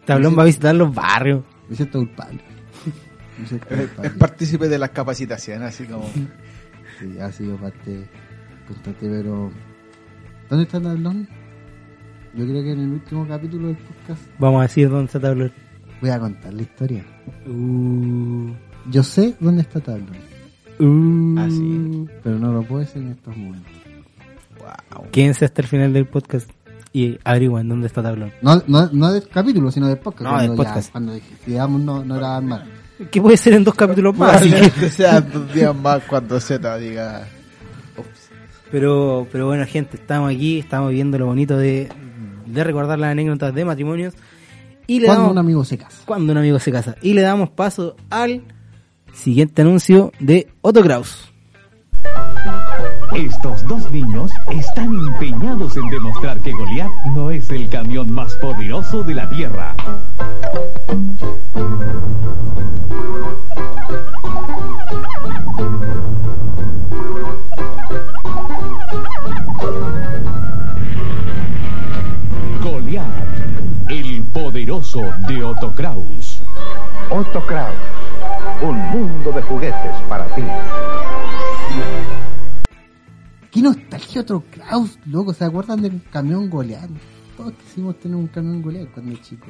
Tablón 0.04 0.38
va 0.38 0.42
a 0.42 0.46
visitar 0.46 0.74
los 0.76 0.94
barrios. 0.94 1.42
me 1.68 1.74
siento 1.74 1.98
culpable. 1.98 2.40
Es, 3.42 3.52
es 3.52 4.10
partícipe 4.12 4.68
de 4.68 4.78
las 4.78 4.90
capacitaciones, 4.90 5.68
así 5.68 5.84
como. 5.86 6.08
Sí, 6.98 7.18
ha 7.20 7.30
sido 7.30 7.58
parte 7.58 8.08
constante, 8.66 9.06
pero... 9.06 9.50
¿Dónde 10.48 10.64
está 10.64 10.80
Tablón? 10.80 11.28
Yo 12.34 12.46
creo 12.46 12.62
que 12.62 12.72
en 12.72 12.80
el 12.80 12.88
último 12.92 13.28
capítulo 13.28 13.66
del 13.66 13.76
podcast 13.76 14.22
Vamos 14.38 14.60
a 14.60 14.62
decir 14.62 14.88
dónde 14.88 15.04
está 15.04 15.20
Tablón. 15.20 15.52
voy 16.00 16.08
a 16.08 16.18
contar 16.18 16.54
la 16.54 16.62
historia. 16.62 17.04
Uh, 17.46 18.50
Yo 18.90 19.02
sé 19.02 19.34
dónde 19.40 19.60
está 19.60 19.80
Tablón, 19.80 20.16
uh. 20.78 21.38
Ah, 21.38 21.48
sí. 21.50 22.06
pero 22.22 22.38
no 22.38 22.50
lo 22.52 22.62
puedo 22.62 22.80
decir 22.80 23.02
en 23.02 23.10
estos 23.10 23.36
momentos. 23.36 23.72
Wow. 24.58 25.10
Quédense 25.12 25.44
hasta 25.44 25.60
el 25.60 25.68
final 25.68 25.92
del 25.92 26.06
podcast 26.06 26.50
y 26.94 27.18
averigüen 27.24 27.68
dónde 27.68 27.88
está 27.88 28.02
Tablón. 28.02 28.32
No, 28.40 28.62
no, 28.68 28.88
no 28.90 29.12
del 29.12 29.28
capítulo, 29.28 29.70
sino 29.70 29.86
del 29.88 29.98
podcast. 29.98 30.22
No, 30.24 30.30
cuando 30.30 30.42
del 30.48 30.56
ya- 30.58 30.64
podcast. 30.64 30.92
cuando 30.92 31.12
decidamos 31.12 31.80
no, 31.82 32.02
no 32.02 32.14
grabar 32.14 32.42
más. 32.42 32.62
Que 33.10 33.20
puede 33.20 33.36
ser 33.36 33.52
en 33.54 33.64
dos 33.64 33.74
capítulos 33.74 34.16
más. 34.16 34.36
así 34.36 34.50
que- 34.80 34.88
sean 34.90 35.30
dos 35.32 35.52
días 35.52 35.74
más 35.76 36.02
cuando 36.04 36.40
Z 36.40 36.78
diga. 36.78 37.26
"Ups". 37.96 38.30
Pero, 38.70 39.26
pero 39.30 39.46
bueno, 39.46 39.64
gente, 39.66 39.96
estamos 39.96 40.30
aquí, 40.32 40.58
estamos 40.58 40.90
viendo 40.92 41.18
lo 41.18 41.26
bonito 41.26 41.56
de, 41.58 41.88
de 42.46 42.64
recordar 42.64 42.98
las 42.98 43.12
anécdotas 43.12 43.54
de 43.54 43.64
matrimonios. 43.64 44.14
Y 44.86 45.00
le 45.00 45.06
Cuando 45.06 45.22
damos, 45.24 45.32
un 45.32 45.38
amigo 45.38 45.64
se 45.64 45.76
casa. 45.78 45.98
cuando 46.04 46.32
un 46.32 46.38
amigo 46.38 46.58
se 46.58 46.70
casa. 46.72 46.94
Y 47.02 47.12
le 47.14 47.22
damos 47.22 47.50
paso 47.50 47.96
al 48.08 48.42
siguiente 49.12 49.62
anuncio 49.62 50.12
de 50.20 50.48
Otto 50.62 50.80
Kraus. 50.82 51.30
Estos 53.14 53.66
dos 53.66 53.90
niños 53.90 54.30
están 54.50 54.94
empeñados 54.94 55.76
en 55.76 55.88
demostrar 55.88 56.38
que 56.40 56.52
Goliath 56.52 56.92
no 57.14 57.30
es 57.30 57.48
el 57.50 57.68
camión 57.68 58.12
más 58.12 58.34
poderoso 58.34 59.02
de 59.02 59.14
la 59.14 59.28
Tierra. 59.30 59.74
Goliath, 72.62 73.04
el 73.88 74.22
poderoso 74.32 75.02
de 75.28 75.44
Otto 75.44 75.72
Kraus. 75.72 76.42
Otto 77.10 77.40
Kraus, 77.46 77.74
un 78.62 78.76
mundo 78.90 79.32
de 79.32 79.42
juguetes 79.42 79.92
para 80.08 80.26
ti. 80.34 80.42
Qué 83.56 83.62
nostalgia 83.62 84.20
otro 84.20 84.44
Kraus, 84.50 84.98
loco. 85.06 85.32
¿Se 85.32 85.42
acuerdan 85.42 85.80
del 85.80 86.02
camión 86.12 86.50
goleado? 86.50 86.92
Todos 87.38 87.54
quisimos 87.54 87.98
tener 87.98 88.14
un 88.14 88.26
camión 88.26 88.60
goleado 88.60 88.86
cuando 88.92 89.16
chicos. 89.16 89.48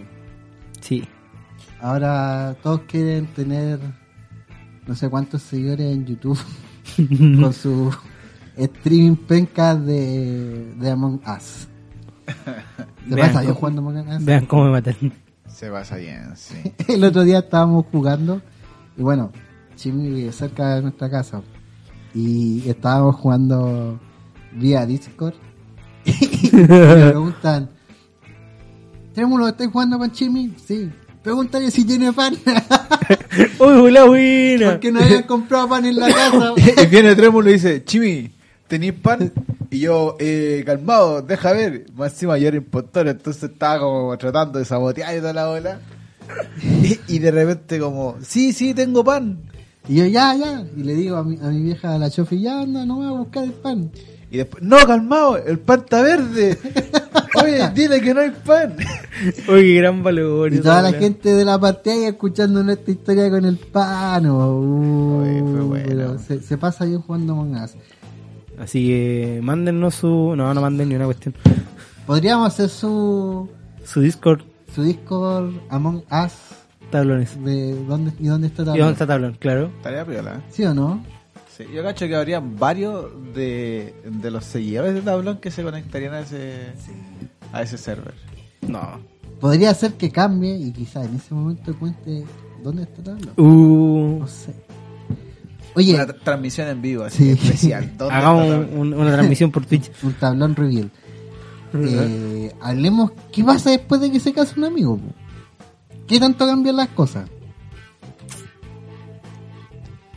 Sí. 0.81 1.05
Ahora 1.81 2.57
todos 2.63 2.83
quieren 2.83 3.27
tener 3.27 3.81
no 4.87 4.95
sé 4.95 5.09
cuántos 5.09 5.43
seguidores 5.43 5.93
en 5.93 6.07
YouTube 6.07 6.39
con 7.41 7.53
su 7.53 7.93
streaming 8.57 9.17
penca 9.17 9.75
de, 9.75 10.73
de 10.79 10.89
Among 10.89 11.21
Us. 11.27 11.67
¿Te 13.09 13.13
Vean 13.13 13.33
pasa 13.33 13.43
yo 13.43 13.57
jugando 13.57 13.81
Among 13.81 14.09
Us? 14.09 14.25
Vean 14.25 14.47
cómo 14.47 14.67
me 14.67 14.71
matan. 14.71 14.95
Se 15.49 15.69
pasa 15.69 15.97
bien, 15.97 16.31
sí. 16.37 16.55
El 16.89 17.03
otro 17.03 17.25
día 17.25 17.41
estábamos 17.41 17.87
jugando 17.91 18.41
y 18.97 19.03
bueno, 19.03 19.33
Chimi 19.75 20.11
vive 20.11 20.31
cerca 20.31 20.77
de 20.77 20.83
nuestra 20.83 21.11
casa 21.11 21.43
y 22.17 22.63
estábamos 22.67 23.17
jugando 23.17 24.01
vía 24.53 24.87
Discord 24.87 25.35
y 26.05 26.57
me 26.57 26.67
preguntan 26.67 27.69
¿Trémulo, 29.17 29.49
¿estás 29.49 29.69
jugando 29.69 29.99
con 29.99 30.13
Chimi? 30.13 30.55
Sí. 30.63 30.91
Pregúntale 31.23 31.71
si 31.71 31.87
tiene 31.87 32.13
pan. 32.13 32.37
¡Uy, 33.59 33.91
la 33.91 34.05
buena! 34.05 34.73
Porque 34.73 34.93
no 34.93 35.01
habían 35.01 35.23
comprado 35.23 35.71
pan 35.71 35.87
en 35.87 35.97
la 35.97 36.09
casa. 36.13 36.53
y 36.83 36.87
viene 36.87 37.17
Trémulo 37.17 37.49
y 37.49 37.55
dice, 37.55 37.83
Chimi, 37.83 38.31
¿tenéis 38.69 38.93
pan? 38.93 39.33
Y 39.71 39.79
yo, 39.79 40.17
eh, 40.19 40.63
calmado, 40.67 41.23
deja 41.23 41.53
ver. 41.53 41.87
Más 41.95 42.13
encima 42.13 42.37
yo 42.37 42.49
era 42.49 42.59
impostor, 42.59 43.09
entonces 43.09 43.45
estaba 43.45 43.81
como 43.81 44.19
tratando 44.19 44.59
de 44.59 44.67
sabotear 44.67 45.17
y 45.17 45.21
toda 45.21 45.33
la 45.33 45.49
bola. 45.49 45.81
Y, 46.63 47.01
y 47.09 47.19
de 47.19 47.31
repente 47.31 47.79
como, 47.79 48.17
sí, 48.21 48.53
sí, 48.53 48.75
tengo 48.75 49.03
pan. 49.03 49.39
Y 49.89 49.97
yo, 49.97 50.07
ya, 50.07 50.35
ya. 50.35 50.65
Y 50.77 50.83
le 50.83 50.95
digo 50.95 51.17
a 51.17 51.25
mi, 51.25 51.37
a 51.41 51.49
mi 51.49 51.63
vieja, 51.63 51.95
a 51.95 51.99
la 51.99 52.11
chofi, 52.11 52.41
ya 52.41 52.61
anda, 52.61 52.85
no 52.85 52.97
voy 52.97 53.07
a 53.07 53.11
buscar 53.13 53.45
el 53.45 53.53
pan. 53.53 53.91
Y 54.31 54.39
después, 54.39 54.63
no, 54.63 54.77
calmado, 54.87 55.37
el 55.37 55.59
pan 55.61 55.81
está 55.81 56.03
verde. 56.03 56.59
Oye, 57.45 57.71
dile 57.75 58.01
que 58.01 58.13
no 58.13 58.21
hay 58.21 58.31
pan. 58.31 58.75
Uy, 59.49 59.63
qué 59.63 59.75
gran 59.77 60.03
valor. 60.03 60.53
Y 60.53 60.59
toda 60.61 60.83
la 60.83 60.93
gente 60.93 61.35
de 61.35 61.45
la 61.45 61.59
partida 61.59 62.09
escuchando 62.09 62.63
nuestra 62.65 62.91
historia 62.93 63.31
con 63.31 63.45
el 63.45 63.57
pan. 63.57 64.27
uh, 64.27 65.21
Oye, 65.23 65.41
fue 65.41 65.61
bueno. 65.61 65.85
pero 65.87 66.19
se, 66.19 66.41
se 66.41 66.59
pasa 66.59 66.85
bien 66.85 67.01
jugando 67.03 67.35
Among 67.35 67.55
Us. 67.63 67.73
Así 68.59 68.87
que 68.89 69.41
mándennos 69.43 69.95
su. 69.95 70.35
No, 70.37 70.53
no 70.53 70.61
manden 70.61 70.89
ni 70.89 70.97
una 70.97 71.05
cuestión. 71.05 71.35
Podríamos 72.07 72.49
hacer 72.49 72.69
su, 72.69 73.49
Su 73.85 74.01
Discord, 74.01 74.41
su 74.75 74.83
Discord 74.83 75.53
Among 75.69 75.99
Us. 76.11 76.33
Tablones. 76.91 77.43
De 77.45 77.75
dónde, 77.85 78.13
¿Y 78.21 78.27
dónde 78.27 78.47
está 78.49 78.63
¿Y 78.63 78.65
también? 78.67 78.85
dónde 78.87 78.93
está 78.95 79.07
tablón? 79.07 79.37
Claro. 79.39 79.67
Estaría 79.77 80.05
piola. 80.05 80.41
¿Sí 80.51 80.65
o 80.65 80.75
no? 80.75 81.05
Sí, 81.57 81.65
yo 81.75 81.83
cacho 81.83 82.07
que 82.07 82.15
habría 82.15 82.41
varios 82.41 83.07
de, 83.35 83.95
de 84.05 84.31
los 84.31 84.45
seguidores 84.45 84.93
de 84.95 85.01
Tablón 85.01 85.39
que 85.39 85.51
se 85.51 85.63
conectarían 85.63 86.13
a 86.13 86.21
ese, 86.21 86.67
a 87.53 87.63
ese 87.63 87.79
server. 87.79 88.13
No. 88.69 89.01
Podría 89.41 89.73
ser 89.73 89.95
que 89.95 90.11
cambie 90.11 90.55
y 90.55 90.71
quizás 90.73 91.07
en 91.07 91.17
ese 91.17 91.33
momento 91.35 91.75
cuente 91.79 92.25
dónde 92.63 92.83
está 92.83 93.03
Tablón. 93.03 93.33
Uh, 93.39 94.19
No 94.21 94.27
sé. 94.27 94.53
Oye, 95.75 95.95
Una 95.95 96.07
tra- 96.07 96.19
transmisión 96.23 96.69
en 96.69 96.83
vivo, 96.83 97.05
así 97.05 97.25
Sí. 97.25 97.31
especial. 97.31 97.91
¿Dónde 97.99 98.15
hagamos 98.15 98.49
Tablón? 98.49 98.79
un- 98.79 98.93
una 98.95 99.13
transmisión 99.13 99.51
por 99.51 99.65
Twitch. 99.67 99.91
un 100.03 100.13
tablón 100.13 100.55
reveal. 100.57 100.91
Eh, 101.75 102.53
hablemos, 102.61 103.13
¿qué 103.33 103.43
pasa 103.45 103.71
después 103.71 104.01
de 104.01 104.11
que 104.11 104.21
se 104.21 104.33
casa 104.33 104.55
un 104.57 104.65
amigo? 104.65 104.97
po? 104.99 105.05
¿Qué 106.07 106.19
tanto 106.21 106.47
cambian 106.47 106.77
las 106.77 106.89
cosas? 106.89 107.29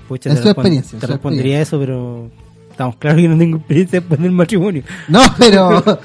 Pucha, 0.07 0.31
Es 0.33 0.39
su 0.39 0.49
experiencia, 0.49 0.99
Te 0.99 1.05
su 1.05 1.11
respondería 1.11 1.61
eso, 1.61 1.77
pero 1.79 2.29
estamos 2.71 2.95
claros 2.97 3.21
que 3.21 3.27
no 3.27 3.37
tengo 3.37 3.57
experiencia 3.57 3.99
después 3.99 4.19
del 4.21 4.31
matrimonio. 4.31 4.83
No, 5.07 5.21
pero... 5.37 5.83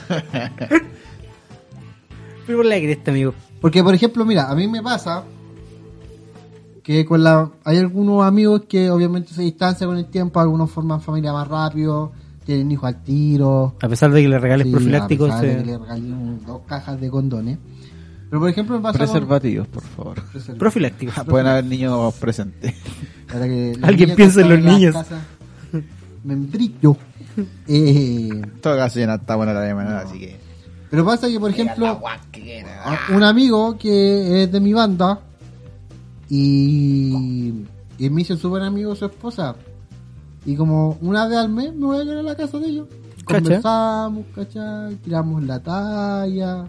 Pero 2.46 2.58
por 2.58 2.66
la 2.66 2.76
cresta, 2.76 3.10
amigo. 3.10 3.32
Porque, 3.58 3.82
por 3.82 3.94
ejemplo, 3.94 4.22
mira, 4.26 4.50
a 4.50 4.54
mí 4.54 4.68
me 4.68 4.82
pasa 4.82 5.24
que 6.82 7.06
con 7.06 7.24
la 7.24 7.50
hay 7.64 7.78
algunos 7.78 8.22
amigos 8.22 8.64
que 8.68 8.90
obviamente 8.90 9.32
se 9.32 9.40
distancian 9.40 9.88
con 9.88 9.96
el 9.96 10.04
tiempo, 10.10 10.40
algunos 10.40 10.70
forman 10.70 11.00
familia 11.00 11.32
más 11.32 11.48
rápido, 11.48 12.12
tienen 12.44 12.70
hijos 12.70 12.84
al 12.86 13.02
tiro. 13.02 13.76
A 13.80 13.88
pesar 13.88 14.10
de 14.10 14.20
que 14.20 14.28
le 14.28 14.38
regales 14.38 14.66
sí, 14.66 14.72
profilácticos. 14.72 15.30
a 15.30 15.40
pesar 15.40 15.56
de 15.56 15.62
que 15.64 15.70
le 15.70 15.78
regalé 15.78 16.12
un- 16.12 16.42
dos 16.46 16.60
cajas 16.66 17.00
de 17.00 17.08
condones. 17.08 17.56
Pero, 18.34 18.40
por 18.40 18.50
ejemplo, 18.50 18.82
Preservativos, 18.92 19.68
por 19.68 19.82
favor. 19.84 20.14
Preservativos. 20.14 20.58
profilácticos. 20.58 21.14
Ah, 21.18 21.22
Pueden 21.24 21.46
haber 21.46 21.64
niños 21.66 22.12
presentes. 22.14 22.74
Para 23.30 23.44
que 23.46 23.74
los 23.76 23.84
Alguien 23.88 24.08
niños 24.08 24.16
piensa 24.16 24.40
en 24.40 24.48
los 24.48 24.60
las 24.60 24.72
niños. 24.74 24.92
casas, 24.96 25.22
Membrillo. 26.24 26.96
Eh, 27.68 28.30
En 28.32 28.50
todo 28.60 28.76
caso, 28.76 28.98
ya 28.98 29.06
no 29.06 29.14
está 29.14 29.36
buena 29.36 29.52
la 29.52 29.64
llamada, 29.68 30.00
así 30.00 30.18
que. 30.18 30.36
pero 30.90 31.04
pasa 31.04 31.28
que, 31.28 31.38
por 31.38 31.48
ejemplo, 31.50 31.86
a- 31.86 32.98
un 33.14 33.22
amigo 33.22 33.78
que 33.78 34.42
es 34.42 34.50
de 34.50 34.58
mi 34.60 34.72
banda 34.72 35.20
y, 36.28 37.52
y 37.98 38.10
me 38.10 38.22
hizo 38.22 38.36
súper 38.36 38.62
amigo 38.62 38.96
su 38.96 39.04
esposa. 39.04 39.54
Y 40.44 40.56
como 40.56 40.98
una 41.02 41.28
vez 41.28 41.38
al 41.38 41.50
mes 41.50 41.72
me 41.72 41.86
voy 41.86 42.00
a 42.00 42.02
quedar 42.02 42.16
a 42.18 42.22
la 42.22 42.34
casa 42.34 42.58
de 42.58 42.66
ellos. 42.66 42.88
Cacha. 43.26 43.40
Conversamos, 43.40 44.24
¿cachai? 44.34 44.96
Tiramos 44.96 45.42
la 45.44 45.60
talla. 45.62 46.64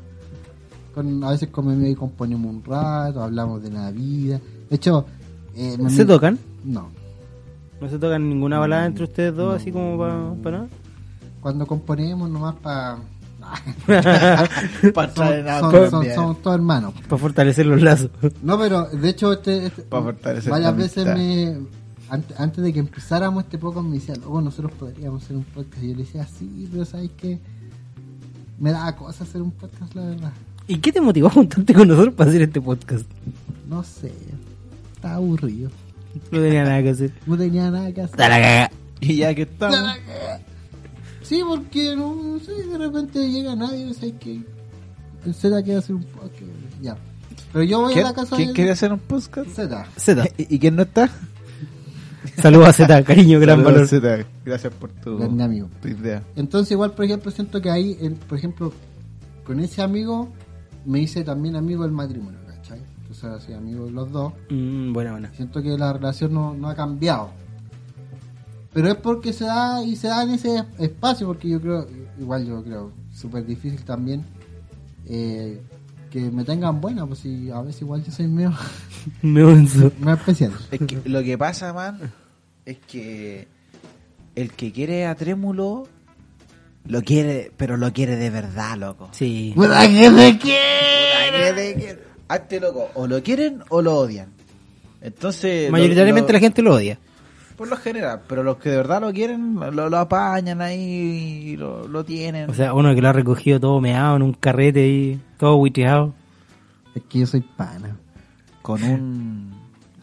Con, 0.96 1.24
a 1.26 1.32
veces 1.32 1.50
comemos 1.50 1.88
y 1.90 1.94
componemos 1.94 2.50
un 2.50 2.64
rato, 2.64 3.22
hablamos 3.22 3.62
de 3.62 3.70
la 3.70 3.92
vida. 3.92 4.40
De 4.70 4.76
hecho, 4.78 5.06
eh, 5.56 5.78
¿Se 5.90 6.06
tocan? 6.06 6.40
No. 6.64 6.90
¿No 7.82 7.90
se 7.90 8.00
tocan 8.00 8.30
ninguna 8.30 8.60
balada 8.60 8.86
entre 8.86 9.04
ustedes 9.04 9.36
dos, 9.36 9.62
así 9.62 9.72
como 9.72 9.98
para 10.42 10.58
nada? 10.60 10.70
Cuando 11.42 11.68
componemos 11.68 12.30
nomás 12.30 12.56
para... 12.56 12.98
Para 14.96 15.14
traer 15.14 15.46
nada 15.46 15.60
Son, 15.60 15.72
con 15.72 16.06
somos 16.10 16.42
todos 16.42 16.56
hermanos. 16.56 16.94
Para 17.08 17.18
fortalecer 17.18 17.68
los 17.68 17.80
lazos. 17.80 18.10
No, 18.42 18.58
pero 18.58 18.86
de 18.86 19.10
hecho, 19.10 19.34
este, 19.34 19.68
este- 19.68 19.84
fortalecer 19.84 20.50
varias 20.52 20.76
veces 20.76 21.06
me. 21.06 21.60
Antes, 22.10 22.40
antes 22.40 22.64
de 22.64 22.74
que 22.74 22.80
empezáramos 22.80 23.44
este 23.44 23.60
podcast, 23.60 23.86
me 23.86 23.96
decían, 23.96 24.20
oh, 24.28 24.42
nosotros 24.42 24.72
podríamos 24.80 25.24
hacer 25.24 25.38
un 25.38 25.44
podcast. 25.44 25.84
Y 25.84 25.90
yo 25.90 25.96
le 25.96 26.04
decía, 26.04 26.26
sí, 26.26 26.68
pero 26.72 26.86
sabes 26.86 27.12
que 27.12 27.40
me 28.58 28.72
da 28.72 28.96
cosa 28.96 29.24
hacer 29.24 29.44
un 29.44 29.52
podcast, 29.52 29.94
la 29.94 30.06
verdad. 30.06 30.32
¿Y 30.68 30.78
qué 30.78 30.92
te 30.92 31.02
motivó 31.02 31.28
a 31.28 31.32
juntarte 31.32 31.74
con 31.74 31.88
nosotros 31.88 32.14
para 32.16 32.30
hacer 32.30 32.42
este 32.44 32.60
podcast? 32.62 33.06
No 33.70 33.84
sé, 33.84 34.12
estaba 34.96 35.16
aburrido. 35.16 35.70
No 36.32 36.40
tenía 36.40 36.64
nada 36.64 36.82
que 36.82 36.90
hacer. 36.90 37.12
No 37.26 37.38
tenía 37.38 37.70
nada 37.70 37.92
que 37.92 38.02
hacer. 38.02 38.20
La 38.20 38.30
caga. 38.30 38.72
Y 39.02 39.18
ya 39.18 39.36
que 39.36 39.44
estamos. 39.44 39.78
Sí, 41.22 41.42
porque 41.48 41.96
no, 41.96 42.16
no 42.16 42.40
sé, 42.40 42.52
de 42.54 42.78
repente 42.78 43.30
llega 43.32 43.56
nadie, 43.56 43.94
¿sabes 43.94 44.14
que 44.20 44.42
El 45.26 45.34
Z 45.34 45.62
quiere 45.64 45.80
hacer 45.80 45.96
un 45.96 46.04
podcast. 46.04 46.42
Ya. 46.82 46.96
Pero 47.52 47.64
yo 47.66 47.82
voy 47.82 47.92
a 47.92 47.94
¿Quién, 47.94 48.06
la 48.06 48.14
casa 48.14 48.36
quién 48.36 48.48
de 48.50 48.54
quiere 48.54 48.72
hacer 48.72 48.94
un 48.94 49.00
podcast? 49.00 49.50
Z. 49.50 49.88
Z. 49.98 50.24
¿Y, 50.38 50.56
y 50.56 50.60
quién 50.60 50.76
no 50.76 50.84
está? 50.84 51.10
Saludos 52.42 52.70
a 52.70 52.74
Z, 52.74 53.04
cariño, 53.04 53.40
gran 53.40 53.58
Saludos, 53.64 53.74
valor. 53.74 53.88
Zeta. 54.24 54.30
Gracias 54.46 54.74
por 54.74 54.90
tu, 54.92 55.18
Grande 55.18 55.44
amigo. 55.44 55.70
tu 55.82 55.88
idea. 55.88 56.24
Entonces 56.36 56.72
igual, 56.72 56.92
por 56.94 57.06
ejemplo, 57.06 57.32
siento 57.32 57.62
que 57.62 57.70
ahí, 57.70 57.98
el- 58.02 58.14
por 58.16 58.38
ejemplo, 58.38 58.74
con 59.44 59.60
ese 59.60 59.82
amigo 59.82 60.30
me 60.86 61.00
hice 61.00 61.24
también 61.24 61.56
amigo 61.56 61.84
del 61.84 61.92
matrimonio, 61.92 62.40
¿cachai? 62.48 62.82
Entonces 63.02 63.26
así 63.26 63.54
amigo 63.54 63.86
de 63.86 63.92
los 63.92 64.12
dos. 64.12 64.34
Mm, 64.50 64.94
buena, 64.94 65.12
buena. 65.12 65.34
Siento 65.34 65.62
que 65.62 65.78
la 65.78 65.94
relación 65.94 66.34
no, 66.34 66.54
no 66.54 66.70
ha 66.70 66.76
cambiado. 66.76 67.32
Pero 68.74 68.90
es 68.90 68.96
porque 68.96 69.32
se 69.32 69.46
da 69.46 69.82
y 69.84 69.96
se 69.96 70.10
da 70.10 70.24
en 70.24 70.32
ese 70.32 70.64
espacio, 70.80 71.28
porque 71.28 71.48
yo 71.48 71.62
creo, 71.62 71.88
igual 72.20 72.46
yo 72.46 72.64
creo, 72.64 72.92
súper 73.14 73.46
difícil 73.46 73.84
también 73.86 74.26
eh, 75.06 75.62
que 76.10 76.32
me 76.32 76.44
tengan 76.44 76.82
buena, 76.82 77.06
pues 77.06 77.20
si 77.20 77.50
a 77.52 77.62
veces 77.62 77.82
igual 77.82 78.04
yo 78.04 78.12
soy 78.12 78.28
medio, 78.28 78.54
Me 79.22 79.44
medio 79.44 80.14
especial. 80.14 80.52
Es 80.72 80.80
que 80.80 81.02
lo 81.06 81.24
que 81.24 81.38
pasa, 81.38 81.74
man, 81.74 82.00
es 82.66 82.78
que 82.80 83.48
el 84.36 84.52
que 84.52 84.72
quiere 84.72 85.06
a 85.06 85.16
Trémulo 85.16 85.88
lo 86.88 87.02
quiere, 87.02 87.52
pero 87.58 87.78
lo 87.78 87.92
quiere 87.94 88.16
de 88.16 88.30
verdad, 88.30 88.78
loco. 88.78 89.10
Sí. 89.12 89.52
¡Puta 89.56 89.88
que 89.88 90.10
te 90.12 90.38
quiere. 90.38 92.00
Hazte 92.28 92.60
loco, 92.60 92.90
o 92.96 93.06
lo 93.08 93.22
quieren 93.22 93.64
o 93.70 93.82
lo 93.82 93.96
odian. 93.98 94.30
Entonces. 95.02 95.70
Mayoritariamente 95.72 96.32
lo- 96.32 96.34
la 96.34 96.40
gente 96.40 96.62
lo 96.62 96.74
odia. 96.76 96.98
Por 97.56 97.68
lo 97.70 97.78
general, 97.78 98.22
pero 98.28 98.44
los 98.44 98.58
que 98.58 98.70
de 98.70 98.78
verdad 98.78 99.00
lo 99.00 99.14
quieren, 99.14 99.56
lo, 99.56 99.90
lo 99.90 99.98
apañan 99.98 100.62
ahí 100.62 101.52
y 101.52 101.56
lo, 101.58 101.88
lo 101.88 102.04
tienen. 102.04 102.50
O 102.50 102.54
sea, 102.54 102.74
uno 102.74 102.94
que 102.94 103.02
lo 103.02 103.08
ha 103.10 103.14
recogido 103.14 103.60
todo 103.62 103.80
meado 103.80 104.18
en 104.18 104.24
un 104.24 104.34
carrete 104.34 104.82
ahí, 104.84 105.22
todo 105.38 105.56
huiteado. 105.56 106.14
Es 106.96 107.04
que 107.08 107.20
yo 107.20 107.26
soy 107.28 107.42
pana. 107.42 107.96
con 108.62 108.84
un... 108.84 109.52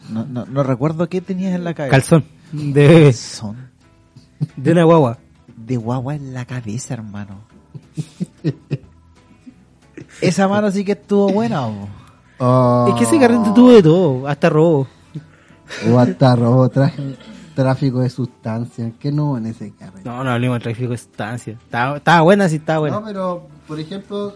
No, 0.09 0.25
no, 0.25 0.45
no 0.45 0.63
recuerdo 0.63 1.07
qué 1.09 1.21
tenías 1.21 1.53
en 1.53 1.63
la 1.63 1.73
cabeza. 1.73 1.91
Calzón. 1.91 2.23
De. 2.51 3.03
Calzón. 3.03 3.69
De 4.55 4.71
una 4.71 4.83
guagua. 4.83 5.17
De 5.57 5.77
guagua 5.77 6.15
en 6.15 6.33
la 6.33 6.45
cabeza, 6.45 6.93
hermano. 6.95 7.37
Esa 10.21 10.47
mano 10.47 10.71
sí 10.71 10.83
que 10.83 10.93
estuvo 10.93 11.29
buena, 11.31 11.67
o. 11.67 11.87
Oh, 12.39 12.85
Es 12.89 12.95
que 12.95 13.03
ese 13.03 13.19
carrete 13.19 13.51
tuvo 13.53 13.71
de 13.71 13.83
todo, 13.83 14.27
hasta 14.27 14.49
robo. 14.49 14.87
O 15.89 15.99
hasta 15.99 16.35
robo, 16.35 16.67
traje- 16.69 17.15
tráfico 17.55 17.99
de 17.99 18.09
sustancias. 18.09 18.91
¿Qué 18.99 19.11
no 19.11 19.37
en 19.37 19.45
ese 19.45 19.71
carrete? 19.71 20.03
No, 20.07 20.23
no 20.23 20.31
hablemos 20.31 20.57
de 20.59 20.63
tráfico 20.63 20.89
de 20.89 20.95
estancia. 20.95 21.53
Estaba, 21.53 21.97
estaba 21.97 22.21
buena, 22.21 22.49
sí 22.49 22.55
estaba 22.57 22.79
buena. 22.79 22.99
No, 22.99 23.05
pero, 23.05 23.47
por 23.67 23.79
ejemplo, 23.79 24.35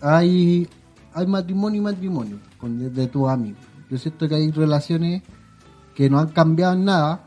hay, 0.00 0.68
hay 1.14 1.26
matrimonio 1.26 1.80
y 1.80 1.84
matrimonio 1.84 2.36
con, 2.58 2.78
de, 2.78 2.90
de 2.90 3.06
tus 3.06 3.28
amigos. 3.28 3.60
Yo 3.90 3.96
siento 3.98 4.28
que 4.28 4.34
hay 4.34 4.50
relaciones 4.50 5.22
que 5.94 6.08
no 6.10 6.18
han 6.18 6.28
cambiado 6.28 6.74
en 6.74 6.84
nada. 6.84 7.24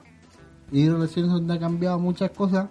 Y 0.72 0.84
hay 0.84 0.90
relaciones 0.90 1.32
donde 1.32 1.54
han 1.54 1.60
cambiado 1.60 2.00
muchas 2.00 2.30
cosas. 2.32 2.68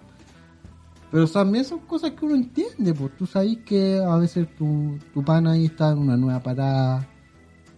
Pero 1.11 1.27
también 1.27 1.65
son 1.65 1.79
cosas 1.79 2.11
que 2.11 2.25
uno 2.25 2.35
entiende. 2.35 2.93
Pues 2.93 3.15
tú 3.17 3.25
sabes 3.25 3.57
que 3.65 3.97
a 4.03 4.15
veces 4.17 4.47
tu, 4.57 4.97
tu 5.13 5.23
pana 5.23 5.51
ahí 5.51 5.65
está 5.65 5.91
en 5.91 5.97
una 5.99 6.15
nueva 6.17 6.39
parada. 6.41 7.07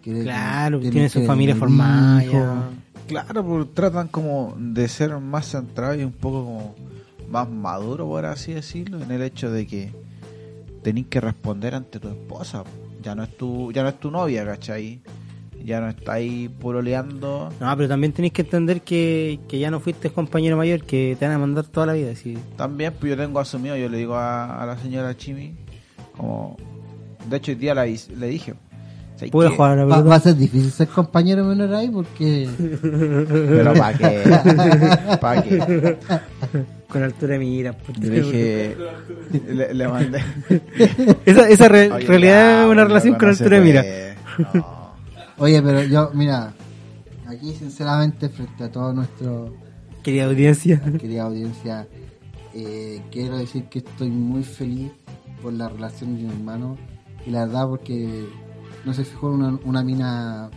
que- 0.02 0.22
Claro, 0.24 0.80
que 0.82 0.90
tiene 0.92 1.08
su 1.10 1.22
que 1.22 1.26
familia 1.26 1.56
formada. 1.56 2.24
ya. 2.26 2.70
Claro, 3.08 3.46
porque 3.46 3.72
tratan 3.74 4.08
como 4.10 4.54
de 4.58 4.88
ser 4.88 5.18
más 5.20 5.48
centrados 5.52 5.98
y 5.98 6.04
un 6.04 6.12
poco 6.12 6.44
como 6.46 6.76
más 7.30 7.50
maduro, 7.50 8.06
por 8.08 8.26
así 8.26 8.54
decirlo, 8.54 9.02
en 9.02 9.12
el 9.12 9.22
hecho 9.22 9.50
de 9.50 9.66
que 9.66 9.92
tenés 10.84 11.08
que 11.08 11.20
responder 11.22 11.74
ante 11.74 12.00
tu 12.00 12.10
esposa. 12.10 12.64
Ya 13.02 13.16
no 13.16 13.24
es 13.24 13.36
tu, 13.38 13.72
ya 13.72 13.82
no 13.84 13.90
es 13.90 14.00
tu 14.00 14.12
novia, 14.12 14.46
¿cachai? 14.46 15.02
Ya 15.64 15.80
no 15.80 15.88
está 15.90 16.14
ahí 16.14 16.50
puroleando. 16.60 17.50
No, 17.60 17.78
pero 17.78 17.88
también 17.88 18.12
tenéis 18.12 18.34
que 18.34 18.42
entender 18.42 18.82
que, 18.82 19.40
que 19.48 19.60
ya 19.60 19.72
no 19.72 19.80
fuiste 19.80 20.10
compañero 20.10 20.58
mayor, 20.58 20.84
que 20.84 21.16
te 21.18 21.26
van 21.26 21.36
a 21.36 21.40
mandar 21.40 21.66
toda 21.66 21.86
la 21.86 21.94
vida. 21.94 22.14
Sí. 22.16 22.38
También, 22.58 22.94
pues 23.00 23.12
yo 23.12 23.18
tengo 23.18 23.40
asumido, 23.40 23.78
yo 23.78 23.88
le 23.88 23.98
digo 23.98 24.16
a, 24.16 24.62
a 24.62 24.66
la 24.66 24.78
señora 24.78 25.16
Chimi, 25.16 25.56
como, 26.18 26.58
de 27.30 27.38
hecho 27.38 27.52
hoy 27.52 27.56
día 27.58 27.74
la, 27.74 27.86
le 27.86 28.28
dije, 28.28 28.56
¿sabes 29.16 29.32
Pude 29.32 29.50
qué? 29.50 29.56
jugar 29.56 29.72
a 29.72 29.76
la 29.78 29.86
Va, 29.86 30.02
va 30.02 30.16
a 30.16 30.20
ser 30.20 30.36
difícil 30.36 30.70
ser 30.70 30.90
compañero 30.90 31.46
menor 31.46 31.74
ahí 31.74 31.88
porque 31.90 32.50
Pero 32.82 33.74
¿para 33.74 33.98
qué? 33.98 35.18
¿Para 35.22 35.42
qué? 35.44 35.98
Con 36.90 37.02
altura 37.04 37.34
de 37.34 37.40
mira. 37.40 37.74
pues. 37.74 37.98
Le 38.00 38.22
dije, 38.22 38.76
le, 39.48 39.74
le 39.74 39.88
mandé. 39.88 40.20
esa 41.26 41.50
esa 41.50 41.68
re- 41.70 41.92
Oye, 41.92 42.06
realidad 42.06 42.64
es 42.66 42.70
una 42.70 42.84
relación 42.84 43.16
con 43.16 43.30
altura 43.30 43.58
de 43.60 43.64
mira. 43.64 43.84
No. 44.54 44.83
Oye, 45.38 45.62
pero 45.62 45.84
yo, 45.84 46.12
mira, 46.14 46.54
aquí 47.28 47.54
sinceramente 47.54 48.30
frente 48.30 48.66
a 48.66 48.72
todo 48.72 48.94
nuestro 48.94 49.54
Querida 50.04 50.26
audiencia. 50.26 50.82
querida 51.00 51.24
audiencia, 51.24 51.88
eh, 52.54 53.02
quiero 53.12 53.38
decir 53.38 53.66
que 53.66 53.80
estoy 53.80 54.10
muy 54.10 54.44
feliz 54.44 54.92
por 55.42 55.54
la 55.54 55.70
relación 55.70 56.16
de 56.18 56.24
mi 56.24 56.30
hermano 56.30 56.78
y 57.26 57.32
la 57.32 57.46
verdad 57.46 57.68
porque 57.68 58.28
no 58.86 58.94
se 58.94 59.06
fijó 59.06 59.30
en 59.30 59.36
una, 59.36 59.60
una 59.64 59.84
mina 59.84 60.50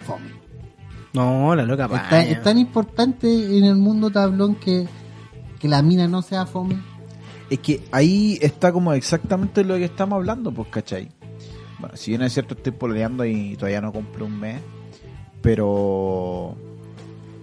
fome. 0.00 0.30
No, 1.12 1.54
la 1.54 1.64
loca 1.64 1.86
Es 1.86 2.08
tan, 2.08 2.26
es 2.26 2.42
tan 2.42 2.58
importante 2.58 3.58
en 3.58 3.64
el 3.64 3.76
mundo 3.76 4.10
tablón 4.10 4.54
que, 4.56 4.86
que 5.58 5.68
la 5.68 5.82
mina 5.82 6.06
no 6.06 6.22
sea 6.22 6.46
fome. 6.46 6.76
Es 7.48 7.58
que 7.58 7.82
ahí 7.90 8.38
está 8.40 8.72
como 8.72 8.92
exactamente 8.92 9.64
lo 9.64 9.74
que 9.74 9.86
estamos 9.86 10.16
hablando, 10.16 10.52
pues, 10.52 10.68
¿cachai? 10.68 11.08
Bueno, 11.80 11.96
si 11.96 12.10
bien 12.10 12.22
es 12.22 12.32
cierto, 12.32 12.54
estoy 12.54 12.72
pololeando 12.72 13.24
y 13.24 13.56
todavía 13.56 13.80
no 13.80 13.92
cumple 13.92 14.24
un 14.24 14.38
mes, 14.38 14.60
pero 15.40 16.54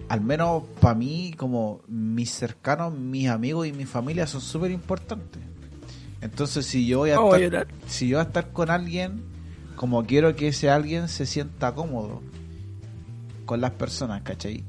al 0.08 0.20
menos 0.20 0.62
para 0.80 0.94
mí, 0.94 1.34
como 1.36 1.80
mis 1.88 2.30
cercanos, 2.30 2.94
mis 2.94 3.28
amigos 3.28 3.66
y 3.66 3.72
mi 3.72 3.84
familia 3.84 4.26
son 4.26 4.40
súper 4.40 4.70
importantes. 4.70 5.42
Entonces, 6.20 6.66
si 6.66 6.86
yo 6.86 6.98
voy 6.98 7.10
a 7.10 7.20
Oh, 7.20 7.26
voy 7.26 7.42
a 7.42 7.46
estar, 7.46 7.66
si 7.86 8.08
yo 8.08 8.16
voy 8.16 8.24
a 8.24 8.28
estar 8.28 8.50
con 8.52 8.70
alguien, 8.70 9.22
como 9.76 10.04
quiero 10.04 10.34
que 10.34 10.48
ese 10.48 10.70
alguien 10.70 11.08
se 11.08 11.26
sienta 11.26 11.74
cómodo 11.74 12.22
con 13.44 13.60
las 13.60 13.72
personas, 13.72 14.22
¿cachai? 14.22 14.64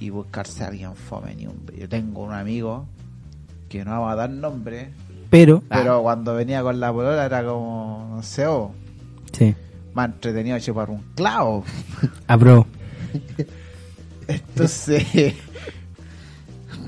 Y 0.00 0.10
buscarse 0.10 0.64
a 0.64 0.68
alguien 0.68 0.94
fome 0.94 1.34
ni 1.34 1.46
un... 1.46 1.66
Yo 1.76 1.88
tengo 1.88 2.22
un 2.22 2.32
amigo 2.32 2.86
que 3.68 3.84
no 3.84 4.02
va 4.02 4.12
a 4.12 4.16
dar 4.16 4.30
nombre, 4.30 4.90
Pero, 5.30 5.62
pero 5.68 6.02
cuando 6.02 6.34
venía 6.34 6.62
con 6.62 6.78
la 6.80 6.92
polola 6.92 7.24
era 7.24 7.44
como, 7.44 8.12
no 8.16 8.22
sé, 8.22 8.46
oh, 8.46 8.72
sí, 9.36 9.54
más 9.94 10.06
entretenido 10.10 10.58
chupar 10.58 10.90
un 10.90 11.02
clavo. 11.14 11.64
aprobó. 12.26 12.66
Entonces, 14.26 15.04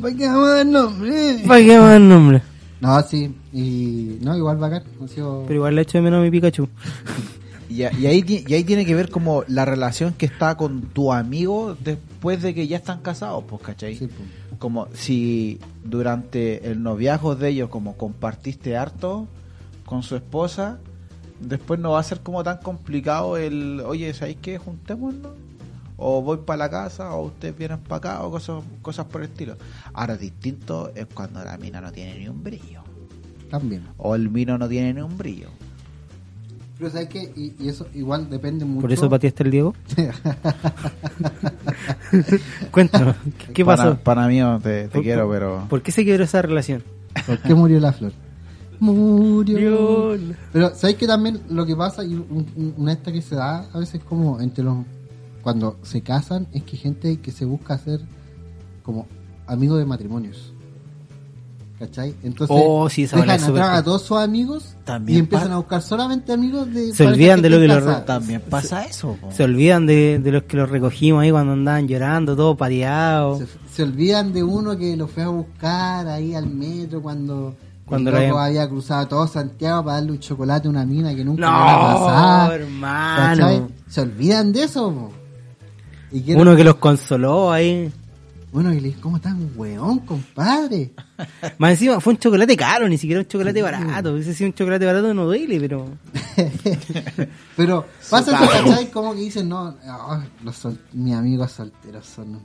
¿Para 0.00 0.14
qué 0.14 0.26
vamos 0.28 0.48
a 0.48 0.54
dar 0.56 0.66
nombre? 0.66 1.42
¿Para 1.46 1.60
qué 1.64 1.78
más 1.78 2.00
nombre? 2.00 2.42
No, 2.80 3.02
sí, 3.02 3.34
y 3.52 4.18
no, 4.20 4.36
igual 4.36 4.58
bacán. 4.58 4.82
Ha 5.02 5.08
sido... 5.08 5.42
Pero 5.46 5.54
igual 5.56 5.74
le 5.74 5.82
echo 5.82 5.98
de 5.98 6.02
menos 6.02 6.20
a 6.20 6.22
mi 6.22 6.30
Pikachu. 6.30 6.68
y, 7.70 7.82
a- 7.84 7.92
y 7.98 8.06
ahí, 8.06 8.44
y 8.46 8.52
ahí 8.54 8.64
tiene 8.64 8.84
que 8.84 8.94
ver 8.94 9.10
como 9.10 9.44
la 9.48 9.64
relación 9.64 10.12
que 10.12 10.26
está 10.26 10.56
con 10.56 10.82
tu 10.82 11.12
amigo 11.12 11.76
después 11.82 12.42
de 12.42 12.54
que 12.54 12.66
ya 12.68 12.76
están 12.76 13.00
casados, 13.00 13.44
pues, 13.48 13.62
¿cachai? 13.62 13.96
Sí, 13.96 14.06
pues. 14.06 14.58
Como 14.58 14.88
si 14.94 15.58
durante 15.84 16.70
el 16.70 16.82
noviazgo 16.82 17.34
de 17.36 17.48
ellos, 17.50 17.68
como 17.70 17.96
compartiste 17.96 18.76
harto 18.76 19.26
con 19.84 20.02
su 20.02 20.16
esposa, 20.16 20.78
después 21.40 21.80
no 21.80 21.92
va 21.92 22.00
a 22.00 22.02
ser 22.02 22.20
como 22.20 22.42
tan 22.42 22.58
complicado 22.58 23.36
el, 23.36 23.80
oye, 23.80 24.12
¿sabéis 24.14 24.38
qué? 24.40 24.58
Juntémonos. 24.58 25.32
O 25.98 26.20
voy 26.20 26.38
para 26.38 26.58
la 26.58 26.70
casa, 26.70 27.14
o 27.14 27.26
ustedes 27.26 27.56
vienen 27.56 27.78
para 27.78 27.96
acá, 27.96 28.22
o 28.22 28.30
cosas, 28.30 28.62
cosas 28.82 29.06
por 29.06 29.22
el 29.22 29.30
estilo. 29.30 29.56
Ahora, 29.94 30.16
distinto 30.16 30.92
es 30.94 31.06
cuando 31.06 31.42
la 31.42 31.56
mina 31.56 31.80
no 31.80 31.90
tiene 31.90 32.18
ni 32.18 32.28
un 32.28 32.44
brillo. 32.44 32.82
También. 33.50 33.82
O 33.96 34.14
el 34.14 34.28
vino 34.28 34.58
no 34.58 34.68
tiene 34.68 34.92
ni 34.92 35.00
un 35.00 35.16
brillo. 35.16 35.48
Pero 36.78 36.90
sabes 36.90 37.08
que, 37.08 37.32
y, 37.34 37.54
y 37.58 37.70
eso 37.70 37.86
igual 37.94 38.28
depende 38.28 38.66
mucho. 38.66 38.82
Por 38.82 38.92
eso 38.92 39.08
pateaste 39.08 39.44
el 39.44 39.50
Diego. 39.50 39.74
Cuéntanos, 42.70 43.16
¿qué, 43.38 43.54
qué 43.54 43.64
pasó? 43.64 43.96
Pana 43.96 44.28
mío, 44.28 44.60
te, 44.62 44.88
te 44.88 45.00
quiero, 45.00 45.30
pero... 45.30 45.64
¿Por 45.70 45.80
qué 45.80 45.92
se 45.92 46.04
quebró 46.04 46.24
esa 46.24 46.42
relación? 46.42 46.82
¿Por 47.26 47.38
qué 47.38 47.54
murió 47.54 47.80
la 47.80 47.94
flor? 47.94 48.12
Murió. 48.80 50.16
Pero 50.52 50.74
sabes 50.74 50.96
que 50.96 51.06
también 51.06 51.40
lo 51.48 51.64
que 51.66 51.76
pasa 51.76 52.04
y 52.04 52.14
un- 52.14 52.46
un- 52.56 52.74
una 52.76 52.92
esta 52.92 53.12
que 53.12 53.22
se 53.22 53.34
da 53.34 53.66
a 53.72 53.78
veces 53.78 54.00
como 54.04 54.40
entre 54.40 54.64
los 54.64 54.78
cuando 55.42 55.76
se 55.82 56.00
casan 56.00 56.48
es 56.52 56.62
que 56.64 56.76
gente 56.76 57.18
que 57.20 57.30
se 57.30 57.44
busca 57.44 57.74
hacer 57.74 58.00
como 58.82 59.06
amigos 59.46 59.78
de 59.78 59.84
matrimonios. 59.84 60.52
¿Cachai? 61.78 62.14
Entonces 62.22 62.56
Oh, 62.58 62.88
sí, 62.88 63.02
esa 63.02 63.16
dejan 63.16 63.38
atrás 63.44 63.78
a 63.78 63.84
todos 63.84 64.00
sus 64.00 64.16
amigos 64.16 64.76
También 64.84 65.16
y 65.16 65.20
empiezan 65.20 65.52
a 65.52 65.58
buscar 65.58 65.82
solamente 65.82 66.32
amigos 66.32 66.72
de 66.72 66.94
Se 66.94 67.06
olvidan 67.06 67.42
de 67.42 67.50
lo 67.50 67.58
que 67.58 67.68
los-. 67.68 68.06
También 68.06 68.40
pasa 68.48 68.84
eso. 68.86 69.14
po. 69.20 69.30
Se 69.30 69.44
olvidan 69.44 69.84
de, 69.84 70.18
de 70.18 70.32
los 70.32 70.44
que 70.44 70.56
los 70.56 70.70
recogimos 70.70 71.22
ahí 71.22 71.30
cuando 71.30 71.52
andaban 71.52 71.86
llorando, 71.86 72.34
todo 72.34 72.56
pateado. 72.56 73.38
Se, 73.40 73.46
se 73.74 73.82
olvidan 73.82 74.32
de 74.32 74.42
uno 74.42 74.78
que 74.78 74.96
lo 74.96 75.06
fue 75.06 75.22
a 75.24 75.28
buscar 75.28 76.08
ahí 76.08 76.34
al 76.34 76.46
metro 76.48 77.02
cuando, 77.02 77.54
Cuando 77.86 78.10
el 78.10 78.16
lo 78.16 78.22
loco 78.22 78.38
habían- 78.40 78.62
había 78.62 78.68
cruzado 78.68 79.06
todo 79.08 79.26
Santiago 79.26 79.84
para 79.84 79.96
darle 79.96 80.12
un 80.12 80.18
chocolate 80.20 80.66
a 80.66 80.70
una 80.70 80.84
mina 80.84 81.14
que 81.14 81.24
nunca 81.24 81.40
No, 81.42 81.48
le 81.64 81.70
iba 81.72 81.92
a 81.92 81.94
pasar. 82.46 82.60
hermano. 82.60 83.36
¿Cachai? 83.36 83.62
Se 83.88 84.00
olvidan 84.00 84.52
de 84.52 84.62
eso. 84.64 84.92
po. 84.92 85.12
Y 86.12 86.32
Uno 86.34 86.54
que 86.56 86.64
los 86.64 86.76
consoló 86.76 87.50
ahí. 87.52 87.92
Bueno, 88.52 88.72
y 88.72 88.80
le 88.80 88.88
dije, 88.88 89.00
¿cómo 89.00 89.16
están, 89.16 89.50
weón, 89.56 89.98
compadre? 90.00 90.92
Más 91.58 91.72
encima 91.72 92.00
fue 92.00 92.14
un 92.14 92.18
chocolate 92.18 92.56
caro, 92.56 92.88
ni 92.88 92.96
siquiera 92.96 93.20
un 93.20 93.26
chocolate 93.28 93.60
barato. 93.60 94.12
Hubiese 94.14 94.32
sido 94.34 94.48
un 94.48 94.54
chocolate 94.54 94.86
barato 94.86 95.12
no 95.12 95.24
duele, 95.26 95.60
pero. 95.60 95.86
Pero 97.56 97.86
pasa 98.10 98.36
eso, 98.42 98.50
¿cachai? 98.64 98.90
Como 98.90 99.14
que 99.14 99.20
dicen, 99.20 99.48
no, 99.48 99.74
ah, 99.86 100.22
los 100.44 100.56
sol- 100.56 100.78
mis 100.92 101.14
amigos 101.14 101.52
solteros 101.52 102.06
son... 102.06 102.38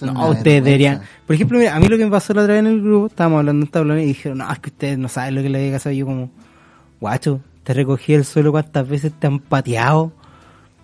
son 0.00 0.14
No, 0.14 0.30
ustedes 0.30 0.64
deberían. 0.64 1.02
Por 1.26 1.34
ejemplo, 1.36 1.58
mira, 1.58 1.76
a 1.76 1.80
mí 1.80 1.86
lo 1.88 1.96
que 1.96 2.04
me 2.04 2.10
pasó 2.10 2.34
la 2.34 2.42
otra 2.42 2.54
vez 2.54 2.60
en 2.60 2.66
el 2.66 2.82
grupo, 2.82 3.06
estábamos 3.06 3.38
hablando 3.38 3.64
en 3.66 3.70
tablón 3.70 4.00
y 4.00 4.06
dijeron, 4.06 4.38
no, 4.38 4.52
es 4.52 4.58
que 4.58 4.70
ustedes 4.70 4.98
no 4.98 5.08
saben 5.08 5.34
lo 5.36 5.42
que 5.42 5.48
le 5.48 5.58
había 5.58 5.72
pasado. 5.72 5.94
Y 5.94 5.98
yo, 5.98 6.06
como, 6.06 6.30
guacho, 7.00 7.40
te 7.62 7.74
recogí 7.74 8.14
el 8.14 8.24
suelo 8.24 8.50
cuántas 8.52 8.88
veces 8.88 9.12
te 9.18 9.26
han 9.26 9.38
pateado. 9.38 10.12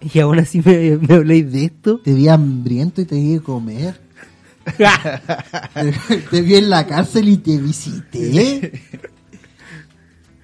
Y 0.00 0.18
aún 0.20 0.38
así 0.38 0.60
me, 0.64 0.96
me 0.98 1.14
habláis 1.14 1.50
de 1.52 1.64
esto. 1.64 1.98
Te 2.00 2.12
vi 2.14 2.28
hambriento 2.28 3.00
y 3.00 3.06
te 3.06 3.14
di 3.14 3.34
de 3.34 3.40
comer. 3.40 4.00
te, 6.30 6.42
vi 6.42 6.56
en 6.56 6.70
la 6.70 6.86
cárcel 6.86 7.28
y 7.28 7.36
te 7.38 7.56
visité. 7.58 8.72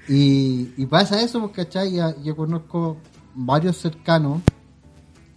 Y, 0.08 0.70
y 0.76 0.86
pasa 0.86 1.20
eso, 1.22 1.40
pues, 1.40 1.52
¿cachai? 1.52 1.92
Ya- 1.92 2.14
Yo 2.22 2.34
conozco 2.36 2.96
varios 3.34 3.76
cercanos 3.78 4.42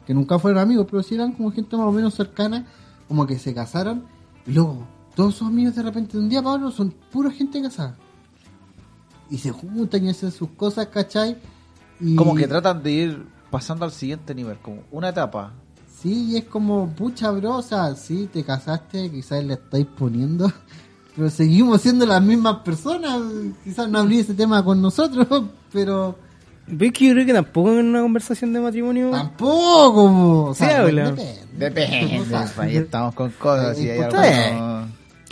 que 0.05 0.13
nunca 0.13 0.37
fueron 0.39 0.59
amigos, 0.61 0.87
pero 0.89 1.01
sí 1.03 1.15
eran 1.15 1.31
como 1.33 1.51
gente 1.51 1.75
más 1.77 1.87
o 1.87 1.91
menos 1.91 2.13
cercana, 2.13 2.65
como 3.07 3.25
que 3.25 3.37
se 3.39 3.53
casaron 3.53 4.05
Y 4.45 4.53
luego, 4.53 4.85
todos 5.15 5.35
sus 5.35 5.47
amigos 5.47 5.75
de 5.75 5.83
repente 5.83 6.17
de 6.17 6.23
un 6.23 6.29
día 6.29 6.41
para 6.41 6.55
otro 6.55 6.71
son 6.71 6.91
pura 7.11 7.31
gente 7.31 7.61
casada. 7.61 7.95
Y 9.29 9.37
se 9.37 9.51
juntan 9.51 10.05
y 10.05 10.09
hacen 10.09 10.31
sus 10.31 10.49
cosas, 10.49 10.87
¿cachai? 10.87 11.37
Y, 11.99 12.15
Como 12.15 12.35
que 12.35 12.47
tratan 12.47 12.83
de 12.83 12.91
ir 12.91 13.25
pasando 13.49 13.85
al 13.85 13.91
siguiente 13.91 14.35
nivel, 14.35 14.57
como 14.59 14.83
una 14.91 15.09
etapa. 15.09 15.53
Sí, 16.01 16.31
y 16.31 16.37
es 16.37 16.43
como, 16.45 16.89
pucha, 16.89 17.31
bro, 17.31 17.57
o 17.57 17.61
sea, 17.61 17.95
sí, 17.95 18.29
te 18.31 18.43
casaste, 18.43 19.09
quizás 19.09 19.43
le 19.43 19.53
estáis 19.55 19.87
poniendo, 19.87 20.51
pero 21.15 21.29
seguimos 21.29 21.81
siendo 21.81 22.05
las 22.05 22.21
mismas 22.21 22.57
personas. 22.57 23.19
Quizás 23.63 23.89
no 23.89 23.99
abrí 23.99 24.19
ese 24.19 24.33
tema 24.33 24.63
con 24.63 24.81
nosotros, 24.81 25.27
pero 25.71 26.15
¿Ves 26.67 26.91
que 26.93 27.05
yo 27.07 27.13
creo 27.13 27.25
que 27.25 27.33
tampoco 27.33 27.71
en 27.73 27.85
una 27.87 28.01
conversación 28.01 28.51
de 28.53 28.59
matrimonio? 28.59 29.11
tampoco. 29.11 29.93
po. 30.07 30.43
O 30.49 30.53
Sí, 30.55 30.65
sea, 30.65 30.81
habla. 30.81 31.11
depende. 31.11 31.39
Depende, 31.57 32.19
O 32.21 32.25
sea, 32.47 32.63
ahí 32.63 32.77
estamos 32.77 33.13
con 33.15 33.29
cosas 33.31 33.79
y 33.79 33.89
hay 33.89 33.99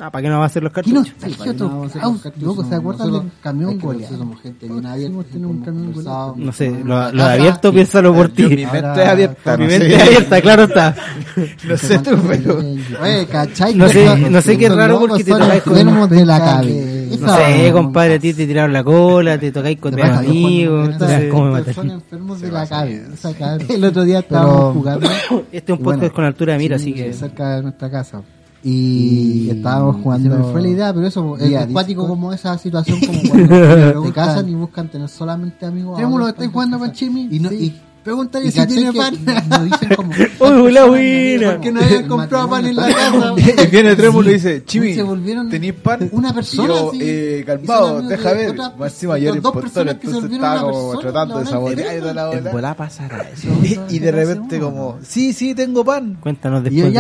Ah, 0.02 0.10
¿para 0.10 0.24
qué 0.24 0.28
no 0.30 0.38
va 0.40 0.44
a 0.46 0.48
hacer 0.48 0.64
los 0.64 0.74
cartuchos? 0.74 1.06
está, 1.08 1.52
otro 1.52 1.88
caos, 1.94 2.22
loco, 2.42 2.64
¿se 2.68 2.76
acuerdan 2.76 3.12
del 3.12 3.22
camión 3.42 3.78
Goliath? 3.80 4.10
somos 4.10 4.42
gente 4.42 4.68
bien 4.68 4.86
abierta, 4.88 5.16
un 5.36 5.62
camión 5.64 5.94
Goliath. 5.94 6.36
No 6.36 6.52
sé, 6.52 6.72
lo, 6.84 7.12
lo 7.12 7.24
de 7.24 7.32
abierto, 7.34 7.72
piénsalo 7.72 8.12
por 8.14 8.30
ti. 8.30 8.44
Mi 8.44 8.66
mente 8.66 9.04
es 9.04 9.08
abierta. 9.10 9.56
Mi 9.58 9.68
mente 9.68 9.96
es 9.96 10.02
abierta, 10.02 10.42
claro 10.42 10.64
está. 10.64 10.96
No 11.68 11.78
sé 11.78 12.00
tú, 12.00 12.18
pero... 12.28 12.58
Oye, 13.02 13.28
¿cachai? 13.28 13.76
No 13.76 13.88
sé- 13.88 14.30
no 14.32 14.42
sé 14.42 14.58
qué 14.58 14.70
raro 14.70 15.00
porque 15.00 15.24
te 15.24 15.32
tocáis 15.32 15.62
con 15.64 16.10
de 16.10 16.26
la 16.26 16.40
cabeza. 16.40 17.03
No 17.20 17.36
sé, 17.38 17.72
compadre, 17.72 18.14
a 18.16 18.20
ti 18.20 18.34
te 18.34 18.46
tiraron 18.48 18.74
la 18.74 18.84
cola, 18.84 19.38
te 19.38 19.52
tocáis 19.52 19.80
con 19.80 19.96
Te 19.96 20.02
tus 20.02 20.10
amigos, 20.12 20.90
entonces, 20.90 21.22
enfermos 21.24 22.42
de 22.42 22.52
la 22.52 22.68
cabeza, 22.68 23.34
cabrón. 23.34 23.68
El 23.72 23.84
otro 23.86 24.04
día 24.04 24.20
estábamos 24.20 24.56
Pero- 24.60 24.74
jugando 24.74 25.10
Este 25.52 25.72
es 25.74 25.78
un 25.80 25.84
podcast 25.84 26.00
Bueno, 26.02 26.14
con 26.16 26.26
altura 26.26 26.54
de 26.54 26.60
mira, 26.60 26.80
sí, 26.80 26.92
así 26.92 27.04
que... 27.04 27.14
cerca 27.14 27.56
de 27.58 27.62
nuestra 27.64 27.90
casa. 27.92 28.22
Y, 28.66 29.50
estábamos 29.50 29.98
jugando- 30.02 30.32
Se 30.32 30.38
me 30.42 30.52
fue 30.52 30.62
la 30.62 30.68
idea, 30.70 30.94
pero 30.94 31.06
eso 31.08 31.38
es 31.38 31.56
acuático 31.56 32.08
como 32.08 32.32
esa 32.32 32.58
situación 32.58 33.00
como 33.02 33.20
cuando 33.30 34.04
se 34.06 34.12
casan 34.14 34.50
y 34.50 34.56
buscan 34.56 34.88
tener 34.88 35.10
solamente 35.10 35.66
amigos. 35.66 35.98
Trémulo, 35.98 36.30
¿estáis 36.30 36.50
jugando 36.52 36.80
con 36.80 36.92
Chimi? 36.94 37.28
Y, 37.30 37.40
no, 37.40 37.50
Sí. 37.50 37.56
y 37.56 37.82
Pregúntale 38.04 38.48
y 38.48 38.52
si 38.52 38.68
tiene 38.68 38.92
pan. 38.92 39.16
Nos 39.50 39.64
dicen 39.64 39.96
como. 39.96 40.12
¡Oh, 40.40 40.70
la 40.70 40.86
buena! 40.86 41.52
¿Por 41.52 41.62
qué 41.62 41.72
no 41.72 41.82
habían 41.82 42.08
comprado 42.08 42.50
pan 42.50 42.66
en 42.66 42.76
la 42.76 42.88
casa? 42.88 43.34
Y 43.64 43.68
viene 43.68 43.96
Trémulo 43.96 44.30
y 44.30 44.34
dice, 44.34 45.04
volvieron 45.04 45.50
¿tenís 45.50 45.74
pan? 45.74 46.10
una 46.12 46.34
persona, 46.34 46.74
Y 46.94 47.00
eh, 47.02 47.44
calmado, 47.46 48.02
deja 48.02 48.34
de 48.34 48.52
ver. 48.52 48.56
encima 48.82 49.18
yo 49.18 49.32
era 49.32 49.40
dos 49.40 49.56
impostor, 49.56 49.88
entonces 49.88 50.32
estaba 50.32 50.62
como 50.62 51.00
tratando 51.00 51.40
de 51.40 51.46
sabotear 51.46 51.98
y 51.98 52.00
toda 52.00 52.14
la 52.14 52.28
bola. 52.28 52.52
volá 52.52 52.74
pasará 52.76 53.30
eso. 53.30 53.48
Y, 53.90 54.00
de 54.00 54.12
repente 54.12 54.60
como, 54.60 55.00
sí, 55.02 55.32
sí, 55.34 55.56
tengo 55.56 55.86
pan. 55.86 56.18
Cuéntanos 56.20 56.64
después. 56.64 56.94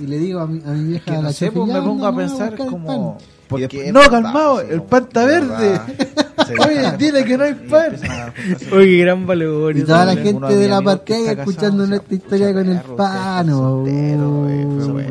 Y 0.00 0.06
le 0.06 0.18
digo 0.18 0.40
a 0.40 0.46
mi, 0.46 0.62
a 0.64 0.70
mi 0.70 0.90
vieja, 0.90 1.04
Que 1.12 1.18
no 1.18 1.32
sé, 1.32 1.50
pues 1.50 1.66
me 1.72 1.82
pongo 1.82 2.06
a 2.06 2.14
pensar 2.14 2.56
como... 2.56 3.18
Porque, 3.48 3.92
no, 3.92 4.00
calmado, 4.10 4.60
el 4.60 4.80
sí, 4.80 4.86
pan 4.88 5.04
está 5.04 5.26
de 5.26 5.40
verde. 5.40 5.80
Oye, 6.66 6.96
dile 6.98 7.24
que 7.24 7.38
no 7.38 7.44
hay 7.44 7.54
pan. 7.54 7.96
Oye, 8.72 8.86
qué 8.86 8.98
gran 8.98 9.26
valor. 9.26 9.76
Y 9.76 9.82
toda 9.82 10.04
la 10.04 10.16
gente 10.16 10.56
de 10.56 10.68
la 10.68 10.80
está 11.30 11.32
escuchando 11.42 11.84
se 11.86 11.96
historia 12.14 12.52
con 12.52 12.68
el 12.68 12.76
perro, 12.80 12.90
que 12.90 12.96
pan. 12.96 13.46
está 13.48 13.56
soltero, 13.56 14.30
güey, 14.30 14.62
fue 14.64 14.76
pero 14.76 14.92
bueno. 14.92 15.08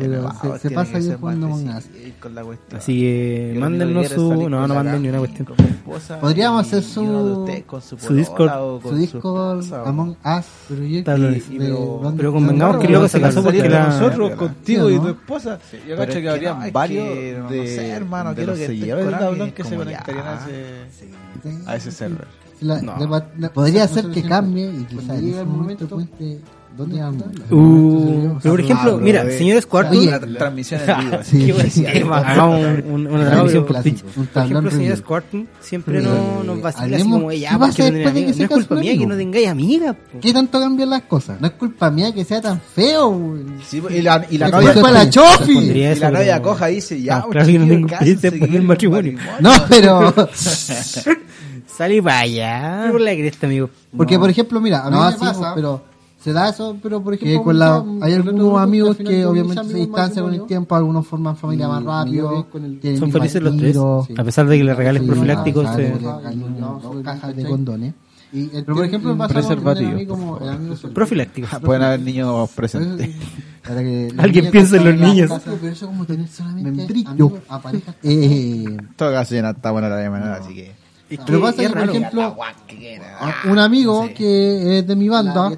se- 0.58 0.70
pasa 0.70 0.92
que 0.92 0.98
bien 0.98 1.18
jugando 1.18 1.46
difícil 1.48 2.05
con 2.26 2.34
la 2.34 2.42
cuestión. 2.44 2.80
Así 2.80 3.00
que 3.00 3.52
Yo 3.54 3.60
mándennos 3.60 4.08
su... 4.08 4.48
No, 4.48 4.66
no 4.66 4.74
manden 4.74 5.02
ni 5.02 5.08
una 5.08 5.18
cuestión. 5.18 5.48
esposa 5.58 6.20
Podríamos 6.20 6.64
y- 6.64 6.68
hacer 6.68 6.82
y 6.82 6.86
su- 6.86 7.64
con 7.66 7.80
su, 7.82 7.98
su 7.98 8.14
Discord. 8.14 8.50
o 8.60 8.80
con 8.80 8.92
Su 8.92 8.98
Discord, 8.98 9.60
esposa, 9.60 9.82
o- 9.82 9.86
Among 9.86 10.10
Us, 10.10 10.46
pero 10.68 10.82
yo 10.84 10.96
de- 10.96 11.42
pero- 11.58 12.00
¿dónde- 12.02 12.16
pero 12.16 12.32
convengamos 12.32 12.76
que 12.78 12.88
luego 12.88 13.08
se 13.08 13.20
casó 13.20 13.42
porque 13.42 13.68
la- 13.68 13.86
nosotros, 13.86 14.30
contigo 14.32 14.90
y 14.90 14.98
tu 14.98 15.08
esposa. 15.08 15.58
Yo 15.88 15.96
cacho 15.96 16.20
que 16.20 16.28
habrían 16.28 16.72
varios 16.72 17.06
no 17.44 17.48
de, 17.50 17.66
sé, 17.68 17.88
hermano, 17.90 18.34
quiero 18.34 18.52
los 18.52 18.58
que 18.58 18.64
estés 18.64 19.10
tablón 19.18 19.52
que 19.52 19.64
se 19.64 19.76
conectarían 19.76 20.26
a 20.26 20.34
ese, 20.46 21.68
a 21.70 21.76
ese 21.76 21.90
server. 21.92 22.26
La- 22.60 22.80
No. 22.80 22.96
la- 22.98 23.26
la- 23.38 23.52
Podría 23.52 23.86
ser 23.86 24.10
que 24.10 24.22
cambie 24.22 24.66
y 24.70 24.84
quizás 24.84 25.10
en 25.10 25.16
llegue 25.20 25.30
ese 25.32 25.40
el 25.40 25.46
momento 25.46 25.84
momento 25.84 25.94
cuente 25.94 26.40
dónde 26.76 27.00
anda. 27.00 27.26
Uh, 27.50 28.38
pero 28.42 28.54
por 28.54 28.60
ejemplo, 28.60 28.98
mira, 28.98 29.30
señores 29.30 29.66
cuartos... 29.66 29.96
Oye, 29.96 30.18
transmisión 30.38 30.80
en 30.86 31.10
vivo. 31.32 31.58
Sí, 31.64 31.86
una 32.88 33.26
transmisión 33.30 33.64
por 33.66 33.82
Twitch. 33.82 34.02
Por 34.02 34.42
ejemplo, 34.44 34.70
señores 34.70 34.72
review. 34.78 34.96
Squarton 34.96 35.48
siempre 35.60 36.00
Sí. 36.00 36.06
no, 36.06 36.44
nos 36.44 36.62
vacila 36.62 36.96
así 36.96 37.10
como 37.10 37.32
ya, 37.32 37.50
¿qué 37.50 37.56
¿por 37.58 37.66
pasa 37.68 37.76
qué 37.76 37.90
no 37.90 37.96
después 37.96 38.14
de 38.14 38.20
tenés 38.20 38.36
que 38.36 38.36
amigas? 38.36 38.36
se 38.36 38.42
No 38.42 38.44
es 38.44 38.66
culpa 38.66 38.80
mía 38.80 38.98
que 38.98 39.06
no 39.06 39.16
tengáis 39.16 39.48
amigas. 39.48 39.96
¿Qué 40.20 40.32
tanto 40.32 40.60
cambian 40.60 40.90
las 40.90 41.02
cosas? 41.02 41.40
No 41.40 41.46
es 41.46 41.52
culpa 41.54 41.90
mía 41.90 42.12
que 42.14 42.24
sea 42.24 42.40
tan 42.40 42.60
feo. 42.60 43.36
Sí, 43.66 43.82
y 43.90 44.02
la, 44.02 44.26
y 44.30 44.38
la 44.38 44.46
Es 44.46 44.52
novia, 44.52 44.72
de 44.74 44.82
la 44.92 45.10
Chofi. 45.10 45.58
Y 45.58 45.94
la 45.94 46.10
novia 46.10 46.42
coja 46.42 46.70
y 46.70 46.74
dice, 46.76 47.00
ya, 47.00 47.16
Ah, 47.18 47.22
pues, 47.22 47.32
claro 47.32 47.46
que 47.48 47.58
no 47.58 47.66
tengo 47.66 47.88
experiencia 47.88 48.30
por 48.30 48.48
el 48.48 48.62
matrimonio. 48.62 49.18
No, 49.40 49.50
pero... 49.68 50.14
Salí 51.66 52.00
para 52.00 52.20
allá. 52.20 52.88
Por 52.90 53.00
la 53.00 53.12
cresta, 53.12 53.46
amigo. 53.46 53.68
Porque, 53.96 54.18
por 54.18 54.30
ejemplo, 54.30 54.60
mira, 54.60 54.84
a 54.86 54.90
mí 54.90 54.96
No, 54.96 55.04
me 55.04 55.12
sí, 55.12 55.18
pasa, 55.20 55.40
pues, 55.40 55.52
pero 55.56 55.82
se 56.26 56.32
da 56.32 56.48
eso, 56.48 56.76
pero 56.82 57.00
por 57.02 57.14
ejemplo, 57.14 57.44
con 57.44 57.56
la- 57.58 57.84
hay 58.02 58.14
algunos 58.14 58.58
amigos 58.60 58.96
que 58.96 59.24
obviamente 59.24 59.60
amigos 59.60 59.72
se 59.72 59.78
distancian 59.86 60.24
con 60.24 60.34
el 60.34 60.44
tiempo, 60.46 60.74
algunos 60.74 61.06
forman 61.06 61.36
familia 61.36 61.68
más 61.68 61.84
rápido, 61.84 62.46
el- 62.82 62.98
Son 62.98 63.12
felices 63.12 63.40
los 63.40 63.56
tres. 63.56 63.68
estilo, 63.76 64.06
A 64.18 64.24
pesar 64.24 64.46
de 64.48 64.58
que 64.58 64.64
le 64.64 64.74
regales 64.74 65.02
sí, 65.02 65.08
profilácticos. 65.08 65.66
ah, 65.66 65.76
se- 65.76 67.02
cajas 67.04 67.36
de 67.36 67.44
condones. 67.44 67.94
Y, 68.32 68.46
pero 68.48 68.74
por 68.74 68.84
ejemplo, 68.84 69.16
Preservativo, 69.28 69.90
el 69.90 70.48
amigo 70.48 70.74
soltero. 70.74 70.94
Profilácticos. 70.94 71.50
Pueden 71.60 71.82
haber 71.84 72.00
niños 72.00 72.50
presentes. 72.50 73.10
Para 73.66 73.80
que 73.82 74.10
los 74.12 74.24
Alguien 74.24 74.50
piensa 74.50 74.76
en 74.78 74.84
los 74.84 74.94
niños. 74.96 75.30
la 75.30 75.38
casa, 75.38 75.52
Pero 75.60 75.72
eso 75.72 75.86
como 75.86 76.04
tener 76.04 76.26
solamente 76.28 76.70
Membrillo. 76.72 77.08
amigos 77.10 77.32
a 77.48 77.62
parejas. 77.62 77.94
Eh, 78.02 78.64
En 78.66 78.88
todo 78.96 79.12
caso, 79.12 79.34
ya 79.34 79.42
no 79.42 79.50
está 79.50 79.70
buena 79.70 79.88
la 79.88 80.10
manera, 80.10 80.34
así 80.36 80.54
que... 80.54 80.72
Pero 81.24 81.40
pasa 81.40 81.62
que, 81.62 81.68
por 81.70 81.88
ejemplo, 81.88 82.36
un 83.48 83.58
amigo 83.60 84.08
que 84.14 84.80
es 84.80 84.86
de 84.88 84.96
mi 84.96 85.08
banda. 85.08 85.52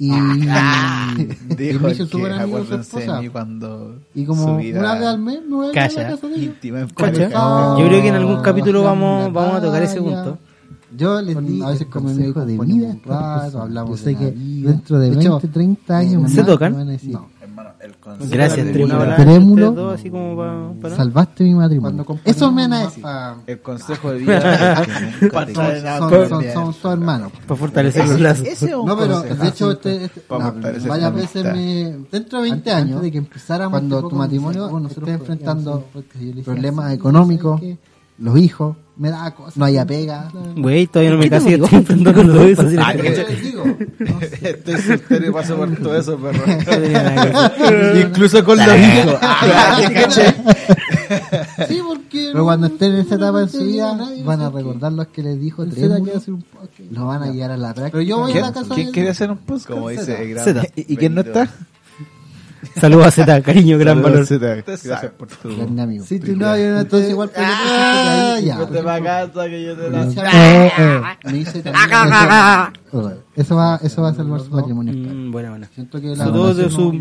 Y, 0.00 0.10
Dijo 1.56 1.78
y 1.78 1.78
me 1.78 1.90
hizo 1.92 2.06
súper 2.06 2.32
que 2.32 2.40
amigo 2.40 2.64
su 2.64 2.74
esposa. 2.74 3.20
cuando 3.30 3.98
Y 4.14 4.24
como 4.24 4.56
una 4.56 4.94
vez 4.94 5.06
al 5.06 5.18
mes 5.18 5.42
me 5.46 5.56
voy 5.56 5.68
a 5.68 5.72
Calla. 5.72 6.02
la 6.02 6.08
casa 6.16 6.26
de. 6.26 6.40
Yo 6.40 7.86
creo 7.86 8.02
que 8.02 8.08
en 8.08 8.14
algún 8.14 8.40
capítulo 8.40 8.82
vamos, 8.82 9.30
vamos 9.30 9.56
a 9.56 9.60
tocar 9.60 9.82
ese 9.82 10.00
punto. 10.00 10.38
Yo 10.96 11.20
les 11.20 11.38
di 11.46 11.62
a 11.62 11.68
veces 11.68 11.86
con 11.86 12.04
mi 12.04 12.24
hijo 12.24 12.44
de 12.44 12.58
vida, 12.58 12.96
rato, 13.04 13.62
hablamos 13.62 14.00
yo 14.00 14.06
de 14.06 14.12
sé 14.12 14.18
que 14.18 14.30
dentro 14.32 14.98
de 14.98 15.08
hecho, 15.08 15.32
20, 15.38 15.48
30 15.48 15.96
años 15.96 16.32
¿Se 16.32 16.38
más 16.38 16.46
tocan? 16.46 16.86
me 16.86 16.98
el 17.82 17.94
Gracias, 18.28 18.72
Trémulo. 18.72 19.68
Ustedes 19.70 19.74
dos, 19.76 19.94
así 19.94 20.10
como 20.10 20.36
pa- 20.36 20.72
para... 20.82 20.96
salvaste 20.96 21.44
mi 21.44 21.54
matrimonio. 21.54 22.04
Eso 22.24 22.52
me 22.52 22.62
van 22.62 22.72
a 22.74 22.80
decir. 22.80 23.04
El 23.46 23.60
consejo 23.60 24.12
de 24.12 24.18
vida 24.20 24.82
es 24.82 24.88
que 25.18 25.30
Son, 25.30 25.54
son, 26.10 26.28
son, 26.28 26.44
son, 26.52 26.74
son 26.74 26.92
hermanos. 26.92 27.32
Para 27.46 27.58
fortalecer 27.58 28.06
los 28.08 28.20
lazos. 28.20 28.46
No, 28.84 28.96
pero 28.98 29.20
de 29.22 29.48
hecho, 29.48 29.70
este, 29.72 30.04
este- 30.04 30.22
no, 30.30 30.54
varias 30.88 31.14
veces 31.14 31.44
me. 31.44 31.96
Dentro 32.10 32.38
de 32.42 32.50
20 32.50 32.70
Antes 32.70 32.74
años, 32.74 33.02
de 33.02 33.10
que 33.12 33.18
empezáramos 33.18 33.70
cuando 33.78 33.96
este 33.98 34.08
tu 34.10 34.16
matrimonio 34.16 34.68
nosotros 34.80 35.08
esté 35.08 35.12
enfrentando 35.12 35.84
problemas 36.44 36.92
económicos, 36.92 37.60
¿sabes 37.60 37.78
los 38.20 38.38
hijos, 38.38 38.76
me 38.96 39.08
da 39.10 39.30
cosas. 39.34 39.56
No 39.56 39.64
haya 39.64 39.84
pega. 39.86 40.30
Güey, 40.56 40.86
todavía 40.86 41.10
no 41.12 41.16
me 41.18 41.24
¿Qué 41.24 41.30
te 41.30 41.36
casé 41.38 41.54
estoy 41.54 41.78
enfrentando 41.78 42.22
todo 42.32 42.42
eso. 42.44 42.66
Ah, 42.78 42.92
que- 42.92 43.02
les 43.10 43.42
digo, 43.42 43.64
Estoy 44.42 44.76
soltero 44.82 45.26
y 45.26 45.32
paso 45.32 45.56
por 45.56 45.74
todo 45.76 45.96
eso, 45.96 46.18
perro. 46.18 46.42
Incluso 48.00 48.44
con 48.44 48.58
los 48.58 48.76
hijos. 48.76 49.14
Sí, 51.68 51.80
porque. 51.86 52.28
Pero 52.32 52.44
cuando 52.44 52.66
estén 52.68 52.92
en 52.92 52.98
esa 53.00 53.14
etapa 53.16 53.38
en 53.40 53.46
no 53.46 53.50
su 53.50 53.58
te 53.58 53.64
vida, 53.64 53.98
van 54.24 54.42
a 54.42 54.50
qué. 54.50 54.56
recordar 54.56 54.92
los 54.92 55.06
que 55.08 55.22
les 55.22 55.40
dijo 55.40 55.64
Tercera 55.64 55.86
Trémulo, 55.94 56.04
quiere 56.04 56.18
hacer 56.18 56.34
un 56.34 56.42
podcast. 56.42 56.90
lo 56.92 57.06
van 57.06 57.22
a 57.22 57.32
llevar 57.32 57.50
a 57.52 57.56
la 57.56 57.74
práctica. 57.74 57.90
Pero 57.92 58.02
yo 58.02 58.18
voy 58.18 58.30
a 58.30 58.32
¿Quién, 58.32 58.44
la 58.44 58.52
casa 58.52 58.74
quién 58.74 58.86
de- 58.88 58.92
quiere 58.92 59.08
hacer 59.10 59.30
un 59.30 59.38
podcast? 59.38 59.70
Como 59.70 59.88
dice 59.88 60.22
el 60.22 60.30
gran 60.30 60.44
Zeta. 60.44 60.62
¿Y, 60.76 60.92
y 60.94 60.96
quién 60.96 61.14
no 61.14 61.20
está? 61.22 61.48
Saludos 62.78 63.06
a 63.06 63.10
Z, 63.10 63.42
cariño, 63.42 63.78
gran 63.78 64.02
valor. 64.02 64.26
Gracias 64.28 65.04
por 65.16 65.28
tu... 65.28 65.56
Grande 65.56 65.82
amigo. 65.82 66.04
Si 66.04 66.20
tu 66.20 66.36
novio 66.36 66.70
no 66.72 66.80
Entonces 66.80 67.06
te- 67.06 67.12
igual 67.12 67.30
pero 67.34 67.46
Ah, 67.48 68.36
yo 68.40 68.46
ya. 68.46 68.58
Vete 68.58 68.82
pa' 68.82 69.00
casa 69.00 69.44
que 69.46 69.64
yo 69.64 69.76
te 69.76 69.90
la... 69.90 70.04
Eh, 70.04 70.72
eh, 70.78 71.00
Me 71.24 71.32
dice 71.32 71.62
también. 71.62 73.22
Eso 73.36 73.56
va, 73.56 73.80
eso 73.82 74.02
va 74.02 74.08
a 74.10 74.14
salvar 74.14 74.40
su 74.40 74.50
matrimonio. 74.50 74.92
Mm, 74.94 75.30
buena, 75.32 75.50
buena. 75.50 75.68
Siento 75.74 76.00
que 76.00 76.08
la 76.14 76.24
todo 76.26 76.54
de 76.54 76.70
su... 76.70 76.92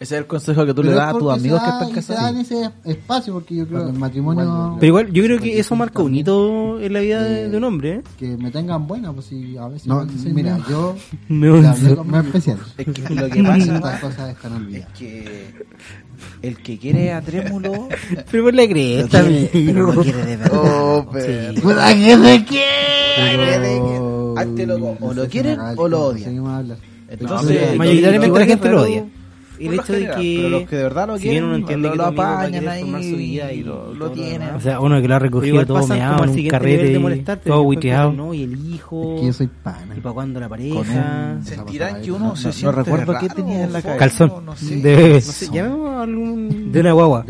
Ese 0.00 0.14
es 0.14 0.20
el 0.20 0.26
consejo 0.28 0.64
que 0.64 0.72
tú 0.74 0.82
Pero 0.82 0.90
le 0.90 0.90
es 0.92 0.96
das 0.96 1.14
a 1.14 1.18
tus 1.18 1.32
amigos 1.32 1.60
se 1.60 1.64
que 1.64 1.70
da- 1.70 1.72
están 1.72 1.80
da 1.80 1.88
en 1.88 1.94
casados. 1.94 2.36
ese 2.38 2.70
espacio 2.84 3.32
porque 3.34 3.56
yo 3.56 3.66
creo 3.66 3.84
que 3.86 3.90
el 3.90 3.98
matrimonio 3.98 4.76
Pero 4.78 4.86
igual, 4.86 5.12
yo 5.12 5.24
creo 5.24 5.40
que 5.40 5.58
eso 5.58 5.74
marca 5.74 6.02
un 6.02 6.14
hito 6.14 6.78
en 6.80 6.92
la 6.92 7.00
vida 7.00 7.22
de, 7.24 7.48
de 7.48 7.56
un 7.56 7.64
hombre, 7.64 7.94
¿eh? 7.96 8.02
que 8.16 8.36
me 8.36 8.52
tengan 8.52 8.86
buena 8.86 9.12
pues 9.12 9.26
si 9.26 9.56
a 9.56 9.66
veces 9.66 9.88
No, 9.88 10.06
mira, 10.32 10.58
yo 10.70 10.94
Me 11.28 11.48
hablé 11.66 11.96
con 11.96 12.08
más 12.10 12.24
especial 12.26 12.58
Es 12.76 12.86
que 12.86 13.14
lo 13.14 13.28
que 13.28 13.42
pasa 13.42 13.74
estas 13.74 14.00
cosas 14.00 14.30
están 14.30 14.52
es 14.52 14.58
olvidadas 14.58 14.92
que 14.98 15.54
el 16.42 16.56
que 16.58 16.78
quiere 16.78 17.12
a 17.12 17.20
Trémulo... 17.20 17.88
Pero 18.30 18.44
por 18.44 18.54
la 18.54 18.66
cresta, 18.68 19.20
amigo. 19.20 19.92
Oh, 20.52 21.06
pero... 21.12 21.54
Sí. 21.54 21.60
Que 21.60 22.16
se 22.16 22.44
quiere 22.44 23.80
Hazte 24.36 24.66
loco, 24.66 24.96
o 25.00 25.14
lo 25.14 25.26
quieren 25.28 25.58
o 25.76 25.88
lo 25.88 26.06
odian. 26.06 26.76
Entonces, 27.08 27.76
Mayoritariamente 27.76 28.38
la 28.38 28.46
gente 28.46 28.68
lo 28.70 28.82
odia. 28.82 29.04
Y 29.58 29.66
el 29.68 29.74
hecho 29.74 29.82
general, 29.84 30.16
de 30.16 30.22
que. 30.22 30.36
Pero 30.36 30.48
los 30.48 30.68
que 30.68 30.76
de 30.76 30.82
verdad 30.82 31.06
lo 31.08 31.16
quieren, 31.16 31.38
si 31.38 31.44
uno 31.44 31.56
entiende 31.56 31.88
lo, 31.88 31.92
que 31.92 31.98
lo 31.98 32.04
apañan 32.04 32.68
ahí. 32.68 33.40
Y 33.58 33.62
lo, 33.62 33.94
lo 33.94 34.10
tienen. 34.10 34.54
O 34.54 34.60
sea, 34.60 34.80
uno 34.80 35.00
que 35.00 35.08
lo 35.08 35.14
ha 35.14 35.18
recogido 35.18 35.66
todo 35.66 35.86
meado 35.86 36.24
en 36.24 36.30
un 36.30 36.48
carrete. 36.48 36.92
Y 36.92 37.22
todo 37.44 37.62
huiteado. 37.62 38.12
No, 38.12 38.34
y 38.34 38.44
el 38.44 38.74
hijo. 38.74 39.14
Es 39.14 39.20
que 39.20 39.26
yo 39.26 39.32
soy 39.32 39.46
pana. 39.48 39.94
¿Y 39.96 40.00
para 40.00 40.14
cuándo 40.14 40.40
la 40.40 40.48
pareja? 40.48 41.38
Sentirán 41.42 42.02
que 42.02 42.12
uno 42.12 42.36
se 42.36 42.52
siente. 42.52 42.64
No 42.66 42.72
recuerdo 42.72 43.14
qué 43.20 43.28
tenía 43.28 43.64
en 43.64 43.72
la 43.72 43.82
cabeza. 43.82 43.98
Calzón. 43.98 44.44
No 44.44 44.56
sé. 44.56 44.76
De 44.76 45.22
Llamemos. 45.52 46.72
De 46.72 46.80
una 46.80 46.92
guagua. 46.92 47.24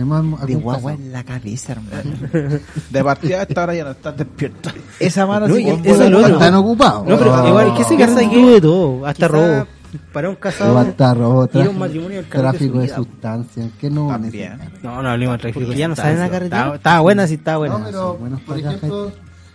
De 0.47 0.55
guagua 0.55 0.93
en 0.95 1.13
la 1.13 1.25
cabeza, 1.25 1.73
hermano. 1.73 2.17
De 2.91 3.05
partida 3.05 3.43
hasta 3.43 3.61
ahora 3.61 3.75
ya 3.75 3.85
no 3.85 3.91
estás 3.91 4.17
despierto. 4.17 4.71
Esa 4.99 5.27
mano 5.27 5.49
sí. 5.55 5.67
Están 5.85 6.55
ocupados. 6.55 7.07
No, 7.07 7.17
pero 7.19 7.35
ah. 7.35 7.49
igual, 7.49 7.75
¿qué 7.77 7.85
se 7.85 7.97
casa 7.97 8.21
de 8.21 8.61
todo? 8.61 9.07
Hasta 9.07 9.29
robo 9.29 9.67
para 10.12 10.29
un 10.31 10.37
casado 10.37 10.75
Matarro, 10.75 11.47
tráfico, 11.47 11.61
ir 11.61 11.66
a 11.66 11.70
un 11.70 11.79
matrimonio 11.79 12.19
el 12.20 12.27
tráfico 12.27 12.79
de, 12.79 12.87
de 12.89 12.95
sustancias 12.95 13.70
que 13.81 13.91
no 13.91 14.09
También. 14.09 14.59
no 14.83 15.03
no 15.03 15.09
hablemos 15.09 15.37
de 15.37 15.51
tráfico 15.51 15.73
ya 15.73 15.89
no 15.89 15.97
saben 15.97 16.19
la 16.19 16.29
carretera. 16.31 16.75
Estaba 16.75 17.01
buena 17.01 17.27
sí 17.27 17.35
estaba 17.35 17.59
buena. 17.59 17.79
no 17.79 18.16
pero 18.20 18.39
por 18.47 18.59
ejemplo 18.59 19.12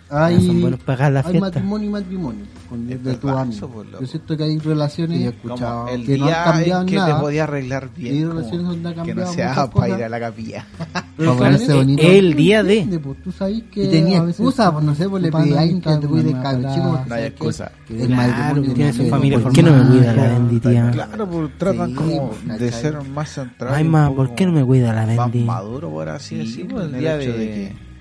hay, 0.10 0.48
buenos 0.60 0.80
matrimonio 1.40 1.90
y 1.90 1.92
matrimonio 1.92 2.46
con, 2.70 2.88
de, 2.88 2.98
de 2.98 3.16
tu 3.16 3.30
amigo. 3.30 3.84
Yo 4.00 4.06
siento 4.06 4.38
que 4.38 4.44
hay 4.44 4.58
relaciones 4.60 5.34
el 5.92 6.06
que 6.06 6.14
día 6.14 6.18
no 6.18 6.26
han 6.28 6.44
cambiado 6.44 6.86
que 6.86 6.96
te 6.96 7.14
podía 7.20 7.44
arreglar 7.44 7.90
bien. 7.96 8.30
Relaciones 8.30 8.96
que 9.06 9.16
no 9.16 9.28
sea 9.28 9.70
para 9.70 9.98
ir 9.98 10.04
a 10.04 10.10
la 10.10 10.20
capilla. 10.20 10.68
El 11.18 12.34
día 12.34 12.64
de. 12.64 13.00
Pues, 13.04 13.38
tenía 13.74 14.18
excusa, 14.20 14.72
pues, 14.72 14.84
no 14.84 14.96
sé, 14.96 15.08
pues, 15.08 15.24
que 15.24 15.32
no 15.32 15.60
hay 15.60 17.24
excusa. 17.26 17.72
El 17.90 18.10
matrimonio 18.10 18.74
me 18.74 19.88
cuida 19.88 20.14
la 20.14 20.92
Claro, 20.92 21.30
pues 21.30 21.58
tratan 21.58 21.94
como 21.94 22.32
de 22.58 22.72
ser 22.72 23.02
más 23.04 23.30
central. 23.30 23.74
Ay, 23.74 23.84
ma, 23.84 24.14
¿por 24.14 24.34
qué 24.36 24.46
no 24.46 24.52
me 24.52 24.66
cuida 24.66 24.94
la 24.94 25.06
Bendy? 25.06 25.44
Más 25.44 25.58
maduro, 25.58 25.90
por 25.90 26.10
así 26.10 26.38
decirlo. 26.38 26.82
El 26.82 26.92
de 26.92 27.00
que 27.00 27.93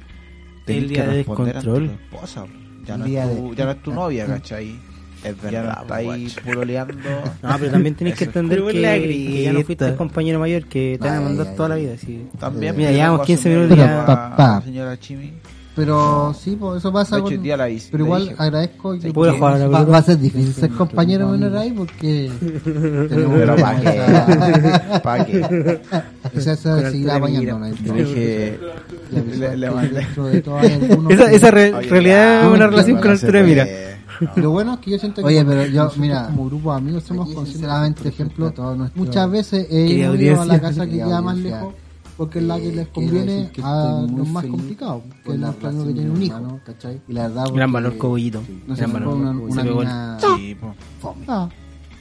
tenés 0.65 0.83
el 0.83 0.89
día 0.89 1.05
que 1.05 1.11
de 1.11 1.17
responder 1.19 1.57
ante 1.57 1.71
tu 1.71 1.85
esposa. 1.85 2.47
Ya 2.85 2.97
no, 2.97 3.05
es 3.05 3.13
tu, 3.13 3.19
ah, 3.19 3.27
de... 3.27 3.33
Ah. 3.33 3.55
ya 3.57 3.65
no 3.65 3.71
es 3.71 3.83
tu 3.83 3.93
novia, 3.93 4.27
¿cachai? 4.27 4.77
Es 5.25 5.41
verdad, 5.41 5.51
ya 5.53 5.63
no 5.63 5.83
está 5.83 5.95
ahí 5.97 6.35
puroleando. 6.45 6.95
No, 7.43 7.57
pero 7.59 7.71
también 7.71 7.95
tenés 7.95 8.19
que 8.19 8.25
entender 8.25 8.65
que, 8.65 8.73
que, 8.73 9.43
ya 9.45 9.53
no 9.53 9.63
fuiste 9.63 9.87
el 9.87 9.97
compañero 9.97 10.39
mayor 10.39 10.65
que 10.67 10.99
te 11.01 11.09
van 11.09 11.19
a 11.19 11.21
mandar 11.21 11.47
ay, 11.49 11.57
toda 11.57 11.69
la 11.71 11.75
vida. 11.77 11.97
Sí. 11.97 12.27
También, 12.39 12.77
mira, 12.77 12.91
llevamos 12.91 13.27
15 13.27 13.49
minutos 13.49 13.79
ya. 13.79 14.05
Papá. 14.07 14.63
Señora 14.65 14.99
Chimi. 14.99 15.33
Pero 15.75 16.35
sí, 16.39 16.57
pues, 16.59 16.79
eso 16.79 16.93
pasa. 16.93 17.19
Hecho, 17.19 17.37
con... 17.37 17.49
la 17.49 17.71
hice, 17.71 17.89
pero 17.91 18.05
igual 18.05 18.23
dije. 18.29 18.35
agradezco. 18.39 18.99
Que 18.99 19.13
puedo 19.13 19.33
jugar 19.33 19.63
a 19.63 19.69
va, 19.69 19.85
va, 19.85 19.99
a 19.99 20.03
ser 20.03 20.19
difícil 20.19 20.53
ser 20.53 20.71
compañero 20.71 21.29
menor 21.29 21.57
ahí 21.57 21.73
porque. 21.73 22.31
pero 22.65 23.57
para 23.57 23.81
qué. 23.81 24.99
Para 25.03 25.25
qué. 25.25 25.81
Quizás 26.35 26.59
se 26.59 26.91
seguirá 26.91 27.19
bañando. 27.19 27.59
Dije, 27.95 28.59
Esa, 31.33 31.51
realidad 31.51 32.43
es 32.43 32.49
una 32.49 32.67
relación 32.67 33.01
con 33.01 33.11
Altura 33.11 33.43
Mira. 33.43 33.67
Lo 34.37 34.51
bueno 34.51 34.75
es 34.75 34.81
que 34.81 34.91
yo 34.93 34.99
siento 34.99 35.25
que 35.25 35.45
mira, 35.97 36.27
como 36.27 36.47
grupo 36.47 36.71
de 36.71 36.79
amigos 36.79 37.05
somos 37.05 37.33
considerablemente 37.35 38.09
ejemplo. 38.09 38.53
Muchas 38.95 39.31
veces 39.31 39.67
he 39.71 39.87
ido 39.87 40.41
a 40.41 40.45
la 40.45 40.61
casa 40.61 40.87
que 40.87 40.93
queda 40.93 41.21
más 41.21 41.39
lejos 41.39 41.75
porque 42.17 42.39
es 42.39 42.45
la 42.45 42.61
que 42.61 42.73
les 42.73 42.89
conviene 42.89 43.51
a 43.63 44.07
los 44.15 44.29
más 44.29 44.45
complicados, 44.45 45.03
que 45.25 45.33
es 45.33 45.41
los 45.41 45.55
que 45.57 45.93
tienen 45.93 46.11
un 46.11 46.23
hijo. 46.23 46.39
¿no? 46.39 46.61
Y 47.09 47.13
la 47.13 47.29
verdad, 47.29 47.47
gran 47.53 47.73
valor 47.73 47.97
cobollito. 47.97 48.43
No 48.67 48.77
sé. 48.77 48.85
Una, 48.85 49.09
una, 49.09 49.31
una, 49.31 50.19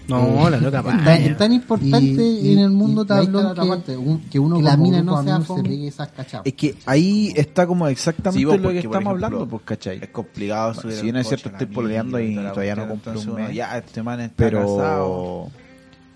no, 0.07 0.47
eh, 0.47 0.51
la 0.51 0.57
loca 0.57 0.79
es 0.79 0.85
tan, 0.85 1.07
es 1.07 1.37
tan 1.37 1.53
importante 1.53 2.23
y, 2.23 2.53
en 2.53 2.59
el 2.59 2.71
mundo 2.71 3.05
tablón 3.05 3.53
que, 3.53 3.61
parte, 3.67 3.97
un, 3.97 4.19
que, 4.21 4.39
uno 4.39 4.57
que 4.57 4.63
la 4.63 4.77
mina 4.77 5.01
no 5.01 5.23
sea 5.23 5.41
se 5.41 5.63
pegue 5.63 5.87
esas 5.87 6.09
cachadas. 6.09 6.45
Es 6.45 6.53
que 6.53 6.75
ahí 6.85 7.31
está 7.35 7.67
como 7.67 7.87
exactamente 7.87 8.39
sí, 8.39 8.45
vos, 8.45 8.59
lo 8.59 8.69
que 8.69 8.79
estamos 8.79 8.95
ejemplo, 8.95 9.11
hablando, 9.11 9.47
pues, 9.47 9.63
¿cachai? 9.63 9.99
Es 10.01 10.09
complicado 10.09 10.73
subir 10.73 10.95
Si 10.95 11.03
bien 11.03 11.15
es 11.17 11.27
cierto, 11.27 11.49
estoy 11.49 11.67
pololeando 11.67 12.19
y 12.19 12.35
todavía 12.35 12.75
no 12.75 12.87
compré 12.87 13.17
un 13.17 13.35
mes. 13.35 13.55
Ya, 13.55 13.77
este 13.77 14.03
man 14.03 14.19
está 14.21 14.35
pero... 14.35 14.59
casado. 14.59 15.51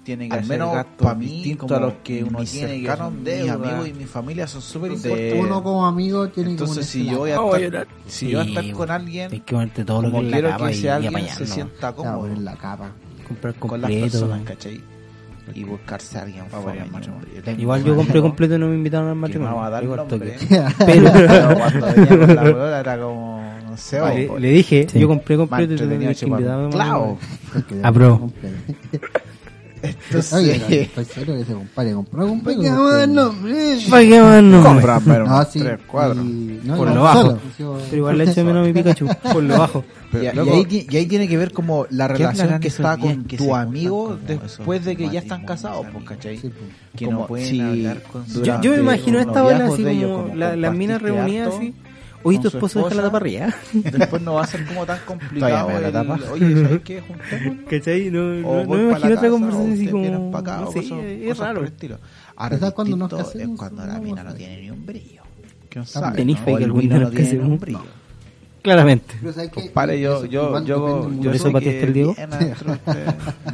Que 0.05 0.13
al 0.29 0.45
menos 0.45 0.85
para 0.97 1.15
mí 1.15 1.25
distinto 1.25 1.65
como 1.65 1.75
a 1.77 1.79
los 1.79 1.93
que 2.03 2.23
uno 2.23 2.43
tiene 2.43 2.83
que 2.83 2.95
son 2.95 3.23
deuda. 3.23 3.57
mis 3.57 3.65
amigos 3.65 3.87
y 3.87 3.93
mi 3.93 4.03
familia 4.03 4.45
son 4.45 4.61
súper 4.61 4.91
importantes 4.91 5.33
uno 5.43 5.63
como 5.63 5.87
amigo 5.87 6.29
tiene 6.29 6.51
entonces 6.51 6.77
que 6.77 6.83
si 6.83 7.05
yo 7.07 7.17
voy 7.17 7.31
a 7.31 7.65
estar 7.65 7.87
si 8.05 8.29
yo 8.29 8.37
voy 8.37 8.45
a 8.45 8.49
estar 8.51 8.71
con 8.75 8.91
alguien 8.91 9.31
hay 9.33 9.39
que 9.39 9.83
todo 9.83 10.03
lo 10.03 10.11
que 10.11 10.29
quiero 10.29 10.57
que 10.57 10.71
ese 10.71 10.91
alguien 10.91 11.27
se 11.29 11.47
sienta 11.47 11.91
cómodo 11.91 12.27
en 12.27 12.45
la 12.45 12.55
capa 12.55 12.91
comprar 13.25 13.53
completo. 13.55 13.67
Con 13.67 13.81
las 13.81 13.91
personas, 13.91 14.41
¿cachai? 14.43 14.81
y 15.53 15.63
buscarse 15.63 16.17
a 16.17 16.23
alguien 16.23 16.45
para 16.45 16.63
fome, 16.63 16.79
yo, 17.01 17.51
Igual 17.57 17.83
yo 17.83 17.95
compré 17.95 18.21
completo 18.21 18.55
y 18.55 18.59
no 18.59 18.67
me 18.67 18.75
invitaron 18.75 19.09
al 19.09 19.15
matrimonio. 19.15 19.55
No 19.55 19.63
a 19.63 19.69
dar 19.69 19.83
Igual 19.83 20.07
nombre, 20.07 20.35
¿eh? 20.35 20.37
Pero, 20.85 21.11
pero 21.13 21.55
cuando 21.55 21.85
venía 21.85 22.07
con 22.07 22.35
la 22.35 22.41
bolota 22.41 22.79
era 22.79 22.99
como. 22.99 23.53
No 23.69 23.77
sé, 23.77 23.97
ah, 24.03 24.13
le, 24.13 24.39
le, 24.39 24.49
dije, 24.49 24.87
sí. 24.89 24.99
yo 24.99 25.07
compré 25.07 25.37
completo 25.37 25.73
Mancho 25.73 25.83
y 25.83 25.87
no 25.87 25.97
me 25.97 26.05
invitaron. 26.05 26.71
Claro. 26.71 27.17
Aprobó. 27.83 28.31
Entonces... 29.89 30.33
Oye, 30.33 30.55
estoy 30.55 31.03
eh, 31.03 31.07
seguro 31.13 31.37
que 31.37 31.45
se 31.45 31.53
compare, 31.53 31.93
compró 31.93 32.25
un 32.25 32.41
¿Para 32.41 32.55
qué 32.55 32.69
más 32.69 33.07
nombre? 33.07 33.77
¿Para? 33.89 34.63
Compra, 34.63 35.01
pero 35.05 35.25
no, 35.25 35.45
sí, 35.45 35.59
tres, 35.59 35.79
cuatro. 35.87 36.21
Y... 36.21 36.61
No, 36.63 36.77
por 36.77 36.87
no, 36.87 36.95
lo 36.95 37.03
bajo. 37.03 37.39
Solo. 37.57 37.79
Pero 37.85 37.97
igual 37.97 38.17
le 38.17 38.23
echo 38.25 38.43
menos 38.43 38.63
a 38.63 38.67
mi 38.67 38.73
Pikachu, 38.73 39.07
por 39.31 39.43
lo 39.43 39.57
bajo. 39.57 39.83
Pero, 40.11 40.23
y, 40.23 40.35
loco, 40.35 40.51
y, 40.51 40.53
ahí, 40.53 40.87
y, 40.89 40.97
ahí, 40.97 41.05
tiene 41.07 41.27
que 41.27 41.37
ver 41.37 41.51
como 41.51 41.87
la 41.89 42.07
relación 42.07 42.59
que 42.59 42.67
está 42.67 42.97
con 42.97 43.25
que 43.25 43.37
tu 43.37 43.55
amigo 43.55 44.17
después 44.25 44.85
de 44.85 44.95
que 44.95 45.09
ya 45.09 45.19
están 45.19 45.45
casados, 45.45 45.85
pues, 45.91 46.05
¿cachai? 46.05 46.37
Sí, 46.37 46.49
pues. 46.49 46.71
Que 46.95 47.05
como, 47.05 47.21
no 47.21 47.27
pueden 47.27 47.49
sí. 47.49 47.61
hablar 47.61 48.03
con 48.03 48.27
su 48.27 48.43
Yo, 48.43 48.61
yo 48.61 48.71
me 48.71 48.77
imagino 48.77 49.19
esta 49.19 49.43
buena 49.43 49.67
así 49.67 49.83
como, 49.83 50.35
las 50.35 50.75
minas 50.75 51.01
reunidas 51.01 51.53
así 51.55 51.73
Oye, 52.25 52.39
tu 52.39 52.47
esposo 52.47 52.83
deja 52.83 52.95
la 52.95 53.03
taparría. 53.03 53.55
Después 53.73 54.21
no 54.21 54.33
va 54.33 54.43
a 54.43 54.47
ser 54.47 54.65
como 54.65 54.83
tan 54.85 54.99
complicado. 55.05 55.79
La 55.79 55.91
tapa. 55.91 56.19
Oye, 56.31 56.63
¿sabes 56.63 56.81
qué? 56.81 57.01
Juntémonos. 57.07 57.65
¿Cachai? 57.69 58.09
No, 58.09 58.19
me 58.65 58.83
imagino 58.83 59.15
otra 59.15 59.29
conversación 59.29 59.73
así 59.73 59.87
como. 59.87 60.31
Para 60.31 60.41
acá, 60.41 60.61
no 60.65 60.71
sé, 60.71 60.79
cosas, 60.81 60.99
es 61.05 61.37
raro. 61.37 61.53
Por 61.53 61.67
el 61.67 61.73
estilo. 61.73 61.99
Ahora, 62.35 62.71
cuando 62.71 62.97
nos 62.97 63.13
casemos. 63.13 63.53
Es 63.53 63.59
cuando 63.59 63.85
la 63.85 63.99
mina 63.99 64.23
no 64.23 64.33
tiene 64.33 64.61
ni 64.61 64.71
un 64.71 64.85
brillo. 64.85 65.21
¿Quién 65.69 65.85
sabe? 65.85 66.17
Tenéis 66.17 66.39
fe 66.39 66.57
que 66.57 66.63
el 66.63 66.73
no 66.73 67.09
tiene 67.11 67.33
ni 67.33 67.39
un 67.39 67.59
brillo. 67.59 68.04
Claramente. 68.65 69.13
Pero 69.21 69.51
Compare, 69.51 69.93
pues 69.93 70.01
yo, 70.01 70.25
yo, 70.25 70.65
yo, 70.65 71.09
yo, 71.11 71.21
¿Por 71.21 71.35
eso 71.35 71.51
pateaste 71.51 71.83
el 71.83 71.93
Diego? 71.93 72.15
Eh, 72.17 72.27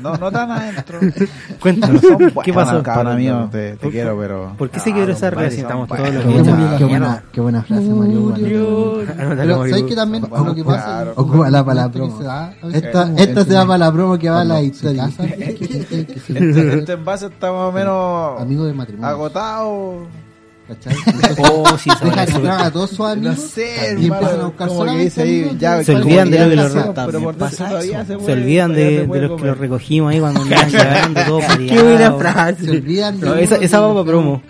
no, 0.01 0.15
no 0.15 0.31
tan 0.31 0.49
adentro. 0.51 0.99
Cuéntanos, 1.59 2.01
¿qué 2.45 2.53
pasó? 2.53 2.81
Cabrón, 2.81 3.17
mío, 3.17 3.49
te, 3.51 3.75
quiero, 3.91 4.17
pero... 4.17 4.53
¿Por 4.57 4.69
qué 4.69 4.79
se 4.79 4.93
quebró 4.93 5.11
esa 5.11 5.29
relación? 5.29 5.63
Estamos 5.63 5.89
pues, 5.89 6.01
todos 6.01 6.77
Qué 6.77 6.85
buena, 6.85 7.23
qué 7.29 7.41
buena 7.41 7.61
frase, 7.61 7.89
Mario. 7.89 8.33
Ah, 9.09 9.35
pero 9.35 9.67
sabes 9.67 9.83
que 9.83 9.95
también 9.95 10.23
lo 10.31 10.55
que 10.55 10.63
pasa... 10.63 11.11
Ocupa 11.17 11.49
la 11.49 11.65
palabra. 11.65 12.53
Esta, 12.71 13.11
esta 13.17 13.43
se 13.43 13.53
va 13.53 13.65
para 13.65 13.77
la 13.79 13.91
promo 13.91 14.17
que 14.17 14.29
va 14.29 14.41
a 14.41 14.45
la 14.45 14.61
historia. 14.61 15.09
Este, 16.31 16.79
este 16.79 16.93
envase 16.93 17.25
está 17.25 17.51
más 17.51 17.69
o 17.69 17.71
menos... 17.73 18.41
Amigo 18.41 18.63
del 18.63 18.75
matrimonio. 18.75 19.09
Agotado 19.09 20.07
Oh, 21.37 21.63
y 23.97 24.07
empiezan 24.07 24.41
a 24.41 24.45
buscar 24.45 24.69
se 25.83 25.95
olvidan 25.95 26.29
de 26.29 26.39
los 26.39 26.49
que 26.49 26.55
los 26.55 26.73
raptamos 26.73 27.35
se 27.47 28.31
olvidan 28.31 28.73
de, 28.73 29.07
de 29.07 29.21
los 29.21 29.41
que 29.41 29.53
recogimos 29.53 30.11
ahí 30.11 30.19
cuando 30.19 30.41
todo 31.27 31.39
qué 31.57 31.99
se 32.59 32.71
olvidan 32.71 33.19
de 33.19 33.43
esa, 33.43 33.55
esa 33.57 33.79
promo. 34.05 34.41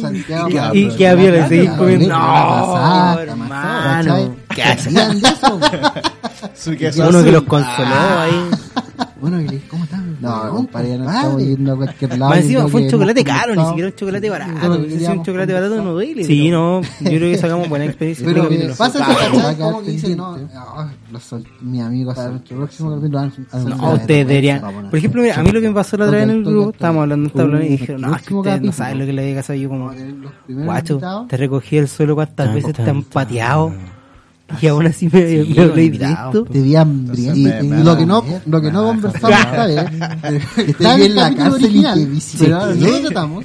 Santiago 0.00 0.48
y 0.72 0.88
que 0.90 1.08
había 1.08 1.30
le 1.30 1.48
seguís 1.48 1.70
comiendo. 1.70 2.08
no 2.08 3.18
hermano. 3.18 4.34
hacían 4.62 5.20
de 5.20 5.28
eso? 5.28 5.60
uno 7.08 7.24
que 7.24 7.32
los 7.32 7.42
consoló 7.44 7.94
ahí. 7.94 8.50
Ah. 8.52 8.69
Bueno, 9.20 9.40
y 9.40 9.46
le 9.46 9.52
dije, 9.52 9.68
¿cómo 9.68 9.84
estás? 9.84 10.00
No, 10.20 10.50
compadre, 10.50 10.98
no 10.98 11.10
estamos 11.10 11.42
yendo 11.42 11.72
a 11.72 11.76
cualquier 11.76 12.18
lado. 12.18 12.30
Más 12.30 12.38
encima 12.40 12.68
fue 12.68 12.82
un 12.82 12.90
chocolate 12.90 13.24
caro, 13.24 13.54
ni 13.54 13.64
siquiera 13.64 13.88
un 13.88 13.94
chocolate 13.94 14.30
barato. 14.30 14.84
Si 14.84 15.04
es 15.04 15.08
un 15.08 15.22
chocolate 15.22 15.52
barato 15.52 15.82
no 15.82 15.92
duele. 15.92 16.24
Sí, 16.24 16.50
no, 16.50 16.82
yo 16.82 16.88
creo 17.00 17.32
que 17.32 17.38
sacamos 17.38 17.68
buena 17.68 17.84
experiencia. 17.84 18.26
Pero 18.26 18.48
pasa 18.76 19.06
que 19.06 19.62
como 19.62 19.82
que 19.82 19.90
dice, 19.90 20.16
no, 20.16 20.36
ah, 20.54 20.90
mis 21.60 21.82
amigos, 21.82 22.18
el 22.18 22.40
próximo 22.40 22.94
capítulo 22.96 23.18
ah, 23.52 23.58
No, 23.58 23.92
ustedes 23.94 24.26
deberían. 24.26 24.60
Por 24.60 24.98
ejemplo, 24.98 25.22
mira, 25.22 25.36
a 25.36 25.42
mí 25.42 25.50
lo 25.50 25.60
que 25.60 25.68
me 25.68 25.74
pasó 25.74 25.96
la 25.96 26.06
otra 26.06 26.18
vez 26.18 26.28
en 26.28 26.30
el 26.30 26.44
grupo, 26.44 26.70
estábamos 26.70 27.02
hablando 27.02 27.28
en 27.28 27.34
tablón 27.34 27.62
y 27.62 27.68
dijeron, 27.68 28.00
no, 28.00 28.16
es 28.16 28.22
que 28.22 28.34
ustedes 28.34 28.62
no 28.62 28.72
saben 28.72 28.98
lo 28.98 29.06
que 29.06 29.12
le 29.12 29.22
había 29.22 29.36
pasado 29.36 29.58
yo 29.58 29.68
como, 29.68 29.92
guacho, 30.48 31.26
te 31.28 31.36
recogí 31.36 31.76
el 31.76 31.88
suelo 31.88 32.14
cuántas 32.14 32.54
veces 32.54 32.74
te 32.74 32.82
han 32.82 33.02
pateado 33.02 33.72
y 34.60 34.66
aún 34.66 34.86
así 34.86 35.08
me, 35.12 35.44
Sí, 35.44 35.54
me 35.56 35.62
habléis 35.62 35.98
de 35.98 36.06
esto. 36.06 36.44
Te 36.44 36.60
vi 36.60 36.76
hambriento. 36.76 37.36
Y, 37.36 37.48
y 37.48 37.68
me 37.68 37.84
lo 37.84 37.96
que 37.96 38.06
no, 38.06 38.24
lo 38.46 38.60
que 38.60 38.70
no 38.70 38.84
conversamos 38.84 39.38
esta 39.40 39.66
vez, 39.66 39.84
que 40.54 40.70
está 40.70 40.94
en 40.96 41.14
la 41.14 41.34
cárcel 41.34 41.76
y 41.76 41.82
que 41.82 42.06
visité. 42.06 42.44
Pero 42.44 42.56
ahora 42.60 42.74
no 42.74 42.88
lo 42.88 43.00
tratamos. 43.00 43.44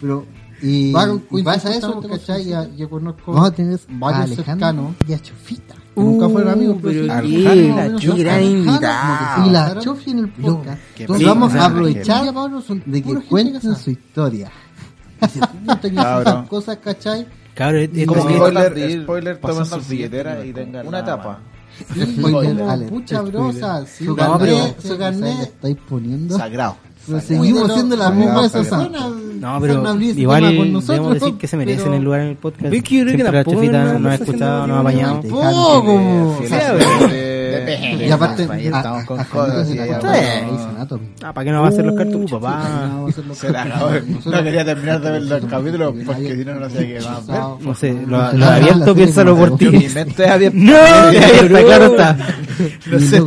Pero 0.00 0.26
Y, 0.62 0.92
va, 0.92 1.08
y 1.30 1.40
y 1.40 1.42
pasa 1.42 1.74
eso, 1.74 2.00
¿cachai? 2.00 2.44
Ya, 2.44 2.68
ya 2.76 2.88
conozco 2.88 3.32
Vamos 3.32 3.48
a 3.48 3.52
tener 3.52 3.80
varios 3.88 4.38
a 4.38 4.42
cercanos. 4.44 4.94
Y 5.08 5.12
a 5.12 5.18
Chofita. 5.20 5.74
que 5.94 6.00
nunca 6.00 6.28
fueron 6.28 6.52
amigos, 6.52 6.76
pero 6.82 6.92
sí, 6.92 7.00
qué, 7.06 7.48
algo 7.48 7.76
la 7.76 7.88
gran 7.88 8.00
cercano, 8.00 8.46
invitado. 8.46 9.46
Y 9.46 9.50
la 9.50 9.78
Chofi 9.80 10.10
en 10.10 10.18
el 10.18 10.28
podcast. 10.28 10.80
Entonces 10.98 11.26
vamos 11.26 11.54
a 11.54 11.66
aprovechar 11.66 12.34
de 12.86 13.02
que 13.02 13.14
cuenten 13.22 13.76
su 13.76 13.90
historia. 13.90 14.50
Si 15.32 15.38
tú 15.38 15.94
Cabrón. 15.94 16.22
esas 16.22 16.48
cosas, 16.48 16.78
¿cachai? 16.78 17.26
Esto 17.54 18.14
Como 18.14 18.28
es- 18.28 18.36
spoiler, 18.36 18.78
ir 18.90 19.02
spoiler, 19.02 19.40
pasando 19.40 19.80
su 19.82 19.90
billetera 19.90 20.44
y 20.44 20.52
tengan 20.52 20.86
una 20.86 21.04
Como 21.04 22.38
alert. 22.38 22.90
pucha 22.90 23.20
brosa, 23.22 23.86
sí. 23.86 24.04
Su 24.04 24.10
No, 24.10 24.16
carnet, 24.16 24.76
pero- 24.78 24.88
su 24.94 24.98
carnet 24.98 25.40
estáis 25.42 25.76
poniendo. 25.88 26.36
Sagrado. 26.38 26.76
Pero 27.06 27.20
seguimos 27.20 27.72
siendo 27.72 27.96
las 27.96 28.14
mismas 28.14 28.52
personas. 28.52 29.10
No, 29.40 29.58
pero 29.60 29.82
igual 30.16 30.42
debemos 30.44 30.86
decir 31.14 31.34
que 31.36 31.48
se 31.48 31.56
merecen 31.56 31.84
pero- 31.84 31.96
el 31.96 32.02
lugar 32.04 32.20
en 32.20 32.26
el 32.28 32.36
podcast. 32.36 32.62
Pero 32.62 32.76
es 32.76 32.82
que 32.84 32.94
yo 32.96 33.04
creo 33.04 33.16
que 33.16 33.24
la 33.24 33.32
tampoco 33.32 33.58
una 33.66 33.98
no 33.98 34.08
ha 34.08 34.14
escuchado, 34.14 34.66
no 34.68 34.76
ha 34.76 34.82
matrimonio. 34.84 35.18
apañado. 35.18 36.38
Fielmente- 37.58 38.06
Y 38.06 38.10
aparte, 38.10 38.48
Ahí 38.50 38.66
a- 38.66 38.76
estamos 38.76 39.04
con 39.04 39.20
a 39.20 39.24
cosas 39.24 39.46
Juanito 39.46 39.64
se 39.64 39.70
y 39.70 39.74
le 39.74 39.82
ahí 39.82 39.88
acabó 39.90 40.06
hablamos. 40.08 40.26
la 40.32 40.40
Grey's 40.46 40.60
Anatomy. 40.76 41.06
Ah, 41.22 41.32
¿para 41.32 41.44
qué 41.44 41.50
no 41.52 41.60
va 41.60 41.66
a 41.66 41.70
hacer 41.70 41.84
los 41.84 41.96
cartuchos, 41.96 42.30
No, 42.32 42.40
papá? 42.40 42.90
No 44.24 44.42
quería 44.42 44.64
terminar 44.64 45.00
de 45.00 45.10
ver 45.10 45.22
los 45.22 45.44
capítulos 45.46 45.94
porque 46.06 46.36
si 46.36 46.44
no, 46.44 46.54
no 46.54 46.70
sé 46.70 46.78
qué 46.86 46.92
ver. 46.94 47.02
No 47.60 47.74
sé, 47.74 47.96
lo, 48.06 48.20
abierto, 48.20 48.94
piénsalo 48.94 49.36
por 49.36 49.56
ti. 49.56 49.66
Mi 49.68 49.88
mente 49.88 50.24
es 50.24 50.30
abierta. 50.30 50.58
No, 50.58 51.58
claro 51.66 51.84
está. 51.86 52.16
No 52.90 52.98
sé. 53.00 53.20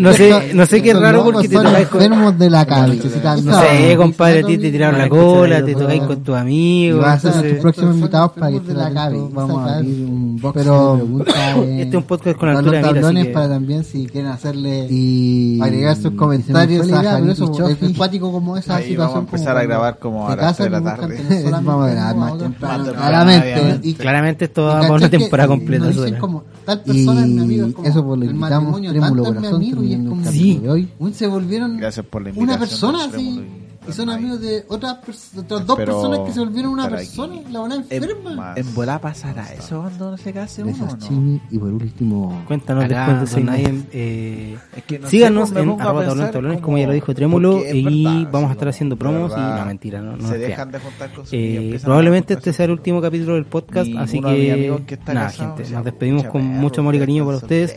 No 0.00 0.12
sé- 0.12 0.50
no 0.54 0.66
sé 0.66 0.82
qué 0.82 0.94
raro 0.94 1.24
porque 1.24 1.48
te 1.48 1.56
tocáis 1.56 1.88
con- 1.88 2.02
enfermos 2.02 2.38
de 2.38 2.50
la 2.50 2.66
cabeza. 2.66 3.36
No 3.42 3.60
sé, 3.60 3.96
compadre, 3.96 4.40
a 4.40 4.46
ti 4.46 4.58
te 4.58 4.70
tiraron 4.70 4.98
la 4.98 5.08
cola, 5.08 5.64
te 5.64 5.74
tocáis 5.74 6.02
con 6.02 6.22
tus 6.22 6.34
amigos. 6.36 7.00
vas 7.02 7.24
a 7.24 7.32
ser 7.32 7.40
nuestros 7.42 7.60
próximos 7.62 7.94
invitados 7.96 8.32
para 8.32 8.50
que 8.52 8.60
de 8.60 8.74
la 8.74 8.92
cabeza, 8.92 9.24
Vamos 9.32 9.70
a 9.70 9.78
un 9.78 10.38
box 10.40 10.54
pero, 10.54 10.92
de 10.96 10.98
preguntas. 11.02 11.56
en- 11.56 11.72
Este 11.80 11.88
es 11.88 11.94
un 11.94 12.02
podcast 12.04 12.38
con 12.52 12.56
altura 12.56 12.78
de 12.78 12.82
los 12.82 12.92
mira, 12.92 13.00
tablones 13.02 13.26
que- 13.26 13.32
para 13.32 13.48
también 13.48 13.84
si 13.84 14.06
quieren 14.06 14.30
hacerle 14.30 14.86
y 14.90 15.60
agregar 15.60 15.96
sus 15.96 16.12
comentarios 16.12 16.86
idea, 16.86 17.16
a 17.16 17.18
eso, 17.32 17.52
Chofi. 17.52 17.86
es 17.86 17.96
cuático 17.96 18.32
como 18.32 18.56
esa 18.56 18.76
Ahí 18.76 18.88
situación 18.90 18.98
vamos 19.14 19.16
a 19.32 19.36
empezar 19.36 19.56
a 19.58 19.62
grabar 19.64 19.98
como 19.98 20.26
a 20.28 20.36
las 20.36 20.38
casan 20.38 20.54
tres 20.56 20.72
de 20.72 20.80
la 20.80 20.96
tarde. 20.96 21.50
Vamos 21.50 21.86
a 21.86 21.90
grabar 21.92 22.16
más 22.16 22.38
temprano, 22.38 22.84
claramente. 22.92 23.52
Claramente. 23.52 23.88
Y 23.88 23.94
claramente 23.94 24.44
esto 24.46 24.62
va 24.64 24.80
cachai 24.80 24.90
una 24.96 25.10
temporada 25.10 25.48
completa. 25.48 25.86
como, 26.18 26.44
tal 26.64 26.80
persona 26.82 27.20
es 27.22 27.28
mi 27.28 27.40
amigo, 27.42 27.66
es 27.68 27.74
como, 27.74 27.88
eso 27.88 28.04
por 28.04 28.18
lo 28.18 28.24
invitamos, 28.24 28.50
matrimonio 28.50 28.90
Trémulo 28.90 29.24
Corazón, 29.24 29.54
amigo 29.56 29.82
y 29.82 29.86
es 29.86 29.90
terminando 29.90 30.10
como 30.10 30.22
el 30.22 30.28
Sí. 30.34 30.62
hoy. 30.68 30.88
se 31.14 31.26
volvieron 31.26 31.76
Gracias 31.76 32.06
por 32.06 32.22
la 32.22 32.28
invitación. 32.30 32.50
una 32.50 32.58
persona 32.58 33.04
así 33.04 33.40
y 33.88 33.92
son 33.92 34.10
amigos 34.10 34.40
de 34.40 34.64
otras 34.68 34.98
otras 35.36 35.66
dos 35.66 35.76
Pero 35.76 35.92
personas 36.00 36.20
que 36.26 36.32
se 36.32 36.40
volvieron 36.40 36.72
una 36.72 36.84
estar 36.84 36.98
aquí 36.98 37.06
persona 37.06 37.34
la 37.50 37.60
es 37.60 37.74
enferma 37.74 38.54
En 38.56 38.74
volá 38.74 38.98
pasará 39.00 39.52
eso 39.52 39.80
cuando 39.82 40.10
no 40.12 40.16
se 40.16 40.32
case 40.32 40.62
uno, 40.62 40.72
Besos, 40.72 40.92
¿o 40.92 40.96
¿no? 40.96 41.06
Chimi. 41.08 41.40
Y 41.50 41.58
por 41.58 41.68
último, 41.72 42.42
Cuéntanos 42.46 42.84
Acá, 42.84 43.06
después 43.06 43.34
de 43.34 43.40
don. 43.40 43.46
Nadie, 43.46 43.84
Eh, 43.92 44.58
Es 44.76 44.82
que 44.84 44.98
no 44.98 45.06
sé, 45.06 45.10
síganos 45.10 45.52
me 45.52 45.60
en 45.60 45.68
pongo 45.68 45.80
a 45.80 45.84
arroba 45.84 46.00
pensar 46.00 46.08
tablones, 46.14 46.32
tablones, 46.32 46.56
como 46.58 46.64
como- 46.66 46.78
ya 46.78 46.86
lo 46.86 46.92
dijo 46.92 47.14
Trémulo, 47.14 47.52
porque 47.52 47.68
es 47.70 47.74
y 47.76 48.04
verdad, 48.04 48.28
vamos 48.32 48.48
a 48.50 48.52
estar 48.52 48.68
haciendo 48.68 48.96
promos 48.96 49.30
y 49.30 49.34
verdad, 49.34 49.58
no 49.60 49.66
mentira, 49.66 50.00
no, 50.00 50.10
no 50.12 50.16
se 50.16 50.22
nos 50.22 50.30
dejan 50.40 50.70
de 50.72 50.78
juntar 50.78 51.12
con 51.12 51.26
su 51.26 51.34
Eh, 51.34 51.80
probablemente 51.82 52.34
este 52.34 52.52
sea 52.52 52.64
el 52.64 52.70
último 52.72 53.00
capítulo 53.00 53.34
del 53.34 53.44
podcast, 53.46 53.90
así 53.98 54.20
que, 54.20 54.72
nada, 55.12 55.30
gente, 55.30 55.68
nos 55.70 55.84
despedimos 55.84 56.24
con 56.24 56.42
mucho 56.42 56.80
amor 56.80 56.94
y 56.94 56.98
cariño 57.00 57.24
para 57.24 57.36
ustedes. 57.38 57.74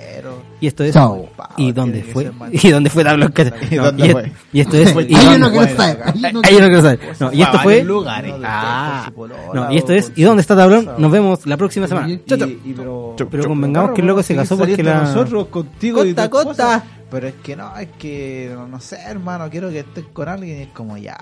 Y 0.59 0.65
esto 0.67 0.83
es 0.83 0.93
Chao. 0.93 1.29
¿Y 1.55 1.71
dónde 1.71 2.01
que 2.01 2.11
fue? 2.11 2.31
¿Y 2.51 2.69
dónde 2.71 2.89
fue 2.89 3.03
Tablo? 3.03 3.27
¿Y 3.69 3.75
dónde 3.75 4.07
y, 4.07 4.09
fue? 4.11 4.31
y 4.53 4.59
esto 4.61 4.77
es 4.77 4.91
Fue- 4.91 5.03
y 5.07 5.13
Ahí 5.13 5.23
yo 5.25 5.31
dónde- 5.31 5.39
no 5.39 5.51
quiero 5.51 5.75
saber 5.77 6.01
ahí 6.03 6.21
yo 6.21 6.31
no 6.31 6.41
Ahí 6.43 6.53
yo 6.53 6.59
no 6.61 6.65
quiero 6.67 6.81
saber. 6.81 6.99
No, 7.19 7.33
y 7.33 7.41
esto 7.41 7.51
Guau, 7.53 7.63
fue 7.63 7.83
lugar, 7.83 8.25
Ah, 8.43 9.11
polola 9.15 9.43
no, 9.53 9.71
y 9.71 9.77
esto 9.77 9.93
es 9.93 10.05
con 10.09 10.13
¿Y 10.19 10.23
dónde 10.23 10.41
está 10.41 10.55
Tablón? 10.55 10.89
Nos 10.97 11.11
vemos 11.11 11.45
la 11.45 11.57
próxima 11.57 11.87
semana. 11.87 12.07
Chao, 12.25 12.37
pero, 12.75 13.15
Pero 13.29 13.43
convengamos 13.47 13.91
que 13.91 14.01
el 14.01 14.07
loco 14.07 14.23
se 14.23 14.35
casó 14.35 14.57
porque 14.57 14.81
la- 14.81 15.01
nosotros 15.01 15.47
contigo 15.47 16.03
y 16.03 16.13
Costa, 16.15 16.29
tu 16.29 16.37
esposa. 16.39 16.63
costa. 16.79 16.83
Pero 17.11 17.27
es 17.27 17.35
que 17.35 17.55
no, 17.55 17.77
es 17.77 17.87
que 17.99 18.55
no, 18.69 18.79
sé, 18.81 18.97
hermano, 19.05 19.49
quiero 19.49 19.69
que 19.69 19.79
estés 19.79 20.05
con 20.11 20.27
alguien 20.27 20.57
y 20.59 20.61
es 20.63 20.67
como 20.69 20.97
ya. 20.97 21.17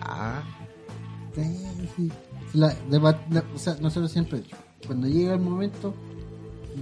La- 2.54 2.70
de- 2.90 2.98
o 3.54 3.58
sea, 3.60 3.76
nosotros 3.82 4.12
siempre 4.12 4.42
cuando 4.88 5.08
llega 5.08 5.34
el 5.34 5.42
momento 5.42 5.94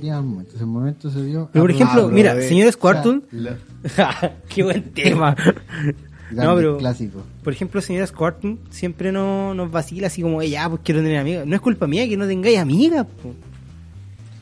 llega 0.01 0.17
el 0.17 0.23
momento 0.23 0.55
ese 0.55 0.65
momento 0.65 1.09
se 1.09 1.23
dio 1.23 1.49
Pero 1.51 1.63
por 1.63 1.71
Ah, 1.71 1.75
ejemplo, 1.75 2.05
bro, 2.07 2.15
mira, 2.15 2.41
señores 2.41 2.77
Quartul, 2.77 3.23
qué 4.49 4.63
buen 4.63 4.83
tema. 4.93 5.35
No, 6.31 6.55
pero 6.55 6.77
clásico 6.77 7.21
por 7.43 7.53
ejemplo, 7.53 7.81
señora 7.81 8.07
Squarton 8.07 8.57
siempre 8.69 9.11
no, 9.11 9.53
nos 9.53 9.69
vacila 9.69 10.07
así 10.07 10.21
como, 10.21 10.41
"Eh, 10.41 10.49
ya, 10.49 10.67
pues 10.69 10.81
quiero 10.83 11.01
tener 11.01 11.17
amigas. 11.19 11.45
No 11.45 11.55
es 11.55 11.61
culpa 11.61 11.85
mía 11.87 12.07
que 12.07 12.15
no 12.17 12.25
tengáis 12.25 12.57
amigas. 12.57 13.05
po. 13.21 13.33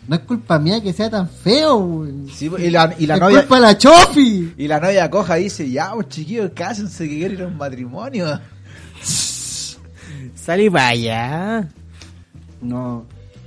no 0.08 0.16
es 0.16 0.22
culpa 0.24 0.60
mía 0.60 0.82
que 0.82 0.94
sea 0.94 1.10
tan 1.10 1.28
feo. 1.28 2.08
Sí, 2.32 2.50
y 2.60 2.70
la, 2.70 2.94
y 2.98 3.06
la 3.08 3.16
es 3.16 3.20
novia. 3.22 3.40
culpa 3.40 3.56
de 3.56 3.62
la 3.62 3.78
chofi 3.78 4.54
Y 4.58 4.68
la 4.68 4.80
novia 4.80 5.10
coja 5.10 5.40
y 5.40 5.44
dice, 5.46 5.70
ya, 5.70 5.92
pues 5.94 6.08
chiquillos, 6.10 6.52
cásense 6.54 7.10
que 7.10 7.18
quieren 7.18 7.38
ir 7.38 7.44
a 7.44 7.48
un 7.48 7.58
matrimonio. 7.58 8.40
Sale 10.36 10.72
para 10.72 10.88
allá. 10.90 11.70
no 12.62 13.06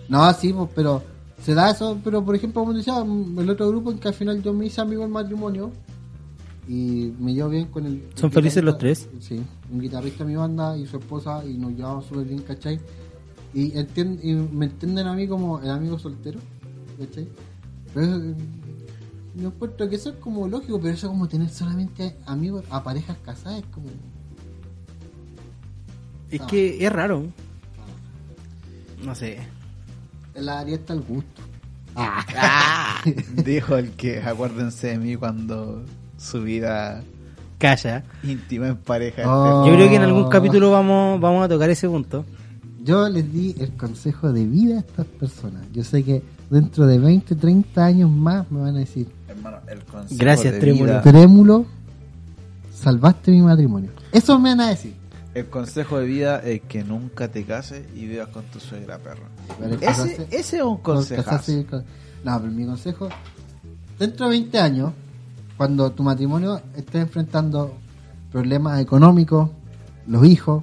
no 0.08 0.32
sí 0.34 0.52
pues 0.52 0.68
pero 0.74 1.02
se 1.44 1.54
da 1.54 1.70
eso 1.70 1.98
pero 2.02 2.24
por 2.24 2.34
ejemplo 2.34 2.62
como 2.62 2.72
decía 2.72 3.02
mm, 3.04 3.38
el 3.38 3.50
otro 3.50 3.68
grupo 3.68 3.90
en 3.92 3.98
que 3.98 4.08
al 4.08 4.14
final 4.14 4.42
yo 4.42 4.52
me 4.52 4.66
hice 4.66 4.80
amigo 4.80 5.02
del 5.02 5.10
matrimonio 5.10 5.70
y 6.66 7.12
me 7.18 7.34
llevo 7.34 7.50
bien 7.50 7.66
con 7.66 7.84
el 7.86 8.02
¿Son 8.14 8.28
el 8.30 8.34
felices 8.34 8.64
los 8.64 8.78
tres? 8.78 9.08
sí 9.20 9.40
un 9.70 9.80
guitarrista 9.80 10.24
de 10.24 10.30
mi 10.30 10.36
banda 10.36 10.76
y 10.78 10.86
su 10.86 10.96
esposa 10.96 11.44
y 11.44 11.58
nos 11.58 11.72
llevamos 11.72 12.06
súper 12.06 12.24
bien 12.26 12.40
¿cachai? 12.40 12.80
y, 13.52 13.78
y 13.78 14.34
me 14.52 14.66
entienden 14.66 15.06
a 15.06 15.12
mí 15.14 15.28
como 15.28 15.60
el 15.60 15.70
amigo 15.70 15.98
soltero 15.98 16.40
¿cachai? 16.98 17.28
pero 17.92 18.06
eso, 18.06 18.16
eh, 18.24 18.34
yo 19.36 19.48
encuentro 19.48 19.88
que 19.88 19.96
eso 19.96 20.10
es 20.10 20.16
como 20.16 20.48
lógico 20.48 20.80
pero 20.80 20.94
eso 20.94 21.08
como 21.08 21.28
tener 21.28 21.50
solamente 21.50 22.16
amigos 22.26 22.64
a 22.70 22.82
parejas 22.82 23.18
casadas 23.24 23.58
es 23.58 23.66
como 23.66 23.88
Es 26.30 26.40
que 26.42 26.84
es 26.84 26.92
raro. 26.92 27.26
No 29.04 29.14
sé. 29.14 29.38
El 30.34 30.48
área 30.48 30.74
está 30.74 30.92
al 30.92 31.00
gusto 31.02 31.42
Dijo 33.44 33.76
el 33.76 33.90
que, 33.92 34.20
acuérdense 34.20 34.88
de 34.88 34.98
mí 34.98 35.16
cuando 35.16 35.84
su 36.18 36.42
vida 36.42 37.02
Calla. 37.58 38.02
íntima 38.24 38.66
en 38.68 38.76
pareja. 38.76 39.22
Oh. 39.26 39.64
Yo 39.66 39.74
creo 39.74 39.88
que 39.88 39.94
en 39.96 40.02
algún 40.02 40.28
capítulo 40.28 40.70
vamos, 40.72 41.20
vamos 41.20 41.44
a 41.44 41.48
tocar 41.48 41.70
ese 41.70 41.88
punto. 41.88 42.24
Yo 42.82 43.08
les 43.08 43.32
di 43.32 43.54
el 43.60 43.76
consejo 43.76 44.32
de 44.32 44.44
vida 44.44 44.76
a 44.76 44.80
estas 44.80 45.06
personas. 45.06 45.62
Yo 45.72 45.84
sé 45.84 46.02
que 46.02 46.22
dentro 46.50 46.86
de 46.86 46.98
20, 46.98 47.34
30 47.36 47.84
años 47.84 48.10
más 48.10 48.50
me 48.50 48.60
van 48.60 48.76
a 48.76 48.80
decir, 48.80 49.06
Hermano, 49.28 49.58
el 49.68 49.82
consejo 49.84 50.16
Gracias, 50.18 50.52
de 50.54 50.60
Trémulo. 50.60 50.84
vida- 50.86 51.02
Trémulo, 51.02 51.66
salvaste 52.74 53.30
mi 53.30 53.40
matrimonio. 53.40 53.90
Eso 54.12 54.38
me 54.38 54.50
van 54.50 54.60
a 54.62 54.68
decir. 54.70 54.94
El 55.34 55.46
consejo 55.46 55.98
de 55.98 56.06
vida 56.06 56.40
es 56.44 56.60
que 56.62 56.84
nunca 56.84 57.28
te 57.28 57.44
cases 57.44 57.84
y 57.94 58.06
vivas 58.06 58.28
con 58.28 58.44
tu 58.44 58.60
suegra 58.60 58.98
perra. 58.98 59.28
Pero 59.58 59.74
Ese, 59.80 60.26
es 60.30 60.52
un 60.54 60.76
con 60.78 60.96
consejo. 60.96 61.82
No, 62.22 62.40
pero 62.40 62.52
mi 62.52 62.64
consejo, 62.64 63.08
dentro 63.98 64.26
de 64.26 64.30
20 64.30 64.58
años, 64.58 64.92
cuando 65.56 65.90
tu 65.92 66.02
matrimonio 66.04 66.60
esté 66.76 67.00
enfrentando 67.00 67.76
problemas 68.30 68.80
económicos, 68.80 69.50
los 70.06 70.24
hijos, 70.24 70.62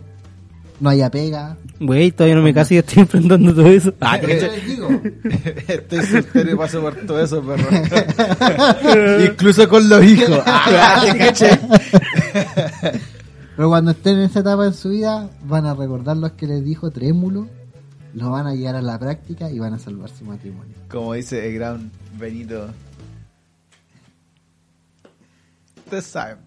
no 0.80 0.90
haya 0.90 1.12
pega. 1.12 1.58
Güey, 1.80 2.12
todavía 2.12 2.36
no 2.36 2.42
me 2.42 2.54
caso 2.54 2.74
y 2.74 2.78
estoy 2.78 3.04
enfrentando 3.04 3.54
todo 3.54 3.68
eso. 3.68 3.94
Ah, 4.00 4.20
te 4.20 4.28
Yo 4.28 4.40
cacho. 4.40 4.52
les 4.54 4.66
digo, 4.68 4.90
Estoy 5.68 6.06
soltero 6.06 6.52
y 6.52 6.56
paso 6.56 6.82
por 6.82 6.96
todo 6.96 7.22
eso, 7.24 7.44
perro. 7.44 7.68
Incluso 9.26 9.70
con 9.70 9.88
los 9.88 10.04
hijos. 10.04 10.40
Ah, 10.46 11.04
te 11.06 11.18
caché. 11.18 11.60
Pero 13.62 13.70
cuando 13.70 13.92
estén 13.92 14.18
en 14.18 14.24
esa 14.24 14.40
etapa 14.40 14.66
en 14.66 14.74
su 14.74 14.90
vida, 14.90 15.30
van 15.44 15.68
a 15.68 15.76
recordar 15.76 16.18
lo 16.18 16.36
que 16.36 16.48
les 16.48 16.66
dijo 16.66 16.90
Trémulo, 16.90 17.48
lo 18.16 18.32
van 18.32 18.48
a 18.48 18.56
llevar 18.56 18.78
a 18.78 18.82
la 18.82 18.98
práctica 18.98 19.52
y 19.52 19.60
van 19.60 19.76
a 19.76 19.78
salvar 19.78 20.10
su 20.10 20.26
matrimonio. 20.26 20.74
Como 20.90 21.14
dice 21.14 21.48
el 21.48 21.54
gran 21.54 21.92
Benito. 22.18 22.70
Ustedes 25.78 26.06
saben. 26.06 26.38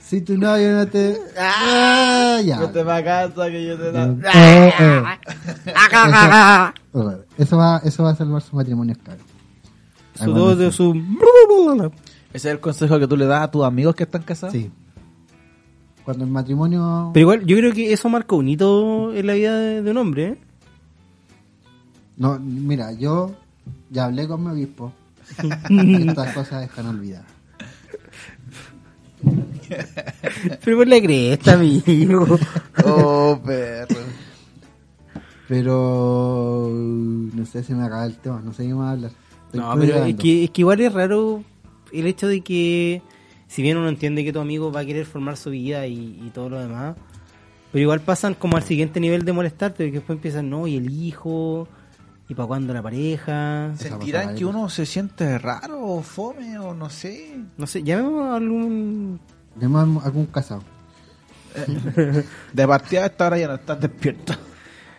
Si 0.00 0.20
tu 0.20 0.38
novio 0.38 0.76
no 0.76 0.86
te... 0.86 1.20
Ah, 1.36 2.40
ya. 2.44 2.60
No 2.60 2.70
te 2.70 2.84
me 2.84 3.02
casa 3.02 3.50
que 3.50 3.66
yo 3.66 3.76
te 3.76 3.90
da. 3.90 4.04
Eh, 4.32 4.72
eh. 4.78 5.02
Eso, 6.94 7.24
eso 7.36 7.56
va, 7.56 7.80
eso 7.84 8.02
va 8.04 8.10
a 8.10 8.14
salvar 8.14 8.42
su 8.42 8.54
matrimonio, 8.54 8.94
caro. 9.04 9.18
Su 10.14 10.32
dos 10.32 10.56
de 10.56 10.70
su. 10.70 10.94
Ese 12.32 12.48
es 12.48 12.54
el 12.54 12.60
consejo 12.60 13.00
que 13.00 13.08
tú 13.08 13.16
le 13.16 13.26
das 13.26 13.42
a 13.42 13.50
tus 13.50 13.64
amigos 13.64 13.96
que 13.96 14.04
están 14.04 14.22
casados. 14.22 14.52
Sí. 14.52 14.70
Cuando 16.08 16.24
el 16.24 16.30
matrimonio... 16.30 17.10
Pero 17.12 17.20
igual, 17.20 17.44
yo 17.44 17.58
creo 17.58 17.74
que 17.74 17.92
eso 17.92 18.08
marca 18.08 18.34
un 18.34 18.48
hito 18.48 19.12
en 19.12 19.26
la 19.26 19.34
vida 19.34 19.58
de, 19.58 19.82
de 19.82 19.90
un 19.90 19.98
hombre, 19.98 20.24
¿eh? 20.24 20.38
No, 22.16 22.38
mira, 22.38 22.92
yo 22.92 23.34
ya 23.90 24.06
hablé 24.06 24.26
con 24.26 24.42
mi 24.42 24.50
obispo. 24.50 24.90
y 25.68 26.08
estas 26.08 26.32
cosas 26.32 26.64
están 26.64 26.86
olvidadas. 26.86 27.26
Pero 30.64 30.78
por 30.78 30.88
la 30.88 30.98
cresta, 30.98 31.52
amigo. 31.52 32.38
Oh, 32.86 33.38
perro. 33.44 34.00
Pero... 35.46 36.70
No 36.72 37.44
sé 37.44 37.62
si 37.62 37.74
me 37.74 37.84
acaba 37.84 38.06
el 38.06 38.16
tema, 38.16 38.40
no 38.42 38.54
sé 38.54 38.66
qué 38.66 38.72
más 38.72 38.94
hablar. 38.94 39.10
Estoy 39.44 39.60
No, 39.60 39.74
pero 39.78 40.04
es 40.06 40.16
que, 40.16 40.44
es 40.44 40.50
que 40.52 40.62
igual 40.62 40.80
es 40.80 40.90
raro 40.90 41.44
el 41.92 42.06
hecho 42.06 42.28
de 42.28 42.40
que, 42.40 43.02
si 43.48 43.62
bien 43.62 43.76
uno 43.76 43.88
entiende 43.88 44.24
que 44.24 44.32
tu 44.32 44.38
amigo 44.38 44.70
va 44.70 44.80
a 44.80 44.84
querer 44.84 45.06
formar 45.06 45.36
su 45.36 45.50
vida 45.50 45.86
y, 45.86 46.20
y 46.24 46.30
todo 46.32 46.50
lo 46.50 46.60
demás, 46.60 46.96
pero 47.72 47.82
igual 47.82 48.00
pasan 48.00 48.34
como 48.34 48.56
al 48.56 48.62
siguiente 48.62 49.00
nivel 49.00 49.24
de 49.24 49.32
molestarte, 49.32 49.86
que 49.86 49.98
después 49.98 50.16
empiezan, 50.16 50.48
no, 50.48 50.66
y 50.66 50.76
el 50.76 50.90
hijo, 50.90 51.68
y 52.28 52.34
para 52.34 52.46
cuándo 52.46 52.72
la 52.72 52.82
pareja. 52.82 53.72
¿Sentirán 53.76 54.34
que 54.34 54.44
uno 54.44 54.68
se 54.68 54.86
siente 54.86 55.38
raro 55.38 55.82
o 55.82 56.02
fome 56.02 56.58
o 56.58 56.74
no 56.74 56.88
sé? 56.88 57.38
No 57.56 57.66
sé, 57.66 57.82
llamemos 57.82 58.26
a 58.28 58.36
algún... 58.36 59.20
Llamamos 59.58 60.04
a 60.04 60.06
algún 60.06 60.26
casado. 60.26 60.62
De 62.52 62.68
partida 62.68 63.04
a 63.04 63.06
esta 63.06 63.26
hora 63.26 63.38
ya 63.38 63.48
no 63.48 63.54
estás 63.54 63.80
despierto. 63.80 64.34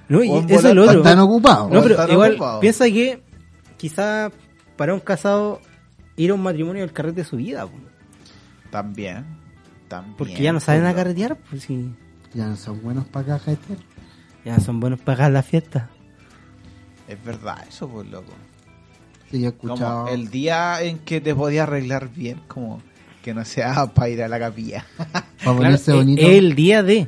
No, 0.10 0.24
y 0.24 0.32
eso 0.50 0.70
es 0.70 0.76
lo 0.76 0.84
otro. 0.84 0.98
Están 0.98 1.20
ocupados. 1.20 1.72
No, 1.72 1.84
pero 1.84 2.12
igual 2.12 2.38
piensa 2.60 2.86
que 2.86 3.22
quizá 3.78 4.32
para 4.76 4.94
un 4.94 5.00
casado 5.00 5.62
ir 6.18 6.32
a 6.32 6.34
un 6.34 6.42
matrimonio 6.42 6.84
es 6.84 6.90
el 6.90 6.94
carrete 6.94 7.22
de 7.22 7.28
su 7.28 7.38
vida, 7.38 7.66
po. 7.66 7.89
También. 8.72 9.26
También. 9.88 10.16
porque 10.18 10.42
ya 10.44 10.54
no 10.54 10.60
saben 10.60 10.82
pues, 10.82 10.94
a 10.94 10.96
carretear, 10.96 11.38
pues 11.50 11.64
sí, 11.64 11.92
Ya 12.34 12.46
no 12.48 12.56
son 12.56 12.82
buenos 12.84 13.06
para 13.06 13.26
cajetear. 13.26 13.80
ya 14.46 14.60
son 14.60 14.80
buenos 14.80 15.00
para 15.00 15.18
pagar 15.18 15.32
la 15.32 15.42
fiesta. 15.44 15.90
Es 17.08 17.24
verdad 17.24 17.58
eso, 17.68 17.88
pues 17.90 18.08
loco. 18.10 18.32
Sí, 19.32 19.42
yo 19.42 19.48
he 19.48 19.50
escuchado. 19.52 20.04
Como 20.06 20.14
el 20.14 20.30
día 20.30 20.82
en 20.84 21.00
que 21.00 21.22
te 21.22 21.34
podías 21.34 21.64
arreglar 21.68 22.10
bien, 22.14 22.42
como 22.48 22.82
que 23.24 23.34
no 23.34 23.44
sea 23.46 23.88
para 23.96 24.10
ir 24.10 24.22
a 24.22 24.28
la 24.28 24.40
capilla. 24.40 24.86
Para 25.44 25.58
ponerse 25.58 25.86
Claro, 25.86 26.00
bonito. 26.00 26.22
el 26.28 26.56
día 26.56 26.84
de... 26.84 27.08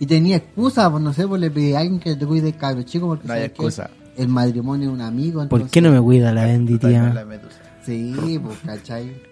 Y 0.00 0.06
tenía 0.06 0.36
excusa, 0.36 0.90
pues 0.90 1.02
no 1.02 1.12
sé, 1.12 1.26
pues 1.26 1.40
le 1.40 1.50
pedí 1.50 1.72
a 1.74 1.80
alguien 1.80 1.98
que 1.98 2.14
te 2.14 2.24
cuide 2.26 2.52
cabro 2.52 2.82
chico 2.82 3.08
porque 3.08 3.26
No 3.26 3.32
hay 3.34 3.44
excusa. 3.44 3.90
el 4.16 4.28
matrimonio 4.28 4.88
de 4.88 4.94
un 4.94 5.00
amigo. 5.00 5.36
¿Por 5.48 5.60
entonces- 5.60 5.70
qué 5.72 5.80
no 5.80 5.90
me 5.90 6.00
cuida 6.00 6.32
la 6.32 6.44
Bendy, 6.44 6.78
Tráeme 6.78 7.06
la 7.08 7.12
tía? 7.14 7.24
medusa. 7.24 7.58
Sí, 7.84 8.38
pues, 8.42 8.58
¿cachai? 8.64 9.22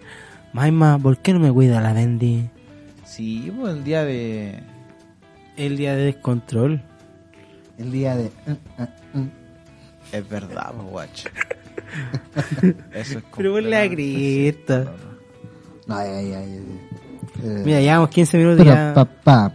Maima, 0.57 0.97
¿por 0.97 1.19
qué 1.19 1.33
no 1.33 1.39
me 1.39 1.53
cuida 1.53 1.79
la 1.81 1.93
Bendy? 1.93 2.49
Sí, 3.05 3.53
pues 3.55 3.75
el 3.75 3.83
día 3.83 4.03
de... 4.03 4.63
El 5.55 5.77
día 5.77 5.95
de 5.95 6.05
descontrol. 6.05 6.81
El 7.77 7.91
día 7.91 8.15
de. 8.15 8.31
uh, 8.47 8.81
uh, 8.81 9.19
uh. 9.19 9.27
Es 10.11 10.27
verdad, 10.27 10.73
pues 10.75 10.89
guacho. 10.89 11.29
Eso 12.91 13.19
es 13.19 13.23
Pero 13.35 13.53
por 13.53 13.61
la 13.61 13.85
No, 13.85 13.93
ay, 15.95 16.09
ay, 16.09 16.33
ay, 16.33 16.65
eh, 17.43 17.61
Mira, 17.63 17.79
llevamos 17.79 18.09
15 18.09 18.37
minutos 18.39 18.57
pero, 18.57 18.71
ya. 18.71 18.93
papá. 18.95 19.53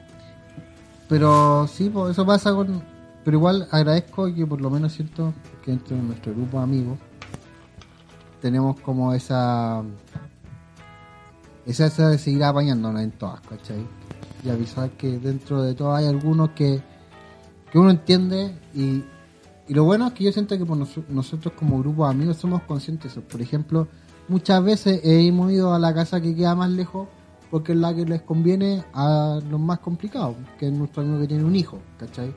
Pero 1.08 1.66
sí, 1.66 1.90
pues 1.92 2.12
eso 2.12 2.24
pasa 2.24 2.52
con. 2.52 2.80
Pero 3.24 3.38
igual 3.38 3.66
agradezco 3.72 4.32
que 4.32 4.46
por 4.46 4.60
lo 4.60 4.70
menos 4.70 4.92
siento 4.92 5.34
que 5.64 5.72
dentro 5.72 5.96
de 5.96 6.02
nuestro 6.04 6.32
grupo 6.32 6.58
de 6.58 6.62
amigos 6.62 6.98
tenemos 8.40 8.78
como 8.78 9.12
esa. 9.14 9.82
Esa, 11.66 11.86
esa 11.86 12.08
de 12.08 12.18
seguir 12.18 12.42
apañándonos 12.44 13.00
en 13.02 13.12
todas, 13.12 13.40
¿cachai? 13.42 13.86
Y 14.44 14.50
avisar 14.50 14.90
que 14.90 15.18
dentro 15.18 15.62
de 15.62 15.74
todas 15.74 16.00
hay 16.00 16.08
algunos 16.08 16.50
que, 16.50 16.80
que 17.70 17.78
uno 17.78 17.90
entiende 17.90 18.56
y, 18.74 19.02
y 19.68 19.74
lo 19.74 19.84
bueno 19.84 20.08
es 20.08 20.12
que 20.14 20.24
yo 20.24 20.32
siento 20.32 20.58
que 20.58 20.64
por 20.66 20.76
noso- 20.76 21.04
nosotros 21.08 21.54
como 21.56 21.78
grupo 21.78 22.04
de 22.04 22.10
amigos 22.10 22.36
somos 22.38 22.62
conscientes 22.62 23.14
de 23.14 23.20
eso. 23.20 23.28
Por 23.28 23.40
ejemplo, 23.40 23.86
muchas 24.28 24.62
veces 24.64 25.00
hemos 25.04 25.52
ido 25.52 25.72
a 25.72 25.78
la 25.78 25.94
casa 25.94 26.20
que 26.20 26.34
queda 26.34 26.54
más 26.56 26.70
lejos 26.70 27.06
porque 27.50 27.72
es 27.72 27.78
la 27.78 27.94
que 27.94 28.04
les 28.06 28.22
conviene 28.22 28.82
a 28.94 29.38
los 29.48 29.60
más 29.60 29.78
complicados, 29.80 30.34
que 30.58 30.66
es 30.68 30.72
nuestro 30.72 31.02
amigo 31.02 31.20
que 31.20 31.28
tiene 31.28 31.44
un 31.44 31.54
hijo, 31.54 31.78
¿cachai? 31.98 32.34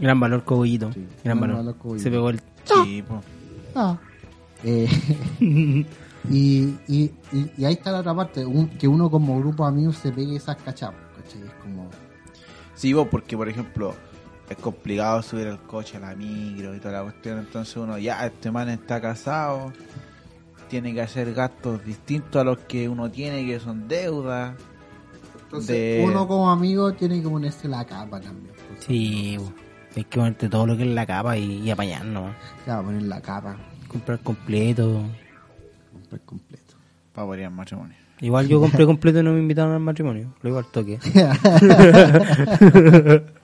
Gran 0.00 0.18
valor, 0.20 0.44
cogollito. 0.44 0.92
Sí, 0.92 1.06
gran 1.24 1.38
gran 1.38 1.40
valor. 1.56 1.74
valor. 1.84 2.00
Se 2.00 2.10
pegó 2.10 2.28
el. 2.30 2.40
Sí. 2.64 3.02
Ah. 3.74 3.96
Eh, 4.64 4.88
y, 6.30 6.74
y, 6.88 7.10
y, 7.32 7.50
y 7.56 7.64
ahí 7.64 7.74
está 7.74 7.92
la 7.92 8.00
otra 8.00 8.14
parte, 8.14 8.44
un- 8.44 8.68
que 8.68 8.88
uno 8.88 9.10
como 9.10 9.38
grupo 9.38 9.64
de 9.64 9.68
amigos 9.70 9.96
se 9.96 10.10
pegue 10.12 10.36
esas 10.36 10.56
cachapas, 10.56 11.00
¿cachai? 11.16 11.42
Es 11.46 11.52
como... 11.62 11.88
Sí, 12.74 12.92
vos, 12.92 13.08
porque 13.10 13.36
por 13.36 13.48
ejemplo 13.48 13.94
es 14.48 14.56
complicado 14.58 15.22
subir 15.22 15.46
el 15.48 15.58
coche 15.60 15.96
a 15.96 16.00
la 16.00 16.14
micro 16.14 16.74
y 16.74 16.78
toda 16.78 16.94
la 16.94 17.02
cuestión, 17.02 17.38
entonces 17.38 17.76
uno 17.76 17.98
ya, 17.98 18.26
este 18.26 18.50
man 18.50 18.68
está 18.68 19.00
casado, 19.00 19.72
tiene 20.68 20.92
que 20.94 21.00
hacer 21.02 21.32
gastos 21.34 21.84
distintos 21.84 22.40
a 22.40 22.44
los 22.44 22.58
que 22.58 22.88
uno 22.88 23.10
tiene, 23.10 23.46
que 23.46 23.58
son 23.60 23.86
deudas. 23.88 24.54
Entonces, 25.44 25.68
De- 25.68 26.04
uno 26.06 26.26
como 26.26 26.50
amigo 26.50 26.92
tiene 26.92 27.22
que 27.22 27.28
ponerse 27.28 27.68
la 27.68 27.84
capa 27.84 28.20
también. 28.20 28.52
pues. 28.68 28.84
Sí, 28.84 29.36
hay 29.96 30.04
que 30.04 30.18
ponerte 30.18 30.48
todo 30.48 30.66
lo 30.66 30.76
que 30.76 30.82
es 30.82 30.94
la 30.94 31.06
capa 31.06 31.36
y, 31.38 31.60
y 31.62 31.70
apañarnos. 31.70 32.32
Se 32.64 32.70
va 32.72 32.78
a 32.78 32.82
poner 32.82 33.02
la 33.02 33.20
capa, 33.20 33.56
Comprar 33.88 34.18
completo. 34.20 35.02
Comprar 36.20 36.58
completo. 36.58 36.74
Para 37.12 37.26
poner 37.26 37.50
matrimonio. 37.50 37.96
Igual 38.20 38.48
yo 38.48 38.60
compré 38.60 38.86
completo 38.86 39.20
y 39.20 39.22
no 39.22 39.32
me 39.32 39.40
invitaron 39.40 39.72
al 39.72 39.80
matrimonio. 39.80 40.34
Lo 40.42 40.48
digo 40.48 40.58
al 40.58 40.66
toque. 40.66 40.98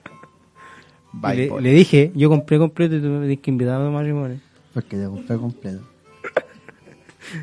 Bye, 1.13 1.51
le, 1.61 1.73
dije, 1.73 2.11
yo 2.15 2.29
compré 2.29 2.57
completo 2.57 2.95
y 2.95 3.01
tú 3.01 3.07
me 3.07 3.19
tienes 3.19 3.39
que 3.39 3.51
invitar 3.51 3.81
al 3.81 3.91
matrimonio. 3.91 4.39
Porque 4.73 4.97
ya 4.97 5.07
compré 5.07 5.37
completo. 5.37 5.83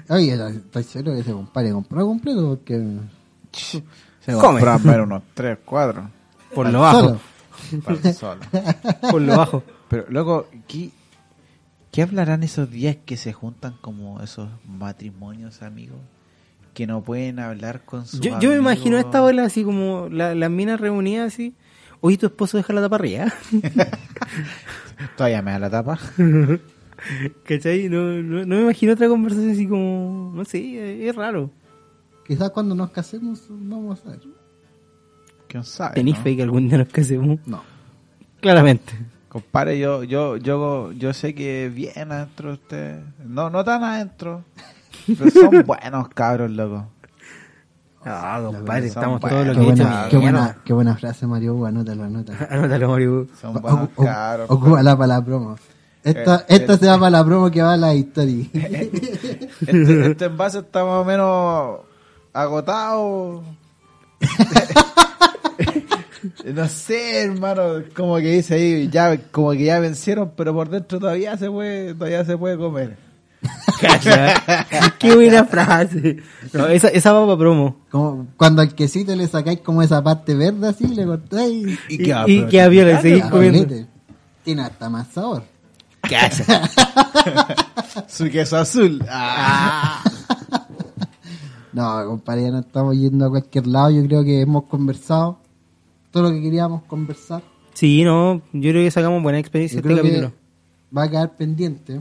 Oye, 0.08 0.34
estoy 0.34 0.84
seguro 0.84 1.14
que 1.14 1.20
ese 1.20 1.32
compadre 1.32 1.72
compró 1.72 2.06
completo 2.06 2.48
porque... 2.48 2.98
Se 3.52 4.34
compran 4.34 4.82
ver 4.82 5.00
unos 5.00 5.22
3, 5.34 5.58
4 5.64 6.10
Por 6.54 6.68
lo 6.68 6.80
bajo. 6.80 7.18
Solo. 8.12 8.40
Por 9.10 9.22
lo 9.22 9.36
bajo. 9.36 9.62
Pero 9.88 10.04
luego, 10.08 10.46
¿qué, 10.68 10.90
¿qué 11.90 12.02
hablarán 12.02 12.42
esos 12.42 12.70
días 12.70 12.96
que 13.04 13.16
se 13.16 13.32
juntan 13.32 13.74
como 13.80 14.20
esos 14.20 14.48
matrimonios, 14.66 15.62
amigos? 15.62 15.98
Que 16.74 16.86
no 16.86 17.02
pueden 17.02 17.38
hablar 17.40 17.84
con 17.84 18.06
su 18.06 18.20
Yo, 18.20 18.38
yo 18.40 18.50
me 18.50 18.56
imagino 18.56 18.96
a 18.96 19.00
esta 19.00 19.20
bola 19.20 19.44
así 19.44 19.64
como 19.64 20.08
la- 20.08 20.34
las 20.34 20.50
minas 20.50 20.80
reunidas 20.80 21.32
así. 21.34 21.54
Oye, 22.00 22.16
tu 22.16 22.26
esposo 22.26 22.56
deja 22.56 22.72
la 22.72 22.80
tapa 22.80 22.96
arriba. 22.96 23.26
Todavía 25.16 25.42
me 25.42 25.50
da 25.52 25.58
la 25.58 25.70
tapa. 25.70 25.98
¿Cachai? 27.44 27.88
No, 27.88 28.02
no, 28.22 28.44
no 28.46 28.56
me 28.56 28.62
imagino 28.62 28.92
otra 28.92 29.08
conversación 29.08 29.50
así 29.50 29.66
como. 29.66 30.32
No 30.34 30.44
sé, 30.44 31.08
es 31.08 31.14
raro. 31.16 31.50
Quizás 32.26 32.50
cuando 32.50 32.74
nos 32.74 32.90
casemos 32.90 33.46
vamos 33.48 34.00
a 34.06 34.10
ver. 34.10 34.20
¿Quién 35.48 35.64
sabe? 35.64 35.94
¿Tenís 35.94 36.16
no? 36.16 36.22
fe 36.22 36.36
que 36.36 36.42
algún 36.42 36.68
día 36.68 36.78
nos 36.78 36.88
casemos? 36.88 37.40
No. 37.46 37.62
Claramente. 38.40 38.92
Compadre, 39.30 39.78
yo, 39.78 40.02
yo, 40.02 40.36
yo, 40.38 40.90
yo 40.90 41.12
sé 41.12 41.36
que 41.36 41.70
bien 41.72 42.10
adentro 42.10 42.48
de 42.48 42.54
ustedes. 42.54 43.04
No, 43.24 43.48
no 43.48 43.62
tan 43.64 43.84
adentro. 43.84 44.42
Pero 45.06 45.30
son 45.30 45.62
buenos 45.66 46.08
cabros, 46.08 46.50
loco. 46.50 46.88
Ah, 48.04 48.42
compadre, 48.44 48.88
estamos 48.88 49.20
son 49.20 49.30
todo 49.30 49.44
lo 49.44 49.52
Qué 49.52 49.58
que 49.60 49.64
buena, 49.66 50.06
qué, 50.10 50.16
buena, 50.16 50.56
qué 50.64 50.72
buena 50.72 50.96
frase, 50.96 51.28
Mario 51.28 51.54
Hugo, 51.54 51.66
anótalo, 51.66 52.02
anótalo. 52.04 52.38
Anótalo, 52.50 52.88
Mario. 52.88 53.26
Son 53.40 53.52
buenos 53.54 53.90
cabros. 53.90 54.50
Ocúpala 54.50 54.96
para 54.96 55.06
la 55.06 55.24
promo. 55.24 55.56
Esta, 56.02 56.40
Eh, 56.40 56.56
esta 56.56 56.76
se 56.76 56.86
va 56.88 56.98
para 56.98 57.10
la 57.10 57.24
promo 57.24 57.52
que 57.52 57.62
va 57.62 57.74
a 57.74 57.76
la 57.76 57.94
historia. 57.94 58.46
Este, 59.60 60.10
este 60.10 60.24
envase 60.24 60.58
está 60.58 60.84
más 60.84 61.02
o 61.02 61.04
menos 61.04 61.80
agotado. 62.32 63.44
no 66.54 66.68
sé, 66.68 67.22
hermano, 67.24 67.82
como 67.94 68.16
que 68.16 68.32
dice 68.32 68.54
ahí, 68.54 68.88
ya, 68.90 69.16
como 69.30 69.52
que 69.52 69.64
ya 69.64 69.80
vencieron, 69.80 70.32
pero 70.36 70.54
por 70.54 70.68
dentro 70.68 70.98
todavía 70.98 71.36
se 71.36 71.50
puede, 71.50 71.94
todavía 71.94 72.24
se 72.24 72.36
puede 72.36 72.56
comer. 72.56 72.96
Qué 74.98 75.14
buena 75.14 75.44
frase. 75.44 76.18
No, 76.52 76.66
esa, 76.66 76.88
esa 76.88 77.12
va 77.12 77.24
para 77.24 77.38
promo. 77.38 77.76
Como 77.90 78.26
cuando 78.36 78.60
al 78.60 78.74
quesito 78.74 79.16
le 79.16 79.26
sacáis 79.28 79.60
como 79.60 79.82
esa 79.82 80.02
parte 80.02 80.34
verde 80.34 80.68
así, 80.68 80.86
le 80.88 81.06
cortáis. 81.06 81.78
Y, 81.88 82.02
y 82.26 82.46
que 82.46 82.60
había 82.60 82.84
que 82.84 83.02
seguir 83.02 83.22
Ah, 83.24 83.30
comiendo. 83.30 83.86
Tiene 84.44 84.62
hasta 84.62 84.90
más 84.90 85.08
sabor. 85.08 85.42
¿Qué 86.02 86.16
hace? 86.16 86.44
Su 88.08 88.28
queso 88.28 88.58
azul. 88.58 89.02
Ah. 89.08 90.02
No, 91.72 92.04
compadre, 92.06 92.42
ya 92.42 92.50
no 92.50 92.58
estamos 92.60 92.96
yendo 92.96 93.26
a 93.26 93.30
cualquier 93.30 93.66
lado. 93.66 93.90
Yo 93.90 94.04
creo 94.06 94.24
que 94.24 94.40
hemos 94.40 94.64
conversado 94.64 95.38
todo 96.10 96.24
lo 96.24 96.30
que 96.30 96.40
queríamos 96.42 96.82
conversar. 96.84 97.42
Sí, 97.74 98.02
no, 98.02 98.42
yo 98.52 98.70
creo 98.70 98.84
que 98.84 98.90
sacamos 98.90 99.22
buena 99.22 99.38
experiencia 99.38 99.76
Yo 99.76 99.78
este 99.80 99.88
creo 99.88 100.02
que 100.02 100.10
capítulo. 100.10 100.32
va 100.96 101.02
a 101.04 101.10
quedar 101.10 101.36
pendiente 101.36 102.00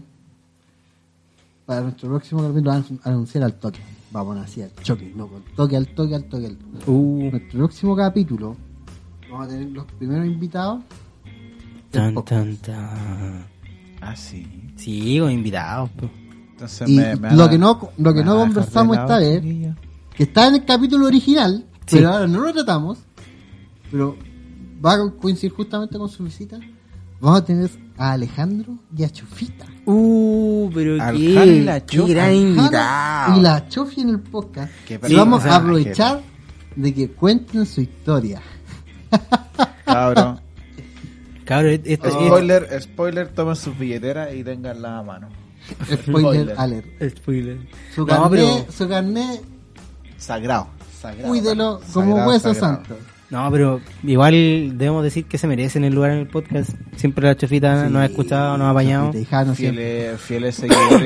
para 1.65 1.81
nuestro 1.81 2.09
próximo 2.09 2.41
capítulo 2.41 2.83
anunciar 3.03 3.43
al 3.43 3.53
toque. 3.53 3.79
Vamos 4.11 4.37
así 4.39 4.61
al 4.63 4.73
choque, 4.81 5.13
no, 5.15 5.27
con 5.27 5.43
toque, 5.55 5.77
al 5.77 5.87
toque, 5.89 6.15
al 6.15 6.23
toque. 6.25 6.47
Al 6.47 6.57
toque. 6.57 6.89
Uh, 6.91 7.29
Nuestro 7.31 7.59
próximo 7.59 7.95
capítulo 7.95 8.55
vamos 9.29 9.45
a 9.45 9.49
tener 9.49 9.67
los 9.69 9.85
primeros 9.85 10.25
invitados. 10.25 10.81
tan, 11.91 12.15
tan, 12.25 12.57
tan. 12.57 13.45
Ah, 14.01 14.15
sí. 14.15 14.47
Sí, 14.75 15.19
con 15.19 15.31
invitados. 15.31 15.89
pues. 15.97 16.11
Entonces 16.51 16.89
Y 16.89 16.95
me- 16.97 17.03
me 17.03 17.15
van 17.15 17.37
lo 17.37 17.49
que 17.49 17.57
no, 17.59 17.79
lo 17.97 18.13
que 18.13 18.19
me 18.21 18.25
no 18.25 18.37
conversamos 18.37 18.97
esta 18.97 19.19
vez, 19.19 19.41
que 20.15 20.23
está 20.23 20.47
en 20.47 20.55
el 20.55 20.65
capítulo 20.65 21.05
original, 21.05 21.65
Sí. 21.85 21.97
pero 21.97 22.09
ahora 22.11 22.27
no 22.27 22.39
lo 22.41 22.51
tratamos, 22.53 22.97
pero 23.91 24.15
va 24.83 24.93
a 24.93 25.11
coincidir 25.11 25.51
justamente 25.53 25.97
con 25.97 26.09
su 26.09 26.23
visita. 26.23 26.59
Vamos 27.21 27.41
a 27.41 27.45
tener 27.45 27.69
a 27.97 28.11
Alejandro 28.13 28.77
y 28.95 29.03
a 29.03 29.09
Chufita. 29.09 29.65
Uh, 29.85 30.69
pero 30.73 31.01
Al 31.03 31.17
qué, 31.17 31.21
y 31.45 31.63
la 31.63 31.79
qué 31.85 32.01
gran 32.05 32.33
invitado. 32.33 33.37
Y 33.37 33.41
la 33.41 33.67
Chofi 33.67 34.01
en 34.01 34.09
el 34.09 34.19
podcast. 34.21 34.71
Qué 34.87 34.99
y 35.07 35.15
vamos 35.15 35.43
a 35.45 35.57
aprovechar 35.57 36.21
de 36.75 36.93
que 36.93 37.09
cuenten 37.11 37.65
su 37.65 37.81
historia. 37.81 38.41
Cabrón. 39.85 40.39
Cabrón, 41.45 41.81
esto 41.83 42.07
es 42.07 42.13
Spoiler, 42.13 42.81
spoiler, 42.81 43.27
tomen 43.29 43.55
sus 43.55 43.77
billeteras 43.77 44.33
y 44.33 44.43
tenganla 44.43 44.99
a 44.99 45.03
mano. 45.03 45.29
Spoiler 45.83 46.05
Spoiler. 46.05 46.55
alert. 46.57 47.17
spoiler. 47.17 47.57
Su 47.93 48.01
No, 48.01 48.07
carnet, 48.07 48.29
pero- 48.31 48.71
su 48.71 48.87
carnet, 48.87 49.41
Sagrado. 50.17 50.67
Sagrado. 51.01 51.27
cuídelo 51.29 51.81
como 51.93 52.11
Sagrado, 52.11 52.29
hueso 52.29 52.53
sagrado. 52.53 52.75
santo. 52.85 52.95
No, 53.29 53.49
pero 53.51 53.79
igual 54.03 54.77
debemos 54.77 55.03
decir 55.03 55.25
que 55.25 55.37
se 55.37 55.45
merecen 55.45 55.83
el 55.83 55.93
lugar 55.93 56.11
en 56.11 56.19
el 56.19 56.27
podcast. 56.27 56.71
Siempre 56.95 57.27
la 57.27 57.37
chofita 57.37 57.87
nos 57.87 58.01
ha 58.01 58.05
escuchado, 58.05 58.57
nos 58.57 58.65
ha 58.65 58.69
apañado. 58.71 59.13
Fieles, 59.53 60.19
fieles 60.19 60.55
seguidores 60.55 61.01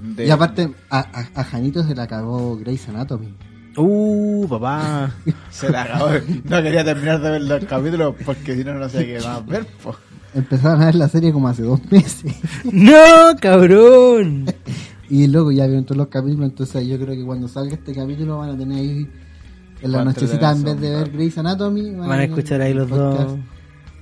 de... 0.16 0.26
Y 0.26 0.30
aparte, 0.30 0.70
a, 0.88 0.98
a, 1.00 1.40
a 1.40 1.44
Janito 1.44 1.82
se 1.82 1.94
le 1.96 2.02
acabó 2.02 2.56
Grey's 2.56 2.88
Anatomy. 2.88 3.34
Uh, 3.76 4.46
papá. 4.48 5.12
Se 5.50 5.70
la 5.70 5.82
acabó. 5.82 6.08
No 6.44 6.62
quería 6.62 6.84
terminar 6.84 7.20
de 7.20 7.30
ver 7.30 7.42
los 7.42 7.64
capítulos 7.64 8.14
porque 8.24 8.56
si 8.56 8.64
no, 8.64 8.74
no 8.74 8.88
sé 8.88 9.06
qué 9.06 9.20
más 9.20 9.46
ver. 9.46 9.66
po. 9.82 9.94
Empezaron 10.34 10.82
a 10.82 10.86
ver 10.86 10.96
la 10.96 11.08
serie 11.08 11.32
como 11.32 11.48
hace 11.48 11.62
dos 11.62 11.80
meses. 11.90 12.34
¡No, 12.72 13.36
cabrón! 13.40 14.46
Y 15.08 15.28
luego 15.28 15.52
ya 15.52 15.66
vieron 15.66 15.84
todos 15.84 15.96
los 15.96 16.08
capítulos. 16.08 16.50
Entonces 16.50 16.86
yo 16.88 16.98
creo 16.98 17.14
que 17.14 17.24
cuando 17.24 17.46
salga 17.46 17.74
este 17.74 17.94
capítulo 17.94 18.38
van 18.38 18.50
a 18.50 18.58
tener 18.58 18.78
ahí 18.78 19.08
en 19.82 19.92
la 19.92 19.98
Van 19.98 20.08
a 20.08 20.10
nochecita, 20.12 20.50
en 20.52 20.62
vez 20.62 20.80
de 20.80 20.90
ver 20.90 21.10
Grey's 21.10 21.38
Anatomy, 21.38 21.90
Van 21.94 22.02
a 22.10 22.14
tener 22.14 22.30
escuchar 22.30 22.60
ahí 22.60 22.74
los 22.74 22.88
podcast. 22.88 23.28
dos. 23.30 23.38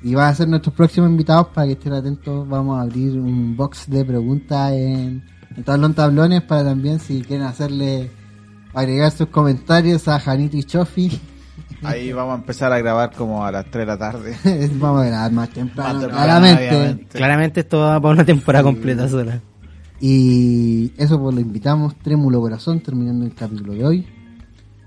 Y 0.03 0.15
van 0.15 0.28
a 0.28 0.35
ser 0.35 0.48
nuestros 0.48 0.74
próximos 0.74 1.11
invitados 1.11 1.48
para 1.48 1.66
que 1.66 1.73
estén 1.73 1.93
atentos. 1.93 2.48
Vamos 2.48 2.78
a 2.78 2.82
abrir 2.82 3.19
un 3.19 3.57
box 3.57 3.89
de 3.90 4.05
preguntas 4.05 4.73
en, 4.73 5.24
en 5.57 5.65
tablón 5.65 5.94
tablones 5.94 6.43
para 6.43 6.65
también 6.65 7.01
si 7.01 7.23
quieren 7.23 7.47
hacerle 7.47 8.11
agregar 8.74 9.11
sus 9.11 9.28
comentarios 9.28 10.07
a 10.09 10.20
Janito 10.20 10.57
y 10.57 10.62
Chofi. 10.65 11.20
Ahí 11.82 12.12
vamos 12.12 12.35
a 12.35 12.36
empezar 12.40 12.73
a 12.73 12.78
grabar 12.78 13.12
como 13.12 13.44
a 13.44 13.51
las 13.53 13.65
3 13.66 13.73
de 13.82 13.86
la 13.86 13.98
tarde. 13.98 14.36
Vamos 14.78 15.03
a 15.03 15.07
grabar 15.07 15.32
más 15.32 15.51
temprano, 15.51 15.93
Más 15.93 16.01
temprano, 16.03 16.24
claramente. 16.24 16.69
obviamente. 16.77 17.07
Claramente 17.19 17.61
esto 17.61 17.78
va 17.81 18.01
para 18.01 18.15
una 18.15 18.24
temporada 18.24 18.62
completa 18.65 19.09
sola. 19.09 19.40
Y 20.01 20.93
eso 20.97 21.20
pues 21.20 21.35
lo 21.35 21.40
invitamos, 21.40 21.94
Trémulo 21.97 22.40
Corazón, 22.40 22.81
terminando 22.81 23.24
el 23.27 23.35
capítulo 23.35 23.73
de 23.74 23.85
hoy. 23.85 24.07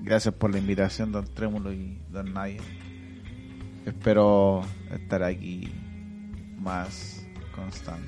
Gracias 0.02 0.34
por 0.34 0.52
la 0.52 0.60
invitación, 0.60 1.12
don 1.12 1.26
Trémulo 1.26 1.74
y 1.74 1.98
don 2.10 2.34
Naye. 2.34 2.60
Espero 3.86 4.62
estar 4.92 5.24
aquí 5.24 5.70
más 6.60 7.26
constante. 7.56 8.08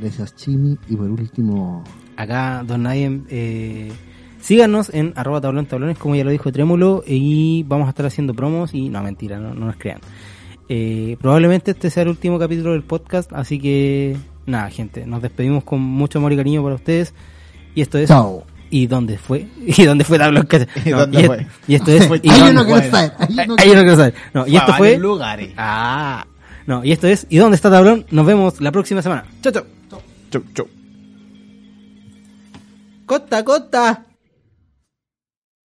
Gracias 0.00 0.34
Chimi. 0.36 0.78
Y 0.88 0.96
por 0.96 1.10
último, 1.10 1.84
Acá, 2.16 2.64
Don 2.66 2.82
Nadie, 2.82 3.22
eh, 3.28 3.92
síganos 4.40 4.92
en 4.92 5.12
arroba 5.16 5.40
tablón 5.40 5.66
tablones, 5.66 5.98
como 5.98 6.16
ya 6.16 6.24
lo 6.24 6.30
dijo 6.30 6.50
Trémulo, 6.50 7.04
y 7.06 7.62
vamos 7.68 7.86
a 7.86 7.90
estar 7.90 8.06
haciendo 8.06 8.34
promos 8.34 8.74
y 8.74 8.88
no, 8.88 9.02
mentira, 9.02 9.38
no, 9.38 9.54
no 9.54 9.66
nos 9.66 9.76
crean. 9.76 10.00
Eh, 10.68 11.16
probablemente 11.20 11.70
este 11.70 11.90
sea 11.90 12.02
el 12.02 12.10
último 12.10 12.38
capítulo 12.38 12.72
del 12.72 12.82
podcast, 12.82 13.32
así 13.32 13.58
que 13.58 14.16
nada, 14.46 14.68
gente, 14.70 15.06
nos 15.06 15.22
despedimos 15.22 15.64
con 15.64 15.80
mucho 15.80 16.18
amor 16.18 16.32
y 16.32 16.36
cariño 16.36 16.62
para 16.62 16.74
ustedes. 16.74 17.14
Y 17.74 17.82
esto 17.82 17.98
es... 17.98 18.08
chao. 18.08 18.44
¿Y 18.70 18.86
dónde 18.86 19.18
fue? 19.18 19.46
¿Y 19.66 19.84
dónde 19.84 20.04
fue 20.04 20.18
Tablón? 20.18 20.46
¿Y 20.84 20.90
No, 20.90 20.98
dónde 21.00 21.20
y, 21.22 21.24
fue? 21.24 21.46
y 21.66 21.74
esto 21.74 21.90
es... 21.92 22.08
y 22.22 22.30
Hay 22.30 22.38
dónde 22.40 22.50
uno 22.52 22.64
que 22.66 22.70
no 22.72 22.80
fue? 22.80 22.90
sabe. 22.90 23.12
Hay 23.58 23.70
uno 23.70 23.80
que- 23.82 23.84
no 23.86 23.96
sabe. 23.96 24.14
No, 24.34 24.46
y 24.46 24.56
esto 24.56 24.72
Fue 24.74 24.98
lugares. 24.98 25.50
Ah, 25.56 26.26
no, 26.66 26.84
y 26.84 26.92
esto 26.92 27.06
es... 27.06 27.26
¿Y 27.30 27.38
dónde 27.38 27.56
está 27.56 27.70
Tablón? 27.70 28.04
Nos 28.10 28.26
vemos 28.26 28.60
la 28.60 28.70
próxima 28.72 29.00
semana. 29.02 29.24
Chau, 29.42 29.52
chau. 29.52 29.64
Chau, 30.30 30.42
chau. 30.54 30.68
Costa, 33.06 33.42
costa. 33.44 34.04